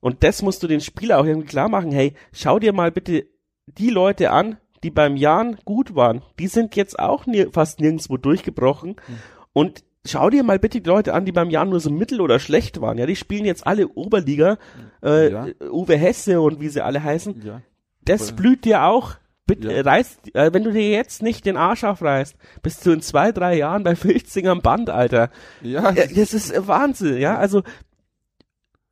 Und 0.00 0.22
das 0.22 0.42
musst 0.42 0.62
du 0.62 0.66
den 0.66 0.80
Spieler 0.80 1.18
auch 1.18 1.24
irgendwie 1.24 1.48
klar 1.48 1.68
machen. 1.68 1.90
Hey, 1.92 2.14
schau 2.32 2.58
dir 2.58 2.72
mal 2.72 2.90
bitte 2.90 3.26
die 3.66 3.90
Leute 3.90 4.30
an, 4.30 4.58
die 4.82 4.90
beim 4.90 5.16
Jan 5.16 5.56
gut 5.64 5.94
waren. 5.94 6.22
Die 6.38 6.48
sind 6.48 6.76
jetzt 6.76 6.98
auch 6.98 7.24
nie, 7.26 7.46
fast 7.50 7.80
nirgendwo 7.80 8.18
durchgebrochen. 8.18 8.90
Mhm. 8.90 9.18
Und 9.54 9.84
schau 10.04 10.28
dir 10.28 10.42
mal 10.42 10.58
bitte 10.58 10.80
die 10.80 10.88
Leute 10.88 11.14
an, 11.14 11.24
die 11.24 11.32
beim 11.32 11.48
Jahr 11.48 11.64
nur 11.64 11.80
so 11.80 11.90
mittel 11.90 12.20
oder 12.20 12.38
schlecht 12.38 12.80
waren. 12.80 12.98
Ja, 12.98 13.06
die 13.06 13.16
spielen 13.16 13.46
jetzt 13.46 13.66
alle 13.66 13.88
Oberliga. 13.88 14.58
Äh, 15.02 15.32
ja. 15.32 15.46
Uwe 15.70 15.96
Hesse 15.96 16.40
und 16.40 16.60
wie 16.60 16.68
sie 16.68 16.84
alle 16.84 17.02
heißen. 17.02 17.42
Ja. 17.42 17.62
Das 18.04 18.32
blüht 18.32 18.64
dir 18.64 18.84
auch. 18.84 19.16
Bitte, 19.46 19.70
ja. 19.70 19.82
reiß, 19.82 20.20
äh, 20.32 20.54
wenn 20.54 20.64
du 20.64 20.72
dir 20.72 20.88
jetzt 20.88 21.22
nicht 21.22 21.44
den 21.44 21.58
Arsch 21.58 21.84
aufreißt, 21.84 22.34
bist 22.62 22.86
du 22.86 22.92
in 22.92 23.02
zwei, 23.02 23.30
drei 23.30 23.56
Jahren 23.58 23.82
bei 23.82 23.94
Filzing 23.94 24.48
am 24.48 24.62
Band, 24.62 24.88
Alter. 24.88 25.30
Ja. 25.60 25.90
Äh, 25.90 26.08
das 26.14 26.32
ist 26.32 26.66
Wahnsinn, 26.66 27.18
ja. 27.18 27.36
Also, 27.36 27.62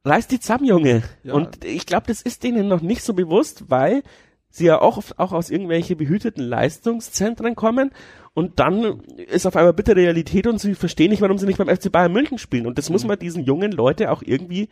reiß 0.05 0.27
die 0.27 0.41
zusammen, 0.41 0.67
Junge. 0.67 1.03
Ja. 1.23 1.33
Und 1.33 1.65
ich 1.65 1.87
glaube, 1.87 2.07
das 2.09 2.21
ist 2.21 2.45
denen 2.45 2.69
noch 2.69 2.83
nicht 2.83 3.03
so 3.03 3.15
bewusst, 3.15 3.71
weil 3.71 4.03
sie 4.51 4.67
ja 4.67 4.81
auch, 4.81 4.99
oft, 4.99 5.19
auch 5.19 5.33
aus 5.33 5.49
irgendwelche 5.49 5.97
behüteten 5.97 6.45
Leistungszentren 6.45 7.55
kommen 7.55 7.91
und 8.35 8.59
dann 8.61 9.01
ist 9.29 9.47
auf 9.47 9.57
einmal 9.57 9.75
bitte 9.75 9.95
Realität 9.95 10.47
und 10.47 10.59
sie 10.59 10.75
verstehen 10.75 11.11
nicht, 11.11 11.21
warum 11.21 11.37
sie 11.37 11.47
nicht 11.47 11.59
beim 11.59 11.69
FC 11.69 11.93
Bayern 11.93 12.13
München 12.13 12.39
spielen. 12.39 12.67
Und 12.67 12.79
das 12.79 12.89
muss 12.89 13.03
mhm. 13.03 13.09
man 13.09 13.19
diesen 13.19 13.45
jungen 13.45 13.73
Leute 13.73 14.11
auch 14.11 14.23
irgendwie 14.25 14.71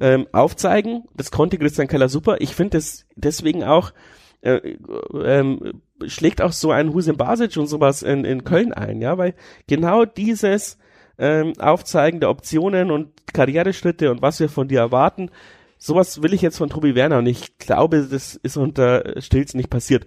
ähm, 0.00 0.26
aufzeigen. 0.32 1.04
Das 1.14 1.30
konnte 1.30 1.58
Christian 1.58 1.88
Keller 1.88 2.08
super. 2.08 2.36
Ich 2.40 2.54
finde 2.54 2.78
das 2.78 3.04
deswegen 3.14 3.64
auch 3.64 3.92
äh, 4.40 4.76
ähm, 5.24 5.82
schlägt 6.06 6.40
auch 6.42 6.52
so 6.52 6.70
ein 6.70 6.92
Husem 6.92 7.16
Basic 7.16 7.56
und 7.58 7.66
sowas 7.66 8.02
in, 8.02 8.24
in 8.24 8.44
Köln 8.44 8.72
ein, 8.72 9.00
ja, 9.00 9.16
weil 9.18 9.34
genau 9.66 10.04
dieses 10.04 10.78
ähm, 11.18 11.52
Aufzeigen 11.58 12.18
der 12.18 12.30
Optionen 12.30 12.90
und 12.90 13.10
Karriereschritte 13.32 14.10
und 14.10 14.20
was 14.20 14.40
wir 14.40 14.48
von 14.48 14.68
dir 14.68 14.80
erwarten, 14.80 15.30
sowas 15.78 16.22
will 16.22 16.34
ich 16.34 16.42
jetzt 16.42 16.58
von 16.58 16.70
Tobi 16.70 16.94
Werner 16.94 17.18
und 17.18 17.26
ich 17.26 17.58
glaube, 17.58 18.06
das 18.10 18.34
ist 18.34 18.56
unter 18.56 19.20
Stilz 19.20 19.54
nicht 19.54 19.70
passiert. 19.70 20.06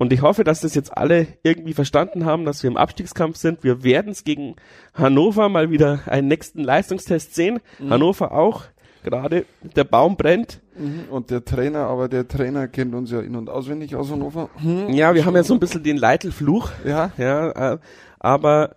Und 0.00 0.14
ich 0.14 0.22
hoffe, 0.22 0.44
dass 0.44 0.62
das 0.62 0.74
jetzt 0.74 0.96
alle 0.96 1.26
irgendwie 1.42 1.74
verstanden 1.74 2.24
haben, 2.24 2.46
dass 2.46 2.62
wir 2.62 2.70
im 2.70 2.78
Abstiegskampf 2.78 3.36
sind. 3.36 3.62
Wir 3.62 3.84
werden 3.84 4.12
es 4.12 4.24
gegen 4.24 4.56
Hannover 4.94 5.50
mal 5.50 5.70
wieder 5.70 6.00
einen 6.06 6.26
nächsten 6.26 6.64
Leistungstest 6.64 7.34
sehen. 7.34 7.60
Mhm. 7.78 7.90
Hannover 7.90 8.32
auch 8.32 8.62
gerade. 9.04 9.44
Der 9.76 9.84
Baum 9.84 10.16
brennt. 10.16 10.62
Mhm. 10.78 11.04
Und 11.10 11.30
der 11.30 11.44
Trainer, 11.44 11.80
aber 11.80 12.08
der 12.08 12.26
Trainer 12.26 12.66
kennt 12.66 12.94
uns 12.94 13.10
ja 13.10 13.20
in- 13.20 13.36
und 13.36 13.50
auswendig 13.50 13.94
aus 13.94 14.10
Hannover. 14.10 14.48
Hm. 14.56 14.88
Ja, 14.88 15.14
wir 15.14 15.26
haben 15.26 15.36
ja 15.36 15.42
so 15.42 15.52
ein 15.52 15.60
bisschen 15.60 15.82
den 15.82 15.98
Leitelfluch. 15.98 16.70
Ja. 16.86 17.12
Ja, 17.18 17.74
äh, 17.74 17.78
aber 18.18 18.76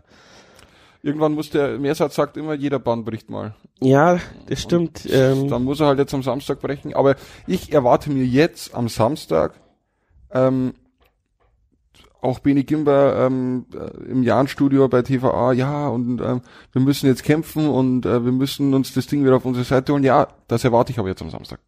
irgendwann 1.04 1.36
muss 1.36 1.50
der 1.52 1.80
Mehrsatz 1.80 2.16
sagt 2.16 2.36
immer, 2.36 2.54
jeder 2.54 2.80
Bahn 2.80 3.06
bricht 3.06 3.30
mal. 3.30 3.56
Ja, 3.80 4.20
das 4.48 4.62
stimmt. 4.62 5.08
Ähm, 5.10 5.48
dann 5.48 5.64
muss 5.64 5.80
er 5.80 5.88
halt 5.88 6.00
jetzt 6.00 6.14
am 6.14 6.22
Samstag 6.22 6.60
brechen. 6.60 6.94
Aber 6.94 7.16
ich 7.48 7.72
erwarte 7.72 8.12
mir 8.12 8.26
jetzt 8.26 8.76
am 8.76 8.90
Samstag 8.90 9.54
ähm, 10.34 10.74
auch 12.24 12.40
Beni 12.40 12.64
Gimber 12.64 13.26
ähm, 13.26 13.66
äh, 13.74 14.10
im 14.10 14.24
Jahrenstudio 14.24 14.88
bei 14.88 15.02
TVA, 15.02 15.54
ja, 15.54 15.88
und 15.88 16.22
ähm, 16.22 16.42
wir 16.72 16.82
müssen 16.82 17.08
jetzt 17.08 17.24
kämpfen 17.24 17.68
und 17.68 18.06
äh, 18.06 18.24
wir 18.24 18.32
müssen 18.32 18.74
uns 18.74 18.94
das 18.94 19.08
Ding 19.08 19.24
wieder 19.24 19.36
auf 19.36 19.46
unsere 19.46 19.66
Seite 19.66 19.94
holen. 19.94 20.04
Ja, 20.04 20.28
das 20.48 20.64
erwarte 20.64 20.92
ich 20.92 21.00
aber 21.00 21.10
jetzt 21.10 21.22
am 21.22 21.30
Samstag. 21.30 21.60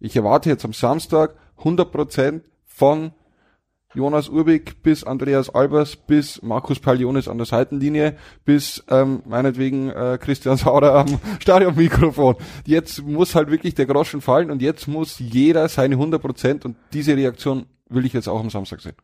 Ich 0.00 0.16
erwarte 0.16 0.48
jetzt 0.48 0.64
am 0.64 0.72
Samstag 0.72 1.34
100% 1.62 2.42
von 2.64 3.12
Jonas 3.94 4.28
Urbig 4.28 4.82
bis 4.82 5.04
Andreas 5.04 5.50
Albers 5.50 5.96
bis 5.96 6.42
Markus 6.42 6.80
Palionis 6.80 7.28
an 7.28 7.38
der 7.38 7.46
Seitenlinie 7.46 8.16
bis 8.44 8.84
ähm, 8.88 9.22
meinetwegen 9.24 9.90
äh, 9.90 10.18
Christian 10.20 10.56
Sauer 10.56 10.82
am 10.82 11.20
Stadionmikrofon. 11.40 12.36
Jetzt 12.66 13.02
muss 13.04 13.34
halt 13.34 13.50
wirklich 13.50 13.74
der 13.74 13.86
Groschen 13.86 14.20
fallen 14.20 14.50
und 14.50 14.62
jetzt 14.62 14.88
muss 14.88 15.20
jeder 15.20 15.68
seine 15.68 15.94
100 15.94 16.20
Prozent 16.20 16.64
und 16.64 16.76
diese 16.92 17.16
Reaktion 17.16 17.66
will 17.88 18.04
ich 18.04 18.12
jetzt 18.12 18.28
auch 18.28 18.40
am 18.40 18.50
Samstag 18.50 18.80
sehen. 18.80 18.96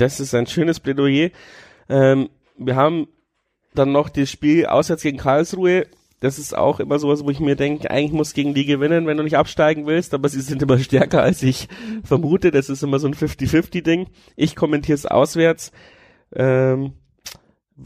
Das 0.00 0.20
ist 0.20 0.34
ein 0.34 0.46
schönes 0.46 0.80
Plädoyer. 0.80 1.30
Ähm, 1.88 2.30
wir 2.56 2.76
haben 2.76 3.08
dann 3.74 3.92
noch 3.92 4.08
das 4.08 4.30
Spiel 4.30 4.66
auswärts 4.66 5.02
gegen 5.02 5.18
Karlsruhe 5.18 5.86
das 6.20 6.38
ist 6.38 6.56
auch 6.56 6.80
immer 6.80 6.98
sowas, 6.98 7.24
wo 7.24 7.30
ich 7.30 7.40
mir 7.40 7.56
denke, 7.56 7.90
eigentlich 7.90 8.12
muss 8.12 8.34
gegen 8.34 8.52
die 8.52 8.66
gewinnen, 8.66 9.06
wenn 9.06 9.16
du 9.16 9.22
nicht 9.22 9.38
absteigen 9.38 9.86
willst, 9.86 10.12
aber 10.12 10.28
sie 10.28 10.42
sind 10.42 10.62
immer 10.62 10.78
stärker, 10.78 11.22
als 11.22 11.42
ich 11.42 11.66
vermute. 12.04 12.50
Das 12.50 12.68
ist 12.68 12.82
immer 12.82 12.98
so 12.98 13.08
ein 13.08 13.14
50-50-Ding. 13.14 14.06
Ich 14.36 14.54
kommentiere 14.54 14.96
es 14.96 15.06
auswärts. 15.06 15.72
Ähm, 16.34 16.92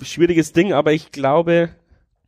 schwieriges 0.03 0.53
Ding, 0.53 0.73
aber 0.73 0.93
ich 0.93 1.12
glaube, 1.12 1.71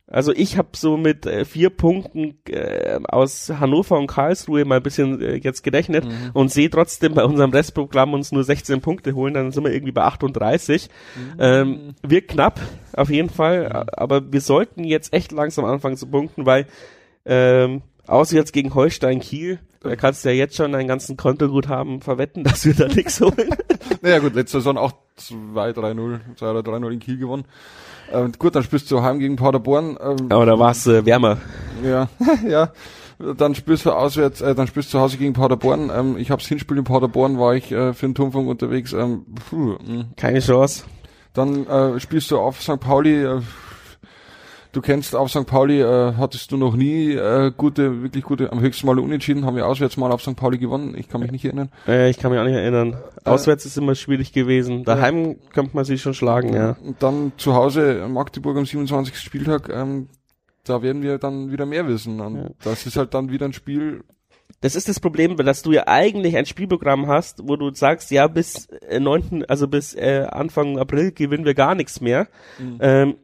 also 0.09 0.31
ich 0.31 0.57
habe 0.57 0.69
so 0.73 0.95
mit 0.95 1.25
äh, 1.25 1.43
vier 1.43 1.69
Punkten 1.69 2.37
äh, 2.47 2.99
aus 3.09 3.49
Hannover 3.49 3.97
und 3.97 4.07
Karlsruhe 4.07 4.63
mal 4.63 4.77
ein 4.77 4.83
bisschen 4.83 5.21
äh, 5.21 5.35
jetzt 5.35 5.63
gerechnet 5.63 6.05
mhm. 6.05 6.31
und 6.33 6.49
sehe 6.49 6.69
trotzdem 6.69 7.13
bei 7.13 7.25
unserem 7.25 7.51
Restprogramm 7.51 8.13
uns 8.13 8.31
nur 8.31 8.43
16 8.43 8.79
Punkte 8.79 9.13
holen, 9.15 9.33
dann 9.33 9.51
sind 9.51 9.65
wir 9.65 9.73
irgendwie 9.73 9.91
bei 9.91 10.03
38. 10.03 10.89
Mhm. 11.15 11.35
Ähm, 11.39 11.95
wird 12.03 12.29
knapp, 12.29 12.61
auf 12.93 13.09
jeden 13.09 13.29
Fall, 13.29 13.85
aber 13.91 14.31
wir 14.31 14.41
sollten 14.41 14.85
jetzt 14.85 15.13
echt 15.13 15.33
langsam 15.33 15.65
anfangen 15.65 15.97
zu 15.97 16.07
punkten, 16.07 16.45
weil 16.45 16.67
ähm, 17.25 17.81
auswärts 18.07 18.51
gegen 18.51 18.73
Holstein 18.73 19.19
Kiel, 19.19 19.59
da 19.81 19.95
kannst 19.95 20.25
du 20.25 20.29
ja 20.29 20.35
jetzt 20.35 20.55
schon 20.55 20.71
deinen 20.71 20.87
ganzen 20.87 21.17
Kontoguthaben 21.17 22.01
verwetten, 22.01 22.43
dass 22.45 22.65
wir 22.65 22.73
da 22.73 22.87
nichts 22.87 23.21
holen. 23.21 23.49
naja 24.01 24.19
gut, 24.19 24.35
letzte 24.35 24.59
Saison 24.59 24.77
auch 24.77 24.93
2-3-0, 25.19 26.19
2 26.35 26.49
oder 26.49 26.59
3-0 26.59 26.91
in 26.91 26.99
Kiel 26.99 27.17
gewonnen. 27.17 27.45
Äh, 28.11 28.29
gut, 28.37 28.55
dann 28.55 28.63
spielst 28.63 28.89
du 28.91 29.01
heim 29.01 29.19
gegen 29.19 29.35
Paderborn. 29.35 29.97
Ähm, 30.01 30.27
Aber 30.29 30.45
da 30.45 30.57
war 30.59 30.71
es 30.71 30.87
äh, 30.87 31.05
wärmer. 31.05 31.37
Ja, 31.83 32.09
ja. 32.47 32.71
Dann 33.19 33.55
spielst 33.55 33.85
du 33.85 33.91
auswärts, 33.91 34.41
äh, 34.41 34.53
dann 34.53 34.67
spielst 34.67 34.89
du 34.89 34.97
zu 34.97 34.99
Hause 34.99 35.17
gegen 35.17 35.33
Paderborn. 35.33 35.91
Ähm, 35.93 36.17
ich 36.17 36.29
hab's 36.29 36.47
Hinspiel 36.47 36.77
in 36.77 36.83
Paderborn, 36.83 37.39
war 37.39 37.55
ich 37.55 37.71
äh, 37.71 37.93
für 37.93 38.05
den 38.05 38.13
Turmfunk 38.13 38.47
unterwegs. 38.47 38.93
Ähm, 38.93 39.25
puh, 39.49 39.77
hm. 39.79 40.05
Keine 40.15 40.39
Chance. 40.39 40.83
Dann 41.33 41.65
äh, 41.67 41.99
spielst 41.99 42.29
du 42.31 42.37
auf 42.37 42.61
St. 42.61 42.79
Pauli. 42.79 43.23
Äh, 43.23 43.41
Du 44.77 44.83
kennst 44.83 45.15
auf 45.15 45.31
St. 45.31 45.47
Pauli, 45.47 45.81
äh, 45.81 46.13
hattest 46.17 46.51
du 46.51 46.57
noch 46.57 46.75
nie 46.75 47.13
äh, 47.13 47.51
gute, 47.57 48.03
wirklich 48.03 48.23
gute, 48.23 48.51
am 48.51 48.59
höchsten 48.59 48.85
Mal 48.85 48.99
unentschieden, 48.99 49.43
haben 49.43 49.55
wir 49.55 49.65
auswärts 49.65 49.97
mal 49.97 50.11
auf 50.11 50.21
St. 50.21 50.35
Pauli 50.35 50.59
gewonnen. 50.59 50.93
Ich 50.95 51.09
kann 51.09 51.19
mich 51.19 51.31
nicht 51.31 51.45
erinnern. 51.45 51.71
Äh, 51.87 52.11
ich 52.11 52.19
kann 52.19 52.29
mich 52.29 52.39
auch 52.39 52.45
nicht 52.45 52.53
erinnern. 52.53 52.93
Äh, 52.93 53.27
auswärts 53.27 53.65
ist 53.65 53.75
immer 53.75 53.95
schwierig 53.95 54.33
gewesen. 54.33 54.83
Daheim 54.83 55.31
äh, 55.31 55.35
könnte 55.51 55.75
man 55.75 55.83
sich 55.83 56.03
schon 56.03 56.13
schlagen, 56.13 56.53
ja. 56.53 56.77
Und 56.85 57.01
dann 57.01 57.31
zu 57.37 57.55
Hause 57.55 58.07
Magdeburg 58.07 58.55
am 58.55 58.67
27. 58.67 59.17
Spieltag, 59.17 59.67
ähm, 59.69 60.09
da 60.63 60.83
werden 60.83 61.01
wir 61.01 61.17
dann 61.17 61.51
wieder 61.51 61.65
mehr 61.65 61.87
wissen. 61.87 62.21
Und 62.21 62.35
ja. 62.35 62.49
das 62.63 62.85
ist 62.85 62.97
halt 62.97 63.15
dann 63.15 63.31
wieder 63.31 63.47
ein 63.47 63.53
Spiel, 63.53 64.03
das 64.61 64.75
ist 64.75 64.89
das 64.89 64.99
Problem, 64.99 65.37
dass 65.37 65.61
du 65.61 65.71
ja 65.71 65.83
eigentlich 65.87 66.35
ein 66.35 66.47
Spielprogramm 66.47 67.07
hast, 67.07 67.47
wo 67.47 67.55
du 67.57 67.71
sagst, 67.73 68.09
ja, 68.09 68.27
bis 68.27 68.65
äh, 68.87 68.99
9., 68.99 69.45
also 69.47 69.67
bis 69.67 69.93
äh, 69.93 70.27
Anfang 70.31 70.79
April 70.79 71.11
gewinnen 71.11 71.45
wir 71.45 71.53
gar 71.53 71.75
nichts 71.75 72.01
mehr. 72.01 72.27
Mhm. 72.57 72.77
Ähm, 72.79 73.15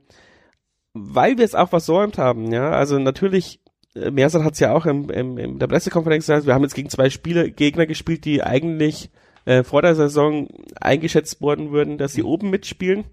weil 0.93 1.37
wir 1.37 1.45
es 1.45 1.55
auch 1.55 1.69
versäumt 1.69 2.17
haben, 2.17 2.51
ja, 2.51 2.71
also 2.71 2.99
natürlich, 2.99 3.59
äh, 3.95 4.11
Mersat 4.11 4.43
hat 4.43 4.53
es 4.53 4.59
ja 4.59 4.73
auch 4.73 4.85
im, 4.85 5.09
im, 5.09 5.37
in 5.37 5.59
der 5.59 5.67
Pressekonferenz 5.67 6.25
gesagt, 6.25 6.45
wir 6.45 6.53
haben 6.53 6.63
jetzt 6.63 6.75
gegen 6.75 6.89
zwei 6.89 7.09
Spieler, 7.09 7.49
Gegner 7.49 7.85
gespielt, 7.85 8.25
die 8.25 8.43
eigentlich 8.43 9.09
äh, 9.45 9.63
vor 9.63 9.81
der 9.81 9.95
Saison 9.95 10.47
eingeschätzt 10.79 11.41
worden 11.41 11.71
würden, 11.71 11.97
dass 11.97 12.13
sie 12.13 12.21
mhm. 12.21 12.27
oben 12.27 12.49
mitspielen. 12.49 13.05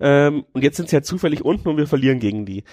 Ähm, 0.00 0.44
und 0.52 0.62
jetzt 0.62 0.76
sind 0.76 0.88
sie 0.88 0.96
ja 0.96 1.02
zufällig 1.02 1.44
unten 1.44 1.68
und 1.68 1.76
wir 1.76 1.86
verlieren 1.86 2.20
gegen 2.20 2.46
die. 2.46 2.64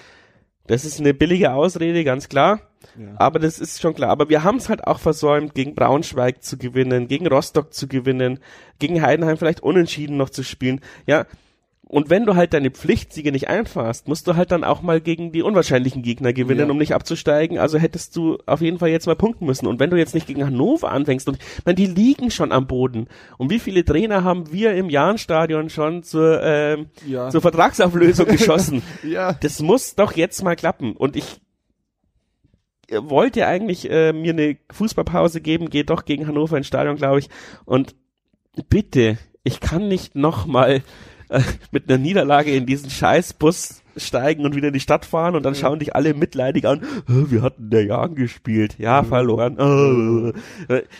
Das 0.66 0.84
ist 0.84 1.00
eine 1.00 1.12
billige 1.12 1.52
Ausrede, 1.52 2.04
ganz 2.04 2.28
klar. 2.28 2.60
Ja. 2.98 3.14
Aber 3.16 3.38
das 3.38 3.58
ist 3.58 3.80
schon 3.80 3.94
klar. 3.94 4.10
Aber 4.10 4.28
wir 4.28 4.44
haben 4.44 4.58
es 4.58 4.68
halt 4.68 4.86
auch 4.86 5.00
versäumt, 5.00 5.54
gegen 5.54 5.74
Braunschweig 5.74 6.42
zu 6.42 6.56
gewinnen, 6.56 7.08
gegen 7.08 7.26
Rostock 7.26 7.72
zu 7.72 7.88
gewinnen, 7.88 8.38
gegen 8.78 9.02
Heidenheim 9.02 9.36
vielleicht 9.36 9.62
unentschieden 9.62 10.16
noch 10.16 10.30
zu 10.30 10.44
spielen. 10.44 10.80
Ja, 11.06 11.26
und 11.92 12.08
wenn 12.08 12.24
du 12.24 12.36
halt 12.36 12.54
deine 12.54 12.70
Pflichtsiege 12.70 13.32
nicht 13.32 13.48
einfahrst, 13.48 14.08
musst 14.08 14.26
du 14.26 14.34
halt 14.34 14.50
dann 14.50 14.64
auch 14.64 14.80
mal 14.80 15.02
gegen 15.02 15.30
die 15.30 15.42
unwahrscheinlichen 15.42 16.02
Gegner 16.02 16.32
gewinnen, 16.32 16.66
ja. 16.66 16.70
um 16.70 16.78
nicht 16.78 16.94
abzusteigen. 16.94 17.58
Also 17.58 17.76
hättest 17.76 18.16
du 18.16 18.38
auf 18.46 18.62
jeden 18.62 18.78
Fall 18.78 18.88
jetzt 18.88 19.06
mal 19.06 19.14
punkten 19.14 19.44
müssen. 19.44 19.66
Und 19.66 19.78
wenn 19.78 19.90
du 19.90 19.98
jetzt 19.98 20.14
nicht 20.14 20.26
gegen 20.26 20.42
Hannover 20.42 20.90
anfängst, 20.90 21.28
und 21.28 21.36
man, 21.66 21.76
die 21.76 21.84
liegen 21.84 22.30
schon 22.30 22.50
am 22.50 22.66
Boden. 22.66 23.08
Und 23.36 23.50
wie 23.50 23.58
viele 23.58 23.84
Trainer 23.84 24.24
haben 24.24 24.50
wir 24.50 24.72
im 24.74 24.88
Jahnstadion 24.88 25.68
schon 25.68 26.02
zur, 26.02 26.42
äh, 26.42 26.78
ja. 27.06 27.28
zur 27.28 27.42
Vertragsauflösung 27.42 28.24
geschossen? 28.38 28.82
ja. 29.02 29.34
Das 29.34 29.60
muss 29.60 29.94
doch 29.94 30.12
jetzt 30.12 30.42
mal 30.42 30.56
klappen. 30.56 30.96
Und 30.96 31.14
ich 31.14 31.42
wollte 32.90 33.46
eigentlich 33.46 33.90
äh, 33.90 34.14
mir 34.14 34.32
eine 34.32 34.56
Fußballpause 34.70 35.42
geben, 35.42 35.68
geht 35.68 35.90
doch 35.90 36.06
gegen 36.06 36.26
Hannover 36.26 36.56
ins 36.56 36.68
Stadion, 36.68 36.96
glaube 36.96 37.18
ich. 37.18 37.28
Und 37.66 37.94
bitte, 38.70 39.18
ich 39.44 39.60
kann 39.60 39.88
nicht 39.88 40.14
noch 40.14 40.46
mit 41.70 41.88
einer 41.88 41.98
Niederlage 41.98 42.52
in 42.52 42.66
diesen 42.66 42.90
Scheißbus 42.90 43.82
steigen 43.96 44.44
und 44.44 44.54
wieder 44.54 44.68
in 44.68 44.74
die 44.74 44.80
Stadt 44.80 45.04
fahren 45.04 45.36
und 45.36 45.44
dann 45.44 45.54
schauen 45.54 45.78
dich 45.78 45.94
alle 45.94 46.14
mitleidig 46.14 46.66
an. 46.66 46.82
Wir 47.06 47.42
hatten 47.42 47.70
der 47.70 47.84
Jahren 47.84 48.14
gespielt. 48.14 48.76
Ja, 48.78 49.02
verloren. 49.02 50.32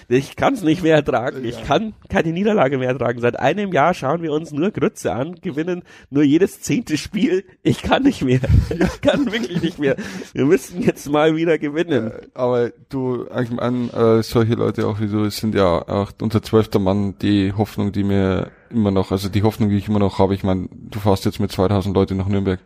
Ich 0.08 0.36
kann 0.36 0.54
es 0.54 0.62
nicht 0.62 0.82
mehr 0.82 0.96
ertragen. 0.96 1.44
Ich 1.44 1.62
kann 1.64 1.94
keine 2.08 2.32
Niederlage 2.32 2.78
mehr 2.78 2.88
ertragen. 2.88 3.20
Seit 3.20 3.38
einem 3.38 3.72
Jahr 3.72 3.94
schauen 3.94 4.22
wir 4.22 4.32
uns 4.32 4.52
nur 4.52 4.70
Grütze 4.70 5.12
an, 5.12 5.36
gewinnen 5.40 5.82
nur 6.10 6.22
jedes 6.22 6.60
zehnte 6.60 6.96
Spiel. 6.96 7.44
Ich 7.62 7.82
kann 7.82 8.02
nicht 8.02 8.22
mehr. 8.22 8.40
Ich 8.82 9.00
kann 9.00 9.30
wirklich 9.32 9.62
nicht 9.62 9.78
mehr. 9.78 9.96
Wir 10.32 10.44
müssen 10.44 10.82
jetzt 10.82 11.08
mal 11.08 11.36
wieder 11.36 11.58
gewinnen. 11.58 12.12
Aber 12.34 12.70
du, 12.88 13.26
ich 13.40 13.50
meine, 13.50 13.92
äh, 13.92 14.22
solche 14.22 14.54
Leute 14.54 14.86
auch 14.86 15.00
wie 15.00 15.06
du 15.06 15.30
sind 15.30 15.54
ja 15.54 15.86
auch 15.88 16.12
unser 16.20 16.42
zwölfter 16.42 16.78
Mann 16.78 17.14
die 17.20 17.52
Hoffnung, 17.52 17.92
die 17.92 18.02
mir 18.02 18.50
immer 18.72 18.90
noch, 18.90 19.12
also 19.12 19.28
die 19.28 19.42
Hoffnung, 19.42 19.70
die 19.70 19.76
ich 19.76 19.88
immer 19.88 19.98
noch 19.98 20.18
habe, 20.18 20.34
ich 20.34 20.44
meine, 20.44 20.68
du 20.72 20.98
fährst 20.98 21.24
jetzt 21.24 21.40
mit 21.40 21.52
2000 21.52 21.94
Leuten 21.94 22.16
nach 22.16 22.28
Nürnberg. 22.28 22.60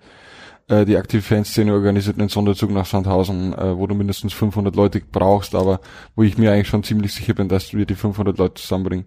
Äh, 0.69 0.85
die 0.85 0.97
aktive 0.97 1.23
Fanszene 1.23 1.73
organisiert 1.73 2.19
einen 2.19 2.29
Sonderzug 2.29 2.71
nach 2.71 2.87
Sandhausen, 2.87 3.53
äh, 3.53 3.77
wo 3.77 3.87
du 3.87 3.95
mindestens 3.95 4.33
500 4.33 4.75
Leute 4.75 5.01
brauchst, 5.01 5.55
aber 5.55 5.81
wo 6.17 6.23
ich 6.23 6.39
mir 6.39 6.53
eigentlich 6.53 6.69
schon 6.69 6.83
ziemlich 6.83 7.15
sicher 7.15 7.35
bin, 7.35 7.49
dass 7.49 7.73
wir 7.73 7.87
die 7.87 7.95
500 7.95 8.37
Leute 8.37 8.55
zusammenbringen. 8.55 9.07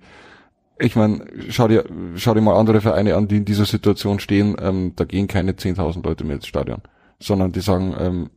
Ich 0.81 0.95
meine, 0.95 1.25
schau 1.49 1.67
dir, 1.67 1.83
schau 2.15 2.33
dir 2.33 2.41
mal 2.41 2.55
andere 2.55 2.79
Vereine 2.79 3.15
an, 3.15 3.27
die 3.27 3.37
in 3.37 3.45
dieser 3.45 3.65
Situation 3.65 4.19
stehen. 4.21 4.55
Ähm, 4.61 4.93
da 4.95 5.03
gehen 5.03 5.27
keine 5.27 5.51
10.000 5.51 6.03
Leute 6.05 6.23
mehr 6.23 6.37
ins 6.37 6.47
Stadion, 6.47 6.81
sondern 7.19 7.51
die 7.51 7.59
sagen, 7.59 7.93
ähm, 7.99 8.29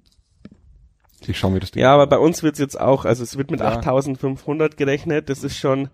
ich 1.28 1.38
schaue 1.38 1.52
mir 1.52 1.60
das 1.60 1.70
Ding 1.70 1.82
Ja, 1.82 1.94
aber 1.94 2.08
bei 2.08 2.18
uns 2.18 2.42
wird's 2.42 2.58
jetzt 2.58 2.80
auch, 2.80 3.04
also 3.04 3.22
es 3.22 3.38
wird 3.38 3.52
mit 3.52 3.60
ja. 3.60 3.78
8.500 3.78 4.74
gerechnet. 4.74 5.28
Das 5.28 5.44
ist 5.44 5.56
schon 5.56 5.88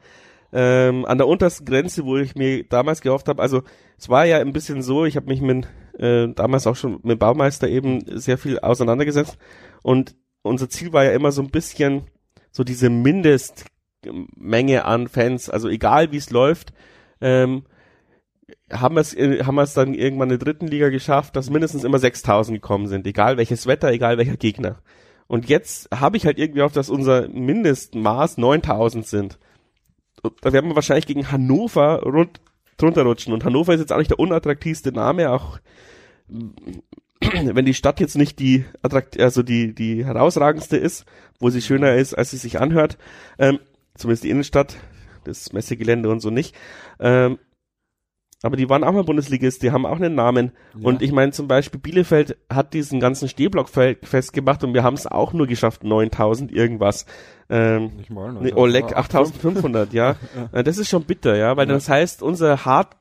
ähm, 0.53 1.05
an 1.05 1.19
der 1.19 1.27
untersten 1.27 1.67
Grenze, 1.67 2.05
wo 2.05 2.17
ich 2.17 2.35
mir 2.35 2.65
damals 2.65 3.01
gehofft 3.01 3.29
habe, 3.29 3.43
also 3.43 3.63
es 3.99 4.09
war 4.09 4.25
ja 4.25 4.39
ein 4.39 4.53
bisschen 4.53 4.83
so, 4.83 5.05
ich 5.05 5.17
habe 5.17 5.27
mich 5.27 5.41
mit 5.41 5.67
äh, 5.99 6.29
damals 6.29 6.67
auch 6.67 6.77
schon 6.77 7.01
mit 7.03 7.19
Baumeister 7.19 7.69
eben 7.69 8.05
sehr 8.19 8.39
viel 8.39 8.59
auseinandergesetzt 8.59 9.37
und 9.83 10.15
unser 10.43 10.69
Ziel 10.69 10.93
war 10.93 11.05
ja 11.05 11.13
immer 11.13 11.33
so 11.33 11.43
ein 11.43 11.51
bisschen 11.51 12.05
so 12.51 12.65
diese 12.65 12.89
Mindestmenge 12.91 14.85
an 14.85 15.09
Fans, 15.09 15.51
also 15.51 15.69
egal 15.69 16.13
wie 16.13 16.17
es 16.17 16.31
läuft, 16.31 16.73
ähm, 17.21 17.65
haben 18.73 18.95
wir 18.95 19.01
es 19.01 19.15
haben 19.15 19.55
wir 19.57 19.63
es 19.63 19.75
dann 19.75 19.95
irgendwann 19.95 20.31
in 20.31 20.39
der 20.39 20.45
dritten 20.45 20.67
Liga 20.67 20.89
geschafft, 20.89 21.37
dass 21.37 21.51
mindestens 21.51 21.85
immer 21.85 21.99
6000 21.99 22.57
gekommen 22.57 22.87
sind, 22.87 23.07
egal 23.07 23.37
welches 23.37 23.67
Wetter, 23.67 23.91
egal 23.91 24.19
welcher 24.19 24.37
Gegner. 24.37 24.81
Und 25.27 25.49
jetzt 25.49 25.91
habe 25.95 26.17
ich 26.17 26.25
halt 26.25 26.39
irgendwie 26.39 26.63
auf, 26.63 26.73
dass 26.73 26.89
unser 26.89 27.29
Mindestmaß 27.29 28.39
9000 28.39 29.07
sind 29.07 29.39
da 30.41 30.53
werden 30.53 30.71
wir 30.71 30.75
wahrscheinlich 30.75 31.07
gegen 31.07 31.31
Hannover 31.31 32.03
rund, 32.03 32.41
drunter 32.77 33.03
rutschen. 33.03 33.33
Und 33.33 33.45
Hannover 33.45 33.75
ist 33.75 33.81
jetzt 33.81 33.93
auch 33.93 33.99
nicht 33.99 34.11
der 34.11 34.19
unattraktivste 34.19 34.93
Name, 34.93 35.31
auch 35.31 35.59
wenn 37.21 37.65
die 37.65 37.75
Stadt 37.75 38.01
jetzt 38.01 38.17
nicht 38.17 38.39
die 38.39 38.65
attrakt 38.83 39.19
also 39.19 39.43
die 39.43 39.75
die 39.75 40.05
herausragendste 40.05 40.77
ist, 40.77 41.05
wo 41.41 41.51
sie 41.51 41.63
schöner 41.63 41.95
ist, 41.95 42.15
als 42.15 42.31
sie 42.31 42.37
sich 42.37 42.61
anhört, 42.61 42.99
ähm, 43.39 43.59
zumindest 43.95 44.25
die 44.25 44.31
Innenstadt, 44.31 44.77
das 45.25 45.53
Messegelände 45.53 46.09
und 46.11 46.21
so 46.21 46.31
nicht. 46.31 46.55
Ähm, 47.01 47.39
aber 48.43 48.57
die 48.57 48.69
waren 48.69 48.85
auch 48.85 48.93
mal 48.93 49.03
Bundesligist, 49.03 49.63
die 49.63 49.73
haben 49.73 49.85
auch 49.85 49.97
einen 49.97 50.15
Namen. 50.15 50.53
Ja. 50.77 50.87
Und 50.87 51.03
ich 51.03 51.11
meine 51.13 51.33
zum 51.33 51.49
Beispiel 51.49 51.81
Bielefeld 51.81 52.37
hat 52.49 52.73
diesen 52.73 53.01
ganzen 53.01 53.29
Stehblock 53.29 53.69
festgemacht 53.69 54.63
und 54.63 54.75
wir 54.75 54.85
haben 54.85 54.95
es 54.95 55.07
auch 55.07 55.33
nur 55.33 55.47
geschafft, 55.47 55.83
9000 55.83 56.53
irgendwas. 56.53 57.05
Ähm, 57.51 57.93
Nicht 57.97 58.11
mal, 58.11 58.33
ne? 58.33 58.55
Oleg 58.57 58.97
8500, 58.97 59.93
ja. 59.93 60.17
ja. 60.53 60.59
Äh, 60.59 60.63
das 60.63 60.79
ist 60.79 60.89
schon 60.89 61.05
bitter, 61.05 61.37
ja, 61.37 61.57
weil 61.57 61.67
ja. 61.67 61.75
das 61.75 61.89
heißt, 61.89 62.23
unser 62.23 62.65
hart 62.65 62.97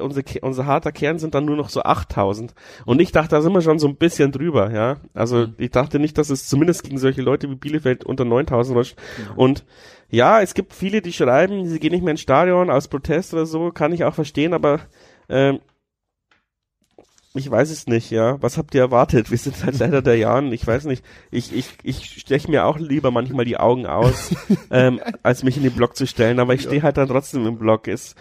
unser, 0.00 0.22
unser 0.42 0.66
harter 0.66 0.92
Kern 0.92 1.18
sind 1.18 1.34
dann 1.34 1.44
nur 1.44 1.56
noch 1.56 1.68
so 1.68 1.82
8000. 1.82 2.54
Und 2.84 3.00
ich 3.00 3.12
dachte, 3.12 3.30
da 3.30 3.42
sind 3.42 3.52
wir 3.52 3.62
schon 3.62 3.78
so 3.78 3.88
ein 3.88 3.96
bisschen 3.96 4.30
drüber, 4.30 4.72
ja. 4.72 4.98
Also 5.12 5.48
mhm. 5.48 5.54
ich 5.58 5.70
dachte 5.70 5.98
nicht, 5.98 6.18
dass 6.18 6.30
es 6.30 6.48
zumindest 6.48 6.84
gegen 6.84 6.98
solche 6.98 7.22
Leute 7.22 7.50
wie 7.50 7.56
Bielefeld 7.56 8.04
unter 8.04 8.24
9000 8.24 8.76
rutscht. 8.76 8.96
Mhm. 9.18 9.38
Und 9.38 9.64
ja, 10.08 10.40
es 10.40 10.54
gibt 10.54 10.74
viele, 10.74 11.02
die 11.02 11.12
schreiben, 11.12 11.66
sie 11.66 11.80
gehen 11.80 11.92
nicht 11.92 12.04
mehr 12.04 12.12
ins 12.12 12.20
Stadion 12.20 12.70
aus 12.70 12.88
Protest 12.88 13.32
oder 13.34 13.46
so, 13.46 13.70
kann 13.72 13.92
ich 13.92 14.04
auch 14.04 14.14
verstehen, 14.14 14.54
aber 14.54 14.80
ähm, 15.28 15.60
ich 17.34 17.50
weiß 17.50 17.70
es 17.70 17.86
nicht, 17.86 18.10
ja. 18.10 18.40
Was 18.42 18.58
habt 18.58 18.74
ihr 18.74 18.82
erwartet? 18.82 19.30
Wir 19.30 19.38
sind 19.38 19.64
halt 19.64 19.78
leider 19.78 20.02
der 20.02 20.16
Jahren, 20.16 20.52
ich 20.52 20.66
weiß 20.66 20.84
nicht. 20.84 21.04
Ich, 21.30 21.54
ich, 21.54 21.70
ich 21.82 22.20
steche 22.20 22.50
mir 22.50 22.66
auch 22.66 22.78
lieber 22.78 23.10
manchmal 23.10 23.44
die 23.44 23.56
Augen 23.56 23.86
aus, 23.86 24.34
ähm, 24.70 25.00
als 25.22 25.42
mich 25.42 25.56
in 25.56 25.62
den 25.62 25.72
Block 25.72 25.96
zu 25.96 26.06
stellen, 26.06 26.40
aber 26.40 26.54
ich 26.54 26.62
stehe 26.62 26.82
halt 26.82 26.96
dann 26.98 27.08
trotzdem 27.08 27.46
im 27.46 27.58
Block. 27.58 27.88
Ist, 27.88 28.16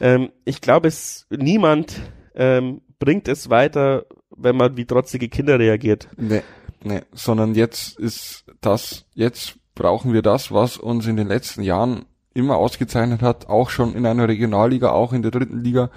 ähm, 0.00 0.30
ich 0.44 0.60
glaube, 0.60 0.88
es 0.88 1.26
niemand 1.30 2.00
ähm, 2.34 2.80
bringt 2.98 3.28
es 3.28 3.50
weiter, 3.50 4.06
wenn 4.36 4.56
man 4.56 4.76
wie 4.76 4.84
trotzige 4.84 5.28
Kinder 5.28 5.58
reagiert. 5.58 6.08
Nee, 6.16 6.42
nee, 6.82 7.02
sondern 7.12 7.54
jetzt 7.54 7.98
ist 7.98 8.44
das, 8.60 9.06
jetzt 9.14 9.58
brauchen 9.74 10.12
wir 10.12 10.22
das, 10.22 10.50
was 10.50 10.76
uns 10.76 11.06
in 11.06 11.16
den 11.16 11.28
letzten 11.28 11.62
Jahren 11.62 12.06
immer 12.34 12.56
ausgezeichnet 12.56 13.22
hat, 13.22 13.48
auch 13.48 13.70
schon 13.70 13.94
in 13.94 14.04
einer 14.06 14.28
Regionalliga, 14.28 14.90
auch 14.90 15.12
in 15.12 15.22
der 15.22 15.30
dritten 15.30 15.62
Liga. 15.62 15.90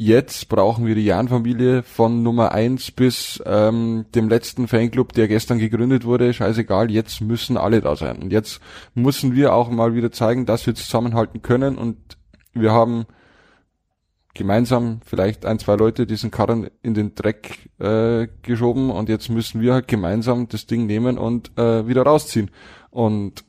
Jetzt 0.00 0.48
brauchen 0.48 0.86
wir 0.86 0.94
die 0.94 1.06
Jan-Familie 1.06 1.82
von 1.82 2.22
Nummer 2.22 2.52
eins 2.52 2.92
bis 2.92 3.42
ähm, 3.44 4.06
dem 4.14 4.28
letzten 4.28 4.68
Fanclub, 4.68 5.12
der 5.12 5.26
gestern 5.26 5.58
gegründet 5.58 6.04
wurde. 6.04 6.32
Scheißegal, 6.32 6.88
jetzt 6.92 7.20
müssen 7.20 7.56
alle 7.56 7.80
da 7.80 7.96
sein. 7.96 8.22
Und 8.22 8.32
jetzt 8.32 8.60
müssen 8.94 9.34
wir 9.34 9.52
auch 9.52 9.70
mal 9.70 9.94
wieder 9.94 10.12
zeigen, 10.12 10.46
dass 10.46 10.68
wir 10.68 10.76
zusammenhalten 10.76 11.42
können. 11.42 11.76
Und 11.76 12.16
wir 12.52 12.70
haben 12.70 13.06
gemeinsam 14.34 15.00
vielleicht 15.04 15.44
ein, 15.44 15.58
zwei 15.58 15.74
Leute 15.74 16.06
diesen 16.06 16.30
Karren 16.30 16.70
in 16.80 16.94
den 16.94 17.16
Dreck 17.16 17.68
äh, 17.80 18.28
geschoben 18.42 18.90
und 18.90 19.08
jetzt 19.08 19.30
müssen 19.30 19.60
wir 19.60 19.74
halt 19.74 19.88
gemeinsam 19.88 20.48
das 20.48 20.66
Ding 20.66 20.86
nehmen 20.86 21.18
und 21.18 21.50
äh, 21.58 21.88
wieder 21.88 22.04
rausziehen. 22.04 22.52
Und 22.90 23.44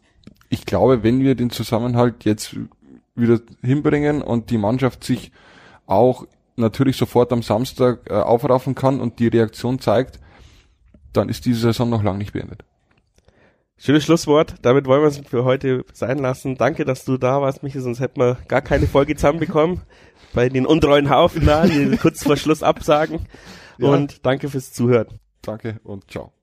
ich 0.49 0.65
glaube, 0.65 1.03
wenn 1.03 1.19
wir 1.19 1.35
den 1.35 1.51
Zusammenhalt 1.51 2.25
jetzt 2.25 2.55
wieder 3.13 3.39
hinbringen 3.61 4.23
und 4.23 4.49
die 4.49 4.57
Mannschaft 4.57 5.03
sich 5.03 5.31
auch 5.85 6.25
natürlich 6.59 6.97
sofort 6.97 7.31
am 7.31 7.41
Samstag 7.41 8.09
äh, 8.09 8.13
aufraffen 8.13 8.75
kann 8.75 9.01
und 9.01 9.19
die 9.19 9.27
Reaktion 9.27 9.79
zeigt, 9.79 10.19
dann 11.13 11.29
ist 11.29 11.45
diese 11.45 11.61
Saison 11.61 11.89
noch 11.89 12.03
lange 12.03 12.19
nicht 12.19 12.33
beendet. 12.33 12.63
Schönes 13.77 14.03
Schlusswort. 14.03 14.55
Damit 14.61 14.85
wollen 14.87 15.01
wir 15.01 15.07
es 15.07 15.19
für 15.19 15.45
heute 15.45 15.85
sein 15.93 16.17
lassen. 16.19 16.55
Danke, 16.55 16.83
dass 16.83 17.05
du 17.05 17.17
da 17.17 17.41
warst, 17.41 17.63
Michi, 17.63 17.79
sonst 17.79 18.01
hätten 18.01 18.19
wir 18.19 18.37
gar 18.49 18.61
keine 18.61 18.87
Folge 18.87 19.15
zusammenbekommen. 19.15 19.81
Bei 20.33 20.49
den 20.49 20.65
untreuen 20.65 21.09
Haufen 21.09 21.45
da, 21.45 21.65
die 21.65 21.95
kurz 21.97 22.23
vor 22.23 22.35
Schluss 22.35 22.61
absagen. 22.61 23.27
Ja. 23.77 23.87
Und 23.87 24.25
danke 24.25 24.49
fürs 24.49 24.73
Zuhören. 24.73 25.07
Danke 25.41 25.79
und 25.83 26.11
ciao. 26.11 26.38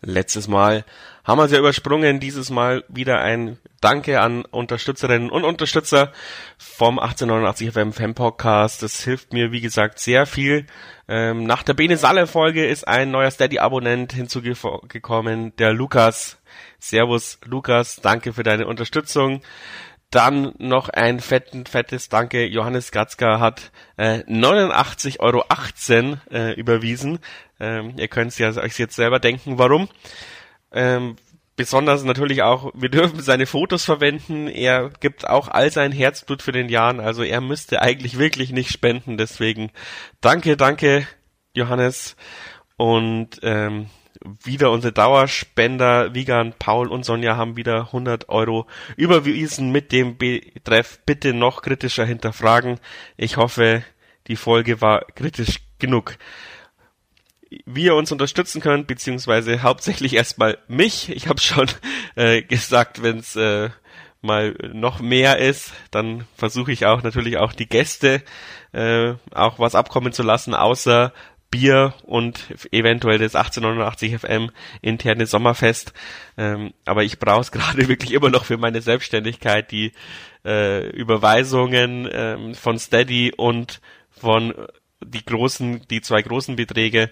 Letztes 0.00 0.46
Mal 0.46 0.84
haben 1.24 1.38
wir 1.38 1.46
ja 1.46 1.58
übersprungen, 1.58 2.20
dieses 2.20 2.50
Mal 2.50 2.84
wieder 2.88 3.20
ein 3.20 3.58
Danke 3.80 4.20
an 4.20 4.44
Unterstützerinnen 4.44 5.30
und 5.30 5.44
Unterstützer 5.44 6.12
vom 6.56 6.98
1889 6.98 7.72
FM 7.72 7.92
Fan 7.92 8.14
Podcast. 8.14 8.82
Das 8.82 9.02
hilft 9.02 9.32
mir, 9.32 9.52
wie 9.52 9.60
gesagt, 9.60 9.98
sehr 9.98 10.26
viel. 10.26 10.66
Ähm, 11.08 11.44
nach 11.44 11.62
der 11.62 11.74
Bene 11.74 11.96
Salle 11.96 12.26
Folge 12.26 12.66
ist 12.66 12.86
ein 12.86 13.10
neuer 13.10 13.30
Steady-Abonnent 13.30 14.12
hinzugekommen, 14.12 15.54
der 15.56 15.72
Lukas. 15.72 16.38
Servus 16.78 17.38
Lukas, 17.44 17.96
danke 17.96 18.32
für 18.32 18.42
deine 18.42 18.66
Unterstützung. 18.66 19.42
Dann 20.10 20.54
noch 20.58 20.88
ein 20.88 21.20
fetten, 21.20 21.66
fettes 21.66 22.08
Danke. 22.08 22.46
Johannes 22.46 22.92
Gatzka 22.92 23.40
hat 23.40 23.70
äh, 23.98 24.20
89,18 24.20 25.18
Euro 25.20 25.44
äh, 26.30 26.54
überwiesen. 26.54 27.18
Ähm, 27.60 27.94
ihr 27.98 28.08
könnt 28.08 28.38
ja 28.38 28.48
euch 28.56 28.78
jetzt 28.78 28.96
selber 28.96 29.18
denken, 29.18 29.58
warum. 29.58 29.88
Ähm, 30.72 31.16
besonders 31.56 32.04
natürlich 32.04 32.42
auch, 32.42 32.72
wir 32.74 32.88
dürfen 32.88 33.20
seine 33.20 33.44
Fotos 33.44 33.84
verwenden. 33.84 34.46
Er 34.46 34.90
gibt 35.00 35.28
auch 35.28 35.48
all 35.48 35.70
sein 35.70 35.92
Herzblut 35.92 36.40
für 36.40 36.52
den 36.52 36.70
Jahren. 36.70 37.00
Also 37.00 37.22
er 37.22 37.42
müsste 37.42 37.82
eigentlich 37.82 38.18
wirklich 38.18 38.50
nicht 38.50 38.70
spenden. 38.70 39.18
Deswegen 39.18 39.70
danke, 40.22 40.56
danke, 40.56 41.06
Johannes. 41.52 42.16
Und 42.78 43.40
ähm, 43.42 43.90
wieder 44.22 44.70
unsere 44.70 44.92
Dauerspender 44.92 46.14
Wigan, 46.14 46.54
Paul 46.58 46.88
und 46.88 47.04
Sonja 47.04 47.36
haben 47.36 47.56
wieder 47.56 47.86
100 47.86 48.28
Euro 48.28 48.66
überwiesen 48.96 49.70
mit 49.70 49.92
dem 49.92 50.16
Betreff 50.18 51.00
bitte 51.06 51.32
noch 51.32 51.62
kritischer 51.62 52.04
hinterfragen. 52.04 52.80
Ich 53.16 53.36
hoffe, 53.36 53.84
die 54.26 54.36
Folge 54.36 54.80
war 54.80 55.04
kritisch 55.14 55.60
genug. 55.78 56.16
Wie 57.64 57.84
ihr 57.84 57.94
uns 57.94 58.12
unterstützen 58.12 58.60
könnt, 58.60 58.86
beziehungsweise 58.86 59.62
hauptsächlich 59.62 60.14
erstmal 60.14 60.58
mich. 60.68 61.08
Ich 61.10 61.28
habe 61.28 61.40
schon 61.40 61.68
äh, 62.14 62.42
gesagt, 62.42 63.02
wenn 63.02 63.18
es 63.18 63.36
äh, 63.36 63.70
mal 64.20 64.54
noch 64.72 65.00
mehr 65.00 65.38
ist, 65.38 65.72
dann 65.90 66.26
versuche 66.36 66.72
ich 66.72 66.86
auch 66.86 67.02
natürlich 67.02 67.38
auch 67.38 67.52
die 67.52 67.68
Gäste 67.68 68.22
äh, 68.72 69.14
auch 69.32 69.58
was 69.58 69.74
abkommen 69.74 70.12
zu 70.12 70.22
lassen, 70.22 70.54
außer 70.54 71.12
Bier 71.50 71.94
und 72.02 72.54
eventuell 72.72 73.18
das 73.18 73.34
1889 73.34 74.18
FM 74.18 74.50
interne 74.82 75.26
Sommerfest. 75.26 75.92
Ähm, 76.36 76.74
aber 76.84 77.04
ich 77.04 77.18
brauche 77.18 77.40
es 77.40 77.52
gerade 77.52 77.88
wirklich 77.88 78.12
immer 78.12 78.30
noch 78.30 78.44
für 78.44 78.58
meine 78.58 78.82
Selbstständigkeit, 78.82 79.70
die 79.70 79.92
äh, 80.44 80.88
Überweisungen 80.90 82.08
ähm, 82.10 82.54
von 82.54 82.78
Steady 82.78 83.32
und 83.36 83.80
von 84.10 84.54
die 85.00 85.24
großen, 85.24 85.86
die 85.88 86.00
zwei 86.00 86.22
großen 86.22 86.56
Beträge 86.56 87.10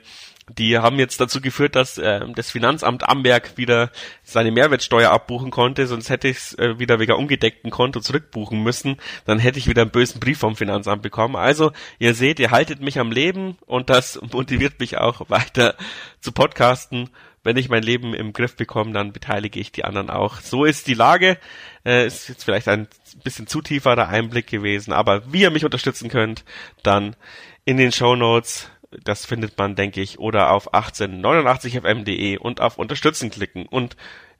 die 0.48 0.78
haben 0.78 0.98
jetzt 0.98 1.20
dazu 1.20 1.40
geführt, 1.40 1.74
dass 1.74 1.98
äh, 1.98 2.20
das 2.34 2.50
Finanzamt 2.50 3.08
Amberg 3.08 3.56
wieder 3.56 3.90
seine 4.22 4.52
Mehrwertsteuer 4.52 5.10
abbuchen 5.10 5.50
konnte, 5.50 5.88
sonst 5.88 6.08
hätte 6.08 6.28
ich 6.28 6.36
es 6.36 6.58
äh, 6.58 6.78
wieder 6.78 7.00
wegen 7.00 7.14
ungedeckten 7.14 7.70
Konto 7.70 8.00
zurückbuchen 8.00 8.62
müssen. 8.62 8.96
Dann 9.24 9.40
hätte 9.40 9.58
ich 9.58 9.66
wieder 9.66 9.82
einen 9.82 9.90
bösen 9.90 10.20
Brief 10.20 10.38
vom 10.38 10.54
Finanzamt 10.54 11.02
bekommen. 11.02 11.34
Also, 11.34 11.72
ihr 11.98 12.14
seht, 12.14 12.38
ihr 12.38 12.52
haltet 12.52 12.80
mich 12.80 13.00
am 13.00 13.10
Leben 13.10 13.58
und 13.66 13.90
das 13.90 14.20
motiviert 14.32 14.78
mich 14.78 14.98
auch 14.98 15.28
weiter 15.28 15.74
zu 16.20 16.30
podcasten. 16.30 17.10
Wenn 17.42 17.56
ich 17.56 17.68
mein 17.68 17.82
Leben 17.82 18.14
im 18.14 18.32
Griff 18.32 18.56
bekomme, 18.56 18.92
dann 18.92 19.12
beteilige 19.12 19.58
ich 19.58 19.72
die 19.72 19.84
anderen 19.84 20.10
auch. 20.10 20.40
So 20.40 20.64
ist 20.64 20.86
die 20.86 20.94
Lage. 20.94 21.38
Äh, 21.84 22.06
ist 22.06 22.28
jetzt 22.28 22.44
vielleicht 22.44 22.68
ein 22.68 22.86
bisschen 23.24 23.48
zu 23.48 23.62
tieferer 23.62 24.08
Einblick 24.08 24.46
gewesen, 24.46 24.92
aber 24.92 25.32
wie 25.32 25.42
ihr 25.42 25.50
mich 25.50 25.64
unterstützen 25.64 26.08
könnt, 26.08 26.44
dann 26.84 27.16
in 27.64 27.76
den 27.76 27.90
Show 27.90 28.14
Notes 28.14 28.70
das 28.90 29.26
findet 29.26 29.58
man, 29.58 29.74
denke 29.74 30.00
ich, 30.00 30.18
oder 30.18 30.50
auf 30.50 30.72
1889fm.de 30.74 32.38
und 32.38 32.60
auf 32.60 32.78
Unterstützen 32.78 33.30
klicken. 33.30 33.66
Und 33.66 33.96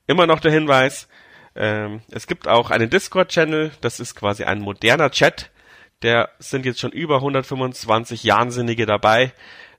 immer 0.07 0.27
noch 0.27 0.39
der 0.39 0.51
Hinweis, 0.51 1.07
ähm, 1.55 2.01
es 2.11 2.27
gibt 2.27 2.47
auch 2.47 2.69
einen 2.69 2.89
Discord-Channel, 2.89 3.71
das 3.81 3.99
ist 3.99 4.15
quasi 4.15 4.43
ein 4.43 4.61
moderner 4.61 5.11
Chat. 5.11 5.51
Der 6.03 6.29
sind 6.37 6.65
jetzt 6.65 6.79
schon 6.79 6.91
über 6.91 7.15
125 7.15 8.23
Jahnsinnige 8.23 8.85
dabei. 8.85 9.33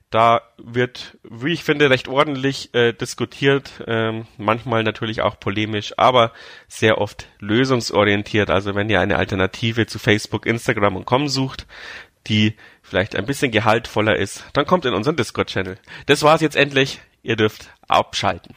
Da 0.09 0.41
wird, 0.57 1.17
wie 1.23 1.53
ich 1.53 1.63
finde, 1.63 1.91
recht 1.91 2.07
ordentlich 2.07 2.73
äh, 2.73 2.93
diskutiert, 2.93 3.83
ähm, 3.85 4.25
manchmal 4.37 4.83
natürlich 4.83 5.21
auch 5.21 5.39
polemisch, 5.39 5.93
aber 5.97 6.33
sehr 6.67 6.97
oft 6.97 7.27
lösungsorientiert. 7.39 8.49
Also 8.49 8.73
wenn 8.73 8.89
ihr 8.89 8.99
eine 8.99 9.17
Alternative 9.17 9.85
zu 9.85 9.99
Facebook, 9.99 10.47
Instagram 10.47 10.95
und 10.95 11.05
Com 11.05 11.27
sucht, 11.27 11.67
die 12.27 12.55
vielleicht 12.81 13.15
ein 13.15 13.25
bisschen 13.25 13.51
gehaltvoller 13.51 14.15
ist, 14.15 14.43
dann 14.53 14.65
kommt 14.65 14.85
in 14.85 14.93
unseren 14.93 15.15
Discord-Channel. 15.15 15.77
Das 16.05 16.23
war's 16.23 16.41
jetzt 16.41 16.55
endlich. 16.55 16.99
Ihr 17.21 17.35
dürft 17.35 17.69
abschalten. 17.87 18.55